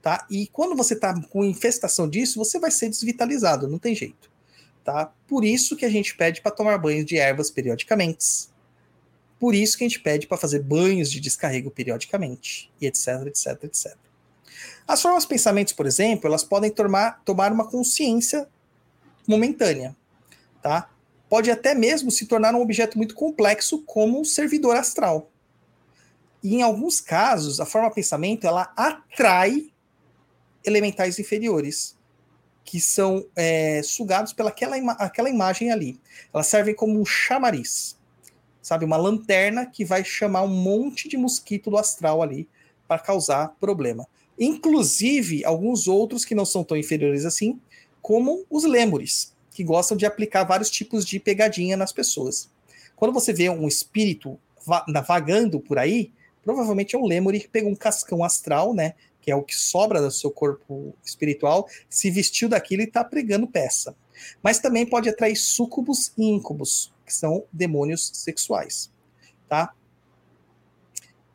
tá? 0.01 0.25
E 0.29 0.47
quando 0.47 0.75
você 0.75 0.95
tá 0.95 1.19
com 1.29 1.43
infestação 1.43 2.07
disso, 2.07 2.37
você 2.37 2.59
vai 2.59 2.69
ser 2.69 2.89
desvitalizado, 2.89 3.67
não 3.67 3.79
tem 3.79 3.95
jeito, 3.95 4.29
tá? 4.83 5.11
Por 5.27 5.43
isso 5.43 5.75
que 5.75 5.85
a 5.85 5.89
gente 5.89 6.15
pede 6.15 6.41
para 6.41 6.51
tomar 6.51 6.77
banhos 6.77 7.05
de 7.05 7.17
ervas 7.17 7.49
periodicamente. 7.49 8.49
Por 9.39 9.55
isso 9.55 9.77
que 9.77 9.85
a 9.85 9.87
gente 9.87 10.01
pede 10.01 10.27
para 10.27 10.37
fazer 10.37 10.61
banhos 10.61 11.09
de 11.09 11.19
descarrego 11.19 11.71
periodicamente, 11.71 12.71
e 12.81 12.85
etc, 12.85 13.27
etc, 13.27 13.63
etc. 13.63 13.95
As 14.87 15.01
formas 15.01 15.25
pensamentos, 15.25 15.73
por 15.73 15.85
exemplo, 15.85 16.27
elas 16.27 16.43
podem 16.43 16.69
tomar, 16.69 17.21
tomar 17.23 17.51
uma 17.51 17.67
consciência 17.67 18.47
momentânea, 19.27 19.95
tá? 20.61 20.89
Pode 21.29 21.51
até 21.51 21.75
mesmo 21.75 22.09
se 22.09 22.25
tornar 22.25 22.55
um 22.55 22.61
objeto 22.61 22.97
muito 22.97 23.13
complexo, 23.13 23.83
como 23.83 24.19
um 24.19 24.25
servidor 24.25 24.75
astral. 24.75 25.31
E 26.43 26.55
em 26.55 26.61
alguns 26.63 26.99
casos, 26.99 27.59
a 27.59 27.65
forma 27.65 27.91
pensamento 27.91 28.47
ela 28.47 28.73
atrai 28.75 29.71
elementais 30.65 31.19
inferiores, 31.19 31.95
que 32.65 32.81
são 32.81 33.25
é, 33.35 33.81
sugados 33.83 34.33
pelaquela 34.33 34.77
ima 34.77 34.93
aquela 34.93 35.29
imagem 35.29 35.71
ali. 35.71 35.99
Elas 36.33 36.47
servem 36.47 36.73
como 36.73 36.99
um 36.99 37.05
chamariz, 37.05 37.97
sabe? 38.61 38.85
Uma 38.85 38.97
lanterna 38.97 39.65
que 39.65 39.85
vai 39.85 40.03
chamar 40.03 40.43
um 40.43 40.47
monte 40.47 41.07
de 41.07 41.17
mosquito 41.17 41.69
do 41.69 41.77
astral 41.77 42.21
ali 42.21 42.47
para 42.87 42.99
causar 42.99 43.55
problema. 43.59 44.07
Inclusive, 44.37 45.43
alguns 45.43 45.87
outros 45.87 46.23
que 46.23 46.33
não 46.33 46.45
são 46.45 46.63
tão 46.63 46.77
inferiores 46.77 47.25
assim, 47.25 47.59
como 48.01 48.45
os 48.49 48.63
lêmures, 48.63 49.33
que 49.51 49.63
gostam 49.63 49.97
de 49.97 50.05
aplicar 50.05 50.43
vários 50.43 50.69
tipos 50.69 51.05
de 51.05 51.19
pegadinha 51.19 51.75
nas 51.75 51.91
pessoas. 51.91 52.49
Quando 52.95 53.13
você 53.13 53.33
vê 53.33 53.49
um 53.49 53.67
espírito 53.67 54.39
va 54.65 54.85
vagando 55.05 55.59
por 55.59 55.77
aí, 55.77 56.11
provavelmente 56.43 56.95
é 56.95 56.99
um 56.99 57.05
lêmure 57.05 57.39
que 57.39 57.47
pegou 57.47 57.71
um 57.71 57.75
cascão 57.75 58.23
astral, 58.23 58.73
né? 58.73 58.93
Que 59.21 59.31
é 59.31 59.35
o 59.35 59.43
que 59.43 59.55
sobra 59.55 60.01
do 60.01 60.11
seu 60.11 60.31
corpo 60.31 60.95
espiritual, 61.03 61.67
se 61.89 62.09
vestiu 62.09 62.47
daquilo 62.47 62.81
e 62.81 62.85
está 62.85 63.03
pregando 63.03 63.47
peça. 63.47 63.95
Mas 64.41 64.59
também 64.59 64.85
pode 64.85 65.09
atrair 65.09 65.35
súcubos 65.35 66.11
e 66.17 66.23
íncubos, 66.23 66.93
que 67.05 67.13
são 67.13 67.43
demônios 67.51 68.11
sexuais, 68.13 68.91
tá? 69.47 69.73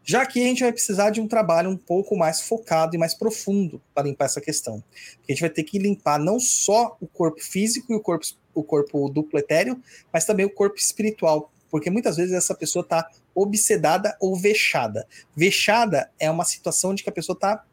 Já 0.06 0.27
que 0.27 0.39
a 0.39 0.47
gente 0.47 0.62
vai 0.62 0.70
precisar 0.70 1.09
de 1.09 1.19
um 1.19 1.27
trabalho 1.27 1.70
um 1.70 1.78
pouco 1.78 2.15
mais 2.15 2.43
focado 2.43 2.94
e 2.94 2.98
mais 2.98 3.15
profundo 3.15 3.81
para 3.94 4.06
limpar 4.06 4.27
essa 4.27 4.40
questão. 4.40 4.85
A 5.27 5.32
gente 5.32 5.40
vai 5.40 5.48
ter 5.48 5.62
que 5.62 5.78
limpar 5.78 6.19
não 6.19 6.39
só 6.39 6.94
o 7.01 7.06
corpo 7.06 7.43
físico 7.43 7.90
e 7.90 7.97
o 7.97 8.01
corpo, 8.01 8.27
o 8.52 8.62
corpo 8.62 9.09
duplo 9.09 9.39
etéreo, 9.39 9.82
mas 10.12 10.27
também 10.27 10.44
o 10.44 10.51
corpo 10.51 10.77
espiritual, 10.77 11.51
porque 11.70 11.90
muitas 11.90 12.19
vezes 12.19 12.35
essa 12.35 12.55
pessoa 12.55 12.82
está 12.82 13.11
obsedada 13.35 14.15
ou 14.20 14.36
vexada. 14.36 15.09
Vexada 15.35 16.11
é 16.19 16.31
uma 16.31 16.44
situação 16.44 16.90
onde 16.90 17.02
a 17.06 17.12
pessoa 17.12 17.35
está 17.35 17.65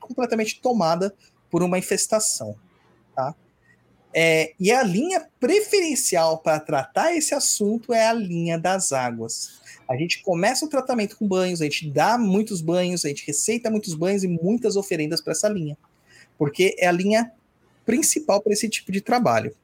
completamente 0.00 0.60
tomada 0.62 1.14
por 1.50 1.62
uma 1.62 1.78
infestação, 1.78 2.56
tá? 3.14 3.34
É, 4.14 4.54
e 4.58 4.72
a 4.72 4.82
linha 4.82 5.28
preferencial 5.38 6.38
para 6.38 6.58
tratar 6.58 7.14
esse 7.14 7.34
assunto 7.34 7.92
é 7.92 8.06
a 8.06 8.12
linha 8.12 8.58
das 8.58 8.92
águas. 8.92 9.60
A 9.88 9.96
gente 9.96 10.22
começa 10.22 10.64
o 10.64 10.68
tratamento 10.68 11.16
com 11.16 11.26
banhos, 11.26 11.60
a 11.60 11.64
gente 11.64 11.90
dá 11.90 12.18
muitos 12.18 12.60
banhos, 12.60 13.04
a 13.04 13.08
gente 13.08 13.26
receita 13.26 13.70
muitos 13.70 13.94
banhos 13.94 14.22
e 14.22 14.28
muitas 14.28 14.76
oferendas 14.76 15.20
para 15.20 15.32
essa 15.32 15.48
linha, 15.48 15.78
porque 16.36 16.76
é 16.78 16.86
a 16.86 16.92
linha 16.92 17.32
principal 17.86 18.42
para 18.42 18.52
esse 18.52 18.68
tipo 18.68 18.92
de 18.92 19.00
trabalho. 19.00 19.54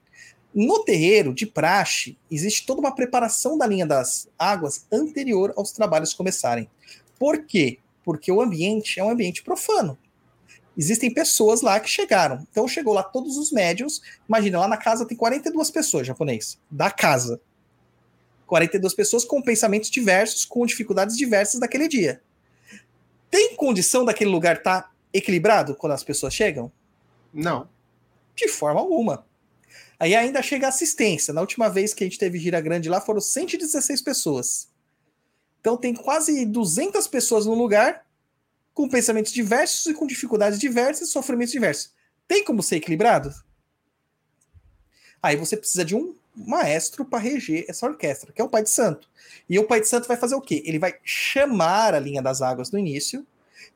No 0.54 0.84
terreiro 0.84 1.34
de 1.34 1.46
praxe, 1.46 2.16
existe 2.30 2.64
toda 2.64 2.80
uma 2.80 2.94
preparação 2.94 3.58
da 3.58 3.66
linha 3.66 3.84
das 3.84 4.28
águas 4.38 4.86
anterior 4.90 5.52
aos 5.56 5.72
trabalhos 5.72 6.14
começarem. 6.14 6.70
Por 7.18 7.44
quê? 7.44 7.78
Porque 8.04 8.30
o 8.30 8.40
ambiente 8.40 9.00
é 9.00 9.04
um 9.04 9.10
ambiente 9.10 9.42
profano. 9.42 9.98
Existem 10.76 11.12
pessoas 11.12 11.62
lá 11.62 11.78
que 11.78 11.88
chegaram. 11.88 12.46
Então 12.50 12.66
chegou 12.66 12.92
lá 12.92 13.02
todos 13.02 13.36
os 13.36 13.52
médiums. 13.52 14.02
Imagina, 14.28 14.60
lá 14.60 14.68
na 14.68 14.76
casa 14.76 15.06
tem 15.06 15.16
42 15.16 15.70
pessoas 15.70 16.06
japonês, 16.06 16.58
da 16.70 16.90
casa. 16.90 17.40
42 18.46 18.94
pessoas 18.94 19.24
com 19.24 19.40
pensamentos 19.40 19.90
diversos, 19.90 20.44
com 20.44 20.66
dificuldades 20.66 21.16
diversas 21.16 21.60
daquele 21.60 21.88
dia. 21.88 22.20
Tem 23.30 23.56
condição 23.56 24.04
daquele 24.04 24.30
lugar 24.30 24.56
estar 24.56 24.82
tá 24.82 24.90
equilibrado 25.12 25.74
quando 25.74 25.92
as 25.92 26.04
pessoas 26.04 26.34
chegam? 26.34 26.70
Não. 27.32 27.68
De 28.34 28.48
forma 28.48 28.80
alguma. 28.80 29.24
Aí 29.98 30.14
ainda 30.14 30.42
chega 30.42 30.66
a 30.66 30.68
assistência. 30.68 31.32
Na 31.32 31.40
última 31.40 31.68
vez 31.68 31.94
que 31.94 32.04
a 32.04 32.06
gente 32.06 32.18
teve 32.18 32.38
gira 32.38 32.60
grande 32.60 32.88
lá, 32.88 33.00
foram 33.00 33.20
116 33.20 34.02
pessoas. 34.02 34.68
Então 35.60 35.76
tem 35.76 35.94
quase 35.94 36.44
200 36.44 37.06
pessoas 37.06 37.46
no 37.46 37.54
lugar, 37.54 38.03
com 38.74 38.88
pensamentos 38.88 39.32
diversos 39.32 39.86
e 39.86 39.94
com 39.94 40.06
dificuldades 40.06 40.58
diversas 40.58 41.08
e 41.08 41.12
sofrimentos 41.12 41.52
diversos. 41.52 41.92
Tem 42.26 42.44
como 42.44 42.62
ser 42.62 42.76
equilibrado? 42.76 43.32
Aí 45.22 45.36
você 45.36 45.56
precisa 45.56 45.84
de 45.84 45.94
um 45.94 46.14
maestro 46.34 47.04
para 47.04 47.20
reger 47.20 47.64
essa 47.68 47.86
orquestra, 47.86 48.32
que 48.32 48.42
é 48.42 48.44
o 48.44 48.48
Pai 48.48 48.64
de 48.64 48.70
Santo. 48.70 49.08
E 49.48 49.58
o 49.58 49.66
Pai 49.66 49.80
de 49.80 49.88
Santo 49.88 50.08
vai 50.08 50.16
fazer 50.16 50.34
o 50.34 50.40
quê? 50.40 50.62
Ele 50.66 50.78
vai 50.78 50.96
chamar 51.04 51.94
a 51.94 52.00
linha 52.00 52.20
das 52.20 52.42
águas 52.42 52.70
no 52.72 52.78
início 52.78 53.24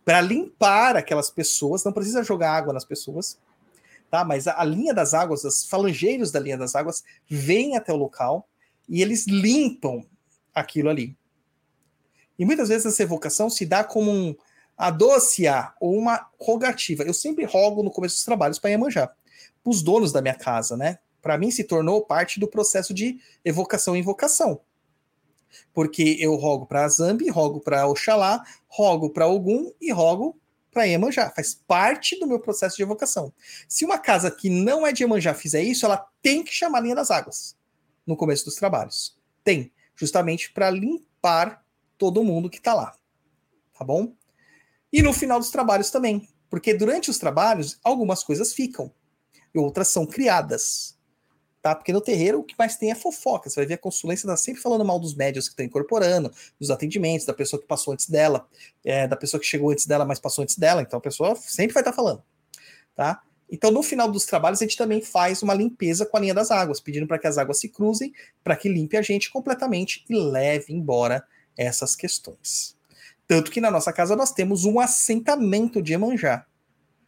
para 0.04 0.20
limpar 0.20 0.96
aquelas 0.96 1.30
pessoas, 1.30 1.84
não 1.84 1.92
precisa 1.92 2.22
jogar 2.22 2.52
água 2.52 2.72
nas 2.72 2.84
pessoas, 2.84 3.38
tá? 4.10 4.24
Mas 4.24 4.46
a, 4.46 4.60
a, 4.60 4.64
linha 4.64 4.92
das 4.92 5.14
águas, 5.14 5.44
os 5.44 5.66
falangeiros 5.66 6.32
da 6.32 6.40
linha 6.40 6.58
das 6.58 6.74
águas 6.74 7.04
vêm 7.28 7.76
até 7.76 7.92
o 7.92 7.96
local 7.96 8.48
e 8.88 9.00
eles 9.00 9.26
limpam 9.26 10.04
aquilo 10.54 10.88
ali. 10.88 11.16
E 12.38 12.44
muitas 12.44 12.68
vezes 12.68 12.86
essa 12.86 13.02
evocação 13.02 13.48
se 13.50 13.64
dá 13.66 13.84
como 13.84 14.10
um 14.10 14.34
adociar 14.78 15.74
ou 15.80 15.94
uma 15.96 16.30
rogativa. 16.40 17.02
Eu 17.02 17.12
sempre 17.12 17.44
rogo 17.44 17.82
no 17.82 17.90
começo 17.90 18.14
dos 18.14 18.24
trabalhos 18.24 18.60
para 18.60 18.70
Iemanjá, 18.70 19.08
para 19.08 19.70
os 19.70 19.82
donos 19.82 20.12
da 20.12 20.22
minha 20.22 20.36
casa, 20.36 20.76
né? 20.76 21.00
Para 21.20 21.36
mim 21.36 21.50
se 21.50 21.64
tornou 21.64 22.06
parte 22.06 22.38
do 22.38 22.46
processo 22.46 22.94
de 22.94 23.18
evocação 23.44 23.96
e 23.96 23.98
invocação. 23.98 24.60
Porque 25.74 26.16
eu 26.20 26.36
rogo 26.36 26.66
para 26.66 26.88
Zambi, 26.88 27.28
rogo 27.28 27.60
para 27.60 27.86
Oxalá, 27.88 28.44
rogo 28.68 29.10
para 29.10 29.26
Ogum 29.26 29.72
e 29.80 29.90
rogo 29.90 30.38
para 30.70 30.84
Iemanjá, 30.84 31.30
faz 31.34 31.54
parte 31.54 32.18
do 32.20 32.26
meu 32.26 32.38
processo 32.38 32.76
de 32.76 32.82
evocação. 32.82 33.32
Se 33.66 33.84
uma 33.84 33.98
casa 33.98 34.30
que 34.30 34.48
não 34.48 34.86
é 34.86 34.92
de 34.92 35.02
Iemanjá 35.02 35.34
fizer 35.34 35.62
isso, 35.62 35.84
ela 35.84 36.06
tem 36.22 36.44
que 36.44 36.52
chamar 36.54 36.78
a 36.78 36.82
linha 36.82 36.94
das 36.94 37.10
águas 37.10 37.56
no 38.06 38.16
começo 38.16 38.44
dos 38.44 38.54
trabalhos. 38.54 39.18
Tem, 39.42 39.72
justamente 39.96 40.52
para 40.52 40.70
limpar 40.70 41.64
todo 41.96 42.22
mundo 42.22 42.48
que 42.48 42.58
está 42.58 42.74
lá. 42.74 42.94
Tá 43.76 43.84
bom? 43.84 44.12
E 44.92 45.02
no 45.02 45.12
final 45.12 45.38
dos 45.38 45.50
trabalhos 45.50 45.90
também, 45.90 46.28
porque 46.48 46.74
durante 46.74 47.10
os 47.10 47.18
trabalhos 47.18 47.78
algumas 47.82 48.22
coisas 48.22 48.52
ficam 48.52 48.92
e 49.54 49.58
outras 49.58 49.88
são 49.88 50.06
criadas 50.06 50.98
tá? 51.68 51.74
Porque 51.74 51.92
no 51.92 52.00
terreiro 52.00 52.40
o 52.40 52.44
que 52.44 52.54
mais 52.58 52.76
tem 52.76 52.90
é 52.90 52.94
fofoca. 52.94 53.48
Você 53.48 53.56
vai 53.56 53.66
ver 53.66 53.74
a 53.74 53.78
consulência 53.78 54.26
tá 54.26 54.36
sempre 54.36 54.62
falando 54.62 54.84
mal 54.84 54.98
dos 54.98 55.14
médios 55.14 55.46
que 55.46 55.52
estão 55.52 55.66
incorporando, 55.66 56.32
dos 56.58 56.70
atendimentos, 56.70 57.26
da 57.26 57.34
pessoa 57.34 57.60
que 57.60 57.66
passou 57.66 57.92
antes 57.92 58.08
dela, 58.08 58.46
é, 58.84 59.06
da 59.06 59.16
pessoa 59.16 59.40
que 59.40 59.46
chegou 59.46 59.70
antes 59.70 59.86
dela, 59.86 60.04
mas 60.04 60.18
passou 60.18 60.42
antes 60.42 60.56
dela. 60.56 60.82
Então 60.82 60.98
a 60.98 61.02
pessoa 61.02 61.34
sempre 61.36 61.74
vai 61.74 61.82
estar 61.82 61.92
tá 61.92 61.96
falando, 61.96 62.22
tá? 62.94 63.22
Então, 63.50 63.70
no 63.70 63.82
final 63.82 64.10
dos 64.10 64.26
trabalhos, 64.26 64.60
a 64.60 64.64
gente 64.64 64.76
também 64.76 65.00
faz 65.00 65.42
uma 65.42 65.54
limpeza 65.54 66.04
com 66.04 66.18
a 66.18 66.20
linha 66.20 66.34
das 66.34 66.50
águas, 66.50 66.80
pedindo 66.80 67.06
para 67.06 67.18
que 67.18 67.26
as 67.26 67.38
águas 67.38 67.58
se 67.58 67.70
cruzem, 67.70 68.12
para 68.44 68.54
que 68.54 68.68
limpe 68.68 68.94
a 68.94 69.00
gente 69.00 69.30
completamente 69.30 70.04
e 70.06 70.14
leve 70.14 70.70
embora 70.70 71.26
essas 71.56 71.96
questões. 71.96 72.77
Tanto 73.28 73.50
que 73.50 73.60
na 73.60 73.70
nossa 73.70 73.92
casa 73.92 74.16
nós 74.16 74.32
temos 74.32 74.64
um 74.64 74.80
assentamento 74.80 75.82
de 75.82 75.92
Emanjá. 75.92 76.46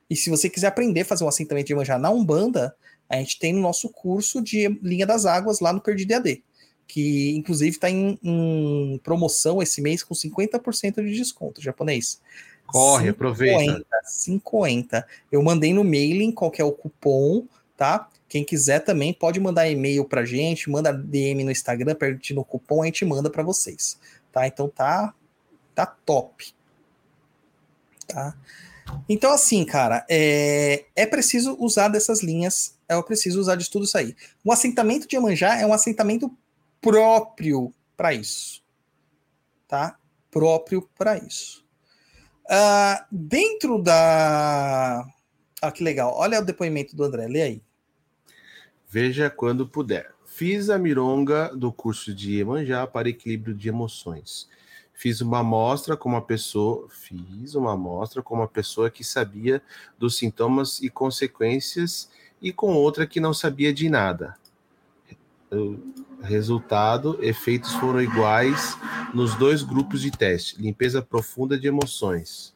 E 0.08 0.14
se 0.14 0.28
você 0.28 0.50
quiser 0.50 0.66
aprender 0.66 1.00
a 1.00 1.04
fazer 1.06 1.24
um 1.24 1.28
assentamento 1.28 1.66
de 1.68 1.72
Emanjá 1.72 1.98
na 1.98 2.10
Umbanda, 2.10 2.76
a 3.08 3.16
gente 3.16 3.38
tem 3.38 3.54
no 3.54 3.60
nosso 3.60 3.88
curso 3.88 4.42
de 4.42 4.68
linha 4.82 5.06
das 5.06 5.24
águas 5.24 5.60
lá 5.60 5.72
no 5.72 5.80
Perdido 5.80 6.12
AD, 6.12 6.44
que 6.86 7.34
inclusive 7.34 7.70
está 7.70 7.88
em, 7.88 8.18
em, 8.22 9.00
promoção 9.02 9.62
esse 9.62 9.80
mês 9.80 10.02
com 10.02 10.14
50% 10.14 10.96
de 10.96 11.16
desconto 11.16 11.62
japonês. 11.62 12.20
Corre, 12.66 13.06
50, 13.06 13.10
aproveita. 13.10 13.86
50. 14.04 15.06
Eu 15.32 15.42
mandei 15.42 15.72
no 15.72 15.82
mailing 15.82 16.32
qual 16.32 16.52
é 16.58 16.64
o 16.64 16.70
cupom, 16.70 17.46
tá? 17.76 18.08
Quem 18.28 18.44
quiser 18.44 18.80
também 18.80 19.12
pode 19.12 19.40
mandar 19.40 19.68
e-mail 19.68 20.04
pra 20.04 20.24
gente, 20.24 20.70
manda 20.70 20.92
DM 20.92 21.44
no 21.44 21.50
Instagram 21.50 21.94
pedindo 21.94 22.42
o 22.42 22.44
cupom, 22.44 22.82
a 22.82 22.86
gente 22.86 23.04
manda 23.04 23.30
para 23.30 23.42
vocês, 23.42 23.98
tá? 24.30 24.46
Então 24.46 24.68
tá 24.68 25.14
tá 25.74 25.86
top. 25.86 26.54
Tá? 28.06 28.36
Então, 29.08 29.32
assim, 29.32 29.64
cara, 29.64 30.04
é, 30.08 30.86
é 30.96 31.06
preciso 31.06 31.56
usar 31.58 31.88
dessas 31.88 32.22
linhas, 32.22 32.76
é 32.88 33.00
preciso 33.02 33.40
usar 33.40 33.56
de 33.56 33.70
tudo 33.70 33.84
isso 33.84 33.96
aí. 33.96 34.16
O 34.44 34.52
assentamento 34.52 35.06
de 35.06 35.16
Iemanjá 35.16 35.56
é 35.60 35.66
um 35.66 35.72
assentamento 35.72 36.30
próprio 36.80 37.72
para 37.96 38.12
isso. 38.14 38.62
Tá? 39.68 39.98
Próprio 40.30 40.88
para 40.96 41.18
isso. 41.18 41.64
Uh, 42.46 43.04
dentro 43.10 43.80
da. 43.80 45.06
Ah, 45.62 45.70
que 45.70 45.84
legal. 45.84 46.12
Olha 46.16 46.40
o 46.40 46.44
depoimento 46.44 46.96
do 46.96 47.04
André, 47.04 47.28
lê 47.28 47.42
aí. 47.42 47.62
Veja 48.88 49.30
quando 49.30 49.68
puder. 49.68 50.12
Fiz 50.26 50.70
a 50.70 50.78
mironga 50.78 51.54
do 51.54 51.72
curso 51.72 52.14
de 52.14 52.36
Iemanjá 52.36 52.86
para 52.86 53.08
equilíbrio 53.08 53.54
de 53.54 53.68
emoções 53.68 54.48
fiz 55.00 55.22
uma 55.22 55.38
amostra 55.38 55.96
com 55.96 56.10
uma 56.10 56.20
pessoa, 56.20 56.86
fiz 56.90 57.54
uma 57.54 57.72
amostra 57.72 58.22
com 58.22 58.34
uma 58.34 58.46
pessoa 58.46 58.90
que 58.90 59.02
sabia 59.02 59.62
dos 59.98 60.18
sintomas 60.18 60.78
e 60.82 60.90
consequências 60.90 62.10
e 62.38 62.52
com 62.52 62.74
outra 62.74 63.06
que 63.06 63.18
não 63.18 63.32
sabia 63.32 63.72
de 63.72 63.88
nada. 63.88 64.36
Resultado, 66.20 67.18
efeitos 67.24 67.72
foram 67.76 68.02
iguais 68.02 68.76
nos 69.14 69.34
dois 69.36 69.62
grupos 69.62 70.02
de 70.02 70.10
teste. 70.10 70.60
Limpeza 70.60 71.00
profunda 71.00 71.58
de 71.58 71.66
emoções. 71.66 72.54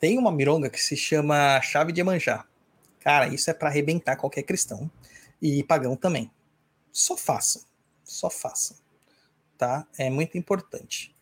Tem 0.00 0.18
uma 0.18 0.32
mironga 0.32 0.70
que 0.70 0.82
se 0.82 0.96
chama 0.96 1.60
chave 1.60 1.92
de 1.92 2.00
Emanjá. 2.00 2.46
Cara, 3.00 3.28
isso 3.28 3.50
é 3.50 3.52
para 3.52 3.68
arrebentar 3.68 4.16
qualquer 4.16 4.44
cristão 4.44 4.90
e 5.42 5.62
pagão 5.62 5.94
também. 5.94 6.30
Só 6.90 7.18
façam, 7.18 7.60
só 8.02 8.30
façam, 8.30 8.78
tá? 9.58 9.86
É 9.98 10.08
muito 10.08 10.38
importante. 10.38 11.14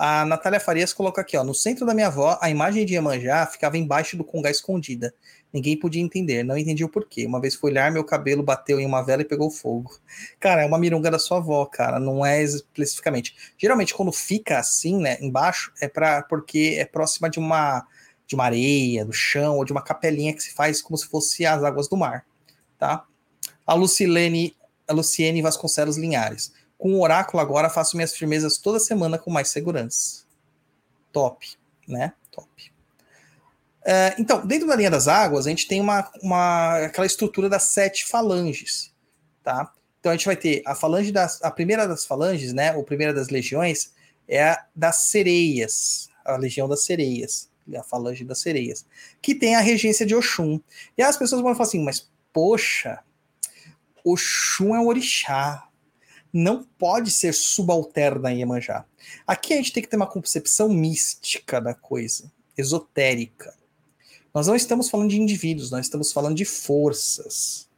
A 0.00 0.24
Natália 0.24 0.60
Farias 0.60 0.92
coloca 0.92 1.20
aqui, 1.20 1.36
ó, 1.36 1.42
no 1.42 1.52
centro 1.52 1.84
da 1.84 1.92
minha 1.92 2.06
avó, 2.06 2.38
a 2.40 2.48
imagem 2.48 2.86
de 2.86 2.94
Iemanjá 2.94 3.44
ficava 3.46 3.76
embaixo 3.76 4.16
do 4.16 4.22
congá 4.22 4.48
escondida. 4.48 5.12
Ninguém 5.52 5.76
podia 5.76 6.00
entender, 6.00 6.44
não 6.44 6.56
entendi 6.56 6.84
o 6.84 6.88
porquê. 6.88 7.26
Uma 7.26 7.40
vez 7.40 7.56
fui 7.56 7.72
olhar, 7.72 7.90
meu 7.90 8.04
cabelo 8.04 8.40
bateu 8.40 8.78
em 8.78 8.86
uma 8.86 9.02
vela 9.02 9.22
e 9.22 9.24
pegou 9.24 9.50
fogo. 9.50 9.98
Cara, 10.38 10.62
é 10.62 10.66
uma 10.66 10.78
mirunga 10.78 11.10
da 11.10 11.18
sua 11.18 11.38
avó, 11.38 11.66
cara, 11.66 11.98
não 11.98 12.24
é 12.24 12.40
especificamente. 12.40 13.34
Geralmente 13.58 13.92
quando 13.92 14.12
fica 14.12 14.60
assim, 14.60 14.96
né, 14.98 15.18
embaixo, 15.20 15.72
é 15.80 15.88
para 15.88 16.22
porque 16.22 16.76
é 16.78 16.84
próxima 16.84 17.28
de 17.28 17.40
uma 17.40 17.84
de 18.24 18.36
uma 18.36 18.44
areia, 18.44 19.04
do 19.04 19.12
chão 19.12 19.56
ou 19.56 19.64
de 19.64 19.72
uma 19.72 19.82
capelinha 19.82 20.32
que 20.32 20.42
se 20.42 20.52
faz 20.52 20.80
como 20.80 20.96
se 20.96 21.08
fosse 21.08 21.44
as 21.44 21.64
águas 21.64 21.88
do 21.88 21.96
mar, 21.96 22.24
tá? 22.78 23.04
A 23.66 23.74
Lucilene, 23.74 24.54
a 24.86 24.92
Luciene 24.92 25.42
Vasconcelos 25.42 25.96
Linhares. 25.96 26.52
Com 26.78 26.94
o 26.94 27.02
oráculo 27.02 27.42
agora 27.42 27.68
faço 27.68 27.96
minhas 27.96 28.16
firmezas 28.16 28.56
toda 28.56 28.78
semana 28.78 29.18
com 29.18 29.30
mais 29.30 29.48
segurança. 29.48 30.24
Top, 31.12 31.46
né? 31.86 32.12
Top. 32.30 32.48
É, 33.84 34.14
então, 34.18 34.46
dentro 34.46 34.66
da 34.66 34.76
linha 34.76 34.90
das 34.90 35.08
águas, 35.08 35.46
a 35.46 35.50
gente 35.50 35.66
tem 35.66 35.80
uma, 35.80 36.10
uma 36.22 36.76
aquela 36.84 37.06
estrutura 37.06 37.48
das 37.48 37.64
sete 37.64 38.04
falanges, 38.06 38.94
tá? 39.42 39.72
Então 39.98 40.12
a 40.12 40.16
gente 40.16 40.26
vai 40.26 40.36
ter 40.36 40.62
a 40.64 40.74
falange 40.74 41.10
das 41.10 41.42
a 41.42 41.50
primeira 41.50 41.88
das 41.88 42.04
falanges, 42.04 42.52
né? 42.52 42.74
Ou 42.76 42.84
primeira 42.84 43.12
das 43.12 43.28
legiões 43.28 43.92
é 44.28 44.42
a 44.42 44.66
das 44.74 45.08
sereias, 45.08 46.08
a 46.24 46.36
legião 46.36 46.68
das 46.68 46.84
sereias, 46.84 47.50
a 47.76 47.82
falange 47.82 48.24
das 48.24 48.40
sereias, 48.40 48.86
que 49.20 49.34
tem 49.34 49.56
a 49.56 49.60
regência 49.60 50.06
de 50.06 50.14
Oxum. 50.14 50.60
E 50.96 51.02
as 51.02 51.16
pessoas 51.16 51.42
vão 51.42 51.54
falar 51.54 51.66
assim, 51.66 51.82
mas 51.82 52.08
poxa, 52.32 53.00
Oxum 54.04 54.74
é 54.74 54.80
um 54.80 54.86
orixá, 54.86 55.67
não 56.32 56.62
pode 56.62 57.10
ser 57.10 57.32
subalterna 57.32 58.28
a 58.28 58.32
Iemanjá. 58.32 58.84
Aqui 59.26 59.54
a 59.54 59.56
gente 59.56 59.72
tem 59.72 59.82
que 59.82 59.88
ter 59.88 59.96
uma 59.96 60.06
concepção 60.06 60.68
mística 60.68 61.60
da 61.60 61.74
coisa, 61.74 62.30
esotérica. 62.56 63.54
Nós 64.32 64.46
não 64.46 64.54
estamos 64.54 64.90
falando 64.90 65.10
de 65.10 65.20
indivíduos, 65.20 65.70
nós 65.70 65.86
estamos 65.86 66.12
falando 66.12 66.36
de 66.36 66.44
forças. 66.44 67.68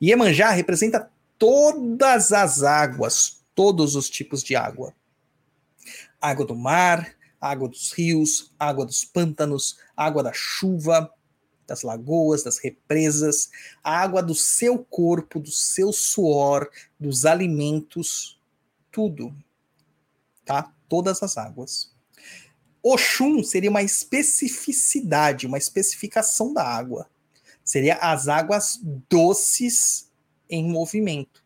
Iemanjá 0.00 0.50
representa 0.50 1.10
todas 1.38 2.32
as 2.32 2.62
águas, 2.62 3.42
todos 3.54 3.96
os 3.96 4.08
tipos 4.08 4.42
de 4.42 4.54
água. 4.54 4.94
Água 6.20 6.46
do 6.46 6.54
mar, 6.54 7.16
água 7.40 7.68
dos 7.68 7.92
rios, 7.92 8.52
água 8.58 8.86
dos 8.86 9.04
pântanos, 9.04 9.78
água 9.96 10.22
da 10.22 10.32
chuva, 10.32 11.12
das 11.68 11.82
lagoas, 11.82 12.42
das 12.42 12.58
represas, 12.58 13.50
a 13.84 14.00
água 14.00 14.22
do 14.22 14.34
seu 14.34 14.78
corpo, 14.78 15.38
do 15.38 15.50
seu 15.50 15.92
suor, 15.92 16.68
dos 16.98 17.26
alimentos, 17.26 18.40
tudo. 18.90 19.36
Tá? 20.46 20.72
Todas 20.88 21.22
as 21.22 21.36
águas. 21.36 21.94
Oxum 22.82 23.44
seria 23.44 23.68
uma 23.68 23.82
especificidade, 23.82 25.46
uma 25.46 25.58
especificação 25.58 26.54
da 26.54 26.64
água. 26.64 27.08
Seria 27.62 27.96
as 27.96 28.28
águas 28.28 28.80
doces 29.10 30.10
em 30.48 30.66
movimento. 30.66 31.44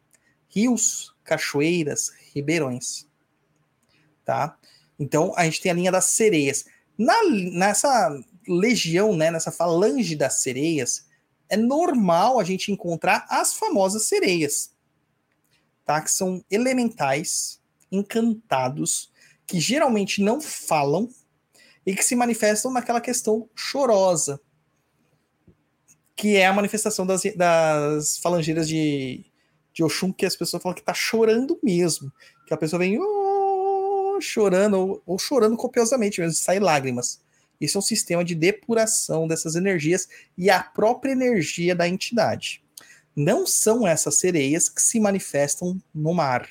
Rios, 0.48 1.12
cachoeiras, 1.24 2.12
ribeirões. 2.32 3.08
Tá? 4.24 4.56
Então 4.96 5.32
a 5.36 5.44
gente 5.46 5.60
tem 5.60 5.72
a 5.72 5.74
linha 5.74 5.90
das 5.90 6.04
sereias. 6.04 6.64
Na, 6.96 7.24
nessa 7.24 8.22
legião, 8.47 9.16
né, 9.16 9.31
nessa 9.31 9.52
falange 9.52 10.16
das 10.16 10.43
sereias, 10.43 11.06
é 11.48 11.56
normal 11.56 12.40
a 12.40 12.44
gente 12.44 12.73
encontrar 12.73 13.27
as 13.28 13.55
famosas 13.55 14.05
sereias, 14.05 14.74
tá? 15.85 16.01
Que 16.01 16.10
são 16.10 16.43
elementais, 16.51 17.60
encantados, 17.90 19.12
que 19.47 19.60
geralmente 19.60 20.23
não 20.23 20.40
falam 20.40 21.10
e 21.85 21.94
que 21.94 22.02
se 22.02 22.16
manifestam 22.16 22.73
naquela 22.73 23.01
questão 23.01 23.51
chorosa, 23.55 24.40
que 26.16 26.36
é 26.36 26.47
a 26.47 26.52
manifestação 26.52 27.05
das, 27.05 27.23
das 27.36 28.16
falangeiras 28.19 28.69
de, 28.69 29.24
de 29.73 29.82
Oxum, 29.85 30.12
que 30.12 30.24
as 30.24 30.36
pessoas 30.36 30.62
falam 30.62 30.74
que 30.74 30.82
tá 30.82 30.94
chorando 30.94 31.59
mesmo, 31.62 32.10
que 32.47 32.55
a 32.55 32.56
pessoa 32.56 32.78
vem 32.78 32.98
oh, 32.98 34.19
chorando, 34.20 34.74
ou, 34.78 35.02
ou 35.05 35.19
chorando 35.19 35.56
copiosamente 35.56 36.20
mesmo, 36.20 36.35
sai 36.35 36.59
lágrimas. 36.59 37.20
Isso 37.62 37.78
é 37.78 37.80
um 37.80 37.82
sistema 37.82 38.24
de 38.24 38.34
depuração 38.34 39.28
dessas 39.28 39.55
energias 39.55 40.09
e 40.36 40.51
a 40.51 40.60
própria 40.60 41.12
energia 41.12 41.76
da 41.76 41.89
entidade. 41.89 42.60
Não 43.14 43.47
são 43.47 43.86
essas 43.86 44.18
sereias 44.18 44.68
que 44.68 44.82
se 44.82 44.98
manifestam 44.98 45.80
no 45.94 46.12
mar. 46.12 46.48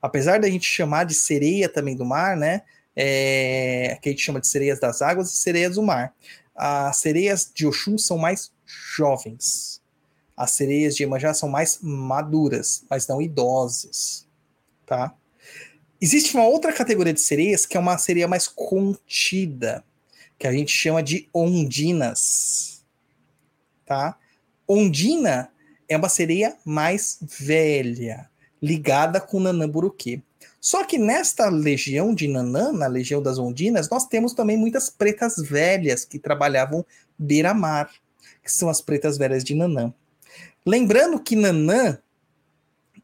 Apesar 0.00 0.40
da 0.40 0.48
gente 0.48 0.64
chamar 0.64 1.04
de 1.04 1.14
sereia 1.14 1.68
também 1.68 1.94
do 1.94 2.04
mar, 2.04 2.34
né? 2.34 2.62
É, 2.96 3.98
que 4.00 4.08
a 4.08 4.12
gente 4.12 4.24
chama 4.24 4.40
de 4.40 4.48
sereias 4.48 4.80
das 4.80 5.02
águas 5.02 5.32
e 5.32 5.36
sereias 5.36 5.74
do 5.74 5.82
mar. 5.82 6.14
As 6.56 6.96
sereias 6.96 7.50
de 7.54 7.66
Oxum 7.66 7.98
são 7.98 8.16
mais 8.16 8.50
jovens. 8.64 9.82
As 10.34 10.52
sereias 10.52 10.96
de 10.96 11.02
Iemanjá 11.02 11.34
são 11.34 11.48
mais 11.48 11.78
maduras, 11.82 12.84
mas 12.88 13.06
não 13.06 13.20
idosas, 13.20 14.26
tá? 14.86 15.14
Existe 16.00 16.34
uma 16.34 16.46
outra 16.46 16.72
categoria 16.72 17.12
de 17.12 17.20
sereias 17.20 17.66
que 17.66 17.76
é 17.76 17.80
uma 17.80 17.98
sereia 17.98 18.28
mais 18.28 18.48
contida, 18.48 19.84
que 20.38 20.46
a 20.46 20.52
gente 20.52 20.70
chama 20.70 21.02
de 21.02 21.28
ondinas, 21.34 22.84
tá? 23.84 24.16
Ondina 24.66 25.50
é 25.88 25.96
uma 25.96 26.08
sereia 26.08 26.56
mais 26.64 27.18
velha, 27.22 28.30
ligada 28.62 29.20
com 29.20 29.40
Nanã 29.40 29.68
Buruquê. 29.68 30.22
Só 30.60 30.84
que 30.84 30.98
nesta 30.98 31.48
legião 31.48 32.14
de 32.14 32.28
Nanã, 32.28 32.72
na 32.72 32.86
legião 32.86 33.22
das 33.22 33.38
ondinas, 33.38 33.88
nós 33.88 34.06
temos 34.06 34.32
também 34.32 34.56
muitas 34.56 34.90
pretas 34.90 35.36
velhas 35.36 36.04
que 36.04 36.18
trabalhavam 36.18 36.84
beira-mar, 37.18 37.90
que 38.42 38.52
são 38.52 38.68
as 38.68 38.80
pretas 38.80 39.16
velhas 39.16 39.42
de 39.42 39.54
Nanã. 39.54 39.92
Lembrando 40.66 41.20
que 41.20 41.34
Nanã 41.34 41.98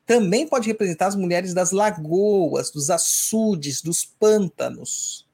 também 0.05 0.47
pode 0.47 0.67
representar 0.67 1.07
as 1.07 1.17
mulheres 1.17 1.55
das 1.55 1.71
lagoas, 1.71 2.71
dos 2.71 2.91
açudes, 2.91 3.81
dos 3.81 4.05
pântanos, 4.05 5.27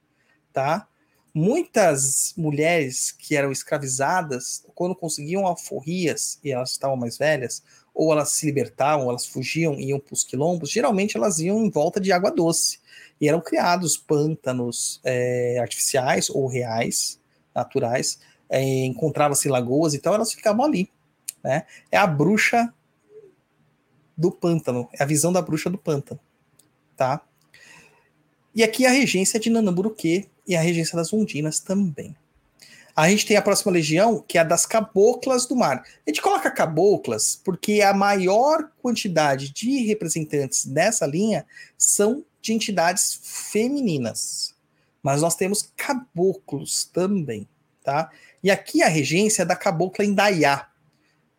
tá? 0.52 0.86
Muitas 1.32 2.34
mulheres 2.36 3.12
que 3.12 3.36
eram 3.36 3.52
escravizadas, 3.52 4.64
quando 4.74 4.96
conseguiam 4.96 5.46
alforrias 5.46 6.40
e 6.42 6.50
elas 6.50 6.72
estavam 6.72 6.96
mais 6.96 7.16
velhas, 7.16 7.62
ou 7.94 8.12
elas 8.12 8.30
se 8.30 8.46
libertavam, 8.46 9.08
elas 9.08 9.26
fugiam 9.26 9.74
e 9.74 9.88
iam 9.88 10.00
para 10.00 10.14
os 10.14 10.24
quilombos, 10.24 10.70
geralmente 10.70 11.16
elas 11.16 11.38
iam 11.38 11.64
em 11.64 11.70
volta 11.70 12.00
de 12.00 12.12
água 12.12 12.30
doce. 12.30 12.80
E 13.20 13.28
eram 13.28 13.40
criados 13.40 13.96
pântanos 13.96 15.00
é, 15.04 15.58
artificiais 15.60 16.30
ou 16.30 16.46
reais, 16.46 17.20
naturais, 17.54 18.18
é, 18.48 18.62
encontrava-se 18.84 19.48
lagoas, 19.48 19.94
então 19.94 20.14
elas 20.14 20.32
ficavam 20.32 20.64
ali. 20.64 20.90
Né? 21.42 21.64
É 21.90 21.96
a 21.96 22.06
bruxa 22.06 22.72
do 24.16 24.30
pântano, 24.30 24.88
é 24.92 25.02
a 25.02 25.06
visão 25.06 25.32
da 25.32 25.40
bruxa 25.40 25.70
do 25.70 25.78
pântano. 25.78 26.20
Tá? 26.96 27.22
E 28.54 28.62
aqui 28.62 28.84
a 28.84 28.90
regência 28.90 29.38
de 29.38 29.50
Nanamburuque 29.50 30.28
e 30.46 30.56
a 30.56 30.60
regência 30.60 30.96
das 30.96 31.12
Ondinas 31.12 31.60
também. 31.60 32.16
A 32.94 33.08
gente 33.08 33.24
tem 33.24 33.36
a 33.36 33.42
próxima 33.42 33.72
legião, 33.72 34.22
que 34.26 34.36
é 34.36 34.40
a 34.40 34.44
das 34.44 34.66
caboclas 34.66 35.46
do 35.46 35.56
mar. 35.56 35.84
A 36.06 36.10
gente 36.10 36.20
coloca 36.20 36.50
caboclas 36.50 37.40
porque 37.44 37.80
a 37.80 37.94
maior 37.94 38.70
quantidade 38.82 39.52
de 39.52 39.84
representantes 39.84 40.66
dessa 40.66 41.06
linha 41.06 41.46
são 41.78 42.24
de 42.42 42.52
entidades 42.52 43.20
femininas. 43.22 44.54
Mas 45.02 45.22
nós 45.22 45.34
temos 45.36 45.72
caboclos 45.76 46.84
também, 46.84 47.48
tá? 47.82 48.10
E 48.42 48.50
aqui 48.50 48.82
a 48.82 48.88
regência 48.88 49.42
é 49.42 49.46
da 49.46 49.56
cabocla 49.56 50.04
Indaiá. 50.04 50.68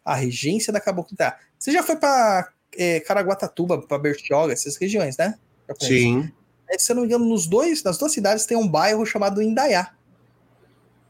A 0.03 0.15
regência 0.15 0.71
da 0.73 0.79
cabocla 0.79 1.13
Indaiá. 1.13 1.38
Você 1.59 1.71
já 1.71 1.83
foi 1.83 1.97
para 1.97 2.51
é, 2.75 3.01
Caraguatatuba, 3.01 3.81
para 3.81 3.99
Bertioga, 3.99 4.53
essas 4.53 4.77
regiões, 4.77 5.17
né? 5.17 5.38
Sim. 5.79 6.31
É, 6.72 6.77
se 6.77 6.91
eu 6.91 6.95
não 6.95 7.02
me 7.02 7.07
engano, 7.10 7.26
nos 7.26 7.45
dois, 7.45 7.84
nas 7.84 7.98
duas 7.98 8.14
cidades 8.14 8.45
tem 8.45 8.56
um 8.56 8.68
bairro 8.68 9.06
chamado 9.06 9.41
Indaiá. 9.41 9.91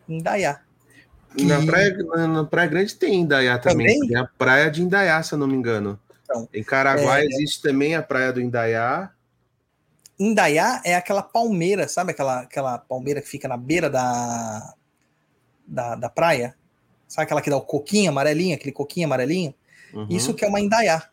Indaiá. 0.10 0.62
Que... 1.38 1.46
Na, 1.46 1.64
praia, 1.64 1.98
na 2.28 2.44
Praia 2.44 2.68
Grande 2.68 2.96
tem 2.96 3.22
Indaiá 3.22 3.60
também. 3.60 3.88
também? 3.94 4.10
Tem 4.10 4.18
a 4.18 4.26
Praia 4.26 4.72
de 4.72 4.82
Indaiá, 4.82 5.22
se 5.22 5.34
eu 5.34 5.38
não 5.38 5.48
me 5.48 5.56
engano. 5.56 6.00
Então, 6.24 6.50
em 6.52 6.64
Caraguá 6.64 7.20
é... 7.20 7.26
existe 7.26 7.62
também 7.62 7.96
a 7.96 8.02
Praia 8.02 8.34
do 8.34 8.42
Indaiá. 8.42 9.12
Indaiá 10.20 10.82
é 10.84 10.96
aquela 10.96 11.22
palmeira, 11.22 11.88
sabe 11.88 12.12
aquela, 12.12 12.42
aquela 12.42 12.78
palmeira 12.80 13.22
que 13.22 13.28
fica 13.28 13.48
na 13.48 13.58
beira 13.58 13.90
da, 13.90 14.74
da, 15.66 15.96
da 15.96 16.10
praia? 16.10 16.56
Sabe 17.08 17.24
aquela 17.24 17.42
que 17.42 17.50
dá 17.50 17.58
o 17.58 17.62
coquinho 17.62 18.10
amarelinho, 18.10 18.56
aquele 18.56 18.72
coquinho 18.72 19.06
amarelinho? 19.06 19.54
Uhum. 19.94 20.08
Isso 20.10 20.34
que 20.34 20.46
é 20.46 20.48
uma 20.48 20.60
Indaiá, 20.60 21.10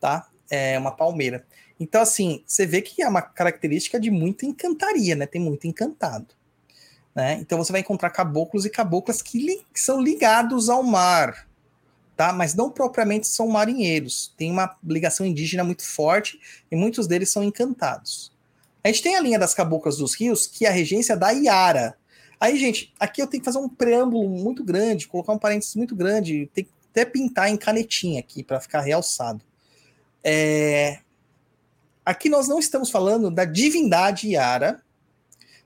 tá? 0.00 0.28
É 0.50 0.78
uma 0.78 0.92
palmeira. 0.92 1.44
Então, 1.78 2.00
assim, 2.00 2.42
você 2.46 2.66
vê 2.66 2.80
que 2.80 3.02
é 3.02 3.08
uma 3.08 3.22
característica 3.22 4.00
de 4.00 4.10
muita 4.10 4.46
encantaria, 4.46 5.14
né? 5.14 5.26
Tem 5.26 5.40
muito 5.40 5.66
encantado. 5.66 6.34
Né? 7.16 7.38
Então 7.40 7.56
você 7.56 7.72
vai 7.72 7.80
encontrar 7.80 8.10
caboclos 8.10 8.66
e 8.66 8.70
caboclas 8.70 9.22
que, 9.22 9.38
li 9.38 9.66
que 9.72 9.80
são 9.80 10.02
ligados 10.02 10.68
ao 10.68 10.82
mar, 10.82 11.48
tá? 12.14 12.30
Mas 12.30 12.54
não 12.54 12.70
propriamente 12.70 13.26
são 13.26 13.48
marinheiros. 13.48 14.34
Tem 14.36 14.50
uma 14.50 14.76
ligação 14.84 15.24
indígena 15.24 15.64
muito 15.64 15.82
forte 15.82 16.38
e 16.70 16.76
muitos 16.76 17.06
deles 17.06 17.30
são 17.30 17.42
encantados. 17.42 18.30
A 18.84 18.88
gente 18.88 19.02
tem 19.02 19.16
a 19.16 19.20
linha 19.20 19.38
das 19.38 19.54
caboclas 19.54 19.96
dos 19.96 20.14
rios, 20.14 20.46
que 20.46 20.66
é 20.66 20.68
a 20.68 20.72
regência 20.72 21.16
da 21.16 21.30
Iara. 21.30 21.96
Aí, 22.38 22.58
gente, 22.58 22.92
aqui 23.00 23.22
eu 23.22 23.26
tenho 23.26 23.40
que 23.40 23.46
fazer 23.46 23.58
um 23.58 23.68
preâmbulo 23.68 24.28
muito 24.28 24.62
grande, 24.62 25.08
colocar 25.08 25.32
um 25.32 25.38
parênteses 25.38 25.74
muito 25.74 25.96
grande, 25.96 26.50
tem 26.52 26.64
que 26.64 26.70
até 26.90 27.06
pintar 27.06 27.48
em 27.48 27.56
canetinha 27.56 28.20
aqui 28.20 28.42
para 28.42 28.60
ficar 28.60 28.82
realçado. 28.82 29.42
É... 30.28 30.98
Aqui 32.04 32.28
nós 32.28 32.48
não 32.48 32.58
estamos 32.58 32.90
falando 32.90 33.30
da 33.30 33.44
divindade 33.44 34.28
Iara, 34.28 34.82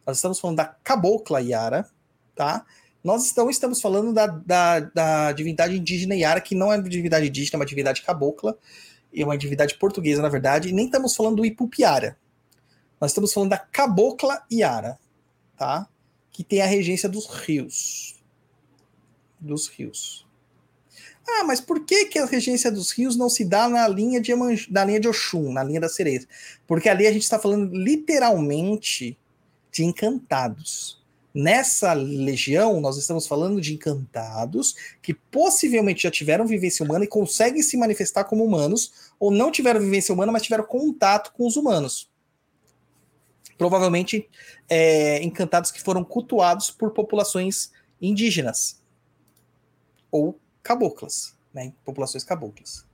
nós 0.06 0.18
estamos 0.18 0.38
falando 0.38 0.58
da 0.58 0.66
cabocla 0.66 1.40
Yara, 1.40 1.88
tá? 2.34 2.66
Nós 3.02 3.24
estamos, 3.24 3.54
estamos 3.54 3.80
falando 3.80 4.12
da, 4.12 4.26
da, 4.26 4.80
da 4.80 5.32
divindade 5.32 5.78
indígena 5.78 6.14
Yara, 6.14 6.40
que 6.40 6.54
não 6.54 6.70
é 6.70 6.76
uma 6.76 6.88
divindade 6.88 7.28
indígena, 7.28 7.56
é 7.56 7.58
uma 7.58 7.66
divindade 7.66 8.02
cabocla, 8.02 8.58
e 9.12 9.24
uma 9.24 9.36
divindade 9.36 9.74
portuguesa, 9.76 10.20
na 10.20 10.28
verdade, 10.28 10.68
e 10.68 10.72
nem 10.72 10.86
estamos 10.86 11.16
falando 11.16 11.36
do 11.36 11.46
Ipupiara. 11.46 12.18
Nós 13.00 13.10
estamos 13.10 13.32
falando 13.32 13.50
da 13.50 13.58
cabocla 13.58 14.44
Yara, 14.52 14.98
tá? 15.56 15.88
Que 16.30 16.44
tem 16.44 16.60
a 16.60 16.66
regência 16.66 17.08
dos 17.08 17.26
rios. 17.26 18.20
Dos 19.40 19.68
rios. 19.68 20.26
Ah, 21.28 21.44
mas 21.44 21.60
por 21.60 21.84
que, 21.84 22.06
que 22.06 22.18
a 22.18 22.26
regência 22.26 22.70
dos 22.70 22.90
rios 22.90 23.16
não 23.16 23.28
se 23.28 23.44
dá 23.44 23.68
na 23.68 23.86
linha 23.86 24.20
de, 24.20 24.32
na 24.70 24.84
linha 24.84 25.00
de 25.00 25.08
Oxum, 25.08 25.52
na 25.52 25.62
linha 25.62 25.80
da 25.80 25.88
cereja? 25.88 26.26
Porque 26.66 26.88
ali 26.88 27.06
a 27.06 27.12
gente 27.12 27.22
está 27.22 27.38
falando 27.38 27.74
literalmente 27.74 29.18
de 29.70 29.84
encantados. 29.84 31.00
Nessa 31.32 31.92
legião, 31.92 32.80
nós 32.80 32.96
estamos 32.96 33.26
falando 33.26 33.60
de 33.60 33.74
encantados 33.74 34.74
que 35.00 35.14
possivelmente 35.14 36.02
já 36.02 36.10
tiveram 36.10 36.44
vivência 36.44 36.84
humana 36.84 37.04
e 37.04 37.08
conseguem 37.08 37.62
se 37.62 37.76
manifestar 37.76 38.24
como 38.24 38.44
humanos, 38.44 39.12
ou 39.18 39.30
não 39.30 39.52
tiveram 39.52 39.80
vivência 39.80 40.12
humana, 40.12 40.32
mas 40.32 40.42
tiveram 40.42 40.64
contato 40.64 41.32
com 41.32 41.46
os 41.46 41.56
humanos. 41.56 42.10
Provavelmente 43.56 44.28
é, 44.68 45.22
encantados 45.22 45.70
que 45.70 45.80
foram 45.80 46.02
cultuados 46.02 46.70
por 46.70 46.90
populações 46.90 47.70
indígenas 48.00 48.80
ou 50.10 50.40
caboclas, 50.62 51.34
né? 51.52 51.72
Populações 51.84 52.24
caboclas. 52.24 52.84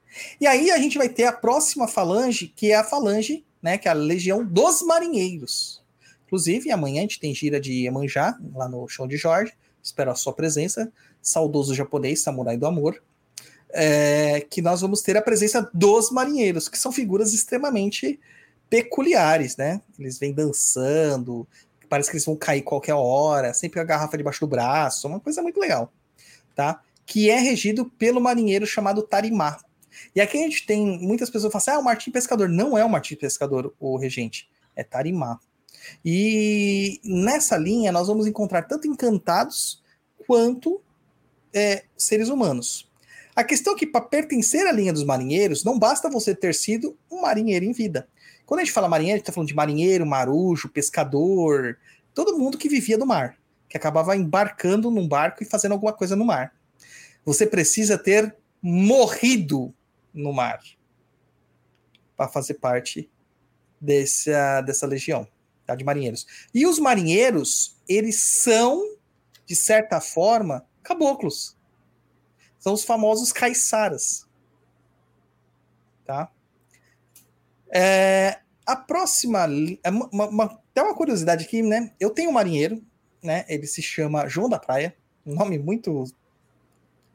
E 0.40 0.46
aí 0.46 0.70
a 0.70 0.78
gente 0.78 0.98
vai 0.98 1.08
ter 1.08 1.24
a 1.24 1.32
próxima 1.32 1.86
falange, 1.86 2.48
que 2.48 2.72
é 2.72 2.76
a 2.76 2.84
falange, 2.84 3.44
né? 3.62 3.76
Que 3.78 3.88
é 3.88 3.90
a 3.90 3.94
legião 3.94 4.44
dos 4.44 4.82
marinheiros. 4.82 5.82
Inclusive, 6.26 6.70
amanhã 6.70 7.00
a 7.00 7.02
gente 7.02 7.20
tem 7.20 7.34
gira 7.34 7.60
de 7.60 7.72
Iemanjá, 7.72 8.38
lá 8.54 8.68
no 8.68 8.88
Chão 8.88 9.06
de 9.06 9.16
Jorge. 9.16 9.52
Espero 9.82 10.10
a 10.10 10.14
sua 10.14 10.32
presença. 10.32 10.92
Saudoso 11.22 11.74
japonês, 11.74 12.20
samurai 12.20 12.56
do 12.56 12.66
amor. 12.66 13.02
É, 13.70 14.40
que 14.48 14.62
nós 14.62 14.80
vamos 14.80 15.02
ter 15.02 15.16
a 15.16 15.22
presença 15.22 15.68
dos 15.74 16.10
marinheiros, 16.10 16.68
que 16.68 16.78
são 16.78 16.90
figuras 16.90 17.34
extremamente 17.34 18.18
peculiares, 18.70 19.56
né? 19.56 19.80
Eles 19.98 20.18
vêm 20.18 20.32
dançando, 20.32 21.46
parece 21.88 22.10
que 22.10 22.16
eles 22.16 22.24
vão 22.24 22.36
cair 22.36 22.62
qualquer 22.62 22.94
hora, 22.94 23.52
sempre 23.54 23.80
a 23.80 23.84
garrafa 23.84 24.16
debaixo 24.16 24.40
do 24.40 24.46
braço, 24.46 25.06
uma 25.06 25.20
coisa 25.20 25.42
muito 25.42 25.60
legal, 25.60 25.92
tá? 26.54 26.82
Que 27.06 27.30
é 27.30 27.38
regido 27.38 27.86
pelo 27.86 28.20
marinheiro 28.20 28.66
chamado 28.66 29.02
Tarimá. 29.02 29.58
E 30.14 30.20
aqui 30.20 30.36
a 30.36 30.42
gente 30.42 30.66
tem 30.66 30.98
muitas 30.98 31.30
pessoas 31.30 31.52
que 31.52 31.60
falam 31.60 31.62
assim: 31.62 31.78
ah, 31.78 31.80
o 31.80 31.84
Martim 31.84 32.10
Pescador. 32.10 32.48
Não 32.48 32.76
é 32.76 32.84
o 32.84 32.90
Martim 32.90 33.14
Pescador, 33.14 33.72
o 33.80 33.96
regente, 33.96 34.50
é 34.74 34.82
Tarimá. 34.84 35.38
E 36.04 37.00
nessa 37.04 37.56
linha 37.56 37.92
nós 37.92 38.08
vamos 38.08 38.26
encontrar 38.26 38.62
tanto 38.62 38.88
encantados 38.88 39.82
quanto 40.26 40.80
é, 41.54 41.84
seres 41.96 42.28
humanos. 42.28 42.90
A 43.34 43.44
questão 43.44 43.74
é 43.74 43.76
que 43.76 43.86
para 43.86 44.00
pertencer 44.00 44.66
à 44.66 44.72
linha 44.72 44.92
dos 44.92 45.04
marinheiros, 45.04 45.62
não 45.62 45.78
basta 45.78 46.08
você 46.08 46.34
ter 46.34 46.54
sido 46.54 46.96
um 47.10 47.20
marinheiro 47.20 47.64
em 47.64 47.72
vida. 47.72 48.08
Quando 48.46 48.60
a 48.60 48.64
gente 48.64 48.72
fala 48.72 48.88
marinheiro, 48.88 49.16
a 49.16 49.18
gente 49.18 49.24
está 49.24 49.32
falando 49.32 49.48
de 49.48 49.54
marinheiro, 49.54 50.06
marujo, 50.06 50.70
pescador, 50.70 51.76
todo 52.14 52.38
mundo 52.38 52.56
que 52.56 52.68
vivia 52.68 52.96
no 52.96 53.04
mar, 53.04 53.36
que 53.68 53.76
acabava 53.76 54.16
embarcando 54.16 54.90
num 54.90 55.06
barco 55.06 55.42
e 55.42 55.46
fazendo 55.46 55.72
alguma 55.72 55.92
coisa 55.92 56.16
no 56.16 56.24
mar. 56.24 56.54
Você 57.26 57.46
precisa 57.46 57.98
ter 57.98 58.34
morrido 58.62 59.74
no 60.14 60.32
mar 60.32 60.60
para 62.16 62.28
fazer 62.28 62.54
parte 62.54 63.10
dessa, 63.78 64.62
dessa 64.62 64.86
legião 64.86 65.28
tá? 65.66 65.74
de 65.74 65.84
marinheiros. 65.84 66.26
E 66.54 66.66
os 66.66 66.78
marinheiros, 66.78 67.76
eles 67.88 68.22
são, 68.22 68.96
de 69.44 69.54
certa 69.54 70.00
forma, 70.00 70.66
caboclos. 70.82 71.56
São 72.58 72.72
os 72.72 72.84
famosos 72.84 73.32
caiçaras. 73.32 74.26
Tá? 76.04 76.30
É, 77.68 78.40
a 78.64 78.76
próxima. 78.76 79.46
É 79.82 79.90
uma, 79.90 80.28
uma, 80.28 80.62
tem 80.72 80.82
uma 80.82 80.94
curiosidade 80.94 81.44
aqui, 81.44 81.62
né? 81.62 81.92
Eu 81.98 82.10
tenho 82.10 82.30
um 82.30 82.34
marinheiro, 82.34 82.82
né? 83.22 83.44
Ele 83.48 83.66
se 83.66 83.82
chama 83.82 84.28
João 84.28 84.48
da 84.48 84.58
Praia. 84.58 84.96
Um 85.24 85.34
nome 85.34 85.58
muito. 85.58 86.04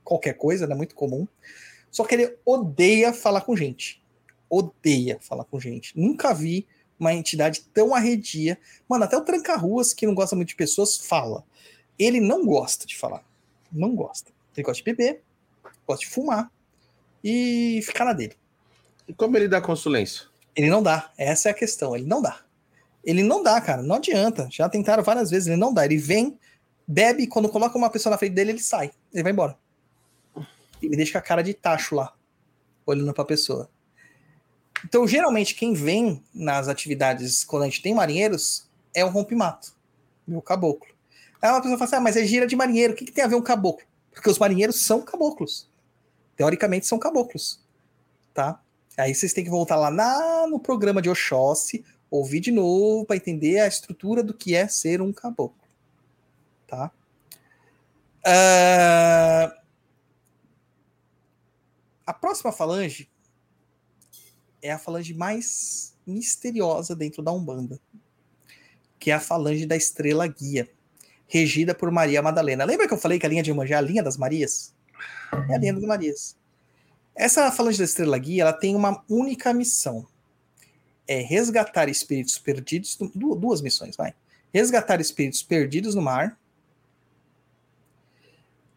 Qualquer 0.04 0.34
coisa, 0.34 0.68
né? 0.68 0.76
Muito 0.76 0.96
comum. 0.96 1.28
Só 1.90 2.04
que 2.06 2.16
ele 2.16 2.38
odeia 2.46 3.14
falar 3.14 3.42
com 3.42 3.56
gente. 3.56 4.02
Odeia 4.50 5.18
falar 5.22 5.44
com 5.44 5.60
gente. 5.60 5.98
Nunca 5.98 6.34
vi 6.34 6.68
uma 7.00 7.14
entidade 7.14 7.62
tão 7.74 7.96
arredia. 7.96 8.58
Mano, 8.88 9.04
até 9.04 9.18
o 9.18 9.22
Tranca-Ruas, 9.22 9.94
que 9.94 10.06
não 10.06 10.14
gosta 10.14 10.36
muito 10.36 10.50
de 10.50 10.56
pessoas, 10.56 10.98
fala. 10.98 11.44
Ele 11.98 12.20
não 12.20 12.46
gosta 12.46 12.86
de 12.86 12.98
falar. 12.98 13.24
Não 13.72 13.96
gosta. 13.96 14.32
Ele 14.56 14.64
gosta 14.64 14.84
de 14.84 14.92
beber, 14.92 15.22
gosta 15.88 16.06
de 16.06 16.12
fumar 16.12 16.52
e 17.24 17.82
ficar 17.84 18.06
na 18.06 18.14
dele. 18.14 18.36
E 19.08 19.14
como 19.14 19.36
ele 19.38 19.48
dá 19.48 19.60
consulência? 19.62 20.28
Ele 20.56 20.70
não 20.70 20.84
dá. 20.84 21.12
Essa 21.18 21.50
é 21.50 21.52
a 21.52 21.56
questão. 21.56 21.96
Ele 21.96 22.06
não 22.06 22.22
dá. 22.22 22.42
Ele 23.04 23.24
não 23.24 23.42
dá, 23.42 23.60
cara. 23.60 23.82
Não 23.82 23.96
adianta. 23.96 24.48
Já 24.52 24.70
tentaram 24.70 25.04
várias 25.04 25.30
vezes. 25.30 25.48
Ele 25.48 25.58
não 25.58 25.74
dá. 25.74 25.86
Ele 25.86 25.98
vem, 25.98 26.38
bebe, 26.88 27.28
quando 27.28 27.50
coloca 27.50 27.78
uma 27.78 27.90
pessoa 27.90 28.12
na 28.12 28.18
frente 28.18 28.34
dele, 28.34 28.52
ele 28.52 28.60
sai. 28.60 28.92
Ele 29.14 29.24
vai 29.24 29.32
embora. 29.32 29.58
Ele 30.82 30.96
deixa 30.96 31.14
com 31.14 31.18
a 31.18 31.22
cara 31.22 31.42
de 31.42 31.54
tacho 31.54 31.96
lá, 31.96 32.14
olhando 32.86 33.14
pra 33.14 33.26
pessoa. 33.26 33.70
Então, 34.86 35.08
geralmente, 35.08 35.56
quem 35.56 35.74
vem 35.74 36.24
nas 36.34 36.68
atividades 36.68 37.44
quando 37.44 37.64
a 37.64 37.66
gente 37.66 37.82
tem 37.82 37.94
marinheiros 37.94 38.70
é 38.94 39.06
o 39.06 39.10
rompimato, 39.10 39.74
o 40.28 40.42
caboclo. 40.42 40.92
Aí 41.42 41.50
uma 41.50 41.62
pessoa 41.62 41.78
fala 41.78 41.88
assim: 41.88 41.96
ah, 41.96 42.02
mas 42.02 42.18
é 42.18 42.26
gira 42.26 42.48
de 42.48 42.56
marinheiro, 42.56 42.94
o 42.94 42.96
que, 42.96 43.06
que 43.06 43.12
tem 43.12 43.24
a 43.24 43.28
ver 43.28 43.36
um 43.36 43.42
caboclo? 43.42 43.86
Porque 44.12 44.30
os 44.30 44.40
marinheiros 44.40 44.82
são 44.82 45.02
caboclos. 45.02 45.70
Teoricamente 46.36 46.88
são 46.88 47.00
caboclos. 47.00 47.64
Tá? 48.34 48.62
Aí 48.98 49.14
vocês 49.14 49.34
têm 49.34 49.44
que 49.44 49.50
voltar 49.50 49.76
lá 49.76 49.90
na, 49.90 50.48
no 50.48 50.60
programa 50.60 51.02
de 51.02 51.10
Oxóssi, 51.10 51.84
ouvir 52.10 52.40
de 52.40 52.52
novo 52.52 53.06
para 53.06 53.16
entender 53.16 53.60
a 53.60 53.68
estrutura 53.68 54.24
do 54.24 54.34
que 54.34 54.56
é 54.56 54.68
ser 54.68 55.02
um 55.02 55.14
caboclo. 55.14 55.56
Tá? 56.68 56.92
Uh... 58.26 59.61
A 62.06 62.14
próxima 62.14 62.52
falange 62.52 63.10
é 64.62 64.72
a 64.72 64.78
falange 64.78 65.14
mais 65.14 65.96
misteriosa 66.06 66.96
dentro 66.96 67.22
da 67.22 67.32
Umbanda, 67.32 67.80
que 69.00 69.12
é 69.12 69.14
a 69.14 69.20
falange 69.20 69.66
da 69.66 69.76
estrela 69.76 70.28
guia, 70.28 70.70
regida 71.28 71.74
por 71.74 71.92
Maria 71.92 72.22
Madalena. 72.22 72.66
Lembra 72.66 72.88
que 72.88 72.94
eu 72.94 72.98
falei 72.98 73.20
que 73.20 73.26
a 73.26 73.30
linha 73.30 73.44
de 73.44 73.50
Iemanjá 73.50 73.76
é 73.76 73.78
a 73.78 73.82
linha 73.82 74.04
das 74.04 74.18
Marias? 74.18 74.74
É 75.50 75.56
a 75.56 75.58
linha 75.58 75.74
das 75.74 75.84
Marias. 75.84 76.36
Essa 77.16 77.52
falange 77.52 77.78
da 77.78 77.84
estrela 77.84 78.18
guia, 78.18 78.44
ela 78.44 78.54
tem 78.54 78.76
uma 78.76 79.04
única 79.10 79.54
missão. 79.54 80.08
É 81.08 81.22
resgatar 81.22 81.90
espíritos 81.90 82.38
perdidos, 82.38 82.98
duas 83.16 83.62
missões, 83.62 83.96
vai. 83.96 84.14
Resgatar 84.54 85.00
espíritos 85.02 85.44
perdidos 85.44 85.96
no 85.96 86.02
mar 86.02 86.38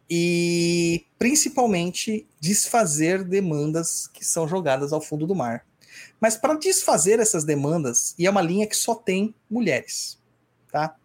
e 0.08 1.06
principalmente 1.18 2.26
desfazer 2.40 3.24
demandas 3.24 4.06
que 4.06 4.24
são 4.24 4.46
jogadas 4.46 4.92
ao 4.92 5.00
fundo 5.00 5.26
do 5.26 5.34
mar. 5.34 5.64
Mas 6.20 6.36
para 6.36 6.54
desfazer 6.54 7.20
essas 7.20 7.44
demandas, 7.44 8.14
e 8.18 8.26
é 8.26 8.30
uma 8.30 8.42
linha 8.42 8.66
que 8.66 8.76
só 8.76 8.94
tem 8.94 9.34
mulheres, 9.48 10.18
tá? 10.70 10.96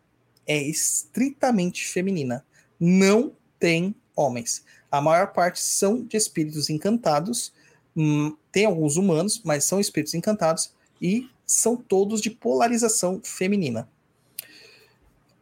É 0.45 0.57
estritamente 0.57 1.87
feminina. 1.87 2.45
Não 2.79 3.33
tem 3.59 3.95
homens. 4.15 4.63
A 4.91 4.99
maior 4.99 5.33
parte 5.33 5.59
são 5.59 6.03
de 6.03 6.17
espíritos 6.17 6.69
encantados. 6.69 7.53
Hum, 7.95 8.35
tem 8.51 8.65
alguns 8.65 8.97
humanos, 8.97 9.41
mas 9.43 9.65
são 9.65 9.79
espíritos 9.79 10.13
encantados 10.13 10.73
e 11.01 11.29
são 11.45 11.75
todos 11.75 12.21
de 12.21 12.29
polarização 12.29 13.21
feminina. 13.23 13.87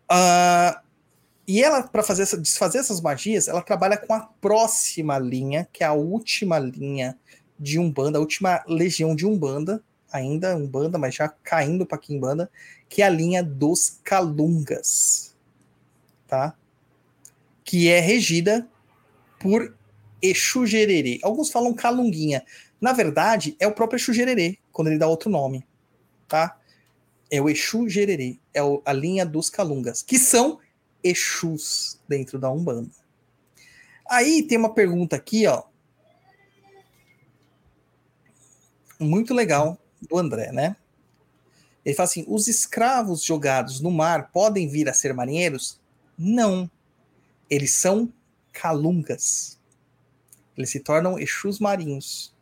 Uh, 0.10 0.87
e 1.48 1.64
ela, 1.64 1.82
para 1.82 2.04
fazer 2.04 2.26
desfazer 2.42 2.80
essas 2.80 3.00
magias, 3.00 3.48
ela 3.48 3.62
trabalha 3.62 3.98
com 3.98 4.14
a 4.14 4.20
próxima 4.20 5.18
linha, 5.18 5.66
que 5.72 5.82
é 5.82 5.88
a 5.88 5.94
última 5.94 6.60
linha 6.60 7.18
de 7.58 7.80
Umbanda, 7.80 8.18
a 8.18 8.22
última 8.22 8.62
legião 8.68 9.16
de 9.16 9.26
Umbanda, 9.26 9.82
ainda 10.12 10.58
Umbanda, 10.58 10.98
mas 10.98 11.16
já 11.16 11.30
caindo 11.30 11.86
para 11.86 11.98
Kimbanda, 11.98 12.52
que 12.90 13.02
é 13.02 13.06
a 13.06 13.10
linha 13.10 13.42
dos 13.42 14.00
Calungas, 14.04 15.34
tá? 16.28 16.54
Que 17.64 17.88
é 17.88 18.02
regida 18.02 18.68
por 19.40 19.74
Exu 20.22 20.66
Gererê. 20.66 21.20
Alguns 21.24 21.50
falam 21.50 21.74
Calunguinha. 21.74 22.44
Na 22.80 22.92
verdade, 22.92 23.56
é 23.58 23.66
o 23.66 23.74
próprio 23.74 23.98
Exu 23.98 24.14
Gererê, 24.14 24.58
quando 24.72 24.90
ele 24.90 24.98
dá 24.98 25.08
outro 25.08 25.30
nome, 25.30 25.66
tá? 26.28 26.58
É 27.32 27.42
o 27.42 27.50
Exu 27.50 27.88
Gererê, 27.88 28.38
é 28.54 28.60
a 28.84 28.92
linha 28.92 29.26
dos 29.26 29.50
Calungas, 29.50 30.02
que 30.04 30.20
são 30.20 30.60
Exus 31.04 32.00
dentro 32.08 32.40
da 32.40 32.52
Umbanda. 32.52 32.90
Aí 34.10 34.44
tem 34.44 34.58
uma 34.58 34.74
pergunta 34.74 35.16
aqui, 35.16 35.46
ó, 35.48 35.64
muito 39.00 39.34
legal 39.34 39.78
do 40.02 40.18
André, 40.18 40.52
né? 40.52 40.76
Ele 41.86 41.96
fala 41.96 42.08
assim: 42.08 42.26
os 42.28 42.48
escravos 42.48 43.24
jogados 43.24 43.80
no 43.80 43.92
mar 43.92 44.32
podem 44.32 44.68
vir 44.68 44.90
a 44.90 44.94
ser 44.94 45.14
marinheiros? 45.14 45.80
Não. 46.18 46.70
Eles 47.50 47.72
são 47.72 48.12
calungas. 48.52 49.58
Eles 50.58 50.70
se 50.70 50.80
tornam 50.80 51.20
Exus 51.20 51.60
marinhos. 51.60 52.34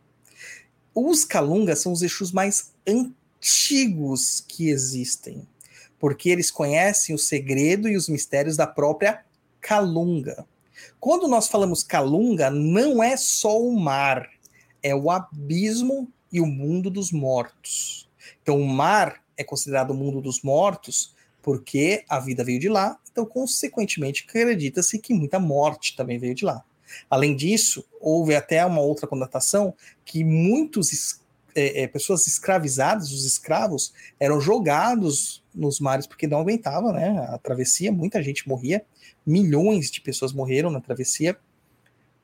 Os 0.93 1.25
calungas 1.25 1.79
são 1.79 1.91
os 1.91 2.01
Exus 2.01 2.31
mais 2.31 2.73
antigos 2.87 4.43
que 4.47 4.69
existem, 4.69 5.45
porque 6.05 6.29
eles 6.29 6.51
conhecem 6.51 7.15
o 7.15 7.17
segredo 7.17 7.89
e 7.89 7.97
os 7.97 8.07
mistérios 8.07 8.55
da 8.55 8.67
própria 8.67 9.25
calunga. 9.59 10.45
Quando 10.99 11.27
nós 11.27 11.47
falamos 11.47 11.81
calunga, 11.81 12.47
não 12.51 13.01
é 13.01 13.17
só 13.17 13.59
o 13.59 13.75
mar, 13.75 14.29
é 14.83 14.93
o 14.93 15.09
abismo 15.09 16.07
e 16.31 16.39
o 16.39 16.45
mundo 16.45 16.91
dos 16.91 17.11
mortos. 17.11 18.07
Então, 18.39 18.61
o 18.61 18.67
mar 18.67 19.23
é 19.35 19.43
considerado 19.43 19.89
o 19.89 19.93
mundo 19.95 20.21
dos 20.21 20.43
mortos 20.43 21.15
porque 21.41 22.05
a 22.07 22.19
vida 22.19 22.43
veio 22.43 22.59
de 22.59 22.69
lá, 22.69 22.99
então, 23.11 23.25
consequentemente, 23.25 24.27
acredita-se 24.29 24.99
que 24.99 25.11
muita 25.11 25.39
morte 25.39 25.95
também 25.95 26.19
veio 26.19 26.35
de 26.35 26.45
lá. 26.45 26.63
Além 27.09 27.35
disso, 27.35 27.83
houve 27.99 28.35
até 28.35 28.63
uma 28.63 28.81
outra 28.81 29.07
conotação 29.07 29.73
que 30.05 30.23
muitos 30.23 30.91
é, 31.55 31.83
é, 31.83 31.87
pessoas 31.87 32.27
escravizadas, 32.27 33.11
os 33.11 33.25
escravos, 33.25 33.93
eram 34.19 34.41
jogados 34.41 35.41
nos 35.53 35.79
mares 35.79 36.05
porque 36.05 36.27
não 36.27 36.39
aguentava, 36.39 36.91
né? 36.91 37.25
A 37.29 37.37
travessia, 37.37 37.91
muita 37.91 38.21
gente 38.21 38.47
morria, 38.47 38.85
milhões 39.25 39.89
de 39.89 40.01
pessoas 40.01 40.33
morreram 40.33 40.69
na 40.69 40.81
travessia 40.81 41.37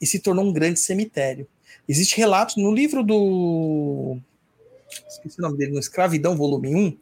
e 0.01 0.05
se 0.05 0.19
tornou 0.19 0.43
um 0.43 0.51
grande 0.51 0.79
cemitério. 0.79 1.47
Existe 1.87 2.17
relatos 2.17 2.57
no 2.57 2.73
livro 2.73 3.03
do. 3.03 4.17
Esqueci 5.07 5.39
o 5.39 5.43
nome 5.43 5.57
dele, 5.57 5.71
no 5.71 5.79
Escravidão, 5.79 6.35
volume 6.35 6.75
1, 6.75 6.97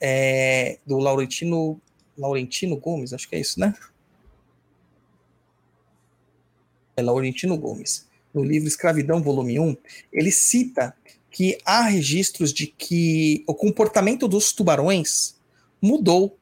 é, 0.00 0.78
do 0.84 0.98
Laurentino, 0.98 1.80
Laurentino 2.18 2.76
Gomes, 2.76 3.12
acho 3.12 3.28
que 3.28 3.36
é 3.36 3.40
isso, 3.40 3.60
né? 3.60 3.72
É 6.96 7.02
Laurentino 7.02 7.56
Gomes. 7.56 8.08
No 8.34 8.42
livro 8.42 8.66
Escravidão, 8.66 9.22
volume 9.22 9.60
1, 9.60 9.76
ele 10.12 10.32
cita 10.32 10.94
que 11.30 11.58
há 11.64 11.82
registros 11.82 12.52
de 12.52 12.66
que 12.66 13.44
o 13.46 13.54
comportamento 13.54 14.26
dos 14.26 14.52
tubarões 14.52 15.36
mudou 15.80 16.36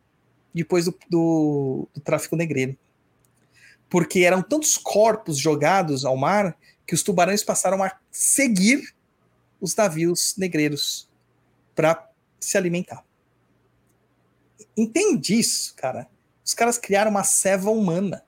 depois 0.53 0.87
do, 0.87 0.99
do, 1.09 1.89
do 1.93 2.01
tráfico 2.01 2.35
negreiro. 2.35 2.77
Porque 3.89 4.21
eram 4.21 4.43
tantos 4.43 4.77
corpos 4.77 5.39
jogados 5.39 6.05
ao 6.05 6.17
mar 6.17 6.57
que 6.87 6.95
os 6.95 7.03
tubarões 7.03 7.45
passaram 7.45 7.83
a 7.83 7.97
seguir 8.11 8.95
os 9.61 9.75
navios 9.77 10.35
negreiros 10.37 11.09
para 11.75 12.11
se 12.41 12.57
alimentar. 12.57 13.05
Entende 14.77 15.39
isso, 15.39 15.75
cara? 15.75 16.09
Os 16.45 16.55
caras 16.55 16.79
criaram 16.79 17.11
uma 17.11 17.25
ceva 17.25 17.71
humana 17.71 18.25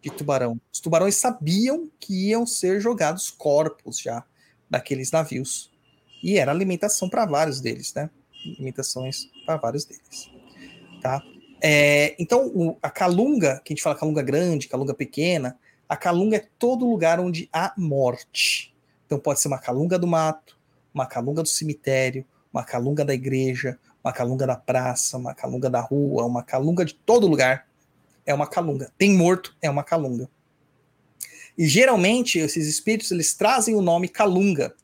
de 0.00 0.10
tubarão. 0.10 0.60
Os 0.72 0.80
tubarões 0.80 1.14
sabiam 1.14 1.88
que 2.00 2.30
iam 2.30 2.44
ser 2.44 2.80
jogados 2.80 3.30
corpos 3.30 3.98
já 4.00 4.24
daqueles 4.72 5.10
navios. 5.10 5.70
E 6.22 6.38
era 6.38 6.50
alimentação 6.50 7.08
para 7.08 7.26
vários 7.26 7.60
deles, 7.60 7.92
né? 7.92 8.08
Alimentações 8.56 9.28
para 9.44 9.58
vários 9.58 9.84
deles. 9.84 10.30
Tá? 11.02 11.22
É, 11.60 12.16
então, 12.18 12.46
o, 12.46 12.78
a 12.82 12.90
calunga, 12.90 13.60
que 13.62 13.72
a 13.72 13.74
gente 13.74 13.82
fala 13.82 13.94
calunga 13.94 14.22
grande, 14.22 14.68
calunga 14.68 14.94
pequena, 14.94 15.58
a 15.86 15.96
calunga 15.96 16.38
é 16.38 16.46
todo 16.58 16.88
lugar 16.88 17.20
onde 17.20 17.50
há 17.52 17.74
morte. 17.76 18.74
Então 19.04 19.18
pode 19.18 19.40
ser 19.40 19.48
uma 19.48 19.58
calunga 19.58 19.98
do 19.98 20.06
mato, 20.06 20.58
uma 20.94 21.04
calunga 21.04 21.42
do 21.42 21.48
cemitério, 21.48 22.24
uma 22.50 22.64
calunga 22.64 23.04
da 23.04 23.12
igreja, 23.12 23.78
uma 24.02 24.12
calunga 24.12 24.46
da 24.46 24.56
praça, 24.56 25.18
uma 25.18 25.34
calunga 25.34 25.68
da 25.68 25.80
rua, 25.80 26.24
uma 26.24 26.42
calunga 26.42 26.82
de 26.82 26.94
todo 26.94 27.26
lugar. 27.26 27.68
É 28.24 28.32
uma 28.32 28.46
calunga. 28.46 28.90
Tem 28.96 29.14
morto, 29.14 29.54
é 29.60 29.68
uma 29.68 29.84
calunga. 29.84 30.30
E 31.56 31.66
geralmente 31.66 32.38
esses 32.38 32.66
espíritos 32.66 33.10
eles 33.10 33.34
trazem 33.34 33.74
o 33.74 33.82
nome 33.82 34.08
calunga. 34.08 34.74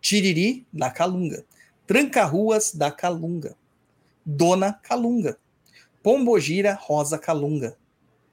Tiriri 0.00 0.66
da 0.72 0.90
calunga. 0.90 1.44
Tranca-ruas 1.86 2.74
da 2.74 2.90
calunga. 2.90 3.56
Dona 4.24 4.72
Calunga. 4.72 5.38
Pombogira 6.02 6.78
Rosa 6.80 7.18
Calunga. 7.18 7.76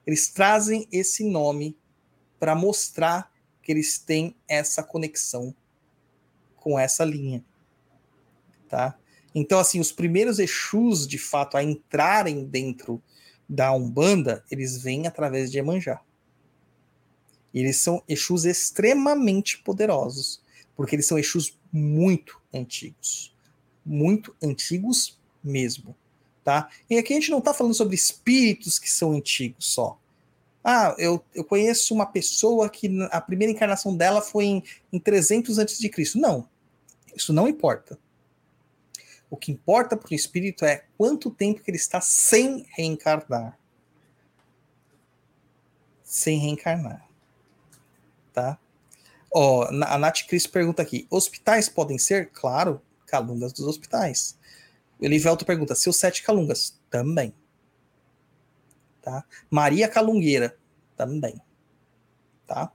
Eles 0.05 0.27
trazem 0.29 0.87
esse 0.91 1.23
nome 1.23 1.77
para 2.39 2.55
mostrar 2.55 3.31
que 3.61 3.71
eles 3.71 3.99
têm 3.99 4.35
essa 4.47 4.81
conexão 4.81 5.53
com 6.55 6.77
essa 6.79 7.03
linha, 7.03 7.43
tá? 8.67 8.97
Então, 9.33 9.59
assim, 9.59 9.79
os 9.79 9.91
primeiros 9.91 10.39
Exus, 10.39 11.07
de 11.07 11.17
fato, 11.17 11.55
a 11.55 11.63
entrarem 11.63 12.43
dentro 12.45 13.01
da 13.47 13.71
Umbanda, 13.71 14.43
eles 14.49 14.81
vêm 14.81 15.05
através 15.05 15.51
de 15.51 15.59
Emanjá. 15.59 16.01
E 17.53 17.59
eles 17.59 17.77
são 17.77 18.03
Exus 18.07 18.45
extremamente 18.45 19.57
poderosos, 19.59 20.41
porque 20.75 20.95
eles 20.95 21.05
são 21.05 21.17
Exus 21.17 21.57
muito 21.71 22.39
antigos. 22.53 23.35
Muito 23.85 24.35
antigos 24.41 25.19
mesmo. 25.43 25.95
Tá? 26.43 26.69
E 26.89 26.97
aqui 26.97 27.13
a 27.13 27.15
gente 27.15 27.31
não 27.31 27.39
está 27.39 27.53
falando 27.53 27.73
sobre 27.73 27.95
espíritos 27.95 28.79
que 28.79 28.89
são 28.89 29.11
antigos 29.11 29.65
só. 29.65 29.99
Ah, 30.63 30.95
eu, 30.97 31.23
eu 31.33 31.43
conheço 31.43 31.93
uma 31.93 32.05
pessoa 32.05 32.69
que 32.69 32.89
a 33.11 33.21
primeira 33.21 33.51
encarnação 33.51 33.95
dela 33.95 34.21
foi 34.21 34.45
em, 34.45 34.63
em 34.91 34.99
300 34.99 35.57
antes 35.57 35.79
de 35.79 35.89
Cristo. 35.89 36.19
Não, 36.19 36.47
isso 37.15 37.31
não 37.33 37.47
importa. 37.47 37.97
O 39.29 39.37
que 39.37 39.51
importa 39.51 39.95
para 39.95 40.11
o 40.11 40.15
espírito 40.15 40.65
é 40.65 40.85
quanto 40.97 41.29
tempo 41.29 41.61
que 41.61 41.69
ele 41.69 41.77
está 41.77 42.01
sem 42.01 42.65
reencarnar. 42.75 43.57
Sem 46.03 46.39
reencarnar. 46.39 47.08
Tá? 48.39 48.57
Ó, 49.33 49.65
a 49.65 49.97
Nath 49.97 50.25
Cris 50.25 50.47
pergunta 50.47 50.81
aqui: 50.81 51.05
hospitais 51.09 51.67
podem 51.67 51.97
ser? 51.99 52.29
Claro, 52.31 52.81
calungas 53.05 53.51
dos 53.51 53.67
hospitais. 53.67 54.39
O 54.97 55.03
Elivelto 55.03 55.45
pergunta: 55.45 55.75
seus 55.75 55.97
sete 55.97 56.23
calungas? 56.23 56.79
Também. 56.89 57.33
Tá? 59.01 59.25
Maria 59.49 59.89
Calungueira? 59.89 60.57
Também. 60.95 61.41
Tá? 62.47 62.71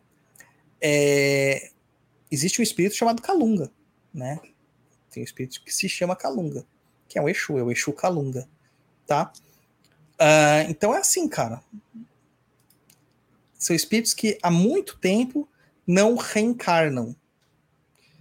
É, 0.81 1.71
existe 2.31 2.61
um 2.61 2.63
espírito 2.63 2.95
chamado 2.95 3.23
Calunga, 3.23 3.73
né? 4.13 4.39
Tem 5.11 5.23
um 5.23 5.25
espírito 5.25 5.63
que 5.65 5.73
se 5.73 5.89
chama 5.89 6.15
Calunga, 6.15 6.67
que 7.09 7.19
é 7.19 7.23
o 7.23 7.29
Exu, 7.29 7.59
é 7.59 7.63
o 7.63 7.73
Exu 7.73 7.93
Calunga, 7.93 8.47
tá? 9.07 9.33
Uh, 10.15 10.69
então 10.69 10.95
é 10.95 10.99
assim, 10.99 11.27
cara. 11.27 11.63
São 13.59 13.75
espíritos 13.75 14.13
que 14.13 14.39
há 14.43 14.51
muito 14.51 14.99
tempo 14.99 15.49
não 15.87 16.17
reencarnam. 16.17 17.15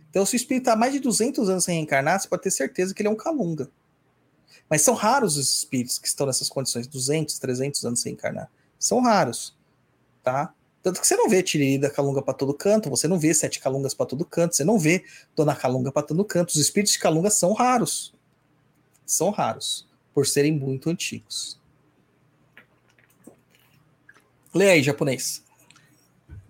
Então, 0.09 0.25
se 0.25 0.35
o 0.35 0.37
espírito 0.37 0.63
está 0.63 0.75
mais 0.75 0.93
de 0.93 0.99
200 0.99 1.49
anos 1.49 1.63
sem 1.63 1.77
reencarnar, 1.77 2.19
você 2.19 2.27
pode 2.27 2.43
ter 2.43 2.51
certeza 2.51 2.93
que 2.93 3.01
ele 3.01 3.09
é 3.09 3.11
um 3.11 3.15
Calunga. 3.15 3.69
Mas 4.69 4.81
são 4.81 4.93
raros 4.93 5.37
os 5.37 5.57
espíritos 5.57 5.97
que 5.97 6.07
estão 6.07 6.27
nessas 6.27 6.49
condições, 6.49 6.87
200, 6.87 7.37
300 7.39 7.85
anos 7.85 8.01
sem 8.01 8.13
encarnar. 8.13 8.49
São 8.77 9.01
raros, 9.01 9.55
tá? 10.23 10.53
Tanto 10.83 10.99
que 10.99 11.07
você 11.07 11.15
não 11.15 11.29
vê 11.29 11.41
Tiriri 11.41 11.77
da 11.77 11.89
Calunga 11.89 12.21
para 12.21 12.33
todo 12.33 12.53
canto, 12.53 12.89
você 12.89 13.07
não 13.07 13.17
vê 13.17 13.33
Sete 13.33 13.59
Calungas 13.59 13.93
para 13.93 14.05
todo 14.05 14.25
canto, 14.25 14.55
você 14.55 14.65
não 14.65 14.77
vê 14.77 15.05
Dona 15.33 15.55
Calunga 15.55 15.91
para 15.91 16.03
todo 16.03 16.25
canto. 16.25 16.49
Os 16.49 16.57
espíritos 16.57 16.93
de 16.93 16.99
Calunga 16.99 17.29
são 17.29 17.53
raros. 17.53 18.13
São 19.05 19.29
raros, 19.29 19.87
por 20.13 20.27
serem 20.27 20.51
muito 20.51 20.89
antigos. 20.89 21.57
Lê 24.53 24.71
aí, 24.71 24.83
japonês. 24.83 25.41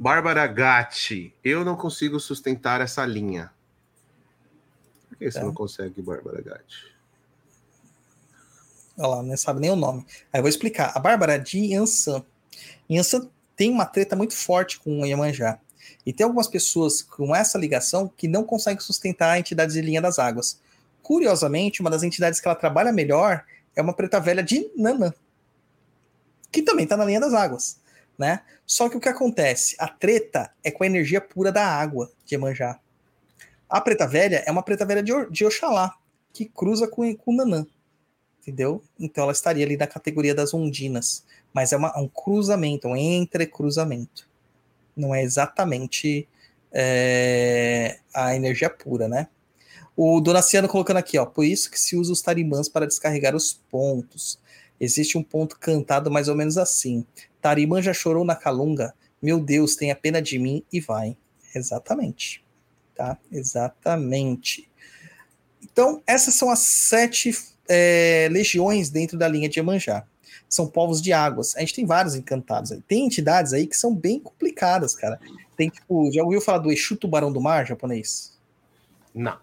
Bárbara 0.03 0.45
Gatti, 0.47 1.33
eu 1.41 1.63
não 1.63 1.77
consigo 1.77 2.19
sustentar 2.19 2.81
essa 2.81 3.05
linha. 3.05 3.49
Por 5.07 5.17
que 5.17 5.31
você 5.31 5.39
tá. 5.39 5.45
não 5.45 5.53
consegue, 5.53 6.01
Bárbara 6.01 6.41
Gatti? 6.41 6.93
Olha 8.97 9.07
lá, 9.07 9.23
não 9.23 9.37
sabe 9.37 9.61
nem 9.61 9.71
o 9.71 9.77
nome. 9.77 10.05
Aí 10.33 10.39
eu 10.39 10.41
vou 10.41 10.49
explicar. 10.49 10.91
A 10.93 10.99
Bárbara 10.99 11.35
é 11.35 11.39
de 11.39 11.57
Yansan. 11.57 12.21
Yansan 12.91 13.29
tem 13.55 13.71
uma 13.71 13.85
treta 13.85 14.13
muito 14.13 14.35
forte 14.35 14.77
com 14.77 14.99
o 14.99 15.05
Iemanjá. 15.05 15.57
E 16.05 16.11
tem 16.11 16.25
algumas 16.25 16.47
pessoas 16.49 17.01
com 17.01 17.33
essa 17.33 17.57
ligação 17.57 18.11
que 18.17 18.27
não 18.27 18.43
conseguem 18.43 18.81
sustentar 18.81 19.31
a 19.31 19.39
entidade 19.39 19.71
de 19.71 19.79
linha 19.79 20.01
das 20.01 20.19
águas. 20.19 20.59
Curiosamente, 21.01 21.79
uma 21.79 21.89
das 21.89 22.03
entidades 22.03 22.41
que 22.41 22.47
ela 22.49 22.55
trabalha 22.55 22.91
melhor 22.91 23.45
é 23.73 23.81
uma 23.81 23.93
preta 23.93 24.19
velha 24.19 24.43
de 24.43 24.69
Nanã, 24.75 25.13
que 26.51 26.61
também 26.61 26.83
está 26.83 26.97
na 26.97 27.05
linha 27.05 27.21
das 27.21 27.33
águas. 27.33 27.81
Né? 28.17 28.41
Só 28.65 28.89
que 28.89 28.97
o 28.97 28.99
que 28.99 29.09
acontece? 29.09 29.75
A 29.79 29.87
treta 29.87 30.51
é 30.63 30.69
com 30.69 30.83
a 30.83 30.87
energia 30.87 31.19
pura 31.19 31.51
da 31.51 31.65
água 31.65 32.11
de 32.25 32.35
Iemanjá. 32.35 32.79
A 33.67 33.81
preta 33.81 34.07
velha 34.07 34.43
é 34.45 34.51
uma 34.51 34.63
preta 34.63 34.85
velha 34.85 35.01
de, 35.01 35.11
de 35.31 35.45
Oxalá, 35.45 35.95
que 36.31 36.45
cruza 36.45 36.87
com, 36.87 37.15
com 37.15 37.35
Nanã 37.35 37.65
entendeu? 38.43 38.83
Então 38.99 39.23
ela 39.23 39.31
estaria 39.31 39.65
ali 39.65 39.77
na 39.77 39.87
categoria 39.87 40.35
das 40.35 40.53
ondinas, 40.53 41.23
mas 41.53 41.71
é 41.71 41.77
uma, 41.77 41.97
um 41.97 42.07
cruzamento, 42.07 42.87
um 42.87 42.95
entrecruzamento. 42.95 44.27
Não 44.95 45.15
é 45.15 45.23
exatamente 45.23 46.27
é, 46.71 47.99
a 48.13 48.35
energia 48.35 48.69
pura, 48.69 49.07
né? 49.07 49.27
O 49.95 50.19
Donaciano 50.19 50.67
colocando 50.67 50.97
aqui, 50.97 51.17
ó, 51.17 51.25
por 51.25 51.45
isso 51.45 51.71
que 51.71 51.79
se 51.79 51.95
usa 51.95 52.11
os 52.11 52.21
tarimãs 52.21 52.67
para 52.67 52.85
descarregar 52.85 53.35
os 53.35 53.53
pontos. 53.53 54.39
Existe 54.79 55.17
um 55.17 55.23
ponto 55.23 55.57
cantado 55.57 56.11
mais 56.11 56.27
ou 56.27 56.35
menos 56.35 56.57
assim. 56.57 57.05
Tarimã 57.43 57.81
já 57.81 57.93
chorou 57.93 58.23
na 58.23 58.37
calunga, 58.37 58.93
meu 59.21 59.37
Deus, 59.37 59.75
tenha 59.75 59.93
pena 59.93 60.21
de 60.21 60.39
mim 60.39 60.63
e 60.71 60.79
vai. 60.79 61.17
Exatamente. 61.53 62.41
Tá? 62.95 63.17
Exatamente. 63.29 64.71
Então, 65.61 66.01
essas 66.07 66.35
são 66.35 66.49
as 66.49 66.59
sete 66.59 67.37
é, 67.67 68.29
legiões 68.31 68.89
dentro 68.89 69.17
da 69.17 69.27
linha 69.27 69.49
de 69.49 69.59
Iemanjá. 69.59 70.05
São 70.47 70.67
povos 70.67 71.01
de 71.01 71.11
águas. 71.11 71.53
A 71.57 71.59
gente 71.59 71.73
tem 71.73 71.85
vários 71.85 72.15
encantados 72.15 72.71
aí. 72.71 72.81
Tem 72.81 73.05
entidades 73.05 73.51
aí 73.51 73.67
que 73.67 73.75
são 73.75 73.93
bem 73.93 74.21
complicadas, 74.21 74.95
cara. 74.95 75.19
Tem 75.57 75.67
tipo, 75.67 76.09
já 76.13 76.23
ouviu 76.23 76.39
falar 76.39 76.59
do 76.59 76.71
Exu 76.71 76.95
Tubarão 76.95 77.31
do 77.31 77.41
Mar 77.41 77.67
japonês? 77.67 78.39
Não. 79.13 79.37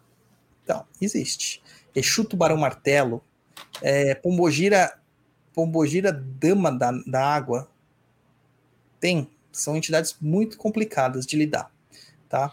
Então, 0.65 0.87
existe. 1.03 1.63
Exu 1.95 2.25
Tubarão 2.25 2.57
Martelo, 2.57 3.23
é, 3.83 4.15
Pombogira, 4.15 4.99
Pombogira 5.53 6.11
Dama 6.13 6.73
da, 6.73 6.93
da 7.07 7.23
Água. 7.23 7.69
Tem. 9.01 9.29
São 9.51 9.77
entidades 9.77 10.15
muito 10.21 10.57
complicadas 10.57 11.27
de 11.27 11.37
lidar, 11.37 11.73
tá? 12.29 12.53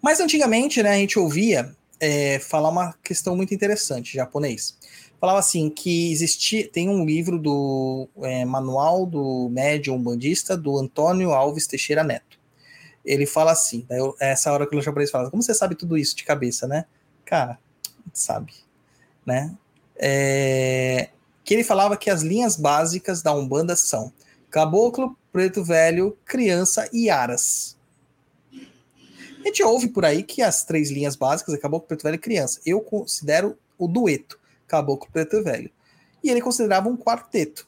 Mas 0.00 0.18
antigamente, 0.18 0.82
né, 0.82 0.90
a 0.90 0.96
gente 0.96 1.18
ouvia 1.18 1.74
é, 2.00 2.38
falar 2.40 2.68
uma 2.68 2.94
questão 3.02 3.36
muito 3.36 3.54
interessante, 3.54 4.14
japonês. 4.14 4.76
Falava 5.20 5.38
assim 5.38 5.70
que 5.70 6.10
existia, 6.10 6.68
tem 6.68 6.88
um 6.88 7.04
livro 7.04 7.38
do 7.38 8.08
é, 8.22 8.44
Manual 8.44 9.06
do 9.06 9.48
Médium 9.50 10.02
Bandista 10.02 10.56
do 10.56 10.76
Antônio 10.76 11.30
Alves 11.30 11.68
Teixeira 11.68 12.02
Neto. 12.02 12.40
Ele 13.04 13.24
fala 13.24 13.52
assim, 13.52 13.86
eu, 13.88 14.16
essa 14.18 14.52
hora 14.52 14.66
que 14.66 14.74
o 14.74 14.82
japonês 14.82 15.12
fala, 15.12 15.30
como 15.30 15.42
você 15.42 15.54
sabe 15.54 15.76
tudo 15.76 15.96
isso 15.96 16.16
de 16.16 16.24
cabeça, 16.24 16.66
né? 16.66 16.86
Cara, 17.24 17.56
sabe, 18.12 18.52
né? 19.24 19.54
É, 19.96 21.10
que 21.44 21.54
ele 21.54 21.62
falava 21.62 21.96
que 21.96 22.10
as 22.10 22.22
linhas 22.22 22.56
básicas 22.56 23.22
da 23.22 23.32
Umbanda 23.32 23.76
são 23.76 24.12
Caboclo, 24.52 25.16
Preto 25.32 25.64
Velho, 25.64 26.14
Criança 26.26 26.86
e 26.92 27.08
Aras. 27.08 27.74
A 28.52 29.46
gente 29.46 29.62
ouve 29.62 29.88
por 29.88 30.04
aí 30.04 30.22
que 30.22 30.42
as 30.42 30.62
três 30.62 30.90
linhas 30.90 31.16
básicas 31.16 31.54
é 31.54 31.56
Caboclo, 31.58 31.88
Preto 31.88 32.02
Velho 32.02 32.16
e 32.16 32.18
Criança. 32.18 32.60
Eu 32.66 32.82
considero 32.82 33.58
o 33.78 33.88
dueto 33.88 34.38
Caboclo, 34.68 35.10
Preto 35.10 35.42
Velho. 35.42 35.70
E 36.22 36.28
ele 36.28 36.42
considerava 36.42 36.86
um 36.86 36.98
quarteto. 36.98 37.66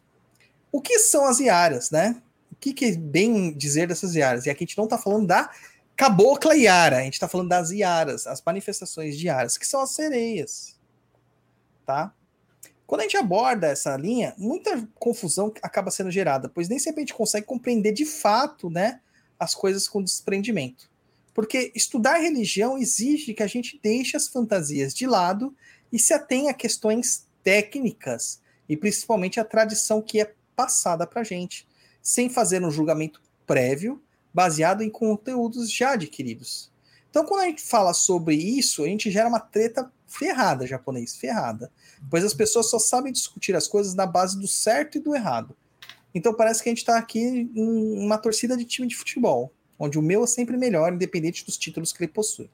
O 0.71 0.79
que 0.79 0.99
são 0.99 1.25
as 1.25 1.41
Iaras, 1.41 1.91
né? 1.91 2.23
O 2.53 2.57
que, 2.57 2.75
que 2.75 2.85
é 2.85 2.93
bem 2.93 3.51
dizer 3.55 3.89
dessas 3.89 4.15
Iaras? 4.15 4.45
E 4.45 4.51
aqui 4.51 4.65
a 4.65 4.67
gente 4.67 4.77
não 4.77 4.85
está 4.85 4.99
falando 4.99 5.27
da 5.27 5.51
Cabocla 5.97 6.55
Iara, 6.55 6.99
a 6.99 7.03
gente 7.03 7.15
está 7.15 7.27
falando 7.27 7.49
das 7.49 7.71
Iaras, 7.71 8.27
as 8.27 8.43
manifestações 8.45 9.17
de 9.17 9.27
Iaras, 9.27 9.57
que 9.57 9.67
são 9.67 9.81
as 9.81 9.91
sereias. 9.91 10.77
Tá? 11.87 12.13
Quando 12.87 13.01
a 13.01 13.05
gente 13.05 13.17
aborda 13.17 13.69
essa 13.69 13.97
linha, 13.97 14.35
muita 14.37 14.87
confusão 14.95 15.53
acaba 15.63 15.91
sendo 15.91 16.11
gerada, 16.11 16.49
pois 16.49 16.69
nem 16.69 16.79
sempre 16.79 17.01
a 17.01 17.03
gente 17.03 17.15
consegue 17.15 17.47
compreender 17.47 17.93
de 17.93 18.05
fato 18.05 18.69
né, 18.69 19.01
as 19.39 19.55
coisas 19.55 19.89
com 19.89 20.03
desprendimento. 20.03 20.91
Porque 21.33 21.73
estudar 21.75 22.19
religião 22.19 22.79
exige 22.79 23.35
que 23.35 23.43
a 23.43 23.47
gente 23.47 23.81
deixe 23.83 24.17
as 24.17 24.29
fantasias 24.29 24.95
de 24.95 25.07
lado 25.07 25.55
e 25.93 25.99
se 25.99 26.13
atenha 26.13 26.51
a 26.51 26.55
questões 26.55 27.27
técnicas 27.43 28.41
e 28.69 28.77
principalmente 28.77 29.41
a 29.41 29.45
tradição 29.45 30.01
que 30.01 30.21
é 30.21 30.33
passada 30.55 31.07
para 31.07 31.23
a 31.23 31.25
gente, 31.25 31.67
sem 32.03 32.29
fazer 32.29 32.63
um 32.63 32.71
julgamento 32.71 33.21
prévio 33.47 34.01
baseado 34.33 34.83
em 34.83 34.91
conteúdos 34.91 35.71
já 35.71 35.93
adquiridos. 35.93 36.71
Então, 37.11 37.25
quando 37.25 37.43
a 37.43 37.47
gente 37.47 37.63
fala 37.63 37.93
sobre 37.95 38.35
isso, 38.35 38.83
a 38.83 38.87
gente 38.87 39.11
gera 39.11 39.29
uma 39.29 39.39
treta 39.39 39.91
ferrada, 40.19 40.67
japonês, 40.67 41.17
ferrada. 41.17 41.71
Pois 42.11 42.25
as 42.25 42.35
pessoas 42.35 42.71
só 42.71 42.79
sabem 42.79 43.13
discutir 43.13 43.55
as 43.55 43.69
coisas 43.69 43.95
na 43.95 44.07
base 44.07 44.39
do 44.39 44.47
certo 44.47 44.99
e 44.99 45.01
do 45.01 45.15
errado. 45.15 45.57
Então 46.15 46.33
parece 46.33 46.63
que 46.63 46.69
a 46.69 46.73
gente 46.73 46.79
está 46.79 46.97
aqui 46.97 47.21
em 47.21 48.05
uma 48.05 48.19
torcida 48.19 48.57
de 48.57 48.65
time 48.65 48.87
de 48.87 48.97
futebol 48.97 49.53
onde 49.79 49.99
o 49.99 50.03
meu 50.03 50.25
é 50.25 50.27
sempre 50.27 50.57
melhor, 50.57 50.93
independente 50.93 51.45
dos 51.45 51.57
títulos 51.57 51.93
que 51.93 52.03
ele 52.03 52.13
possui. 52.13 52.51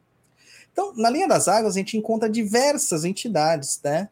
Então, 0.73 0.95
na 0.97 1.11
linha 1.11 1.29
das 1.29 1.49
águas, 1.49 1.75
a 1.75 1.79
gente 1.79 1.97
encontra 1.97 2.29
diversas 2.29 3.05
entidades, 3.05 3.81
né? 3.83 4.09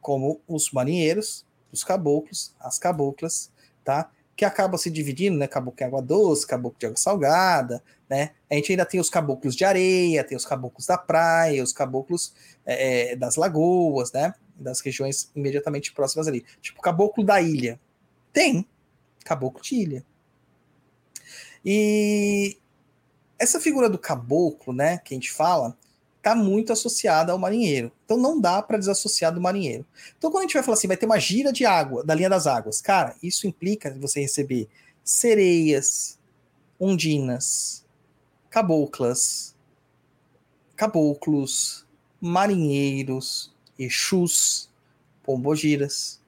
Como 0.00 0.40
os 0.46 0.70
marinheiros, 0.70 1.44
os 1.72 1.84
caboclos, 1.84 2.54
as 2.60 2.78
caboclas, 2.78 3.50
tá? 3.84 4.10
Que 4.36 4.44
acaba 4.44 4.76
se 4.76 4.90
dividindo, 4.90 5.38
né? 5.38 5.48
Caboclo 5.48 5.78
de 5.78 5.84
água 5.84 6.02
doce, 6.02 6.46
caboclo 6.46 6.78
de 6.78 6.86
água 6.86 6.98
salgada, 6.98 7.82
né? 8.08 8.32
A 8.50 8.54
gente 8.54 8.72
ainda 8.72 8.84
tem 8.84 9.00
os 9.00 9.08
caboclos 9.08 9.56
de 9.56 9.64
areia, 9.64 10.22
tem 10.22 10.36
os 10.36 10.44
caboclos 10.44 10.86
da 10.86 10.98
praia, 10.98 11.62
os 11.64 11.72
caboclos 11.72 12.34
é, 12.66 13.12
é, 13.12 13.16
das 13.16 13.36
lagoas, 13.36 14.12
né? 14.12 14.34
Das 14.54 14.80
regiões 14.80 15.30
imediatamente 15.34 15.92
próximas 15.92 16.28
ali. 16.28 16.44
Tipo, 16.60 16.82
caboclo 16.82 17.24
da 17.24 17.40
ilha. 17.40 17.80
Tem. 18.32 18.68
Caboclo 19.24 19.62
de 19.62 19.74
ilha. 19.74 20.04
E 21.64 22.58
essa 23.38 23.58
figura 23.58 23.88
do 23.88 23.98
caboclo, 23.98 24.72
né, 24.72 24.98
que 24.98 25.14
a 25.14 25.16
gente 25.16 25.32
fala, 25.32 25.76
está 26.26 26.34
muito 26.34 26.72
associada 26.72 27.30
ao 27.30 27.38
marinheiro. 27.38 27.92
Então 28.04 28.16
não 28.16 28.40
dá 28.40 28.60
para 28.60 28.76
desassociar 28.76 29.32
do 29.32 29.40
marinheiro. 29.40 29.86
Então 30.18 30.28
quando 30.28 30.40
a 30.40 30.46
gente 30.46 30.54
vai 30.54 30.62
falar 30.64 30.76
assim, 30.76 30.88
vai 30.88 30.96
ter 30.96 31.06
uma 31.06 31.20
gira 31.20 31.52
de 31.52 31.64
água, 31.64 32.02
da 32.02 32.14
linha 32.14 32.28
das 32.28 32.48
águas, 32.48 32.80
cara, 32.80 33.14
isso 33.22 33.46
implica 33.46 33.96
você 34.00 34.20
receber 34.20 34.68
sereias, 35.04 36.18
ondinas, 36.80 37.84
caboclas, 38.50 39.54
caboclos, 40.74 41.86
marinheiros, 42.20 43.54
exus, 43.78 44.68
pombogiras. 45.22 46.20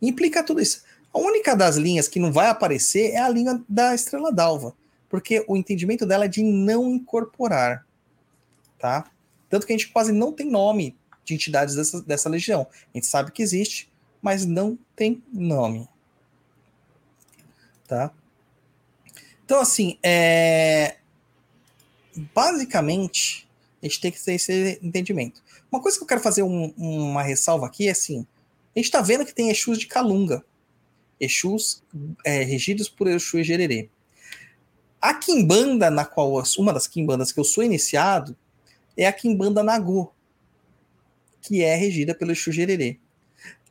Implica 0.00 0.44
tudo 0.44 0.60
isso. 0.60 0.82
A 1.12 1.18
única 1.18 1.56
das 1.56 1.76
linhas 1.76 2.06
que 2.06 2.20
não 2.20 2.30
vai 2.30 2.48
aparecer 2.48 3.12
é 3.12 3.18
a 3.18 3.28
linha 3.30 3.62
da 3.66 3.94
estrela 3.94 4.30
d'alva, 4.30 4.74
porque 5.08 5.42
o 5.48 5.56
entendimento 5.56 6.04
dela 6.04 6.26
é 6.26 6.28
de 6.28 6.42
não 6.42 6.90
incorporar, 6.90 7.86
tá? 8.78 9.11
Tanto 9.52 9.66
que 9.66 9.72
a 9.74 9.76
gente 9.76 9.92
quase 9.92 10.12
não 10.12 10.32
tem 10.32 10.50
nome 10.50 10.96
de 11.26 11.34
entidades 11.34 11.74
dessa, 11.74 12.00
dessa 12.00 12.26
legião. 12.30 12.66
A 12.72 12.96
gente 12.96 13.06
sabe 13.06 13.30
que 13.30 13.42
existe, 13.42 13.92
mas 14.22 14.46
não 14.46 14.78
tem 14.96 15.22
nome. 15.30 15.86
Tá? 17.86 18.10
Então, 19.44 19.60
assim, 19.60 19.98
é... 20.02 20.96
basicamente, 22.34 23.46
a 23.82 23.86
gente 23.86 24.00
tem 24.00 24.10
que 24.10 24.24
ter 24.24 24.32
esse 24.32 24.78
entendimento. 24.82 25.42
Uma 25.70 25.82
coisa 25.82 25.98
que 25.98 26.04
eu 26.04 26.08
quero 26.08 26.22
fazer 26.22 26.42
um, 26.42 26.72
uma 26.74 27.22
ressalva 27.22 27.66
aqui 27.66 27.88
é 27.88 27.90
assim: 27.90 28.26
a 28.74 28.78
gente 28.78 28.86
está 28.86 29.02
vendo 29.02 29.26
que 29.26 29.34
tem 29.34 29.50
Exus 29.50 29.78
de 29.78 29.86
Calunga. 29.86 30.42
Exus 31.20 31.84
é, 32.24 32.42
regidos 32.42 32.88
por 32.88 33.06
Exu 33.06 33.38
e 33.38 33.44
Gererê. 33.44 33.90
A 34.98 35.12
Kimbanda, 35.12 35.90
na 35.90 36.06
qual 36.06 36.42
uma 36.56 36.72
das 36.72 36.86
Kimbandas 36.86 37.32
que 37.32 37.38
eu 37.38 37.44
sou 37.44 37.62
iniciado, 37.62 38.34
é 38.96 39.06
a 39.06 39.12
Kimbanda 39.12 39.62
Nagô, 39.62 40.12
que 41.40 41.62
é 41.62 41.74
regida 41.74 42.14
pelo 42.14 42.32
Exu 42.32 42.52
Gererê. 42.52 42.98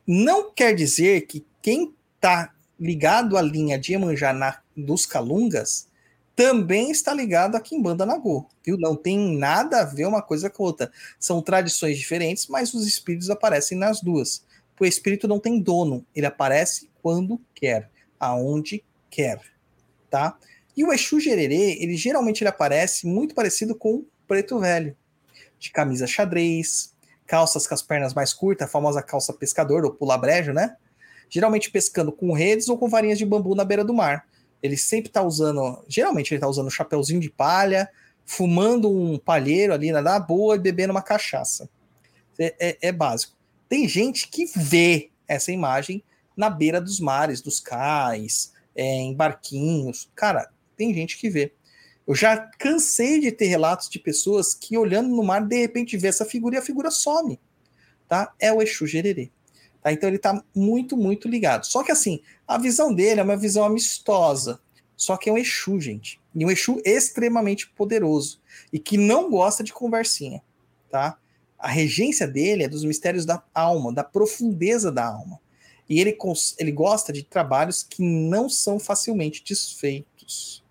Não 0.06 0.52
quer 0.52 0.74
dizer 0.74 1.26
que 1.26 1.44
quem 1.60 1.94
está 2.16 2.52
ligado 2.78 3.36
à 3.36 3.42
linha 3.42 3.78
de 3.78 3.92
Iemanjá 3.92 4.32
na, 4.32 4.60
dos 4.76 5.06
Calungas 5.06 5.88
também 6.34 6.90
está 6.90 7.12
ligado 7.12 7.56
a 7.56 7.60
Kimbanda 7.60 8.06
Nagô, 8.06 8.46
viu? 8.64 8.76
Não 8.78 8.96
tem 8.96 9.36
nada 9.36 9.80
a 9.80 9.84
ver 9.84 10.06
uma 10.06 10.22
coisa 10.22 10.48
com 10.50 10.64
a 10.64 10.66
outra. 10.66 10.92
São 11.18 11.42
tradições 11.42 11.98
diferentes, 11.98 12.48
mas 12.48 12.74
os 12.74 12.86
espíritos 12.86 13.30
aparecem 13.30 13.78
nas 13.78 14.00
duas. 14.00 14.44
O 14.80 14.84
espírito 14.84 15.28
não 15.28 15.38
tem 15.38 15.60
dono, 15.60 16.04
ele 16.12 16.26
aparece 16.26 16.90
quando 17.00 17.40
quer, 17.54 17.88
aonde 18.18 18.82
quer, 19.08 19.40
tá? 20.10 20.36
E 20.76 20.82
o 20.82 20.92
Exu 20.92 21.20
Gererê, 21.20 21.76
ele 21.80 21.94
geralmente 21.96 22.42
ele 22.42 22.48
aparece 22.48 23.06
muito 23.06 23.32
parecido 23.32 23.76
com 23.76 23.96
o 23.96 24.06
Preto 24.26 24.58
Velho, 24.58 24.96
de 25.62 25.70
camisa 25.70 26.06
xadrez, 26.06 26.92
calças 27.26 27.66
com 27.66 27.74
as 27.74 27.82
pernas 27.82 28.12
mais 28.12 28.34
curtas, 28.34 28.66
a 28.68 28.70
famosa 28.70 29.02
calça 29.02 29.32
pescador 29.32 29.84
ou 29.84 29.92
pula 29.92 30.18
brejo, 30.18 30.52
né? 30.52 30.76
Geralmente 31.30 31.70
pescando 31.70 32.12
com 32.12 32.32
redes 32.32 32.68
ou 32.68 32.76
com 32.76 32.88
varinhas 32.88 33.16
de 33.16 33.24
bambu 33.24 33.54
na 33.54 33.64
beira 33.64 33.84
do 33.84 33.94
mar. 33.94 34.26
Ele 34.62 34.76
sempre 34.76 35.10
tá 35.10 35.22
usando, 35.22 35.82
geralmente 35.88 36.34
ele 36.34 36.40
tá 36.40 36.48
usando 36.48 36.66
um 36.66 36.70
chapeuzinho 36.70 37.20
de 37.20 37.30
palha, 37.30 37.88
fumando 38.26 38.90
um 38.90 39.18
palheiro 39.18 39.72
ali 39.72 39.90
na 39.92 40.18
boa 40.18 40.56
e 40.56 40.58
bebendo 40.58 40.92
uma 40.92 41.02
cachaça. 41.02 41.68
É, 42.38 42.54
é, 42.58 42.78
é 42.88 42.92
básico. 42.92 43.36
Tem 43.68 43.88
gente 43.88 44.28
que 44.28 44.46
vê 44.54 45.10
essa 45.26 45.50
imagem 45.50 46.02
na 46.36 46.50
beira 46.50 46.80
dos 46.80 47.00
mares, 47.00 47.40
dos 47.40 47.60
cais, 47.60 48.52
é, 48.74 48.84
em 48.84 49.14
barquinhos. 49.14 50.10
Cara, 50.14 50.50
tem 50.76 50.92
gente 50.92 51.18
que 51.18 51.30
vê. 51.30 51.52
Eu 52.06 52.14
já 52.14 52.36
cansei 52.36 53.20
de 53.20 53.30
ter 53.30 53.46
relatos 53.46 53.88
de 53.88 53.98
pessoas 53.98 54.54
que 54.54 54.76
olhando 54.76 55.08
no 55.08 55.22
mar, 55.22 55.46
de 55.46 55.56
repente 55.56 55.96
vê 55.96 56.08
essa 56.08 56.24
figura 56.24 56.56
e 56.56 56.58
a 56.58 56.62
figura 56.62 56.90
some. 56.90 57.38
Tá? 58.08 58.32
É 58.40 58.52
o 58.52 58.60
Exu 58.60 58.86
Gererê. 58.86 59.30
Tá? 59.80 59.92
Então 59.92 60.08
ele 60.08 60.16
está 60.16 60.42
muito, 60.54 60.96
muito 60.96 61.28
ligado. 61.28 61.64
Só 61.64 61.82
que 61.82 61.92
assim, 61.92 62.20
a 62.46 62.58
visão 62.58 62.92
dele 62.92 63.20
é 63.20 63.24
uma 63.24 63.36
visão 63.36 63.64
amistosa. 63.64 64.60
Só 64.96 65.16
que 65.16 65.30
é 65.30 65.32
um 65.32 65.38
Exu, 65.38 65.80
gente. 65.80 66.20
E 66.34 66.44
um 66.44 66.50
Exu 66.50 66.80
extremamente 66.84 67.68
poderoso. 67.70 68.40
E 68.72 68.78
que 68.78 68.96
não 68.96 69.30
gosta 69.30 69.62
de 69.62 69.72
conversinha. 69.72 70.42
Tá? 70.90 71.18
A 71.58 71.68
regência 71.68 72.26
dele 72.26 72.64
é 72.64 72.68
dos 72.68 72.84
mistérios 72.84 73.24
da 73.24 73.42
alma, 73.54 73.92
da 73.92 74.02
profundeza 74.02 74.90
da 74.90 75.06
alma. 75.06 75.40
E 75.88 76.00
ele, 76.00 76.16
ele 76.58 76.72
gosta 76.72 77.12
de 77.12 77.22
trabalhos 77.22 77.82
que 77.82 78.02
não 78.02 78.48
são 78.48 78.78
facilmente 78.78 79.44
desfeitos. 79.44 80.61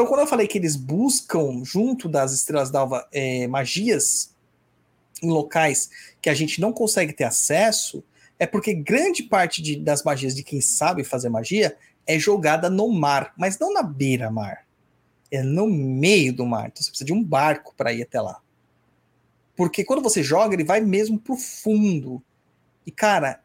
Então, 0.00 0.08
quando 0.08 0.20
eu 0.20 0.26
falei 0.26 0.46
que 0.46 0.56
eles 0.56 0.76
buscam, 0.76 1.62
junto 1.62 2.08
das 2.08 2.32
estrelas 2.32 2.70
d'alva, 2.70 3.06
é, 3.12 3.46
magias 3.46 4.34
em 5.22 5.28
locais 5.28 5.90
que 6.22 6.30
a 6.30 6.32
gente 6.32 6.58
não 6.58 6.72
consegue 6.72 7.12
ter 7.12 7.24
acesso, 7.24 8.02
é 8.38 8.46
porque 8.46 8.72
grande 8.72 9.22
parte 9.22 9.60
de, 9.60 9.76
das 9.76 10.02
magias 10.02 10.34
de 10.34 10.42
quem 10.42 10.58
sabe 10.58 11.04
fazer 11.04 11.28
magia 11.28 11.76
é 12.06 12.18
jogada 12.18 12.70
no 12.70 12.90
mar, 12.90 13.34
mas 13.36 13.58
não 13.58 13.74
na 13.74 13.82
beira-mar. 13.82 14.66
É 15.30 15.42
no 15.42 15.66
meio 15.66 16.32
do 16.32 16.46
mar. 16.46 16.68
Então 16.68 16.82
você 16.82 16.88
precisa 16.88 17.04
de 17.04 17.12
um 17.12 17.22
barco 17.22 17.74
para 17.76 17.92
ir 17.92 18.00
até 18.00 18.22
lá. 18.22 18.40
Porque 19.54 19.84
quando 19.84 20.02
você 20.02 20.22
joga, 20.22 20.54
ele 20.54 20.64
vai 20.64 20.80
mesmo 20.80 21.18
pro 21.18 21.36
fundo. 21.36 22.22
E, 22.86 22.90
cara, 22.90 23.42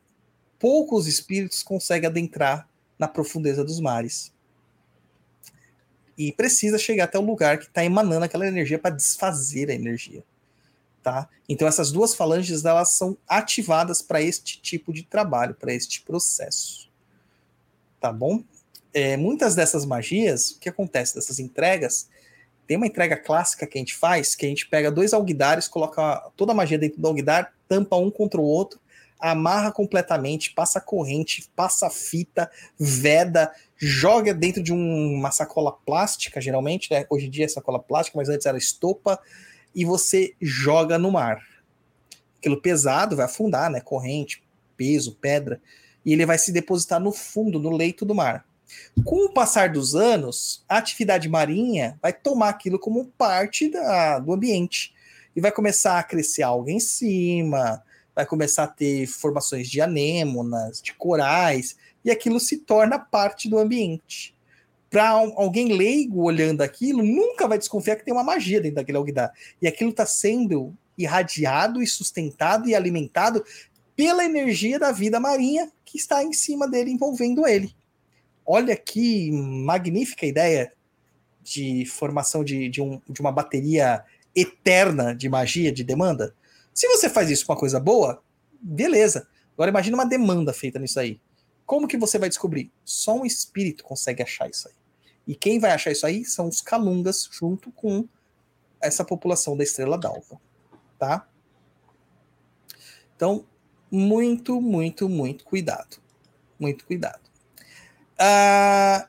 poucos 0.57 1.05
espíritos 1.05 1.61
conseguem 1.61 2.09
adentrar 2.09 2.65
na 2.97 3.09
profundeza 3.09 3.61
dos 3.61 3.81
mares 3.81 4.33
e 6.17 6.31
precisa 6.31 6.77
chegar 6.77 7.05
até 7.05 7.19
o 7.19 7.21
lugar 7.21 7.57
que 7.57 7.65
está 7.65 7.83
emanando 7.83 8.25
aquela 8.25 8.47
energia 8.47 8.79
para 8.79 8.95
desfazer 8.95 9.69
a 9.69 9.73
energia. 9.73 10.23
Tá? 11.03 11.29
Então 11.47 11.67
essas 11.67 11.91
duas 11.91 12.15
falanges 12.15 12.65
elas 12.65 12.93
são 12.93 13.17
ativadas 13.27 14.01
para 14.01 14.21
este 14.21 14.59
tipo 14.59 14.91
de 14.91 15.03
trabalho, 15.03 15.53
para 15.53 15.73
este 15.73 16.01
processo. 16.01 16.89
Tá 17.99 18.11
bom? 18.11 18.43
É, 18.93 19.17
muitas 19.17 19.55
dessas 19.55 19.85
magias, 19.85 20.51
o 20.51 20.59
que 20.59 20.69
acontece 20.69 21.15
dessas 21.15 21.37
entregas, 21.37 22.09
tem 22.65 22.77
uma 22.77 22.87
entrega 22.87 23.17
clássica 23.17 23.67
que 23.67 23.77
a 23.77 23.81
gente 23.81 23.95
faz, 23.95 24.35
que 24.35 24.45
a 24.45 24.49
gente 24.49 24.67
pega 24.67 24.89
dois 24.89 25.13
alguidares, 25.13 25.67
coloca 25.67 26.31
toda 26.35 26.51
a 26.51 26.55
magia 26.55 26.77
dentro 26.77 26.99
do 26.99 27.07
alguidar, 27.07 27.53
tampa 27.67 27.95
um 27.97 28.09
contra 28.09 28.39
o 28.39 28.43
outro, 28.43 28.79
amarra 29.19 29.71
completamente, 29.71 30.51
passa 30.51 30.81
corrente, 30.81 31.49
passa 31.55 31.89
fita, 31.89 32.49
veda, 32.77 33.51
joga 33.77 34.33
dentro 34.33 34.63
de 34.63 34.73
um, 34.73 35.13
uma 35.13 35.31
sacola 35.31 35.71
plástica, 35.71 36.39
geralmente, 36.39 36.91
né? 36.91 37.05
Hoje 37.09 37.27
em 37.27 37.29
dia 37.29 37.45
é 37.45 37.47
sacola 37.47 37.79
plástica, 37.79 38.17
mas 38.17 38.29
antes 38.29 38.45
era 38.45 38.57
estopa, 38.57 39.19
e 39.73 39.83
você 39.83 40.33
joga 40.41 40.97
no 40.97 41.11
mar. 41.11 41.41
Aquilo 42.39 42.61
pesado 42.61 43.15
vai 43.15 43.25
afundar, 43.25 43.69
né? 43.69 43.81
Corrente, 43.81 44.41
peso, 44.77 45.15
pedra, 45.15 45.61
e 46.05 46.13
ele 46.13 46.25
vai 46.25 46.37
se 46.37 46.51
depositar 46.51 46.99
no 46.99 47.11
fundo, 47.11 47.59
no 47.59 47.75
leito 47.75 48.05
do 48.05 48.15
mar. 48.15 48.45
Com 49.03 49.25
o 49.25 49.33
passar 49.33 49.69
dos 49.69 49.95
anos, 49.95 50.63
a 50.67 50.77
atividade 50.77 51.29
marinha 51.29 51.99
vai 52.01 52.13
tomar 52.13 52.49
aquilo 52.49 52.79
como 52.79 53.05
parte 53.17 53.69
da, 53.69 54.19
do 54.19 54.33
ambiente 54.33 54.93
e 55.35 55.41
vai 55.41 55.51
começar 55.51 55.99
a 55.99 56.03
crescer 56.03 56.43
algo 56.43 56.69
em 56.69 56.79
cima, 56.79 57.83
vai 58.15 58.25
começar 58.25 58.63
a 58.63 58.67
ter 58.67 59.05
formações 59.05 59.67
de 59.67 59.81
anêmonas, 59.81 60.81
de 60.81 60.93
corais, 60.93 61.75
e 62.05 62.11
aquilo 62.11 62.39
se 62.39 62.59
torna 62.59 62.99
parte 62.99 63.49
do 63.49 63.57
ambiente. 63.57 64.35
Para 64.91 65.09
alguém 65.09 65.73
leigo 65.73 66.21
olhando 66.21 66.61
aquilo, 66.61 67.03
nunca 67.03 67.47
vai 67.47 67.57
desconfiar 67.57 67.95
que 67.95 68.05
tem 68.05 68.13
uma 68.13 68.23
magia 68.23 68.61
dentro 68.61 68.75
daquele 68.75 68.99
alguidar. 68.99 69.33
E 69.59 69.67
aquilo 69.67 69.89
está 69.89 70.05
sendo 70.05 70.73
irradiado 70.95 71.81
e 71.81 71.87
sustentado 71.87 72.69
e 72.69 72.75
alimentado 72.75 73.43
pela 73.95 74.23
energia 74.23 74.77
da 74.77 74.91
vida 74.91 75.19
marinha 75.19 75.71
que 75.83 75.97
está 75.97 76.23
em 76.23 76.31
cima 76.31 76.69
dele, 76.69 76.91
envolvendo 76.91 77.47
ele. 77.47 77.75
Olha 78.45 78.77
que 78.77 79.31
magnífica 79.31 80.25
ideia 80.25 80.71
de 81.41 81.85
formação 81.85 82.43
de, 82.43 82.69
de, 82.69 82.81
um, 82.81 83.01
de 83.09 83.19
uma 83.19 83.31
bateria 83.31 84.03
eterna 84.35 85.15
de 85.15 85.27
magia, 85.27 85.71
de 85.71 85.83
demanda. 85.83 86.35
Se 86.73 86.87
você 86.87 87.09
faz 87.09 87.29
isso 87.29 87.45
com 87.45 87.53
uma 87.53 87.59
coisa 87.59 87.79
boa, 87.79 88.21
beleza. 88.61 89.27
Agora 89.53 89.71
imagine 89.71 89.95
uma 89.95 90.05
demanda 90.05 90.53
feita 90.53 90.77
nisso 90.77 90.99
aí. 90.99 91.19
Como 91.65 91.87
que 91.87 91.97
você 91.97 92.17
vai 92.19 92.29
descobrir? 92.29 92.71
Só 92.83 93.15
um 93.15 93.25
espírito 93.25 93.83
consegue 93.83 94.21
achar 94.21 94.49
isso 94.49 94.67
aí. 94.67 94.73
E 95.27 95.35
quem 95.35 95.59
vai 95.59 95.71
achar 95.71 95.91
isso 95.91 96.05
aí 96.05 96.23
são 96.23 96.47
os 96.47 96.61
calungas 96.61 97.27
junto 97.31 97.71
com 97.71 98.07
essa 98.79 99.03
população 99.03 99.57
da 99.57 99.63
estrela 99.63 99.97
d'alva, 99.97 100.39
tá? 100.99 101.27
Então, 103.15 103.45
muito, 103.89 104.61
muito, 104.61 105.09
muito 105.09 105.43
cuidado. 105.45 105.97
Muito 106.59 106.85
cuidado. 106.85 107.21
Ah, 108.17 109.07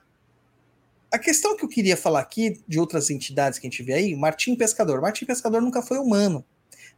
a 1.11 1.19
questão 1.19 1.57
que 1.57 1.65
eu 1.65 1.69
queria 1.69 1.97
falar 1.97 2.20
aqui 2.20 2.62
de 2.66 2.78
outras 2.78 3.11
entidades 3.11 3.59
que 3.59 3.66
a 3.66 3.70
gente 3.70 3.83
vê 3.83 3.95
aí, 3.95 4.16
Martim 4.16 4.57
Pescador. 4.57 5.01
Martim 5.01 5.24
Pescador 5.24 5.61
nunca 5.61 5.83
foi 5.83 5.99
humano. 5.99 6.45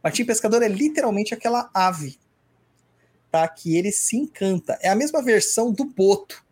Martim 0.03 0.25
Pescador 0.25 0.61
é 0.63 0.67
literalmente 0.67 1.33
aquela 1.33 1.69
ave, 1.73 2.17
tá? 3.31 3.47
Que 3.47 3.77
ele 3.77 3.91
se 3.91 4.17
encanta. 4.17 4.77
É 4.81 4.89
a 4.89 4.95
mesma 4.95 5.21
versão 5.21 5.71
do 5.71 5.85
Boto, 5.85 6.43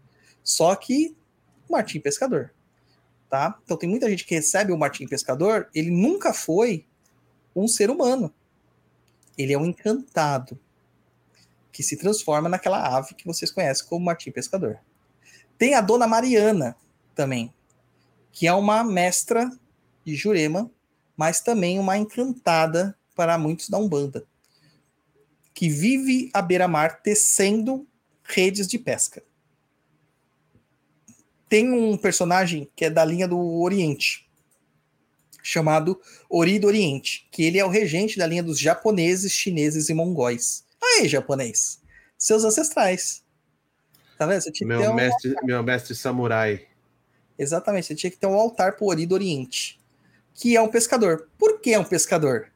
só 0.43 0.75
que 0.75 1.15
Martim 1.69 1.99
Pescador, 1.99 2.53
tá? 3.29 3.59
Então 3.63 3.77
tem 3.77 3.89
muita 3.89 4.09
gente 4.09 4.25
que 4.25 4.35
recebe 4.35 4.71
o 4.71 4.77
Martim 4.77 5.07
Pescador, 5.07 5.69
ele 5.73 5.91
nunca 5.91 6.33
foi 6.33 6.85
um 7.55 7.67
ser 7.67 7.89
humano. 7.89 8.33
Ele 9.37 9.53
é 9.53 9.57
um 9.57 9.65
encantado 9.65 10.59
que 11.71 11.83
se 11.83 11.97
transforma 11.97 12.49
naquela 12.49 12.97
ave 12.97 13.13
que 13.13 13.25
vocês 13.25 13.51
conhecem 13.51 13.85
como 13.87 14.05
Martim 14.05 14.31
Pescador. 14.31 14.79
Tem 15.57 15.75
a 15.75 15.81
Dona 15.81 16.07
Mariana 16.07 16.75
também, 17.13 17.53
que 18.31 18.47
é 18.47 18.53
uma 18.53 18.83
mestra 18.83 19.51
de 20.03 20.15
Jurema, 20.15 20.71
mas 21.15 21.41
também 21.41 21.79
uma 21.79 21.97
encantada 21.97 22.97
para 23.15 23.37
muitos 23.37 23.69
da 23.69 23.77
Umbanda, 23.77 24.25
que 25.57 25.69
vive 25.69 26.29
à 26.35 26.39
beira-mar 26.39 27.01
tecendo 27.01 27.87
redes 28.23 28.67
de 28.67 28.77
pesca. 28.77 29.23
Tem 31.49 31.73
um 31.73 31.97
personagem 31.97 32.69
que 32.75 32.85
é 32.85 32.91
da 32.91 33.03
linha 33.03 33.27
do 33.27 33.39
Oriente, 33.63 34.29
chamado 35.41 35.99
Ori 36.29 36.59
do 36.59 36.67
Oriente, 36.67 37.27
que 37.31 37.41
ele 37.41 37.57
é 37.57 37.65
o 37.65 37.69
regente 37.69 38.19
da 38.19 38.27
linha 38.27 38.43
dos 38.43 38.59
japoneses, 38.59 39.31
chineses 39.31 39.89
e 39.89 39.95
mongóis. 39.95 40.63
Aí, 40.79 41.07
japonês, 41.07 41.81
seus 42.19 42.43
ancestrais. 42.43 43.23
Tá 44.15 44.27
vendo? 44.27 44.41
Você 44.41 44.51
tinha 44.51 44.67
que 44.69 44.75
ter 44.75 44.79
Meu 44.79 44.91
um- 44.91 44.95
mestre, 44.95 45.35
meu 45.43 45.63
mestre 45.63 45.95
samurai. 45.95 46.67
Exatamente, 47.35 47.87
você 47.87 47.95
tinha 47.95 48.11
que 48.11 48.17
ter 48.17 48.27
um 48.27 48.35
altar 48.35 48.73
pro 48.75 48.85
Ori 48.85 49.07
do 49.07 49.15
Oriente, 49.15 49.79
que 50.35 50.55
é 50.55 50.61
um 50.61 50.67
pescador. 50.67 51.27
Por 51.35 51.59
que 51.59 51.73
é 51.73 51.79
um 51.79 51.83
pescador? 51.83 52.51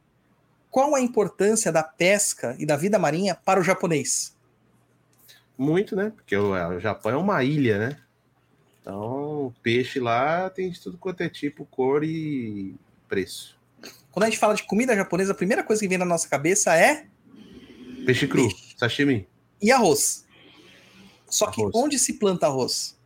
Qual 0.72 0.95
a 0.95 1.02
importância 1.02 1.72
da 1.72 1.84
pesca 1.84 2.56
e 2.57 2.65
da 2.65 2.76
vida 2.77 2.98
marinha 2.98 3.35
para 3.35 3.60
o 3.60 3.64
japonês? 3.64 4.35
Muito, 5.57 5.95
né? 5.95 6.11
Porque 6.15 6.35
o, 6.35 6.52
o 6.53 6.80
Japão 6.80 7.11
é 7.11 7.18
uma 7.18 7.43
ilha, 7.43 7.77
né? 7.77 7.98
Então, 8.81 9.48
o 9.48 9.53
peixe 9.61 9.99
lá 9.99 10.49
tem 10.49 10.72
de 10.72 10.80
tudo 10.81 10.98
quanto 10.98 11.22
é 11.22 11.30
tipo, 11.30 11.65
cor 11.65 12.03
e 12.03 12.73
preço. 13.07 13.60
Quando 14.11 14.23
a 14.23 14.27
gente 14.27 14.39
fala 14.39 14.56
de 14.56 14.64
comida 14.64 14.95
japonesa, 14.95 15.34
a 15.34 15.35
primeira 15.35 15.64
coisa 15.64 15.81
que 15.81 15.88
vem 15.88 15.98
na 15.98 16.06
nossa 16.06 16.27
cabeça 16.27 16.76
é 16.76 17.06
Peixe 18.06 18.27
cru, 18.27 18.48
Peixe. 18.48 18.76
sashimi, 18.77 19.27
e 19.61 19.72
arroz. 19.72 20.26
Só 21.30 21.52
que 21.52 21.61
Arroz. 21.61 21.76
onde 21.76 21.99
se 21.99 22.14
planta 22.14 22.48
arroz? 22.48 22.98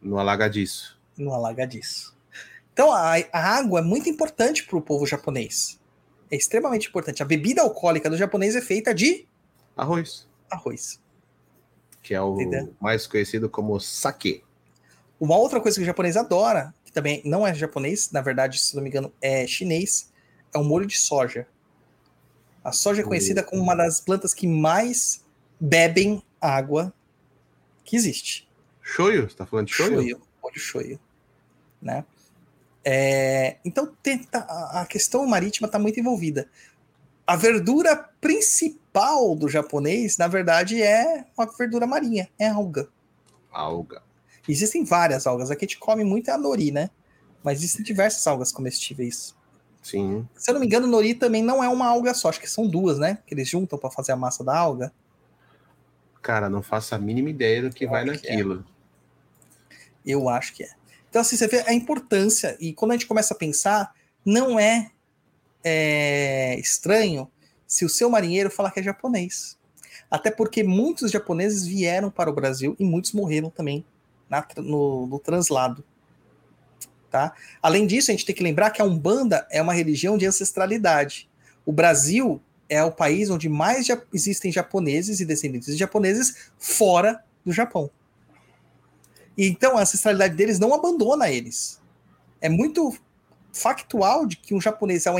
no 0.00 0.18
alagadiço. 0.18 0.98
No 1.16 1.34
alagadiço. 1.34 2.16
Então 2.72 2.92
a, 2.92 3.14
a 3.32 3.56
água 3.58 3.80
é 3.80 3.82
muito 3.82 4.08
importante 4.08 4.64
para 4.64 4.78
o 4.78 4.82
povo 4.82 5.04
japonês. 5.06 5.77
É 6.30 6.36
extremamente 6.36 6.88
importante. 6.88 7.22
A 7.22 7.26
bebida 7.26 7.62
alcoólica 7.62 8.10
do 8.10 8.16
japonês 8.16 8.54
é 8.54 8.60
feita 8.60 8.94
de 8.94 9.26
Arroz, 9.76 10.26
arroz. 10.50 11.00
que 12.02 12.12
é 12.14 12.20
o 12.20 12.34
Entendeu? 12.40 12.74
mais 12.80 13.06
conhecido 13.06 13.48
como 13.48 13.78
sake. 13.78 14.42
Uma 15.20 15.36
outra 15.36 15.60
coisa 15.60 15.76
que 15.76 15.82
o 15.82 15.86
japonês 15.86 16.16
adora, 16.16 16.74
que 16.84 16.92
também 16.92 17.22
não 17.24 17.46
é 17.46 17.54
japonês, 17.54 18.10
na 18.10 18.20
verdade, 18.20 18.58
se 18.58 18.74
não 18.74 18.82
me 18.82 18.88
engano, 18.88 19.12
é 19.20 19.46
chinês, 19.46 20.12
é 20.54 20.58
o 20.58 20.64
molho 20.64 20.86
de 20.86 20.98
soja. 20.98 21.46
A 22.62 22.72
soja 22.72 23.02
é 23.02 23.04
conhecida 23.04 23.42
como 23.42 23.62
uma 23.62 23.74
das 23.74 24.00
plantas 24.00 24.34
que 24.34 24.46
mais 24.46 25.24
bebem 25.60 26.22
água 26.40 26.92
que 27.84 27.96
existe. 27.96 28.48
Shoyu? 28.82 29.28
Você 29.28 29.36
tá 29.36 29.46
falando 29.46 29.66
de 29.66 29.74
shoyu? 29.74 29.94
Shoyu, 29.94 30.20
molho 30.42 30.58
shoyu, 30.58 31.00
né? 31.80 32.04
É, 32.90 33.58
então 33.66 33.94
tenta, 34.02 34.38
a 34.38 34.80
a 34.80 34.86
questão 34.86 35.26
marítima 35.26 35.66
está 35.66 35.78
muito 35.78 36.00
envolvida. 36.00 36.48
A 37.26 37.36
verdura 37.36 37.94
principal 38.18 39.36
do 39.36 39.46
japonês, 39.46 40.16
na 40.16 40.26
verdade, 40.26 40.82
é 40.82 41.26
uma 41.36 41.44
verdura 41.44 41.86
marinha, 41.86 42.30
é 42.38 42.48
alga. 42.48 42.88
Alga. 43.52 44.02
Existem 44.48 44.84
várias 44.84 45.26
algas. 45.26 45.50
Aqui 45.50 45.66
a 45.66 45.68
gente 45.68 45.78
come 45.78 46.02
muito 46.02 46.30
é 46.30 46.32
a 46.32 46.38
nori, 46.38 46.72
né? 46.72 46.88
Mas 47.44 47.58
existem 47.58 47.84
diversas 47.84 48.26
algas 48.26 48.50
comestíveis. 48.50 49.36
Sim. 49.82 50.26
Se 50.34 50.50
eu 50.50 50.54
não 50.54 50.60
me 50.60 50.66
engano, 50.66 50.86
nori 50.86 51.12
também 51.12 51.42
não 51.42 51.62
é 51.62 51.68
uma 51.68 51.86
alga 51.86 52.14
só, 52.14 52.30
acho 52.30 52.40
que 52.40 52.48
são 52.48 52.66
duas, 52.66 52.98
né? 52.98 53.18
Que 53.26 53.34
eles 53.34 53.46
juntam 53.46 53.78
para 53.78 53.90
fazer 53.90 54.12
a 54.12 54.16
massa 54.16 54.42
da 54.42 54.56
alga. 54.56 54.90
Cara, 56.22 56.48
não 56.48 56.62
faço 56.62 56.94
a 56.94 56.98
mínima 56.98 57.28
ideia 57.28 57.60
do 57.60 57.70
que 57.70 57.84
Eu 57.84 57.90
vai 57.90 58.08
acho 58.08 58.18
que 58.18 58.28
é. 58.28 58.30
naquilo. 58.30 58.64
Eu 60.06 60.26
acho 60.30 60.54
que 60.54 60.62
é. 60.64 60.77
Então, 61.08 61.22
assim, 61.22 61.36
você 61.36 61.46
vê 61.46 61.64
a 61.66 61.72
importância, 61.72 62.56
e 62.60 62.72
quando 62.72 62.92
a 62.92 62.94
gente 62.94 63.06
começa 63.06 63.32
a 63.34 63.36
pensar, 63.36 63.94
não 64.24 64.58
é, 64.58 64.90
é, 65.64 66.58
estranho 66.58 67.30
se 67.66 67.84
o 67.84 67.88
seu 67.88 68.10
marinheiro 68.10 68.50
falar 68.50 68.70
que 68.70 68.80
é 68.80 68.82
japonês. 68.82 69.58
Até 70.10 70.30
porque 70.30 70.62
muitos 70.62 71.10
japoneses 71.10 71.66
vieram 71.66 72.10
para 72.10 72.30
o 72.30 72.32
Brasil 72.32 72.74
e 72.78 72.84
muitos 72.84 73.12
morreram 73.12 73.50
também 73.50 73.84
na 74.28 74.46
no, 74.56 75.06
no 75.06 75.18
translado. 75.18 75.84
Tá? 77.10 77.34
Além 77.62 77.86
disso, 77.86 78.10
a 78.10 78.12
gente 78.12 78.26
tem 78.26 78.34
que 78.34 78.42
lembrar 78.42 78.70
que 78.70 78.82
a 78.82 78.84
Umbanda 78.84 79.46
é 79.50 79.60
uma 79.62 79.72
religião 79.72 80.18
de 80.18 80.26
ancestralidade. 80.26 81.28
O 81.64 81.72
Brasil 81.72 82.40
é 82.68 82.82
o 82.82 82.92
país 82.92 83.30
onde 83.30 83.48
mais 83.48 83.86
existem 84.12 84.52
japoneses 84.52 85.20
e 85.20 85.24
descendentes 85.24 85.68
de 85.68 85.76
japoneses 85.76 86.50
fora 86.58 87.22
do 87.44 87.52
Japão. 87.52 87.90
Então 89.38 89.78
a 89.78 89.82
ancestralidade 89.82 90.34
deles 90.34 90.58
não 90.58 90.74
abandona 90.74 91.30
eles. 91.30 91.80
É 92.40 92.48
muito 92.48 92.98
factual 93.52 94.26
de 94.26 94.36
que 94.36 94.52
um 94.52 94.60
japonês, 94.60 95.06
ao 95.06 95.16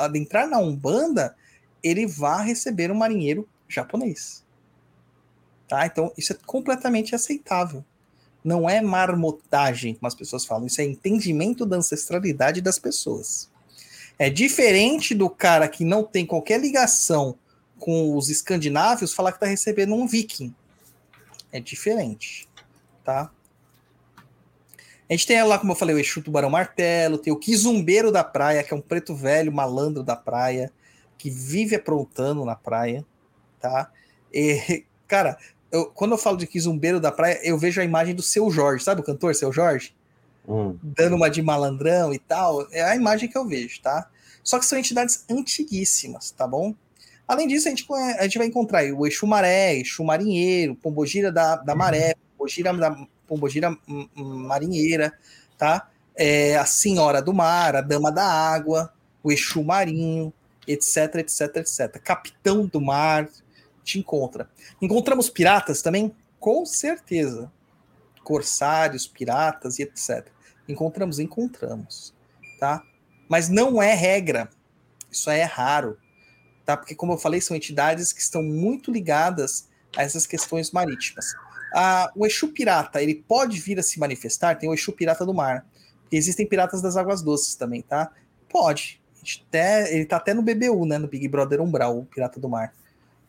adentrar 0.00 0.46
na 0.46 0.58
Umbanda, 0.58 1.34
ele 1.82 2.06
vá 2.06 2.42
receber 2.42 2.90
um 2.90 2.94
marinheiro 2.94 3.48
japonês. 3.66 4.44
Tá? 5.66 5.86
Então, 5.86 6.12
isso 6.16 6.32
é 6.32 6.36
completamente 6.46 7.14
aceitável. 7.14 7.82
Não 8.44 8.68
é 8.68 8.80
marmotagem, 8.80 9.94
como 9.94 10.06
as 10.06 10.14
pessoas 10.14 10.44
falam, 10.44 10.66
isso 10.66 10.80
é 10.80 10.84
entendimento 10.84 11.64
da 11.64 11.76
ancestralidade 11.76 12.60
das 12.60 12.78
pessoas. 12.78 13.50
É 14.18 14.28
diferente 14.28 15.14
do 15.14 15.30
cara 15.30 15.68
que 15.68 15.84
não 15.84 16.04
tem 16.04 16.26
qualquer 16.26 16.60
ligação 16.60 17.36
com 17.78 18.16
os 18.16 18.28
escandinavos 18.28 19.14
falar 19.14 19.32
que 19.32 19.36
está 19.36 19.46
recebendo 19.46 19.94
um 19.94 20.06
viking. 20.06 20.54
É 21.50 21.60
diferente, 21.60 22.48
tá? 23.04 23.30
A 25.12 25.14
gente 25.14 25.26
tem 25.26 25.42
lá, 25.44 25.58
como 25.58 25.72
eu 25.72 25.76
falei, 25.76 25.94
o 25.94 25.98
Exu 25.98 26.22
Tubarão 26.22 26.48
Martelo, 26.48 27.18
tem 27.18 27.30
o 27.30 27.36
Quizumbeiro 27.36 28.10
da 28.10 28.24
praia, 28.24 28.62
que 28.64 28.72
é 28.72 28.76
um 28.76 28.80
preto 28.80 29.14
velho, 29.14 29.52
malandro 29.52 30.02
da 30.02 30.16
praia, 30.16 30.72
que 31.18 31.28
vive 31.28 31.76
aprontando 31.76 32.42
na 32.46 32.56
praia, 32.56 33.04
tá? 33.60 33.92
E, 34.32 34.86
cara, 35.06 35.36
eu- 35.70 35.84
quando 35.90 36.12
eu 36.12 36.18
falo 36.18 36.38
de 36.38 36.46
Quizumbeiro 36.46 36.98
da 36.98 37.12
praia, 37.12 37.38
eu 37.42 37.58
vejo 37.58 37.78
a 37.78 37.84
imagem 37.84 38.14
do 38.14 38.22
Seu 38.22 38.50
Jorge, 38.50 38.82
sabe 38.82 39.02
o 39.02 39.04
cantor 39.04 39.34
Seu 39.34 39.52
Jorge? 39.52 39.94
Hum, 40.48 40.78
Dando 40.82 41.16
uma 41.16 41.28
de 41.28 41.42
malandrão 41.42 42.14
e 42.14 42.18
tal, 42.18 42.66
é 42.72 42.82
a 42.82 42.96
imagem 42.96 43.28
que 43.28 43.36
eu 43.36 43.46
vejo, 43.46 43.82
tá? 43.82 44.08
Só 44.42 44.58
que 44.58 44.64
são 44.64 44.78
entidades 44.78 45.26
antiguíssimas, 45.30 46.30
tá 46.30 46.46
bom? 46.46 46.74
Além 47.28 47.46
disso, 47.46 47.68
a 47.68 47.70
gente, 47.70 47.84
a 48.18 48.22
gente 48.22 48.38
vai 48.38 48.46
encontrar 48.46 48.82
o 48.94 49.06
Exu 49.06 49.26
Maré, 49.26 49.76
Exu 49.76 50.02
Marinheiro, 50.04 50.74
Pombogira 50.74 51.30
da, 51.30 51.56
da 51.56 51.74
Maré, 51.74 52.14
Pombogira, 52.38 52.72
da, 52.72 52.96
Pombogira 53.32 53.74
Marinheira, 54.14 55.18
tá? 55.56 55.88
É, 56.14 56.54
a 56.58 56.66
Senhora 56.66 57.22
do 57.22 57.32
Mar, 57.32 57.74
a 57.74 57.80
Dama 57.80 58.12
da 58.12 58.26
Água, 58.26 58.92
o 59.22 59.32
Exu 59.32 59.64
Marinho, 59.64 60.30
etc, 60.66 61.14
etc, 61.16 61.56
etc. 61.56 61.98
Capitão 62.02 62.66
do 62.66 62.78
Mar, 62.78 63.26
te 63.82 63.98
encontra. 63.98 64.50
Encontramos 64.82 65.30
piratas 65.30 65.80
também? 65.80 66.14
Com 66.38 66.66
certeza. 66.66 67.50
Corsários, 68.22 69.06
piratas 69.06 69.78
e 69.78 69.82
etc. 69.84 70.28
Encontramos? 70.68 71.18
Encontramos, 71.18 72.14
tá? 72.60 72.82
Mas 73.30 73.48
não 73.48 73.82
é 73.82 73.94
regra. 73.94 74.50
Isso 75.10 75.30
é 75.30 75.42
raro, 75.42 75.98
tá? 76.66 76.76
Porque, 76.76 76.94
como 76.94 77.14
eu 77.14 77.18
falei, 77.18 77.40
são 77.40 77.56
entidades 77.56 78.12
que 78.12 78.20
estão 78.20 78.42
muito 78.42 78.92
ligadas 78.92 79.70
a 79.96 80.02
essas 80.02 80.26
questões 80.26 80.70
marítimas. 80.70 81.34
O 82.14 82.26
Exu 82.26 82.48
Pirata, 82.48 83.02
ele 83.02 83.14
pode 83.14 83.58
vir 83.60 83.78
a 83.78 83.82
se 83.82 83.98
manifestar? 83.98 84.56
Tem 84.58 84.68
o 84.68 84.74
Exu 84.74 84.92
Pirata 84.92 85.24
do 85.24 85.32
Mar. 85.32 85.66
Existem 86.10 86.46
piratas 86.46 86.82
das 86.82 86.96
águas 86.96 87.22
doces 87.22 87.54
também, 87.54 87.82
tá? 87.82 88.10
Pode. 88.48 89.00
Até, 89.48 89.94
ele 89.94 90.04
tá 90.04 90.16
até 90.16 90.34
no 90.34 90.42
BBU, 90.42 90.84
né? 90.84 90.98
No 90.98 91.08
Big 91.08 91.26
Brother 91.28 91.60
Umbral, 91.60 91.98
o 91.98 92.04
Pirata 92.04 92.38
do 92.38 92.48
Mar. 92.48 92.74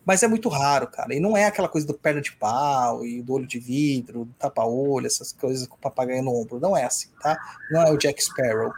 Mas 0.06 0.22
é 0.22 0.28
muito 0.28 0.50
raro, 0.50 0.88
cara. 0.88 1.16
E 1.16 1.20
não 1.20 1.38
é 1.38 1.46
aquela 1.46 1.70
coisa 1.70 1.88
do 1.88 1.94
perna 1.94 2.20
de 2.20 2.34
pau 2.34 3.06
e 3.06 3.22
do 3.22 3.34
olho 3.34 3.48
de 3.48 3.58
vidro, 3.58 4.28
tapa-olho, 4.38 5.08
essas 5.08 5.32
coisas 5.32 5.66
com 5.66 5.76
o 5.76 5.80
papagaio 5.80 6.22
no 6.22 6.36
ombro. 6.36 6.60
Não 6.60 6.76
é 6.76 6.84
assim, 6.84 7.08
tá? 7.22 7.40
Não 7.72 7.82
é 7.82 7.92
o 7.92 7.98
Jack 7.98 8.22
Sparrow, 8.22 8.74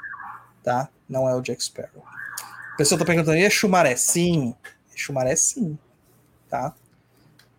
tá? 0.63 0.87
Não 1.09 1.27
é 1.27 1.33
o 1.33 1.41
Jack 1.41 1.63
Sparrow. 1.63 2.03
A 2.73 2.77
pessoa 2.77 2.99
tá 2.99 3.05
perguntando, 3.05 3.37
e 3.37 3.43
é 3.43 3.49
chumaré? 3.49 3.95
Sim. 3.95 4.53
É 4.93 4.97
chumaré 4.97 5.35
sim, 5.35 5.77
tá? 6.47 6.75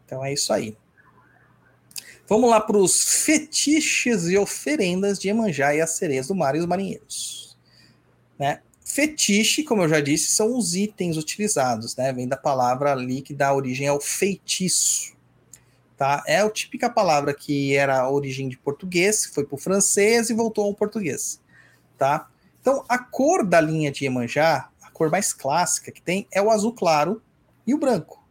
Então 0.04 0.24
é 0.24 0.32
isso 0.32 0.52
aí. 0.52 0.76
Vamos 2.28 2.50
lá 2.50 2.60
para 2.60 2.76
os 2.76 3.24
fetiches 3.24 4.24
e 4.24 4.36
oferendas 4.36 5.18
de 5.18 5.28
Iemanjá 5.28 5.74
e 5.74 5.80
as 5.80 5.90
sereias 5.90 6.26
do 6.26 6.34
mar 6.34 6.56
e 6.56 6.58
os 6.58 6.66
marinheiros. 6.66 7.56
Né? 8.36 8.60
Fetiche, 8.84 9.62
como 9.62 9.82
eu 9.82 9.88
já 9.88 10.00
disse, 10.00 10.32
são 10.32 10.56
os 10.56 10.74
itens 10.74 11.16
utilizados, 11.16 11.94
né? 11.96 12.12
Vem 12.12 12.26
da 12.26 12.36
palavra 12.36 12.92
ali 12.92 13.22
que 13.22 13.34
dá 13.34 13.54
origem 13.54 13.86
ao 13.86 14.00
feitiço. 14.00 15.14
Tá? 15.96 16.22
É 16.26 16.40
a 16.40 16.50
típica 16.50 16.90
palavra 16.90 17.32
que 17.32 17.76
era 17.76 18.00
a 18.00 18.10
origem 18.10 18.48
de 18.48 18.58
português, 18.58 19.26
foi 19.26 19.44
para 19.44 19.54
o 19.54 19.58
francês 19.58 20.28
e 20.28 20.34
voltou 20.34 20.64
ao 20.64 20.74
português. 20.74 21.40
Tá? 21.96 22.28
Então, 22.60 22.84
a 22.88 22.98
cor 22.98 23.46
da 23.46 23.60
linha 23.60 23.92
de 23.92 24.04
Iemanjá, 24.04 24.68
a 24.82 24.90
cor 24.90 25.10
mais 25.10 25.32
clássica 25.32 25.92
que 25.92 26.02
tem, 26.02 26.26
é 26.32 26.42
o 26.42 26.50
azul 26.50 26.72
claro 26.72 27.22
e 27.66 27.72
o 27.72 27.78
branco. 27.78 28.26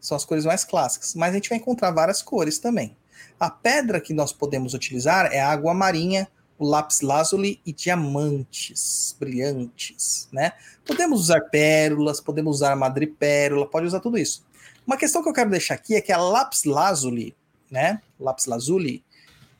São 0.00 0.16
as 0.16 0.24
cores 0.24 0.44
mais 0.44 0.64
clássicas, 0.64 1.14
mas 1.14 1.30
a 1.30 1.34
gente 1.34 1.48
vai 1.48 1.58
encontrar 1.58 1.90
várias 1.90 2.22
cores 2.22 2.58
também. 2.58 2.96
A 3.38 3.50
pedra 3.50 4.00
que 4.00 4.12
nós 4.12 4.32
podemos 4.32 4.74
utilizar 4.74 5.26
é 5.32 5.40
água 5.40 5.72
marinha, 5.72 6.28
o 6.58 6.66
lápis 6.66 7.00
lazuli 7.00 7.60
e 7.64 7.72
diamantes 7.72 9.16
brilhantes, 9.18 10.28
né? 10.32 10.52
Podemos 10.84 11.20
usar 11.20 11.42
pérolas, 11.42 12.20
podemos 12.20 12.56
usar 12.56 12.74
madrepérola, 12.74 13.66
pode 13.66 13.86
usar 13.86 14.00
tudo 14.00 14.18
isso. 14.18 14.44
Uma 14.84 14.96
questão 14.96 15.22
que 15.22 15.28
eu 15.28 15.32
quero 15.32 15.50
deixar 15.50 15.74
aqui 15.74 15.94
é 15.94 16.00
que 16.00 16.10
a 16.10 16.18
lápis 16.18 16.64
lazuli, 16.64 17.36
né? 17.70 18.02
Lápis 18.18 18.46
lazuli, 18.46 19.04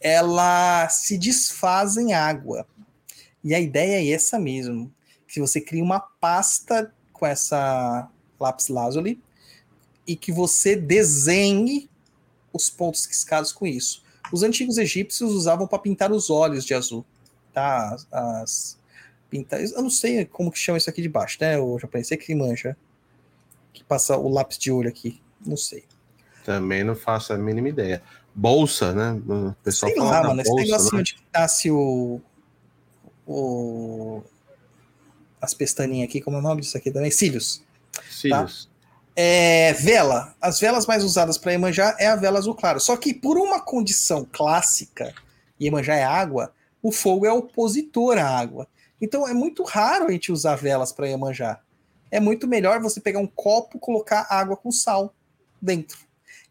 ela 0.00 0.88
se 0.88 1.16
desfaz 1.16 1.96
em 1.96 2.14
água. 2.14 2.66
E 3.44 3.54
a 3.54 3.60
ideia 3.60 4.02
é 4.02 4.12
essa 4.12 4.38
mesmo, 4.38 4.92
que 5.28 5.40
você 5.40 5.60
cria 5.60 5.84
uma 5.84 6.00
pasta 6.00 6.92
com 7.12 7.24
essa 7.26 8.08
lápis 8.40 8.68
lazuli 8.68 9.20
e 10.06 10.16
que 10.16 10.32
você 10.32 10.74
desenhe 10.74 11.88
os 12.52 12.70
pontos 12.70 13.04
riscados 13.06 13.52
com 13.52 13.66
isso. 13.66 14.02
Os 14.32 14.42
antigos 14.42 14.78
egípcios 14.78 15.32
usavam 15.32 15.66
para 15.66 15.78
pintar 15.78 16.12
os 16.12 16.30
olhos 16.30 16.64
de 16.64 16.74
azul, 16.74 17.04
tá? 17.52 17.94
As, 17.94 18.06
as 18.12 18.78
pintar, 19.30 19.60
eu 19.60 19.82
não 19.82 19.90
sei 19.90 20.24
como 20.24 20.50
que 20.50 20.58
chama 20.58 20.78
isso 20.78 20.88
aqui 20.88 21.02
de 21.02 21.08
baixo, 21.08 21.38
né? 21.40 21.58
O 21.58 21.78
japonês, 21.78 22.08
você 22.08 22.16
que 22.16 22.34
mancha, 22.34 22.76
que 23.72 23.84
passa 23.84 24.16
o 24.16 24.28
lápis 24.28 24.58
de 24.58 24.70
olho 24.70 24.88
aqui, 24.88 25.20
não 25.44 25.56
sei. 25.56 25.84
Também 26.44 26.82
não 26.82 26.96
faço 26.96 27.32
a 27.32 27.38
mínima 27.38 27.68
ideia. 27.68 28.02
Bolsa, 28.34 28.92
né? 28.92 29.12
O 29.12 29.54
pessoal 29.62 29.92
sei 29.92 30.00
lá, 30.00 30.22
mano, 30.22 30.40
esse 30.40 30.50
bolsa, 30.50 30.64
negocinho 30.64 30.92
né? 30.94 31.00
onde 31.00 31.18
nasce 31.34 31.70
o, 31.70 32.20
o 33.26 34.22
as 35.40 35.54
pestaninhas 35.54 36.08
aqui, 36.08 36.20
como 36.20 36.36
é 36.36 36.40
o 36.40 36.42
nome 36.42 36.60
disso 36.60 36.76
aqui 36.76 36.90
também? 36.90 37.10
Cílios. 37.10 37.62
Cílios. 38.10 38.68
É, 39.20 39.72
vela. 39.72 40.32
As 40.40 40.60
velas 40.60 40.86
mais 40.86 41.02
usadas 41.02 41.36
para 41.36 41.50
Iemanjá 41.50 41.96
é 41.98 42.06
a 42.06 42.14
vela 42.14 42.38
azul 42.38 42.54
claro. 42.54 42.78
Só 42.78 42.96
que 42.96 43.12
por 43.12 43.36
uma 43.36 43.60
condição 43.60 44.24
clássica, 44.30 45.12
Iemanjá 45.60 45.96
é 45.96 46.04
água, 46.04 46.52
o 46.80 46.92
fogo 46.92 47.26
é 47.26 47.32
opositor 47.32 48.16
à 48.16 48.24
água. 48.24 48.68
Então 49.02 49.26
é 49.26 49.34
muito 49.34 49.64
raro 49.64 50.06
a 50.06 50.12
gente 50.12 50.30
usar 50.30 50.54
velas 50.54 50.92
para 50.92 51.08
Iemanjá. 51.08 51.58
É 52.12 52.20
muito 52.20 52.46
melhor 52.46 52.80
você 52.80 53.00
pegar 53.00 53.18
um 53.18 53.26
copo, 53.26 53.80
colocar 53.80 54.24
água 54.30 54.56
com 54.56 54.70
sal 54.70 55.12
dentro. 55.60 55.98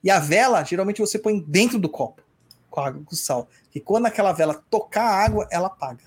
E 0.03 0.11
a 0.11 0.19
vela, 0.19 0.61
geralmente 0.65 0.99
você 0.99 1.17
põe 1.17 1.39
dentro 1.39 1.79
do 1.79 1.87
copo, 1.87 2.21
com 2.69 2.81
água 2.81 3.01
com 3.05 3.15
sal. 3.15 3.47
E 3.73 3.79
quando 3.79 4.07
aquela 4.07 4.33
vela 4.33 4.61
tocar 4.69 5.05
a 5.05 5.23
água, 5.23 5.47
ela 5.49 5.67
apaga. 5.67 6.03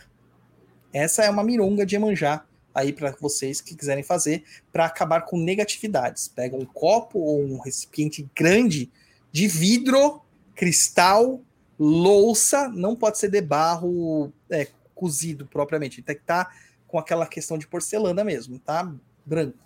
Essa 0.92 1.24
é 1.24 1.30
uma 1.30 1.42
mironga 1.42 1.86
de 1.86 1.94
Iemanjá 1.94 2.44
aí 2.74 2.92
para 2.92 3.14
vocês 3.20 3.60
que 3.60 3.74
quiserem 3.74 4.02
fazer 4.02 4.44
para 4.72 4.86
acabar 4.86 5.22
com 5.22 5.38
negatividades. 5.38 6.28
Pega 6.28 6.56
um 6.56 6.64
copo 6.64 7.18
ou 7.18 7.42
um 7.42 7.58
recipiente 7.58 8.28
grande 8.34 8.90
de 9.32 9.46
vidro, 9.46 10.22
cristal, 10.54 11.40
louça, 11.78 12.68
não 12.68 12.94
pode 12.94 13.18
ser 13.18 13.30
de 13.30 13.40
barro 13.40 14.32
é, 14.50 14.68
cozido 14.94 15.46
propriamente, 15.46 16.02
tem 16.02 16.14
que 16.14 16.20
estar 16.20 16.54
com 16.86 16.98
aquela 16.98 17.26
questão 17.26 17.56
de 17.56 17.66
porcelana 17.66 18.22
mesmo, 18.22 18.58
tá? 18.58 18.92
Branco. 19.24 19.58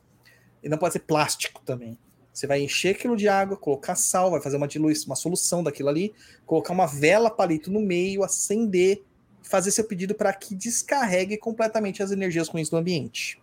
E 0.62 0.68
não 0.68 0.78
pode 0.78 0.92
ser 0.92 1.00
plástico 1.00 1.62
também. 1.64 1.98
Você 2.32 2.46
vai 2.46 2.60
encher 2.60 2.94
aquilo 2.94 3.16
de 3.16 3.28
água, 3.28 3.56
colocar 3.56 3.94
sal, 3.94 4.30
vai 4.30 4.40
fazer 4.40 4.56
uma 4.56 4.66
diluição, 4.66 5.06
uma 5.06 5.16
solução 5.16 5.62
daquilo 5.62 5.88
ali, 5.88 6.12
colocar 6.44 6.72
uma 6.72 6.86
vela 6.86 7.30
palito 7.30 7.70
no 7.70 7.80
meio, 7.80 8.24
acender, 8.24 9.02
fazer 9.44 9.70
seu 9.70 9.84
pedido 9.84 10.14
para 10.14 10.32
que 10.32 10.54
descarregue 10.54 11.36
completamente 11.36 12.02
as 12.02 12.10
energias 12.10 12.48
ruins 12.48 12.68
do 12.68 12.76
ambiente. 12.76 13.40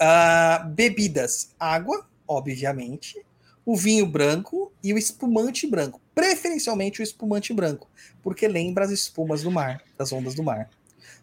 Ah, 0.00 0.66
bebidas: 0.74 1.50
água, 1.58 2.06
obviamente, 2.26 3.24
o 3.64 3.76
vinho 3.76 4.06
branco 4.06 4.72
e 4.82 4.92
o 4.92 4.98
espumante 4.98 5.66
branco. 5.66 6.00
Preferencialmente 6.14 7.00
o 7.00 7.02
espumante 7.02 7.52
branco, 7.52 7.88
porque 8.22 8.48
lembra 8.48 8.84
as 8.84 8.90
espumas 8.90 9.42
do 9.42 9.50
mar, 9.50 9.82
das 9.96 10.12
ondas 10.12 10.34
do 10.34 10.42
mar. 10.42 10.68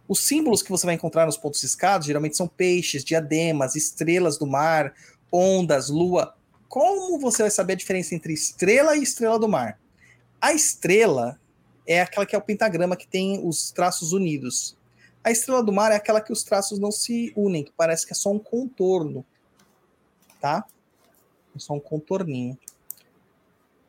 Os 0.08 0.20
símbolos 0.20 0.64
que 0.64 0.72
você 0.72 0.86
vai 0.86 0.96
encontrar 0.96 1.26
nos 1.26 1.38
pontos 1.38 1.62
riscados 1.62 2.08
geralmente 2.08 2.36
são 2.36 2.48
peixes, 2.48 3.04
diademas, 3.04 3.76
estrelas 3.76 4.38
do 4.38 4.48
mar, 4.48 4.94
ondas, 5.32 5.90
lua. 5.90 6.34
Como 6.68 7.20
você 7.20 7.44
vai 7.44 7.52
saber 7.52 7.74
a 7.74 7.78
diferença 7.78 8.16
entre 8.16 8.34
estrela 8.34 8.96
e 8.96 9.04
estrela 9.04 9.38
do 9.38 9.48
mar? 9.48 9.80
A 10.42 10.54
estrela 10.54 11.40
é 11.90 12.02
aquela 12.02 12.24
que 12.24 12.36
é 12.36 12.38
o 12.38 12.42
pentagrama 12.42 12.96
que 12.96 13.08
tem 13.08 13.42
os 13.44 13.72
traços 13.72 14.14
unidos. 14.14 14.78
A 15.24 15.32
estrela 15.32 15.64
do 15.64 15.74
mar 15.74 15.92
é 15.92 15.96
aquela 15.96 16.22
que 16.22 16.32
os 16.32 16.44
traços 16.44 16.78
não 16.78 16.92
se 16.92 17.34
unem, 17.36 17.64
que 17.64 17.74
parece 17.76 18.06
que 18.06 18.14
é 18.14 18.16
só 18.16 18.32
um 18.32 18.38
contorno, 18.38 19.26
tá? 20.40 20.64
É 21.56 21.60
só 21.60 21.74
um 21.74 21.80
contorninho. 21.80 22.56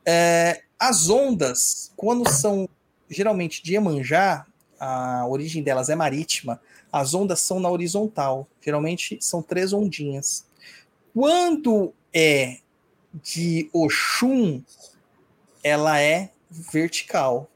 É, 0.05 0.63
as 0.79 1.11
ondas, 1.11 1.93
quando 1.95 2.27
são 2.27 2.67
geralmente 3.09 3.63
de 3.63 3.75
Iemanjá, 3.75 4.47
a 4.79 5.27
origem 5.29 5.63
delas 5.63 5.91
é 5.91 5.95
marítima, 5.95 6.59
as 6.91 7.13
ondas 7.13 7.41
são 7.41 7.61
na 7.61 7.69
horizontal. 7.69 8.49
Geralmente 8.63 9.19
são 9.21 9.43
três 9.43 9.75
ondinhas. 9.75 10.47
Quando 11.13 11.93
é 12.15 12.61
de 13.13 13.69
Oxum, 13.75 14.63
ela 15.63 16.01
é 16.01 16.31
vertical. 16.51 17.51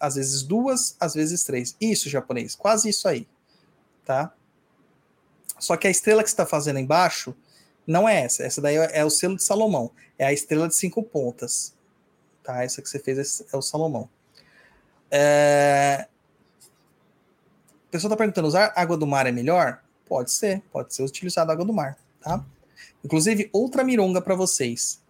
Às 0.00 0.14
vezes 0.14 0.42
duas, 0.42 0.96
às 1.00 1.14
vezes 1.14 1.44
três. 1.44 1.76
Isso, 1.80 2.08
japonês, 2.08 2.54
quase 2.54 2.88
isso 2.88 3.08
aí. 3.08 3.26
Tá? 4.04 4.32
Só 5.58 5.76
que 5.76 5.86
a 5.86 5.90
estrela 5.90 6.22
que 6.22 6.28
você 6.28 6.34
está 6.34 6.46
fazendo 6.46 6.78
embaixo 6.78 7.34
não 7.86 8.08
é 8.08 8.22
essa. 8.22 8.42
Essa 8.42 8.60
daí 8.60 8.76
é 8.76 9.04
o 9.04 9.10
selo 9.10 9.36
de 9.36 9.42
Salomão. 9.42 9.90
É 10.18 10.26
a 10.26 10.32
estrela 10.32 10.68
de 10.68 10.76
cinco 10.76 11.02
pontas. 11.02 11.74
Tá? 12.42 12.62
Essa 12.62 12.80
que 12.80 12.88
você 12.88 12.98
fez 12.98 13.44
é 13.52 13.56
o 13.56 13.62
Salomão. 13.62 14.08
É... 15.10 16.06
A 17.92 17.96
está 17.96 18.16
perguntando: 18.16 18.48
usar 18.48 18.72
água 18.76 18.96
do 18.96 19.06
mar 19.06 19.26
é 19.26 19.32
melhor? 19.32 19.82
Pode 20.06 20.30
ser, 20.30 20.62
pode 20.72 20.94
ser 20.94 21.02
utilizada 21.02 21.52
água 21.52 21.64
do 21.64 21.72
mar, 21.72 21.98
tá? 22.20 22.44
Inclusive, 23.04 23.48
outra 23.52 23.82
mironga 23.82 24.20
para 24.20 24.34
vocês: 24.34 25.00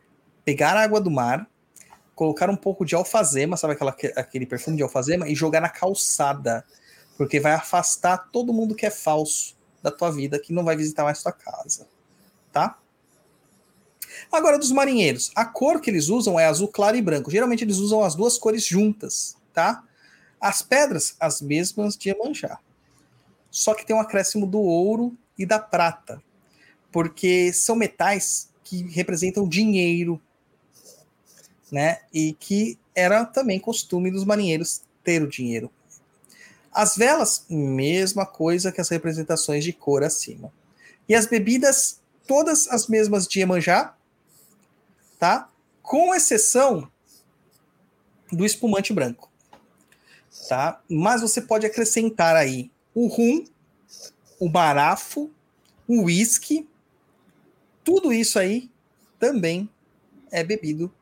pegar 0.45 0.77
água 0.77 1.01
do 1.01 1.11
mar, 1.11 1.49
colocar 2.19 2.51
um 2.51 2.57
pouco 2.57 2.85
de 2.85 2.97
alfazema, 2.97 3.57
sabe 3.57 3.75
aquela, 3.75 3.97
aquele 4.17 4.45
perfume 4.45 4.77
de 4.77 4.83
alfazema, 4.83 5.29
e 5.29 5.37
jogar 5.37 5.61
na 5.61 5.69
calçada, 5.69 6.65
porque 7.17 7.39
vai 7.39 7.53
afastar 7.53 8.29
todo 8.33 8.53
mundo 8.53 8.75
que 8.75 8.85
é 8.85 8.91
falso 8.91 9.57
da 9.81 9.93
tua 9.93 10.11
vida, 10.11 10.37
que 10.37 10.53
não 10.53 10.65
vai 10.65 10.77
visitar 10.77 11.05
mais 11.05 11.23
tua 11.23 11.31
casa, 11.31 11.87
tá? 12.53 12.77
Agora, 14.33 14.59
dos 14.59 14.73
marinheiros, 14.73 15.31
a 15.33 15.45
cor 15.45 15.81
que 15.81 15.91
eles 15.91 16.09
usam 16.09 16.41
é 16.41 16.47
azul 16.47 16.67
claro 16.67 16.97
e 16.97 17.03
branco. 17.03 17.31
Geralmente 17.31 17.63
eles 17.63 17.77
usam 17.77 18.03
as 18.03 18.17
duas 18.17 18.37
cores 18.37 18.65
juntas, 18.65 19.37
tá? 19.55 19.85
As 20.41 20.61
pedras, 20.61 21.15
as 21.21 21.41
mesmas 21.41 21.97
de 21.97 22.09
Iemanjá. 22.09 22.59
Só 23.49 23.75
que 23.75 23.87
tem 23.87 23.95
um 23.95 24.01
acréscimo 24.01 24.45
do 24.45 24.59
ouro 24.59 25.17
e 25.39 25.47
da 25.47 25.61
prata, 25.61 26.21
porque 26.91 27.53
são 27.53 27.77
metais 27.77 28.51
que 28.65 28.83
representam 28.89 29.49
dinheiro, 29.49 30.21
né? 31.71 32.01
E 32.13 32.33
que 32.33 32.79
era 32.95 33.25
também 33.25 33.59
costume 33.59 34.11
dos 34.11 34.25
marinheiros 34.25 34.83
ter 35.05 35.23
o 35.23 35.29
dinheiro. 35.29 35.71
As 36.73 36.97
velas, 36.97 37.45
mesma 37.49 38.27
coisa 38.27 38.71
que 38.71 38.81
as 38.81 38.89
representações 38.89 39.65
de 39.65 39.73
cor 39.73 40.05
acima. 40.05 40.53
E 41.09 41.15
as 41.15 41.27
bebidas, 41.27 42.01
todas 42.27 42.69
as 42.69 42.87
mesmas 42.87 43.27
de 43.27 43.41
Iemanjá, 43.41 43.97
tá? 45.19 45.51
Com 45.83 46.15
exceção 46.15 46.91
do 48.31 48.45
espumante 48.45 48.93
branco, 48.93 49.31
tá? 50.49 50.83
Mas 50.89 51.23
você 51.23 51.41
pode 51.41 51.67
acrescentar 51.67 52.37
aí 52.37 52.71
o 52.95 53.07
rum, 53.07 53.45
o 54.39 54.49
barafo, 54.49 55.31
o 55.87 56.03
whisky, 56.05 56.69
tudo 57.83 58.13
isso 58.13 58.39
aí 58.39 58.71
também 59.19 59.69
é 60.31 60.45
bebido 60.45 60.93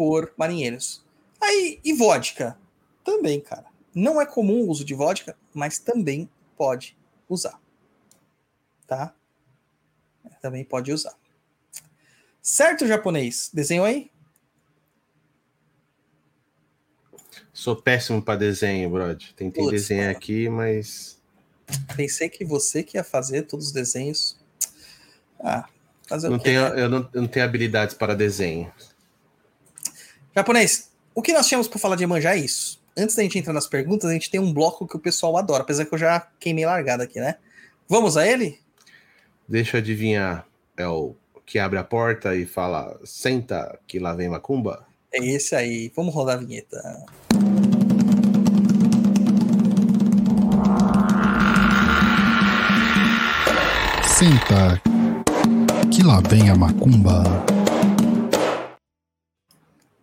por 0.00 0.32
marinheiros. 0.34 1.04
Aí, 1.38 1.78
e 1.84 1.92
vodka? 1.92 2.56
Também, 3.04 3.38
cara. 3.38 3.66
Não 3.94 4.18
é 4.18 4.24
comum 4.24 4.62
o 4.62 4.70
uso 4.70 4.82
de 4.82 4.94
vodka, 4.94 5.36
mas 5.52 5.78
também 5.78 6.26
pode 6.56 6.96
usar. 7.28 7.60
Tá? 8.86 9.14
Também 10.40 10.64
pode 10.64 10.90
usar. 10.90 11.12
Certo, 12.40 12.86
japonês? 12.86 13.50
Desenhou 13.52 13.84
aí? 13.84 14.10
Sou 17.52 17.76
péssimo 17.76 18.22
para 18.22 18.38
desenho, 18.38 18.88
Brod. 18.88 19.34
Tentei 19.36 19.62
Putz, 19.62 19.82
desenhar 19.82 20.06
mano. 20.06 20.16
aqui, 20.16 20.48
mas 20.48 21.20
Pensei 21.94 22.30
que 22.30 22.42
você 22.42 22.82
que 22.82 22.96
ia 22.96 23.04
fazer 23.04 23.42
todos 23.42 23.66
os 23.66 23.72
desenhos. 23.72 24.38
Ah, 25.38 25.68
fazer 26.08 26.30
não 26.30 26.36
o 26.36 26.38
quê? 26.38 26.44
tenho, 26.44 26.74
né? 26.74 26.80
eu, 26.80 26.88
não, 26.88 27.10
eu 27.12 27.20
não 27.20 27.28
tenho 27.28 27.44
habilidades 27.44 27.94
para 27.94 28.14
desenho. 28.14 28.72
Japonês, 30.34 30.90
o 31.12 31.20
que 31.20 31.32
nós 31.32 31.48
tínhamos 31.48 31.66
para 31.66 31.78
falar 31.80 31.96
de 31.96 32.04
Iemanjá 32.04 32.36
é 32.36 32.38
isso. 32.38 32.80
Antes 32.96 33.16
da 33.16 33.22
gente 33.22 33.38
entrar 33.38 33.52
nas 33.52 33.66
perguntas, 33.66 34.08
a 34.08 34.12
gente 34.12 34.30
tem 34.30 34.38
um 34.38 34.52
bloco 34.52 34.86
que 34.86 34.96
o 34.96 35.00
pessoal 35.00 35.36
adora, 35.36 35.62
apesar 35.62 35.84
que 35.84 35.92
eu 35.92 35.98
já 35.98 36.20
queimei 36.38 36.64
largada 36.64 37.02
aqui, 37.02 37.18
né? 37.18 37.36
Vamos 37.88 38.16
a 38.16 38.26
ele? 38.26 38.60
Deixa 39.48 39.76
eu 39.76 39.80
adivinhar. 39.80 40.46
É 40.76 40.86
o 40.86 41.16
que 41.44 41.58
abre 41.58 41.78
a 41.78 41.84
porta 41.84 42.36
e 42.36 42.46
fala: 42.46 42.96
senta 43.04 43.76
que 43.88 43.98
lá 43.98 44.14
vem 44.14 44.28
macumba? 44.28 44.86
É 45.12 45.18
esse 45.18 45.56
aí. 45.56 45.90
Vamos 45.96 46.14
rodar 46.14 46.36
a 46.36 46.40
vinheta. 46.40 46.80
Senta, 54.06 54.80
que 55.90 56.04
lá 56.04 56.20
vem 56.20 56.50
a 56.50 56.54
macumba. 56.54 57.24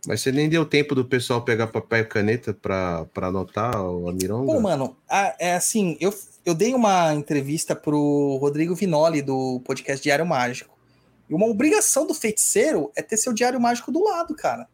Mas 0.07 0.21
você 0.21 0.31
nem 0.31 0.47
deu 0.47 0.65
tempo 0.65 0.95
do 0.95 1.03
pessoal 1.03 1.41
pegar 1.43 1.67
papel 1.67 1.99
e 1.99 2.05
caneta 2.05 2.53
para 2.53 3.05
anotar 3.27 3.75
a 3.75 4.13
mironga? 4.13 4.53
Pô, 4.53 4.59
mano, 4.61 4.95
a- 5.09 5.35
é 5.37 5.53
assim, 5.53 5.97
eu, 5.99 6.13
eu 6.45 6.55
dei 6.55 6.73
uma 6.73 7.13
entrevista 7.13 7.75
pro 7.75 8.37
Rodrigo 8.39 8.73
Vinoli 8.73 9.21
do 9.21 9.59
podcast 9.65 10.01
Diário 10.01 10.25
Mágico. 10.25 10.77
E 11.29 11.33
uma 11.33 11.45
obrigação 11.45 12.07
do 12.07 12.13
feiticeiro 12.13 12.89
é 12.95 13.01
ter 13.01 13.17
seu 13.17 13.33
diário 13.33 13.59
mágico 13.59 13.91
do 13.91 14.01
lado, 14.01 14.33
cara. 14.33 14.69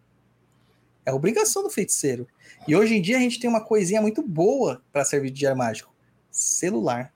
É 1.04 1.12
obrigação 1.12 1.64
do 1.64 1.70
feiticeiro. 1.72 2.28
E 2.68 2.76
hoje 2.76 2.94
em 2.96 3.02
dia 3.02 3.18
a 3.18 3.20
gente 3.20 3.40
tem 3.40 3.50
uma 3.50 3.60
coisinha 3.66 4.00
muito 4.02 4.22
boa 4.22 4.84
para 4.92 5.04
servir 5.04 5.32
de 5.32 5.40
diário 5.40 5.58
mágico: 5.58 5.92
celular. 6.30 7.12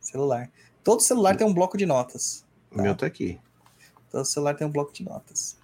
Celular. 0.00 0.50
Todo 0.84 1.00
celular 1.00 1.34
tem 1.36 1.46
um 1.46 1.52
bloco 1.54 1.76
de 1.78 1.86
notas. 1.86 2.44
O 2.70 2.80
meu 2.80 2.94
tá 2.94 3.06
aqui. 3.06 3.40
Todo 4.10 4.24
celular 4.24 4.54
tem 4.54 4.66
um 4.66 4.70
bloco 4.70 4.92
de 4.92 5.02
notas. 5.02 5.57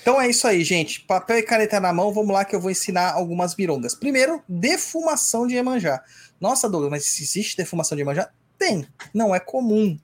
Então 0.00 0.20
é 0.20 0.28
isso 0.28 0.46
aí, 0.46 0.62
gente. 0.62 1.00
Papel 1.00 1.38
e 1.38 1.42
caneta 1.42 1.80
na 1.80 1.92
mão, 1.92 2.12
vamos 2.12 2.32
lá 2.32 2.44
que 2.44 2.54
eu 2.54 2.60
vou 2.60 2.70
ensinar 2.70 3.12
algumas 3.12 3.56
mirongas. 3.56 3.94
Primeiro, 3.94 4.42
defumação 4.48 5.46
de 5.46 5.54
Iemanjá. 5.54 6.02
Nossa, 6.40 6.68
Douglas, 6.68 6.90
mas 6.90 7.20
existe 7.20 7.56
defumação 7.56 7.96
de 7.96 8.02
Iemanjá? 8.02 8.30
Tem. 8.58 8.86
Não 9.12 9.34
é 9.34 9.40
comum, 9.40 9.98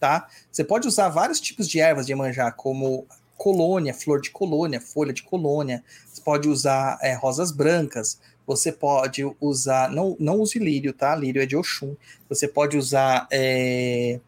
tá? 0.00 0.28
Você 0.50 0.64
pode 0.64 0.88
usar 0.88 1.08
vários 1.08 1.40
tipos 1.40 1.68
de 1.68 1.80
ervas 1.80 2.06
de 2.06 2.12
Iemanjá, 2.12 2.50
como 2.50 3.06
colônia, 3.36 3.94
flor 3.94 4.20
de 4.20 4.30
colônia, 4.30 4.80
folha 4.80 5.12
de 5.12 5.22
colônia. 5.22 5.84
Você 6.12 6.20
pode 6.20 6.48
usar 6.48 6.98
é, 7.00 7.14
rosas 7.14 7.52
brancas. 7.52 8.18
Você 8.46 8.72
pode 8.72 9.22
usar... 9.40 9.90
Não, 9.90 10.16
não 10.18 10.40
use 10.40 10.58
lírio, 10.58 10.92
tá? 10.92 11.14
Lírio 11.14 11.42
é 11.42 11.46
de 11.46 11.56
Oxum. 11.56 11.94
Você 12.28 12.48
pode 12.48 12.76
usar... 12.76 13.26
é, 13.30 14.18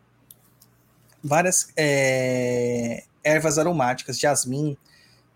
várias 1.23 1.69
é, 1.77 3.05
ervas 3.29 3.59
aromáticas, 3.59 4.19
jasmim. 4.19 4.77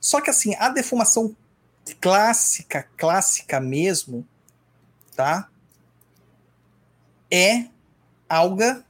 Só 0.00 0.20
que 0.20 0.30
assim, 0.30 0.54
a 0.56 0.68
defumação 0.68 1.36
clássica, 2.00 2.88
clássica 2.96 3.60
mesmo, 3.60 4.26
tá? 5.14 5.48
É 7.30 7.66
alga 8.28 8.84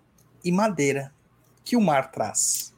e 0.45 0.53
madeira 0.53 1.13
que 1.65 1.77
o 1.77 1.81
mar 1.81 2.11
traz. 2.11 2.73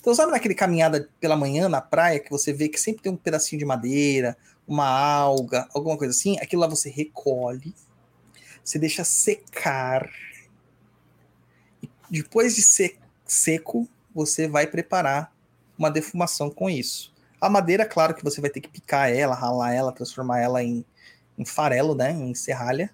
Então, 0.00 0.14
sabe 0.14 0.32
naquele 0.32 0.54
caminhada 0.54 1.08
pela 1.20 1.36
manhã 1.36 1.68
na 1.68 1.80
praia 1.80 2.20
que 2.20 2.30
você 2.30 2.52
vê 2.52 2.68
que 2.68 2.80
sempre 2.80 3.02
tem 3.02 3.12
um 3.12 3.16
pedacinho 3.16 3.58
de 3.58 3.64
madeira, 3.64 4.36
uma 4.66 4.88
alga, 4.88 5.68
alguma 5.74 5.96
coisa 5.96 6.12
assim? 6.12 6.38
Aquilo 6.38 6.62
lá 6.62 6.68
você 6.68 6.88
recolhe, 6.88 7.74
você 8.64 8.78
deixa 8.78 9.04
secar. 9.04 10.08
E 11.82 11.88
depois 12.10 12.56
de 12.56 12.62
ser 12.62 12.98
seco, 13.24 13.88
você 14.14 14.48
vai 14.48 14.66
preparar 14.66 15.35
uma 15.78 15.90
defumação 15.90 16.50
com 16.50 16.68
isso. 16.68 17.14
A 17.40 17.48
madeira, 17.48 17.84
claro 17.84 18.14
que 18.14 18.24
você 18.24 18.40
vai 18.40 18.50
ter 18.50 18.60
que 18.60 18.68
picar 18.68 19.10
ela, 19.10 19.34
ralar 19.34 19.72
ela, 19.72 19.92
transformar 19.92 20.40
ela 20.40 20.62
em, 20.62 20.84
em 21.38 21.44
farelo, 21.44 21.94
né, 21.94 22.12
em 22.12 22.34
serralha. 22.34 22.90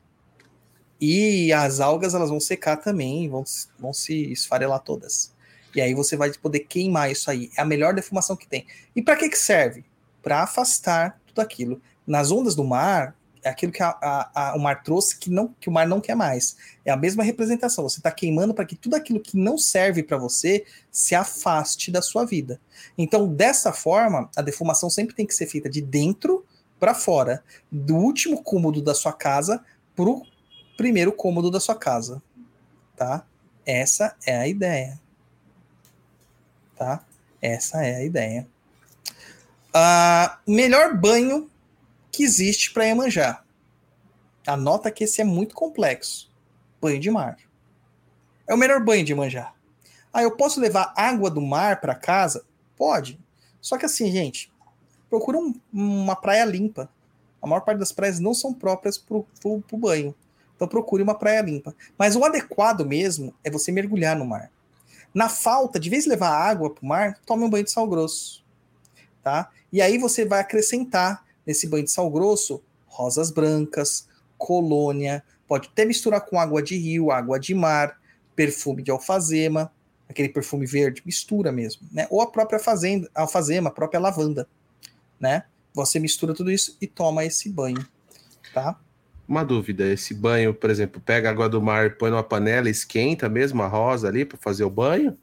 E 1.00 1.52
as 1.52 1.80
algas, 1.80 2.14
elas 2.14 2.30
vão 2.30 2.40
secar 2.40 2.76
também, 2.76 3.28
vão, 3.28 3.44
vão 3.78 3.92
se 3.92 4.32
esfarelar 4.32 4.80
todas. 4.80 5.32
E 5.74 5.80
aí 5.80 5.94
você 5.94 6.16
vai 6.16 6.32
poder 6.32 6.60
queimar 6.60 7.10
isso 7.10 7.30
aí. 7.30 7.50
É 7.56 7.62
a 7.62 7.64
melhor 7.64 7.94
defumação 7.94 8.36
que 8.36 8.46
tem. 8.46 8.66
E 8.94 9.02
para 9.02 9.16
que 9.16 9.28
que 9.28 9.38
serve? 9.38 9.84
Para 10.22 10.42
afastar 10.42 11.20
tudo 11.26 11.40
aquilo. 11.40 11.80
Nas 12.06 12.30
ondas 12.30 12.54
do 12.54 12.62
mar, 12.62 13.16
é 13.42 13.48
aquilo 13.48 13.72
que 13.72 13.82
a- 13.82 13.96
a- 14.00 14.30
a- 14.34 14.56
o 14.56 14.60
mar 14.60 14.82
trouxe 14.82 15.18
que, 15.18 15.28
não, 15.30 15.48
que 15.60 15.68
o 15.68 15.72
mar 15.72 15.86
não 15.86 16.00
quer 16.00 16.14
mais. 16.14 16.56
É 16.84 16.90
a 16.90 16.96
mesma 16.96 17.22
representação. 17.24 17.88
Você 17.88 17.98
está 17.98 18.10
queimando 18.10 18.54
para 18.54 18.64
que 18.64 18.76
tudo 18.76 18.94
aquilo 18.94 19.20
que 19.20 19.36
não 19.36 19.58
serve 19.58 20.02
para 20.02 20.16
você 20.16 20.64
se 20.90 21.14
afaste 21.14 21.90
da 21.90 22.00
sua 22.00 22.24
vida. 22.24 22.60
Então, 22.96 23.26
dessa 23.26 23.72
forma, 23.72 24.30
a 24.36 24.42
defumação 24.42 24.88
sempre 24.88 25.14
tem 25.14 25.26
que 25.26 25.34
ser 25.34 25.46
feita 25.46 25.68
de 25.68 25.80
dentro 25.80 26.44
para 26.78 26.94
fora, 26.94 27.44
do 27.70 27.96
último 27.96 28.42
cômodo 28.42 28.82
da 28.82 28.94
sua 28.94 29.12
casa 29.12 29.64
para 29.94 30.04
o 30.08 30.22
primeiro 30.76 31.12
cômodo 31.12 31.50
da 31.50 31.60
sua 31.60 31.74
casa, 31.76 32.22
tá? 32.96 33.24
Essa 33.64 34.16
é 34.26 34.36
a 34.36 34.48
ideia, 34.48 35.00
tá? 36.76 37.04
Essa 37.40 37.84
é 37.84 37.96
a 37.96 38.04
ideia. 38.04 38.48
Ah, 39.72 40.40
melhor 40.46 40.96
banho 40.96 41.48
que 42.12 42.22
existe 42.22 42.72
para 42.72 42.84
Iemanjá. 42.84 43.42
Anota 44.46 44.90
que 44.90 45.04
esse 45.04 45.20
é 45.20 45.24
muito 45.24 45.54
complexo. 45.54 46.30
Banho 46.80 47.00
de 47.00 47.10
mar. 47.10 47.38
É 48.46 48.54
o 48.54 48.58
melhor 48.58 48.84
banho 48.84 49.04
de 49.04 49.12
Iemanjá. 49.12 49.52
Ah, 50.12 50.22
eu 50.22 50.36
posso 50.36 50.60
levar 50.60 50.92
água 50.94 51.30
do 51.30 51.40
mar 51.40 51.80
para 51.80 51.94
casa? 51.94 52.44
Pode. 52.76 53.18
Só 53.60 53.78
que 53.78 53.86
assim, 53.86 54.12
gente, 54.12 54.52
procura 55.08 55.38
um- 55.38 55.54
uma 55.72 56.14
praia 56.14 56.44
limpa. 56.44 56.90
A 57.40 57.46
maior 57.46 57.62
parte 57.62 57.78
das 57.78 57.92
praias 57.92 58.20
não 58.20 58.34
são 58.34 58.52
próprias 58.52 58.98
para 58.98 59.16
o 59.16 59.78
banho. 59.78 60.14
Então 60.54 60.68
procure 60.68 61.02
uma 61.02 61.14
praia 61.14 61.40
limpa. 61.40 61.74
Mas 61.96 62.14
o 62.14 62.24
adequado 62.24 62.84
mesmo 62.84 63.34
é 63.42 63.50
você 63.50 63.72
mergulhar 63.72 64.16
no 64.16 64.26
mar. 64.26 64.50
Na 65.14 65.28
falta, 65.28 65.80
de 65.80 65.88
vez 65.88 66.06
em 66.06 66.10
levar 66.10 66.30
água 66.30 66.70
para 66.70 66.82
o 66.82 66.86
mar, 66.86 67.18
tome 67.24 67.44
um 67.44 67.50
banho 67.50 67.64
de 67.64 67.70
sal 67.70 67.88
grosso. 67.88 68.44
Tá? 69.22 69.50
E 69.72 69.80
aí 69.80 69.98
você 69.98 70.24
vai 70.24 70.40
acrescentar 70.40 71.24
nesse 71.46 71.66
banho 71.66 71.84
de 71.84 71.90
sal 71.90 72.10
grosso 72.10 72.62
rosas 72.92 73.30
brancas, 73.30 74.06
colônia, 74.36 75.24
pode 75.48 75.68
até 75.68 75.84
misturar 75.84 76.20
com 76.20 76.38
água 76.38 76.62
de 76.62 76.76
rio, 76.76 77.10
água 77.10 77.40
de 77.40 77.54
mar, 77.54 77.98
perfume 78.36 78.82
de 78.82 78.90
alfazema, 78.90 79.72
aquele 80.08 80.28
perfume 80.28 80.66
verde, 80.66 81.02
mistura 81.04 81.50
mesmo, 81.50 81.88
né? 81.90 82.06
Ou 82.10 82.20
a 82.20 82.30
própria 82.30 82.58
fazenda, 82.58 83.10
alfazema, 83.14 83.70
a 83.70 83.72
própria 83.72 83.98
lavanda, 83.98 84.46
né? 85.18 85.44
Você 85.74 85.98
mistura 85.98 86.34
tudo 86.34 86.50
isso 86.50 86.76
e 86.80 86.86
toma 86.86 87.24
esse 87.24 87.48
banho, 87.48 87.86
tá? 88.52 88.78
Uma 89.26 89.42
dúvida: 89.42 89.86
esse 89.86 90.12
banho, 90.12 90.52
por 90.52 90.68
exemplo, 90.68 91.00
pega 91.00 91.28
a 91.28 91.32
água 91.32 91.48
do 91.48 91.62
mar, 91.62 91.96
põe 91.96 92.10
numa 92.10 92.22
panela, 92.22 92.68
esquenta 92.68 93.28
mesmo 93.28 93.62
a 93.62 93.68
rosa 93.68 94.08
ali 94.08 94.26
para 94.26 94.36
fazer 94.36 94.64
o 94.64 94.70
banho? 94.70 95.16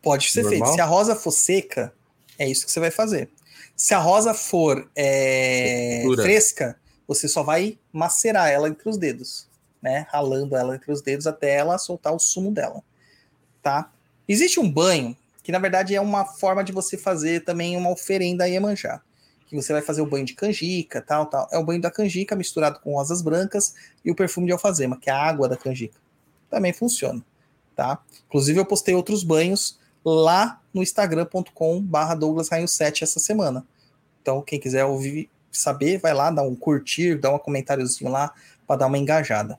Pode 0.00 0.30
ser 0.30 0.42
Normal? 0.42 0.60
feito. 0.60 0.74
Se 0.74 0.80
a 0.80 0.84
rosa 0.84 1.16
for 1.16 1.32
seca, 1.32 1.92
é 2.38 2.48
isso 2.48 2.64
que 2.64 2.70
você 2.70 2.78
vai 2.78 2.90
fazer. 2.92 3.30
Se 3.76 3.92
a 3.92 3.98
rosa 3.98 4.32
for 4.34 4.88
é, 4.94 6.04
fresca, 6.16 6.78
você 7.06 7.28
só 7.28 7.42
vai 7.42 7.78
macerar 7.92 8.48
ela 8.48 8.68
entre 8.68 8.88
os 8.88 8.96
dedos, 8.96 9.48
né? 9.82 10.06
Ralando 10.10 10.56
ela 10.56 10.76
entre 10.76 10.92
os 10.92 11.02
dedos 11.02 11.26
até 11.26 11.54
ela 11.56 11.76
soltar 11.78 12.14
o 12.14 12.18
sumo 12.18 12.52
dela, 12.52 12.82
tá? 13.62 13.92
Existe 14.28 14.60
um 14.60 14.70
banho 14.70 15.16
que 15.42 15.52
na 15.52 15.58
verdade 15.58 15.94
é 15.94 16.00
uma 16.00 16.24
forma 16.24 16.64
de 16.64 16.72
você 16.72 16.96
fazer 16.96 17.44
também 17.44 17.76
uma 17.76 17.90
oferenda 17.90 18.44
a 18.44 18.46
Iemanjá. 18.46 19.02
Que 19.46 19.54
você 19.54 19.74
vai 19.74 19.82
fazer 19.82 20.00
o 20.00 20.06
banho 20.06 20.24
de 20.24 20.32
canjica, 20.32 21.02
tal, 21.02 21.26
tal. 21.26 21.46
É 21.52 21.58
o 21.58 21.64
banho 21.64 21.82
da 21.82 21.90
canjica 21.90 22.34
misturado 22.34 22.80
com 22.80 22.94
rosas 22.94 23.20
brancas 23.20 23.74
e 24.02 24.10
o 24.10 24.14
perfume 24.14 24.46
de 24.46 24.52
alfazema, 24.52 24.98
que 24.98 25.10
é 25.10 25.12
a 25.12 25.22
água 25.22 25.46
da 25.46 25.56
canjica. 25.56 26.00
Também 26.48 26.72
funciona, 26.72 27.22
tá? 27.76 28.02
Inclusive 28.26 28.58
eu 28.58 28.64
postei 28.64 28.94
outros 28.94 29.22
banhos 29.22 29.78
lá 30.02 30.62
no 30.74 30.82
instagram.com 30.82 31.80
barra 31.80 32.14
Douglas 32.14 32.48
Rainho 32.48 32.68
7 32.68 33.04
essa 33.04 33.20
semana. 33.20 33.64
Então, 34.20 34.42
quem 34.42 34.58
quiser 34.58 34.84
ouvir, 34.84 35.30
saber, 35.52 35.98
vai 35.98 36.12
lá, 36.12 36.30
dá 36.30 36.42
um 36.42 36.56
curtir, 36.56 37.16
dá 37.16 37.32
um 37.32 37.38
comentáriozinho 37.38 38.10
lá 38.10 38.34
para 38.66 38.80
dar 38.80 38.86
uma 38.86 38.98
engajada. 38.98 39.58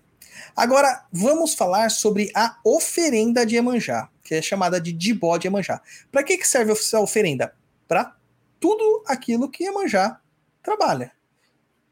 Agora, 0.55 1.05
vamos 1.11 1.53
falar 1.53 1.89
sobre 1.89 2.31
a 2.35 2.57
oferenda 2.63 3.45
de 3.45 3.55
Iemanjá, 3.55 4.09
que 4.23 4.35
é 4.35 4.41
chamada 4.41 4.81
de 4.81 4.91
Dibó 4.91 5.37
de 5.37 5.47
Iemanjá. 5.47 5.81
Para 6.11 6.23
que, 6.23 6.37
que 6.37 6.47
serve 6.47 6.73
essa 6.73 6.99
oferenda? 6.99 7.53
Para 7.87 8.15
tudo 8.59 9.03
aquilo 9.07 9.49
que 9.49 9.63
Iemanjá 9.63 10.19
trabalha. 10.61 11.11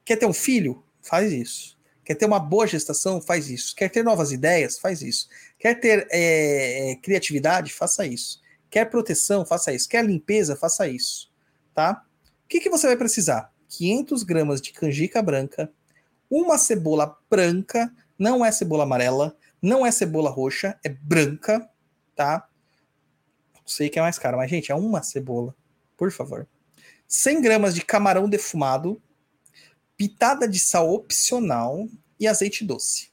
Quer 0.03 0.17
ter 0.17 0.25
um 0.25 0.33
filho? 0.33 0.83
Faz 1.01 1.31
isso. 1.31 1.77
Quer 2.03 2.15
ter 2.15 2.25
uma 2.25 2.39
boa 2.39 2.67
gestação? 2.67 3.21
Faz 3.21 3.49
isso. 3.49 3.75
Quer 3.75 3.89
ter 3.89 4.03
novas 4.03 4.31
ideias? 4.31 4.77
Faz 4.77 5.01
isso. 5.01 5.29
Quer 5.57 5.79
ter 5.79 6.07
é, 6.11 6.97
criatividade? 7.01 7.71
Faça 7.71 8.05
isso. 8.05 8.41
Quer 8.73 8.89
proteção? 8.89 9.45
Faça 9.45 9.71
isso. 9.71 9.87
Quer 9.87 10.03
limpeza? 10.03 10.55
Faça 10.55 10.87
isso. 10.87 11.31
Tá? 11.75 12.03
O 12.43 12.47
que, 12.47 12.59
que 12.59 12.71
você 12.71 12.87
vai 12.87 12.97
precisar? 12.97 13.53
500 13.69 14.23
gramas 14.23 14.59
de 14.59 14.71
canjica 14.71 15.21
branca, 15.21 15.71
uma 16.27 16.57
cebola 16.57 17.15
branca, 17.29 17.93
não 18.17 18.43
é 18.43 18.51
cebola 18.51 18.81
amarela, 18.81 19.37
não 19.61 19.85
é 19.85 19.91
cebola 19.91 20.31
roxa, 20.31 20.75
é 20.83 20.89
branca, 20.89 21.69
tá? 22.15 22.49
Sei 23.63 23.91
que 23.91 23.99
é 23.99 24.01
mais 24.01 24.17
caro, 24.17 24.37
mas 24.37 24.49
gente, 24.49 24.71
é 24.71 24.75
uma 24.75 25.03
cebola, 25.03 25.55
por 25.95 26.11
favor. 26.11 26.47
100 27.07 27.41
gramas 27.43 27.75
de 27.75 27.85
camarão 27.85 28.27
defumado, 28.27 28.99
pitada 29.95 30.47
de 30.47 30.57
sal 30.57 30.91
opcional 30.91 31.87
e 32.19 32.25
azeite 32.25 32.65
doce. 32.65 33.12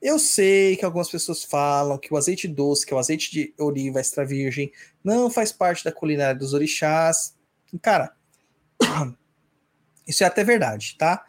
Eu 0.00 0.18
sei 0.18 0.76
que 0.76 0.84
algumas 0.84 1.10
pessoas 1.10 1.42
falam 1.42 1.98
que 1.98 2.12
o 2.14 2.16
azeite 2.16 2.46
doce, 2.46 2.86
que 2.86 2.92
é 2.92 2.96
o 2.96 3.00
azeite 3.00 3.30
de 3.32 3.52
oliva 3.58 3.98
extra 3.98 4.24
virgem, 4.24 4.72
não 5.02 5.28
faz 5.28 5.50
parte 5.50 5.84
da 5.84 5.90
culinária 5.90 6.38
dos 6.38 6.54
orixás. 6.54 7.34
Cara, 7.82 8.14
isso 10.06 10.22
é 10.22 10.26
até 10.26 10.44
verdade, 10.44 10.94
tá? 10.96 11.26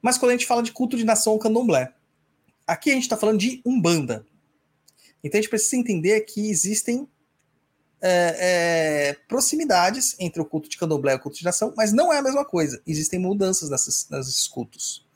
Mas 0.00 0.16
quando 0.16 0.30
a 0.30 0.34
gente 0.34 0.46
fala 0.46 0.62
de 0.62 0.72
culto 0.72 0.96
de 0.96 1.04
nação 1.04 1.38
candomblé, 1.38 1.92
aqui 2.66 2.90
a 2.90 2.94
gente 2.94 3.02
está 3.02 3.16
falando 3.16 3.38
de 3.38 3.60
umbanda. 3.64 4.24
Então 5.22 5.38
a 5.38 5.42
gente 5.42 5.50
precisa 5.50 5.76
entender 5.76 6.20
que 6.22 6.48
existem 6.48 7.06
é, 8.00 8.36
é, 9.10 9.16
proximidades 9.28 10.16
entre 10.18 10.40
o 10.40 10.46
culto 10.46 10.68
de 10.68 10.78
candomblé 10.78 11.12
e 11.12 11.16
o 11.16 11.20
culto 11.20 11.36
de 11.36 11.44
nação, 11.44 11.74
mas 11.76 11.92
não 11.92 12.10
é 12.10 12.18
a 12.18 12.22
mesma 12.22 12.44
coisa. 12.44 12.80
Existem 12.86 13.18
mudanças 13.18 13.68
nessas, 13.68 14.08
nesses 14.08 14.48
cultos 14.48 15.07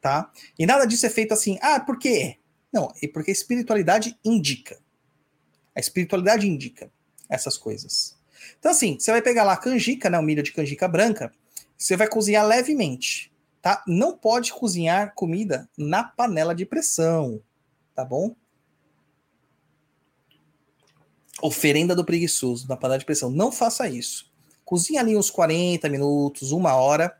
tá? 0.00 0.30
E 0.58 0.66
nada 0.66 0.86
disso 0.86 1.06
é 1.06 1.10
feito 1.10 1.32
assim, 1.32 1.58
ah, 1.60 1.80
por 1.80 1.98
quê? 1.98 2.38
Não, 2.72 2.92
é 3.02 3.08
porque 3.08 3.30
a 3.30 3.32
espiritualidade 3.32 4.18
indica. 4.24 4.78
A 5.74 5.80
espiritualidade 5.80 6.48
indica 6.48 6.90
essas 7.28 7.56
coisas. 7.56 8.16
Então, 8.58 8.70
assim, 8.70 8.98
você 8.98 9.10
vai 9.10 9.22
pegar 9.22 9.44
lá 9.44 9.54
a 9.54 9.56
canjica, 9.56 10.08
né, 10.10 10.18
o 10.18 10.22
milho 10.22 10.42
de 10.42 10.52
canjica 10.52 10.88
branca, 10.88 11.32
você 11.76 11.96
vai 11.96 12.08
cozinhar 12.08 12.46
levemente, 12.46 13.32
tá? 13.62 13.82
Não 13.86 14.16
pode 14.16 14.52
cozinhar 14.52 15.14
comida 15.14 15.68
na 15.76 16.02
panela 16.02 16.54
de 16.54 16.66
pressão, 16.66 17.40
tá 17.94 18.04
bom? 18.04 18.34
Oferenda 21.40 21.94
do 21.94 22.04
preguiçoso 22.04 22.66
na 22.68 22.76
panela 22.76 22.98
de 22.98 23.04
pressão. 23.04 23.30
Não 23.30 23.52
faça 23.52 23.88
isso. 23.88 24.28
Cozinha 24.64 25.00
ali 25.00 25.16
uns 25.16 25.30
40 25.30 25.88
minutos, 25.88 26.50
uma 26.50 26.74
hora, 26.74 27.16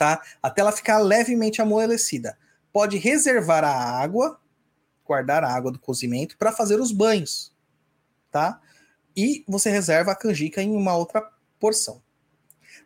tá? 0.00 0.22
Até 0.42 0.62
ela 0.62 0.72
ficar 0.72 0.96
levemente 0.96 1.60
amolecida. 1.60 2.38
Pode 2.72 2.96
reservar 2.96 3.62
a 3.62 4.00
água, 4.00 4.40
guardar 5.04 5.44
a 5.44 5.54
água 5.54 5.70
do 5.70 5.78
cozimento 5.78 6.38
para 6.38 6.50
fazer 6.50 6.80
os 6.80 6.90
banhos, 6.90 7.54
tá? 8.30 8.58
E 9.14 9.44
você 9.46 9.68
reserva 9.68 10.12
a 10.12 10.16
canjica 10.16 10.62
em 10.62 10.74
uma 10.74 10.96
outra 10.96 11.30
porção. 11.58 12.00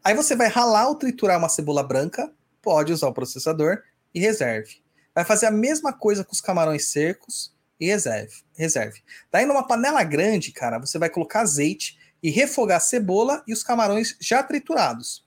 Aí 0.03 0.13
você 0.13 0.35
vai 0.35 0.49
ralar 0.49 0.89
ou 0.89 0.97
triturar 0.97 1.39
uma 1.39 1.49
cebola 1.49 1.85
branca, 1.85 2.33
pode 2.61 2.93
usar 2.93 3.07
o 3.07 3.15
processador 3.15 3.85
e 4.13 4.19
reserve. 4.19 4.83
Vai 5.15 5.25
fazer 5.25 5.47
a 5.47 5.53
mesma 5.53 5.93
coisa 5.93 6.25
com 6.25 6.33
os 6.33 6.41
camarões 6.41 6.89
secos 6.89 7.55
e 7.79 7.87
reserve. 7.87 8.43
reserve. 8.57 9.05
Daí 9.31 9.47
numa 9.47 9.65
panela 9.65 10.03
grande, 10.03 10.51
cara, 10.51 10.81
você 10.81 10.99
vai 10.99 11.09
colocar 11.09 11.43
azeite 11.43 11.97
e 12.21 12.29
refogar 12.29 12.79
a 12.79 12.81
cebola 12.81 13.45
e 13.47 13.53
os 13.53 13.63
camarões 13.63 14.17
já 14.21 14.43
triturados 14.43 15.24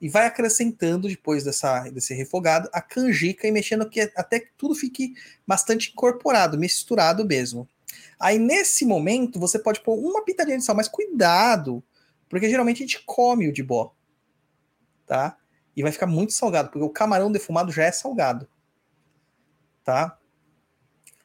e 0.00 0.08
vai 0.08 0.26
acrescentando 0.26 1.08
depois 1.08 1.42
dessa, 1.42 1.88
desse 1.90 2.14
refogado 2.14 2.68
a 2.72 2.80
canjica 2.82 3.46
e 3.46 3.52
mexendo 3.52 3.88
que 3.88 4.00
até 4.14 4.40
que 4.40 4.50
tudo 4.56 4.74
fique 4.74 5.14
bastante 5.46 5.90
incorporado, 5.90 6.58
misturado 6.58 7.24
mesmo. 7.24 7.68
Aí 8.18 8.38
nesse 8.38 8.84
momento 8.84 9.38
você 9.38 9.58
pode 9.58 9.80
pôr 9.80 9.96
uma 9.96 10.24
pitadinha 10.24 10.58
de 10.58 10.64
sal, 10.64 10.76
mas 10.76 10.88
cuidado, 10.88 11.82
porque 12.28 12.48
geralmente 12.48 12.82
a 12.82 12.86
gente 12.86 13.02
come 13.04 13.48
o 13.48 13.52
de 13.52 13.62
bó, 13.62 13.94
tá? 15.06 15.36
E 15.74 15.82
vai 15.82 15.92
ficar 15.92 16.06
muito 16.06 16.32
salgado, 16.32 16.70
porque 16.70 16.84
o 16.84 16.90
camarão 16.90 17.32
defumado 17.32 17.72
já 17.72 17.84
é 17.84 17.92
salgado, 17.92 18.48
tá? 19.84 20.18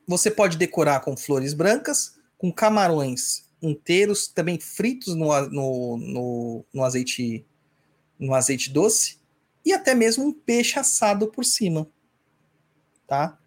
Você 0.07 0.29
pode 0.29 0.57
decorar 0.57 0.99
com 1.01 1.15
flores 1.15 1.53
brancas, 1.53 2.19
com 2.37 2.51
camarões 2.51 3.49
inteiros, 3.61 4.27
também 4.27 4.59
fritos 4.59 5.15
no, 5.15 5.39
no, 5.49 5.97
no, 5.97 6.65
no 6.73 6.83
azeite 6.83 7.45
no 8.21 8.33
azeite 8.35 8.69
doce 8.69 9.19
e 9.65 9.73
até 9.73 9.93
mesmo 9.95 10.23
um 10.25 10.31
peixe 10.31 10.79
assado 10.79 11.27
por 11.27 11.43
cima, 11.43 11.89
tá? 13.07 13.37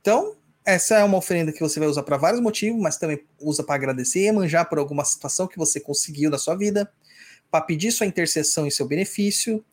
Então, 0.00 0.36
essa 0.64 0.98
é 0.98 1.04
uma 1.04 1.18
oferenda 1.18 1.52
que 1.52 1.60
você 1.60 1.80
vai 1.80 1.88
usar 1.88 2.02
para 2.02 2.16
vários 2.16 2.40
motivos, 2.40 2.80
mas 2.80 2.96
também 2.96 3.24
usa 3.40 3.64
para 3.64 3.74
agradecer, 3.74 4.30
manjar 4.32 4.68
por 4.68 4.78
alguma 4.78 5.04
situação 5.04 5.48
que 5.48 5.58
você 5.58 5.80
conseguiu 5.80 6.30
na 6.30 6.38
sua 6.38 6.54
vida, 6.54 6.92
para 7.50 7.64
pedir 7.64 7.90
sua 7.90 8.06
intercessão 8.06 8.66
em 8.66 8.70
seu 8.70 8.86
benefício. 8.86 9.64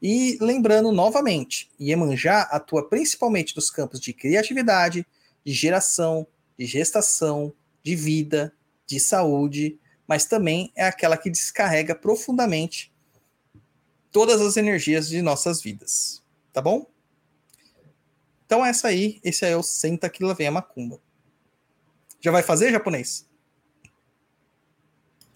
E 0.00 0.36
lembrando 0.40 0.90
novamente, 0.90 1.70
Iemanjá 1.80 2.42
atua 2.42 2.88
principalmente 2.88 3.54
nos 3.54 3.70
campos 3.70 4.00
de 4.00 4.12
criatividade, 4.12 5.06
de 5.44 5.52
geração, 5.52 6.26
de 6.58 6.66
gestação, 6.66 7.52
de 7.82 7.94
vida, 7.94 8.52
de 8.86 8.98
saúde, 8.98 9.78
mas 10.06 10.24
também 10.26 10.72
é 10.74 10.84
aquela 10.84 11.16
que 11.16 11.30
descarrega 11.30 11.94
profundamente 11.94 12.91
todas 14.12 14.40
as 14.42 14.56
energias 14.56 15.08
de 15.08 15.22
nossas 15.22 15.62
vidas. 15.62 16.22
Tá 16.52 16.60
bom? 16.60 16.86
Então 18.44 18.64
essa 18.64 18.88
aí, 18.88 19.18
esse 19.24 19.44
aí 19.46 19.52
é 19.52 19.56
o 19.56 19.62
Senta 19.62 20.10
que 20.10 20.22
lá 20.22 20.34
vem 20.34 20.46
a 20.46 20.52
macumba. 20.52 21.00
Já 22.20 22.30
vai 22.30 22.42
fazer, 22.42 22.70
japonês? 22.70 23.26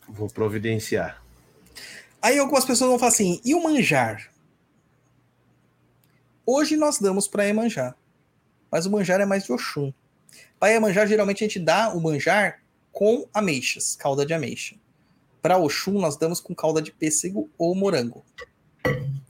Vou 0.06 0.28
providenciar. 0.28 1.24
Aí 2.20 2.38
algumas 2.38 2.64
pessoas 2.64 2.90
vão 2.90 2.98
falar 2.98 3.10
assim, 3.10 3.40
e 3.44 3.54
o 3.54 3.62
manjar? 3.62 4.30
Hoje 6.44 6.76
nós 6.76 6.98
damos 7.00 7.26
para 7.26 7.52
manjar, 7.52 7.96
mas 8.70 8.86
o 8.86 8.90
manjar 8.90 9.20
é 9.20 9.24
mais 9.24 9.44
de 9.44 9.52
Oxum. 9.52 9.92
Para 10.60 10.78
manjar, 10.78 11.08
geralmente 11.08 11.42
a 11.42 11.48
gente 11.48 11.58
dá 11.58 11.92
o 11.92 12.00
manjar 12.00 12.62
com 12.92 13.26
ameixas, 13.34 13.96
calda 13.96 14.24
de 14.24 14.32
ameixa. 14.32 14.76
Para 15.42 15.58
Oxum, 15.58 15.98
nós 15.98 16.16
damos 16.16 16.40
com 16.40 16.54
calda 16.54 16.80
de 16.80 16.92
pêssego 16.92 17.50
ou 17.58 17.74
morango 17.74 18.24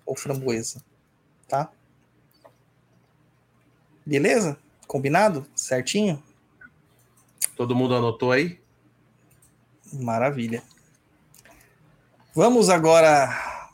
ou 0.04 0.16
framboesa, 0.16 0.82
tá? 1.48 1.70
Beleza? 4.04 4.58
Combinado? 4.86 5.46
Certinho? 5.54 6.22
Todo 7.56 7.74
mundo 7.74 7.94
anotou 7.94 8.30
aí? 8.30 8.60
Maravilha. 9.92 10.62
Vamos 12.34 12.68
agora 12.70 13.72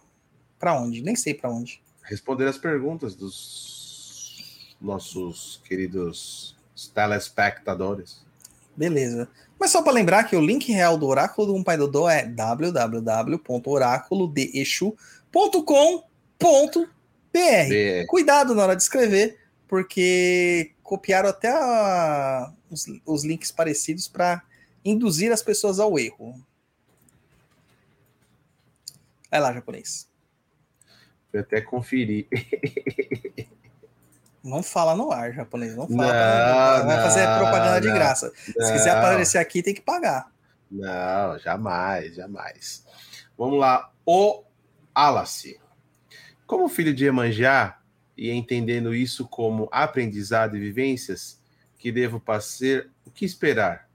para 0.59 0.75
onde? 0.75 1.03
Nem 1.03 1.17
sei 1.17 1.35
para 1.35 1.51
onde. 1.51 1.83
Responder 2.03 2.47
as 2.47 2.57
perguntas 2.57 3.15
dos 3.15 4.75
nossos 4.81 5.61
queridos 5.65 6.57
telespectadores. 6.95 8.23
Beleza. 8.77 9.29
Mas 9.59 9.71
só 9.71 9.83
para 9.83 9.93
lembrar 9.93 10.25
que 10.25 10.35
o 10.35 10.41
link 10.41 10.73
real 10.73 10.97
do 10.97 11.07
Oráculo 11.07 11.49
do 11.49 11.55
Um 11.55 11.63
Pai 11.63 11.77
Dodô 11.77 12.09
é 12.09 12.27
www.oraculodeexu.com 12.27 15.22
.br. 15.33 16.87
Cuidado 18.09 18.55
na 18.55 18.63
hora 18.63 18.77
de 18.77 18.83
escrever, 18.83 19.39
porque 19.67 20.73
copiaram 20.83 21.29
até 21.29 21.49
a, 21.49 22.53
os, 22.71 22.87
os 23.07 23.25
links 23.25 23.51
parecidos 23.51 24.07
para 24.09 24.43
induzir 24.85 25.33
as 25.33 25.43
pessoas 25.43 25.81
ao 25.81 25.99
erro. 25.99 26.35
Vai 29.31 29.41
lá, 29.41 29.53
japonês. 29.53 30.07
Eu 31.33 31.41
até 31.41 31.61
conferi. 31.63 32.29
Não 34.45 34.63
fala 34.63 34.97
no 34.97 35.13
ar, 35.13 35.33
japonês. 35.33 35.77
Não 35.77 35.87
fala. 35.87 36.79
Não, 36.79 36.87
vai 36.87 36.97
não, 36.97 37.03
fazer 37.05 37.25
propaganda 37.39 37.75
não, 37.75 37.81
de 37.81 37.93
graça. 37.93 38.33
Se 38.35 38.73
quiser 38.73 38.91
aparecer 38.91 39.39
aqui, 39.39 39.63
tem 39.63 39.73
que 39.73 39.81
pagar. 39.81 40.33
Não, 40.69 41.39
jamais, 41.39 42.17
jamais. 42.17 42.85
Vamos 43.39 43.61
lá. 43.61 43.93
O 44.05 44.43
Alace. 44.95 45.61
Como 46.47 46.69
filho 46.69 46.95
de 46.95 47.05
Emanjá, 47.05 47.79
e 48.17 48.31
entendendo 48.31 48.95
isso 48.95 49.27
como 49.27 49.69
aprendizado 49.73 50.57
e 50.57 50.61
vivências 50.61 51.41
que 51.79 51.91
devo 51.91 52.21
passar, 52.21 52.87
o 53.05 53.11
que 53.11 53.25
esperar? 53.25 53.89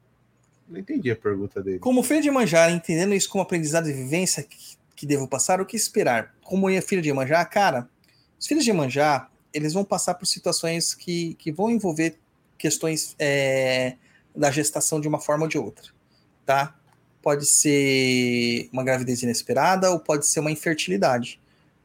Não 0.68 0.80
entendi 0.80 1.10
a 1.10 1.16
pergunta 1.16 1.62
dele. 1.62 1.80
Como 1.80 2.04
filho 2.04 2.22
de 2.22 2.28
Emanjá, 2.28 2.70
entendendo 2.70 3.14
isso 3.14 3.30
como 3.30 3.42
aprendizado 3.42 3.90
e 3.90 3.94
vivência 3.94 4.44
que, 4.44 4.58
que 4.96 5.06
devo 5.06 5.28
passar, 5.28 5.62
o 5.62 5.66
que 5.66 5.78
esperar? 5.78 6.36
Como 6.44 6.70
é 6.70 6.82
filho 6.82 7.02
de 7.02 7.10
Emanjá, 7.10 7.46
cara, 7.46 7.90
os 8.38 8.46
filhos 8.46 8.64
de 8.64 8.72
Emanjá, 8.72 9.30
eles 9.54 9.74
vão 9.74 9.86
passar 9.86 10.16
por 10.16 10.26
situações 10.26 10.94
que, 10.94 11.36
que 11.36 11.52
vão 11.52 11.70
envolver 11.70 12.18
questões 12.58 13.16
é, 13.18 13.96
da 14.36 14.52
gestação 14.52 15.00
de 15.00 15.08
uma 15.08 15.20
forma 15.20 15.44
ou 15.44 15.50
de 15.50 15.58
outra, 15.58 15.92
tá? 16.46 16.77
Pode 17.28 17.46
ser 17.46 18.70
uma 18.72 18.86
gravidez 18.86 19.22
inesperada 19.22 19.92
ou 19.92 20.00
pode 20.00 20.26
ser 20.26 20.40
uma 20.40 20.50
infertilidade. 20.50 21.42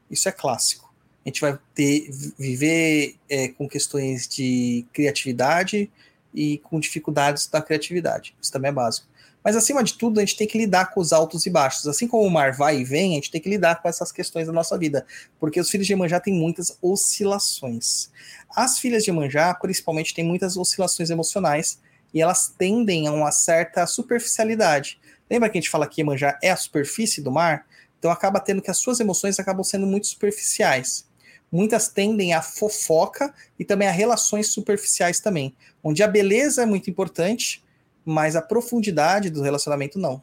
Isso 0.09 0.29
é 0.29 0.31
clássico. 0.31 0.89
A 1.25 1.27
gente 1.27 1.41
vai 1.41 1.59
ter 1.75 2.09
viver 2.39 3.17
é, 3.29 3.49
com 3.49 3.67
questões 3.67 4.25
de 4.25 4.85
criatividade 4.93 5.91
e 6.33 6.59
com 6.59 6.79
dificuldades 6.79 7.45
da 7.47 7.61
criatividade. 7.61 8.33
Isso 8.41 8.53
também 8.53 8.69
é 8.69 8.71
básico. 8.73 9.05
Mas 9.43 9.57
acima 9.57 9.83
de 9.83 9.95
tudo, 9.95 10.21
a 10.21 10.21
gente 10.21 10.37
tem 10.37 10.47
que 10.47 10.57
lidar 10.57 10.93
com 10.93 11.01
os 11.01 11.11
altos 11.11 11.45
e 11.45 11.49
baixos. 11.49 11.85
Assim 11.87 12.07
como 12.07 12.25
o 12.25 12.31
mar 12.31 12.53
vai 12.53 12.79
e 12.79 12.85
vem, 12.85 13.11
a 13.11 13.15
gente 13.15 13.29
tem 13.29 13.41
que 13.41 13.49
lidar 13.49 13.81
com 13.81 13.89
essas 13.89 14.13
questões 14.13 14.47
da 14.47 14.53
nossa 14.53 14.77
vida, 14.77 15.05
porque 15.41 15.59
os 15.59 15.69
filhos 15.69 15.85
de 15.85 15.91
Iemanjá 15.91 16.21
têm 16.21 16.33
muitas 16.33 16.77
oscilações. 16.81 18.09
As 18.55 18.79
filhas 18.79 19.03
de 19.03 19.09
Iemanjá, 19.09 19.53
principalmente, 19.55 20.13
têm 20.13 20.23
muitas 20.23 20.55
oscilações 20.55 21.09
emocionais 21.09 21.79
e 22.13 22.21
elas 22.21 22.47
tendem 22.47 23.07
a 23.07 23.11
uma 23.11 23.33
certa 23.33 23.85
superficialidade. 23.85 25.02
Lembra 25.33 25.49
que 25.49 25.57
a 25.57 25.61
gente 25.61 25.69
fala 25.71 25.87
que 25.87 25.99
Iemanjá 25.99 26.37
é 26.43 26.51
a 26.51 26.55
superfície 26.55 27.19
do 27.19 27.31
mar? 27.31 27.65
Então 27.97 28.11
acaba 28.11 28.39
tendo 28.39 28.61
que 28.61 28.69
as 28.69 28.77
suas 28.77 28.99
emoções 28.99 29.39
acabam 29.39 29.63
sendo 29.63 29.87
muito 29.87 30.05
superficiais. 30.05 31.09
Muitas 31.51 31.87
tendem 31.87 32.35
a 32.35 32.41
fofoca 32.43 33.33
e 33.57 33.65
também 33.65 33.87
a 33.87 33.91
relações 33.91 34.49
superficiais 34.49 35.19
também, 35.19 35.55
onde 35.83 36.03
a 36.03 36.07
beleza 36.07 36.61
é 36.61 36.67
muito 36.67 36.87
importante, 36.87 37.63
mas 38.05 38.35
a 38.35 38.43
profundidade 38.43 39.31
do 39.31 39.41
relacionamento 39.41 39.97
não. 39.97 40.21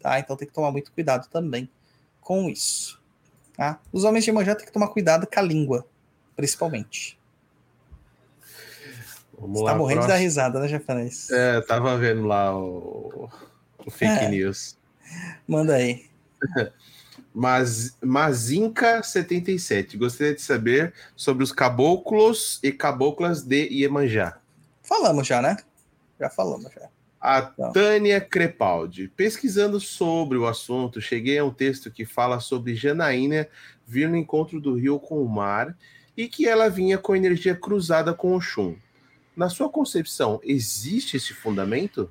Tá? 0.00 0.18
Então 0.18 0.36
tem 0.36 0.48
que 0.48 0.54
tomar 0.54 0.72
muito 0.72 0.90
cuidado 0.90 1.28
também 1.28 1.70
com 2.20 2.50
isso. 2.50 3.00
Tá? 3.56 3.78
Os 3.92 4.02
homens 4.02 4.24
de 4.24 4.30
Iemanjá 4.30 4.56
têm 4.56 4.66
que 4.66 4.72
tomar 4.72 4.88
cuidado 4.88 5.24
com 5.24 5.38
a 5.38 5.42
língua, 5.42 5.86
principalmente. 6.34 7.16
Vamos 9.38 9.60
Você 9.60 9.64
lá, 9.66 9.70
tá 9.70 9.78
morrendo 9.78 9.98
próximo. 9.98 10.14
dar 10.14 10.20
risada, 10.20 10.58
né, 10.58 10.66
japonês? 10.66 11.30
É, 11.30 11.60
tava 11.60 11.96
vendo 11.96 12.26
lá 12.26 12.58
o 12.58 13.30
fake 13.90 14.24
É. 14.24 14.28
news. 14.28 14.76
Manda 15.46 15.74
aí. 15.74 16.06
Mas 17.34 17.96
Mazinca 18.02 19.02
77. 19.02 19.96
Gostaria 19.96 20.34
de 20.34 20.42
saber 20.42 20.92
sobre 21.14 21.44
os 21.44 21.52
caboclos 21.52 22.58
e 22.62 22.72
caboclas 22.72 23.42
de 23.42 23.68
Iemanjá. 23.68 24.38
Falamos 24.82 25.26
já, 25.26 25.40
né? 25.42 25.56
Já 26.18 26.30
falamos 26.30 26.72
já. 26.72 26.88
A 27.20 27.42
Tá. 27.42 27.70
Tânia 27.72 28.20
Crepaldi. 28.20 29.08
Pesquisando 29.08 29.78
sobre 29.80 30.38
o 30.38 30.46
assunto, 30.46 31.00
cheguei 31.00 31.38
a 31.38 31.44
um 31.44 31.52
texto 31.52 31.90
que 31.90 32.04
fala 32.04 32.40
sobre 32.40 32.74
Janaína 32.74 33.48
vir 33.86 34.08
no 34.08 34.16
encontro 34.16 34.60
do 34.60 34.74
rio 34.74 34.98
com 34.98 35.22
o 35.22 35.28
mar 35.28 35.76
e 36.16 36.28
que 36.28 36.46
ela 36.48 36.68
vinha 36.68 36.98
com 36.98 37.14
energia 37.14 37.54
cruzada 37.54 38.12
com 38.14 38.34
o 38.34 38.40
Xum. 38.40 38.76
Na 39.36 39.48
sua 39.48 39.68
concepção, 39.68 40.40
existe 40.42 41.16
esse 41.16 41.32
fundamento? 41.32 42.10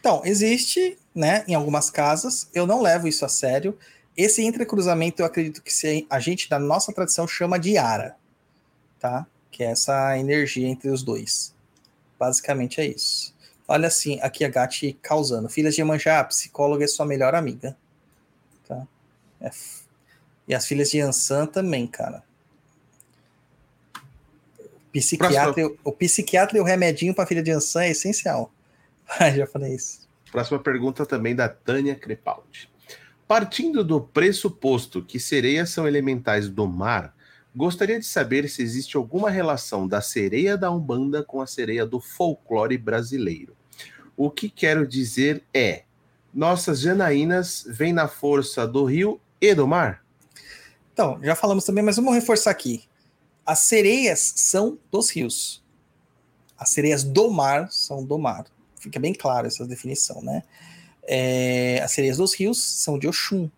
Então, 0.00 0.22
existe, 0.24 0.98
né, 1.14 1.44
em 1.46 1.54
algumas 1.54 1.90
casas, 1.90 2.48
eu 2.54 2.66
não 2.66 2.80
levo 2.80 3.06
isso 3.06 3.24
a 3.24 3.28
sério. 3.28 3.78
Esse 4.16 4.42
entrecruzamento 4.42 5.20
eu 5.22 5.26
acredito 5.26 5.62
que 5.62 5.72
se 5.72 6.06
a 6.08 6.18
gente, 6.18 6.48
da 6.48 6.58
nossa 6.58 6.92
tradição, 6.92 7.28
chama 7.28 7.58
de 7.58 7.76
ara, 7.76 8.16
tá? 8.98 9.26
Que 9.50 9.62
é 9.62 9.66
essa 9.66 10.18
energia 10.18 10.66
entre 10.66 10.88
os 10.90 11.02
dois. 11.02 11.54
Basicamente 12.18 12.80
é 12.80 12.86
isso. 12.86 13.34
Olha 13.68 13.88
assim, 13.88 14.18
aqui 14.20 14.44
a 14.44 14.48
Gati 14.48 14.98
causando. 15.00 15.48
Filhas 15.48 15.74
de 15.74 15.80
Iemanjá, 15.80 16.20
a 16.20 16.24
psicóloga 16.24 16.84
é 16.84 16.88
sua 16.88 17.06
melhor 17.06 17.34
amiga. 17.34 17.76
Tá? 18.66 18.86
É 19.40 19.46
f- 19.48 19.82
E 20.48 20.54
as 20.54 20.66
filhas 20.66 20.90
de 20.90 21.00
Ansan 21.00 21.46
também, 21.46 21.86
cara. 21.86 22.24
Psiquiatra, 24.92 25.70
o 25.84 25.92
psiquiatra 25.92 26.58
e 26.58 26.60
o 26.60 26.64
remedinho 26.64 27.14
para 27.14 27.26
filha 27.26 27.42
de 27.42 27.50
Ansan 27.52 27.84
é 27.84 27.90
essencial. 27.90 28.50
Ah, 29.18 29.30
já 29.30 29.46
falei 29.46 29.74
isso. 29.74 30.08
Próxima 30.30 30.60
pergunta 30.60 31.04
também 31.04 31.34
da 31.34 31.48
Tânia 31.48 31.96
Crepaldi. 31.96 32.70
Partindo 33.26 33.84
do 33.84 34.00
pressuposto 34.00 35.02
que 35.02 35.18
sereias 35.18 35.70
são 35.70 35.86
elementais 35.86 36.48
do 36.48 36.66
mar, 36.66 37.14
gostaria 37.54 37.98
de 37.98 38.06
saber 38.06 38.48
se 38.48 38.62
existe 38.62 38.96
alguma 38.96 39.30
relação 39.30 39.86
da 39.86 40.00
sereia 40.00 40.56
da 40.56 40.70
Umbanda 40.70 41.22
com 41.24 41.40
a 41.40 41.46
sereia 41.46 41.84
do 41.84 42.00
folclore 42.00 42.78
brasileiro. 42.78 43.56
O 44.16 44.30
que 44.30 44.48
quero 44.48 44.86
dizer 44.86 45.42
é: 45.52 45.84
nossas 46.32 46.80
janaínas 46.80 47.64
vêm 47.68 47.92
na 47.92 48.06
força 48.06 48.66
do 48.66 48.84
rio 48.84 49.20
e 49.40 49.54
do 49.54 49.66
mar? 49.66 50.04
Então, 50.92 51.18
já 51.22 51.34
falamos 51.34 51.64
também, 51.64 51.82
mas 51.82 51.96
vamos 51.96 52.14
reforçar 52.14 52.50
aqui. 52.50 52.84
As 53.46 53.60
sereias 53.60 54.32
são 54.36 54.78
dos 54.90 55.10
rios. 55.10 55.62
As 56.58 56.70
sereias 56.70 57.02
do 57.02 57.30
mar 57.30 57.70
são 57.72 58.04
do 58.04 58.18
mar. 58.18 58.44
Fica 58.80 58.98
bem 58.98 59.14
claro 59.14 59.46
essa 59.46 59.64
definição, 59.64 60.20
né? 60.20 60.42
É, 61.04 61.80
as 61.82 61.92
sereias 61.92 62.16
dos 62.16 62.34
rios 62.34 62.60
são 62.62 62.98
de 62.98 63.06
Oxum. 63.06 63.48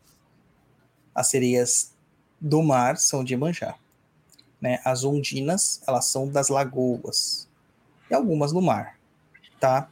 As 1.15 1.29
sereias 1.29 1.93
do 2.41 2.63
mar 2.63 2.99
são 2.99 3.25
de 3.25 3.33
Iemanjá. 3.33 3.75
Né? 4.61 4.81
As 4.85 5.05
ondinas, 5.05 5.81
elas 5.87 6.05
são 6.07 6.29
das 6.29 6.49
lagoas. 6.49 7.49
E 8.11 8.15
algumas 8.15 8.53
no 8.53 8.61
mar, 8.61 8.99
tá? 9.59 9.89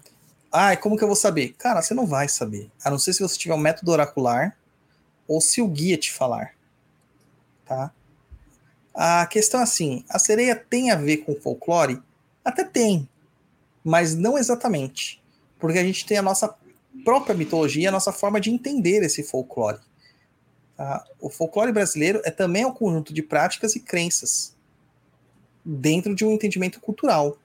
Ah, 0.53 0.75
e 0.75 0.77
como 0.77 0.97
que 0.97 1.03
eu 1.03 1.09
vou 1.09 1.17
saber? 1.17 1.55
Cara, 1.57 1.81
você 1.81 1.95
não 1.95 2.07
vai 2.07 2.29
saber. 2.29 2.71
A 2.85 2.91
não 2.91 2.99
ser 2.99 3.13
se 3.15 3.23
você 3.23 3.39
tiver 3.39 3.55
um 3.55 3.59
método 3.59 3.93
oracular 3.93 4.57
ou 5.27 5.41
se 5.41 5.63
o 5.63 5.69
guia 5.69 5.97
te 5.97 6.13
falar 6.13 6.55
tá? 7.71 7.93
A 8.93 9.25
questão 9.27 9.61
é 9.61 9.63
assim, 9.63 10.05
a 10.11 10.19
sereia 10.19 10.57
tem 10.57 10.91
a 10.91 10.97
ver 10.97 11.19
com 11.19 11.37
folclore? 11.37 12.03
Até 12.45 12.65
tem, 12.65 13.09
mas 13.85 14.17
não 14.17 14.37
exatamente, 14.37 15.20
porque 15.61 15.79
a 15.79 15.85
gente 15.85 16.07
tem 16.07 16.19
a 16.19 16.23
nossa 16.23 16.55
própria 17.05 17.35
mitologia, 17.35 17.89
a 17.89 17.93
nossa 17.93 18.13
forma 18.13 18.41
de 18.41 18.51
entender 18.51 19.03
esse 19.03 19.23
folclore. 19.23 19.79
tá? 20.77 21.05
O 21.21 21.31
folclore 21.31 21.73
brasileiro 21.73 22.21
é 22.25 22.31
também 22.31 22.65
um 22.65 22.73
conjunto 22.73 23.13
de 23.13 23.23
práticas 23.23 23.77
e 23.77 23.81
crenças 23.81 24.57
dentro 25.65 26.15
de 26.15 26.25
um 26.25 26.33
entendimento 26.33 26.81
cultural. 26.81 27.37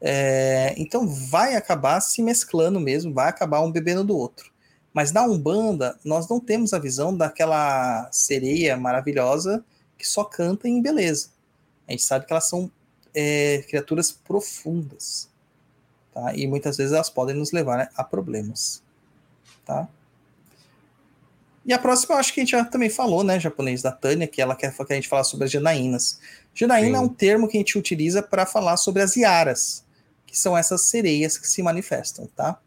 É, 0.00 0.74
então 0.76 1.06
vai 1.08 1.54
acabar 1.54 2.00
se 2.00 2.22
mesclando 2.22 2.80
mesmo, 2.80 3.14
vai 3.14 3.28
acabar 3.28 3.60
um 3.60 3.70
bebendo 3.70 4.04
do 4.04 4.16
outro. 4.16 4.52
Mas 4.92 5.12
na 5.12 5.24
Umbanda, 5.24 5.98
nós 6.04 6.28
não 6.28 6.38
temos 6.38 6.72
a 6.72 6.78
visão 6.78 7.16
daquela 7.16 8.08
sereia 8.12 8.76
maravilhosa 8.76 9.64
que 9.98 10.06
só 10.06 10.24
canta 10.24 10.68
em 10.68 10.80
beleza. 10.80 11.30
A 11.88 11.92
gente 11.92 12.04
sabe 12.04 12.26
que 12.26 12.32
elas 12.32 12.48
são 12.48 12.70
é, 13.14 13.64
criaturas 13.68 14.12
profundas. 14.12 15.28
Tá? 16.14 16.34
E 16.34 16.46
muitas 16.46 16.76
vezes 16.76 16.92
elas 16.92 17.10
podem 17.10 17.34
nos 17.34 17.50
levar 17.50 17.78
né, 17.78 17.88
a 17.96 18.04
problemas. 18.04 18.82
Tá? 19.66 19.88
E 21.66 21.72
a 21.72 21.78
próxima, 21.78 22.14
eu 22.14 22.18
acho 22.18 22.32
que 22.32 22.40
a 22.40 22.42
gente 22.44 22.52
já 22.52 22.64
também 22.64 22.90
falou, 22.90 23.24
né, 23.24 23.40
japonês, 23.40 23.82
da 23.82 23.90
Tânia, 23.90 24.28
que 24.28 24.40
ela 24.40 24.54
quer 24.54 24.72
que 24.74 24.92
a 24.92 24.96
gente 24.96 25.08
falar 25.08 25.24
sobre 25.24 25.46
as 25.46 25.50
Janaínas. 25.50 26.20
Janaína 26.54 26.98
é 26.98 27.00
um 27.00 27.08
termo 27.08 27.48
que 27.48 27.56
a 27.56 27.60
gente 27.60 27.78
utiliza 27.78 28.22
para 28.22 28.44
falar 28.44 28.76
sobre 28.76 29.02
as 29.02 29.16
Iaras, 29.16 29.84
que 30.26 30.38
são 30.38 30.56
essas 30.56 30.82
sereias 30.82 31.38
que 31.38 31.48
se 31.48 31.62
manifestam, 31.62 32.28
tá? 32.36 32.58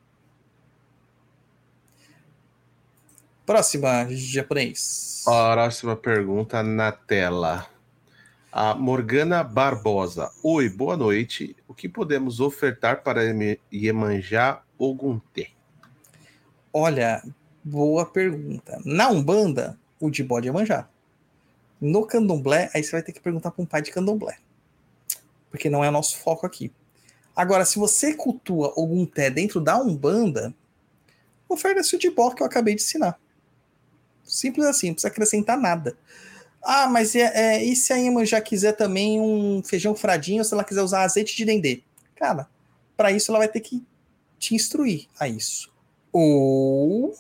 Próxima, 3.45 4.07
japonês. 4.09 5.21
Próxima 5.23 5.95
pergunta 5.95 6.61
na 6.61 6.91
tela. 6.91 7.65
A 8.59 8.73
Morgana 8.73 9.43
Barbosa. 9.43 10.31
Oi, 10.41 10.67
boa 10.67 10.97
noite. 10.97 11.55
O 11.67 11.75
que 11.75 11.87
podemos 11.87 12.39
ofertar 12.39 13.03
para 13.03 13.23
Iem- 13.23 13.59
Iemanjá 13.71 14.63
Ogunté? 14.79 15.49
Olha, 16.73 17.23
boa 17.63 18.03
pergunta. 18.03 18.81
Na 18.83 19.09
Umbanda, 19.09 19.77
o 19.99 20.09
de 20.09 20.23
bode 20.23 20.47
é 20.47 20.51
manjar. 20.51 20.89
No 21.79 22.07
candomblé, 22.07 22.71
aí 22.73 22.83
você 22.83 22.93
vai 22.93 23.03
ter 23.03 23.11
que 23.11 23.19
perguntar 23.19 23.51
para 23.51 23.61
um 23.61 23.65
pai 23.67 23.83
de 23.83 23.91
candomblé. 23.91 24.39
Porque 25.51 25.69
não 25.69 25.83
é 25.83 25.89
o 25.89 25.91
nosso 25.91 26.17
foco 26.17 26.43
aqui. 26.43 26.73
Agora, 27.35 27.63
se 27.63 27.77
você 27.77 28.15
cultua 28.15 28.73
algum 28.75 29.05
té 29.05 29.29
dentro 29.29 29.61
da 29.61 29.79
Umbanda, 29.79 30.51
oferece 31.47 31.95
o 31.95 31.99
de 31.99 32.09
que 32.09 32.41
eu 32.41 32.47
acabei 32.47 32.73
de 32.73 32.81
ensinar. 32.81 33.19
Simples 34.23 34.65
assim, 34.65 34.87
não 34.87 34.93
precisa 34.95 35.09
acrescentar 35.09 35.59
nada. 35.59 35.95
Ah, 36.61 36.87
mas 36.87 37.15
é, 37.15 37.31
é, 37.55 37.63
e 37.63 37.75
se 37.75 37.93
a 37.93 37.95
Iemanjá 37.97 38.41
quiser 38.41 38.73
também 38.73 39.19
um 39.21 39.63
feijão 39.63 39.95
fradinho, 39.95 40.43
se 40.43 40.53
ela 40.53 40.63
quiser 40.63 40.81
usar 40.81 41.03
azeite 41.03 41.35
de 41.35 41.45
dendê? 41.45 41.81
Cara, 42.15 42.47
para 42.95 43.11
isso 43.11 43.31
ela 43.31 43.39
vai 43.39 43.47
ter 43.47 43.61
que 43.61 43.85
te 44.37 44.53
instruir 44.55 45.07
a 45.19 45.27
isso. 45.27 45.71
Ou 46.11 47.15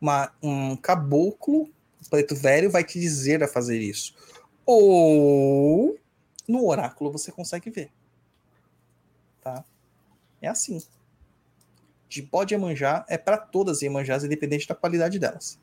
uma- 0.00 0.32
um 0.42 0.76
caboclo 0.76 1.70
preto 2.10 2.34
velho 2.34 2.70
vai 2.70 2.82
te 2.82 2.98
dizer 2.98 3.42
a 3.42 3.48
fazer 3.48 3.78
isso. 3.78 4.14
Ou 4.66 5.96
no 6.48 6.66
oráculo 6.66 7.12
você 7.12 7.30
consegue 7.30 7.70
ver. 7.70 7.90
Tá? 9.40 9.64
É 10.42 10.48
assim. 10.48 10.82
De 12.08 12.22
pode 12.22 12.52
Iemanjá 12.52 13.04
é 13.08 13.16
para 13.16 13.38
todas 13.38 13.76
as 13.78 13.82
Iemanjás, 13.82 14.24
independente 14.24 14.66
da 14.66 14.74
qualidade 14.74 15.18
delas. 15.18 15.58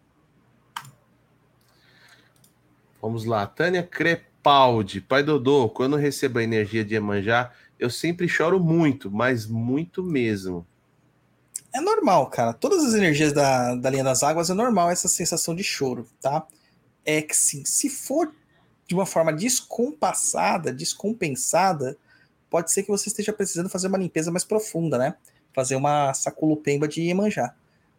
Vamos 3.01 3.25
lá. 3.25 3.45
Tânia 3.45 3.83
Crepaldi. 3.83 5.01
Pai 5.01 5.23
Dodô, 5.23 5.69
quando 5.69 5.95
recebo 5.95 6.39
a 6.39 6.43
energia 6.43 6.83
de 6.83 6.95
Iemanjá, 6.95 7.51
eu 7.79 7.89
sempre 7.89 8.27
choro 8.27 8.59
muito, 8.59 9.11
mas 9.11 9.45
muito 9.45 10.03
mesmo. 10.03 10.65
É 11.73 11.79
normal, 11.79 12.27
cara. 12.27 12.53
Todas 12.53 12.83
as 12.83 12.93
energias 12.93 13.33
da, 13.33 13.75
da 13.75 13.89
linha 13.89 14.03
das 14.03 14.23
águas 14.23 14.49
é 14.49 14.53
normal 14.53 14.89
essa 14.89 15.07
sensação 15.07 15.55
de 15.55 15.63
choro, 15.63 16.07
tá? 16.21 16.45
É 17.05 17.21
que 17.21 17.35
sim, 17.35 17.63
se 17.65 17.89
for 17.89 18.33
de 18.87 18.95
uma 18.95 19.05
forma 19.05 19.31
descompassada, 19.31 20.73
descompensada, 20.73 21.97
pode 22.49 22.71
ser 22.71 22.83
que 22.83 22.89
você 22.89 23.09
esteja 23.09 23.33
precisando 23.33 23.69
fazer 23.69 23.87
uma 23.87 23.97
limpeza 23.97 24.31
mais 24.31 24.43
profunda, 24.43 24.97
né? 24.97 25.15
Fazer 25.53 25.75
uma 25.75 26.13
saculupemba 26.13 26.87
de 26.87 27.01
Iemanjá. 27.01 27.53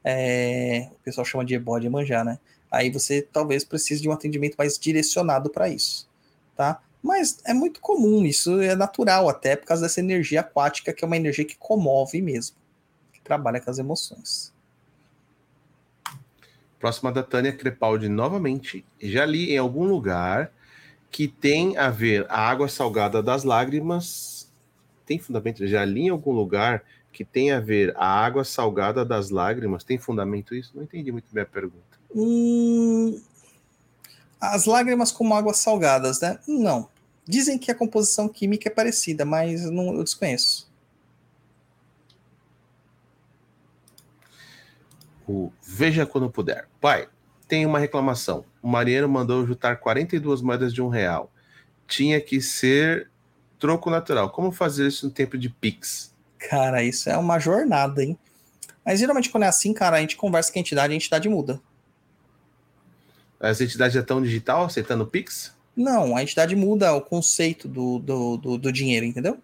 é, 0.04 0.88
o 0.92 1.04
pessoal 1.04 1.24
chama 1.24 1.44
de 1.44 1.54
ebó 1.54 1.78
de 1.78 1.88
manjar, 1.88 2.24
né? 2.24 2.38
Aí 2.70 2.90
você 2.90 3.22
talvez 3.22 3.64
precise 3.64 4.02
de 4.02 4.08
um 4.08 4.12
atendimento 4.12 4.56
mais 4.56 4.78
direcionado 4.78 5.50
para 5.50 5.68
isso, 5.68 6.08
tá? 6.56 6.80
Mas 7.02 7.38
é 7.44 7.54
muito 7.54 7.80
comum, 7.80 8.24
isso 8.24 8.60
é 8.60 8.74
natural 8.74 9.28
até 9.28 9.56
por 9.56 9.66
causa 9.66 9.82
dessa 9.82 10.00
energia 10.00 10.40
aquática, 10.40 10.92
que 10.92 11.04
é 11.04 11.06
uma 11.06 11.16
energia 11.16 11.44
que 11.44 11.56
comove 11.56 12.20
mesmo, 12.20 12.56
que 13.12 13.20
trabalha 13.20 13.60
com 13.60 13.70
as 13.70 13.78
emoções. 13.78 14.52
Próxima 16.78 17.10
da 17.10 17.22
Tânia 17.22 17.52
Crepaldi 17.52 18.08
novamente. 18.08 18.84
Já 19.00 19.24
li 19.24 19.52
em 19.52 19.58
algum 19.58 19.84
lugar 19.84 20.52
que 21.10 21.26
tem 21.26 21.76
a 21.76 21.90
ver 21.90 22.26
a 22.28 22.40
água 22.40 22.68
salgada 22.68 23.22
das 23.22 23.42
lágrimas. 23.42 24.48
Tem 25.06 25.18
fundamento? 25.18 25.66
Já 25.66 25.84
li 25.84 26.02
em 26.02 26.08
algum 26.10 26.32
lugar 26.32 26.84
que 27.12 27.24
tem 27.24 27.50
a 27.50 27.58
ver 27.58 27.94
a 27.96 28.06
água 28.06 28.44
salgada 28.44 29.04
das 29.04 29.30
lágrimas. 29.30 29.82
Tem 29.82 29.98
fundamento 29.98 30.54
isso? 30.54 30.72
Não 30.74 30.82
entendi 30.82 31.10
muito 31.10 31.26
bem 31.32 31.42
a 31.42 31.46
pergunta. 31.46 31.87
Hum, 32.14 33.20
as 34.40 34.64
lágrimas 34.66 35.12
como 35.12 35.34
águas 35.34 35.58
salgadas, 35.58 36.20
né? 36.20 36.38
Não. 36.46 36.88
Dizem 37.26 37.58
que 37.58 37.70
a 37.70 37.74
composição 37.74 38.28
química 38.28 38.68
é 38.68 38.72
parecida, 38.72 39.24
mas 39.24 39.64
não, 39.70 39.94
eu 39.94 40.04
desconheço. 40.04 40.68
O 45.26 45.52
Veja 45.62 46.06
quando 46.06 46.30
puder. 46.30 46.66
Pai, 46.80 47.08
tem 47.46 47.66
uma 47.66 47.78
reclamação. 47.78 48.44
O 48.62 48.68
Mariano 48.68 49.08
mandou 49.08 49.46
juntar 49.46 49.76
42 49.76 50.40
moedas 50.40 50.72
de 50.72 50.80
um 50.80 50.88
real. 50.88 51.30
Tinha 51.86 52.20
que 52.20 52.40
ser 52.40 53.10
troco 53.58 53.90
natural. 53.90 54.30
Como 54.30 54.50
fazer 54.50 54.88
isso 54.88 55.06
no 55.06 55.12
tempo 55.12 55.36
de 55.36 55.50
Pix? 55.50 56.14
Cara, 56.38 56.82
isso 56.82 57.10
é 57.10 57.16
uma 57.16 57.38
jornada, 57.38 58.02
hein? 58.02 58.16
Mas 58.84 59.00
geralmente 59.00 59.28
quando 59.28 59.42
é 59.42 59.48
assim, 59.48 59.74
cara, 59.74 59.98
a 59.98 60.00
gente 60.00 60.16
conversa 60.16 60.50
com 60.50 60.58
a 60.58 60.60
entidade, 60.60 60.92
a 60.92 60.96
entidade 60.96 61.28
muda. 61.28 61.60
As 63.40 63.60
entidades 63.60 63.94
já 63.94 64.00
estão 64.00 64.20
digital, 64.20 64.64
aceitando 64.64 65.06
Pix? 65.06 65.54
Não, 65.76 66.16
a 66.16 66.22
entidade 66.22 66.56
muda 66.56 66.92
o 66.92 67.00
conceito 67.00 67.68
do, 67.68 68.00
do, 68.00 68.36
do, 68.36 68.58
do 68.58 68.72
dinheiro, 68.72 69.06
entendeu? 69.06 69.38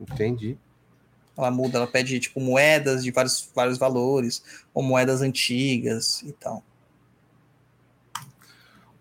Entendi. 0.00 0.56
Ela 1.36 1.50
muda, 1.50 1.78
ela 1.78 1.86
pede 1.86 2.18
tipo 2.18 2.40
moedas 2.40 3.04
de 3.04 3.10
vários, 3.10 3.50
vários 3.54 3.76
valores, 3.76 4.42
ou 4.72 4.82
moedas 4.82 5.20
antigas 5.20 6.22
e 6.22 6.32
tal. 6.32 6.62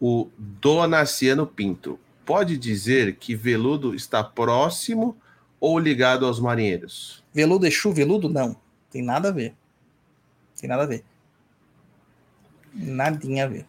O 0.02 0.30
Donaciano 0.38 1.48
Pinto. 1.48 1.98
Pode 2.26 2.58
dizer 2.58 3.16
que 3.16 3.36
veludo 3.36 3.94
está 3.96 4.24
próximo 4.24 5.16
ou 5.60 5.80
ligado 5.80 6.26
aos 6.26 6.40
marinheiros? 6.40 7.24
Veludo 7.34 7.66
Exu, 7.66 7.94
veludo? 7.94 8.28
Não. 8.28 8.56
Tem 8.90 9.02
nada 9.02 9.30
a 9.30 9.32
ver. 9.32 9.56
Tem 10.60 10.70
nada 10.70 10.84
a 10.84 10.86
ver. 10.86 11.04
Nadinha 12.74 13.46
a 13.46 13.48
ver. 13.48 13.66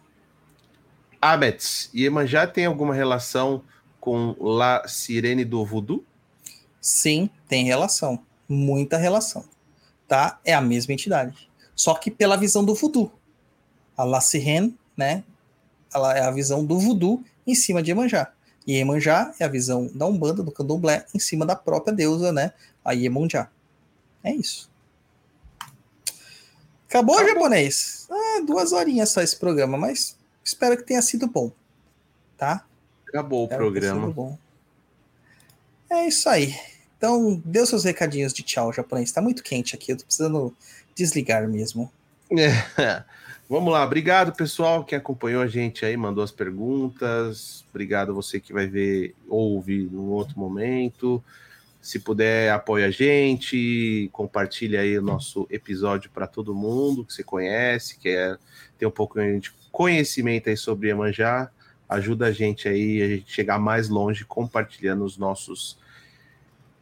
Abets, 1.24 1.88
Iemanjá 1.94 2.46
tem 2.46 2.66
alguma 2.66 2.92
relação 2.92 3.62
com 3.98 4.36
La 4.38 4.86
Sirene 4.86 5.42
do 5.42 5.64
Voodoo? 5.64 6.04
Sim, 6.78 7.30
tem 7.48 7.64
relação. 7.64 8.22
Muita 8.46 8.98
relação. 8.98 9.46
Tá? 10.06 10.38
É 10.44 10.52
a 10.52 10.60
mesma 10.60 10.92
entidade. 10.92 11.48
Só 11.74 11.94
que 11.94 12.10
pela 12.10 12.36
visão 12.36 12.62
do 12.62 12.74
voodoo. 12.74 13.10
A 13.96 14.04
La 14.04 14.20
Sirene, 14.20 14.76
né? 14.94 15.24
Ela 15.94 16.14
é 16.14 16.20
a 16.20 16.30
visão 16.30 16.62
do 16.62 16.78
voodoo 16.78 17.24
em 17.46 17.54
cima 17.54 17.82
de 17.82 17.90
Iemanjá. 17.90 18.30
E 18.66 18.74
Iemanjá 18.74 19.32
é 19.40 19.44
a 19.46 19.48
visão 19.48 19.90
da 19.94 20.04
Umbanda, 20.04 20.42
do 20.42 20.52
Candomblé, 20.52 21.06
em 21.14 21.18
cima 21.18 21.46
da 21.46 21.56
própria 21.56 21.94
deusa, 21.94 22.34
né? 22.34 22.52
A 22.84 22.92
Iemanjá. 22.92 23.48
É 24.22 24.30
isso. 24.30 24.70
Acabou, 26.86 27.14
Acabou. 27.14 27.32
japonês? 27.34 28.06
Ah, 28.10 28.42
duas 28.46 28.72
horinhas 28.72 29.08
só 29.08 29.22
esse 29.22 29.36
programa, 29.38 29.78
mas 29.78 30.18
espero 30.44 30.76
que 30.76 30.82
tenha 30.82 31.02
sido 31.02 31.26
bom. 31.26 31.50
Tá? 32.36 32.64
Acabou 33.08 33.42
o 33.42 33.44
Espero 33.44 33.72
tenha 33.72 33.80
programa. 33.80 34.38
É 35.90 36.06
isso 36.06 36.28
aí. 36.28 36.54
Então, 36.96 37.40
dê 37.44 37.60
os 37.60 37.68
seus 37.68 37.84
recadinhos 37.84 38.32
de 38.32 38.42
tchau, 38.42 38.72
japonês. 38.72 39.12
Tá 39.12 39.20
muito 39.20 39.42
quente 39.42 39.74
aqui, 39.74 39.92
eu 39.92 39.96
tô 39.96 40.04
precisando 40.04 40.54
desligar 40.94 41.48
mesmo. 41.48 41.90
É. 42.30 43.04
Vamos 43.48 43.72
lá, 43.72 43.84
obrigado 43.84 44.32
pessoal 44.32 44.84
que 44.84 44.94
acompanhou 44.94 45.42
a 45.42 45.46
gente 45.46 45.84
aí, 45.84 45.96
mandou 45.96 46.24
as 46.24 46.30
perguntas. 46.30 47.62
Obrigado 47.68 48.10
a 48.10 48.14
você 48.14 48.40
que 48.40 48.54
vai 48.54 48.66
ver 48.66 49.14
ou 49.28 49.52
ouvir 49.52 49.90
num 49.92 50.08
outro 50.08 50.38
momento. 50.38 51.22
Se 51.84 51.98
puder, 51.98 52.50
apoia 52.50 52.86
a 52.86 52.90
gente, 52.90 54.08
compartilha 54.10 54.80
aí 54.80 54.98
o 54.98 55.02
nosso 55.02 55.46
episódio 55.50 56.10
para 56.10 56.26
todo 56.26 56.54
mundo 56.54 57.04
que 57.04 57.12
você 57.12 57.22
conhece, 57.22 57.98
que 57.98 58.08
é 58.08 58.38
ter 58.78 58.86
um 58.86 58.90
pouco 58.90 59.20
de 59.38 59.52
conhecimento 59.70 60.48
aí 60.48 60.56
sobre 60.56 60.88
Iemanjá. 60.88 61.50
Ajuda 61.86 62.28
a 62.28 62.32
gente 62.32 62.66
aí 62.66 63.02
a 63.02 63.08
gente 63.08 63.30
chegar 63.30 63.58
mais 63.58 63.90
longe 63.90 64.24
compartilhando 64.24 65.04
os 65.04 65.18
nossos 65.18 65.78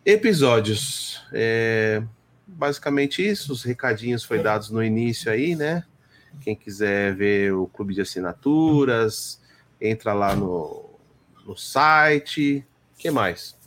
episódios. 0.07 1.20
É, 1.33 2.01
basicamente 2.47 3.28
isso, 3.28 3.52
os 3.52 3.65
recadinhos 3.65 4.23
foi 4.23 4.41
dados 4.41 4.70
no 4.70 4.85
início 4.85 5.33
aí, 5.33 5.57
né? 5.57 5.83
Quem 6.41 6.55
quiser 6.55 7.12
ver 7.17 7.52
o 7.52 7.67
clube 7.67 7.93
de 7.93 8.02
assinaturas, 8.02 9.43
entra 9.81 10.12
lá 10.12 10.36
no, 10.36 10.89
no 11.44 11.57
site. 11.57 12.65
Que 12.97 13.10
mais? 13.10 13.60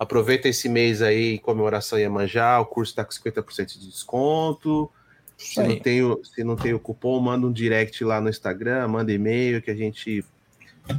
Aproveita 0.00 0.48
esse 0.48 0.66
mês 0.66 1.02
aí, 1.02 1.34
em 1.34 1.38
comemoração 1.38 1.98
Iemanjá, 1.98 2.58
o 2.58 2.64
curso 2.64 2.92
está 2.92 3.04
com 3.04 3.12
50% 3.12 3.78
de 3.78 3.86
desconto. 3.86 4.90
Se 5.36 5.62
não, 5.62 5.78
tem 5.78 6.02
o, 6.02 6.24
se 6.24 6.42
não 6.42 6.56
tem 6.56 6.72
o 6.72 6.80
cupom, 6.80 7.20
manda 7.20 7.46
um 7.46 7.52
direct 7.52 8.02
lá 8.02 8.18
no 8.18 8.30
Instagram, 8.30 8.88
manda 8.88 9.12
e-mail 9.12 9.60
que 9.60 9.70
a 9.70 9.74
gente 9.74 10.24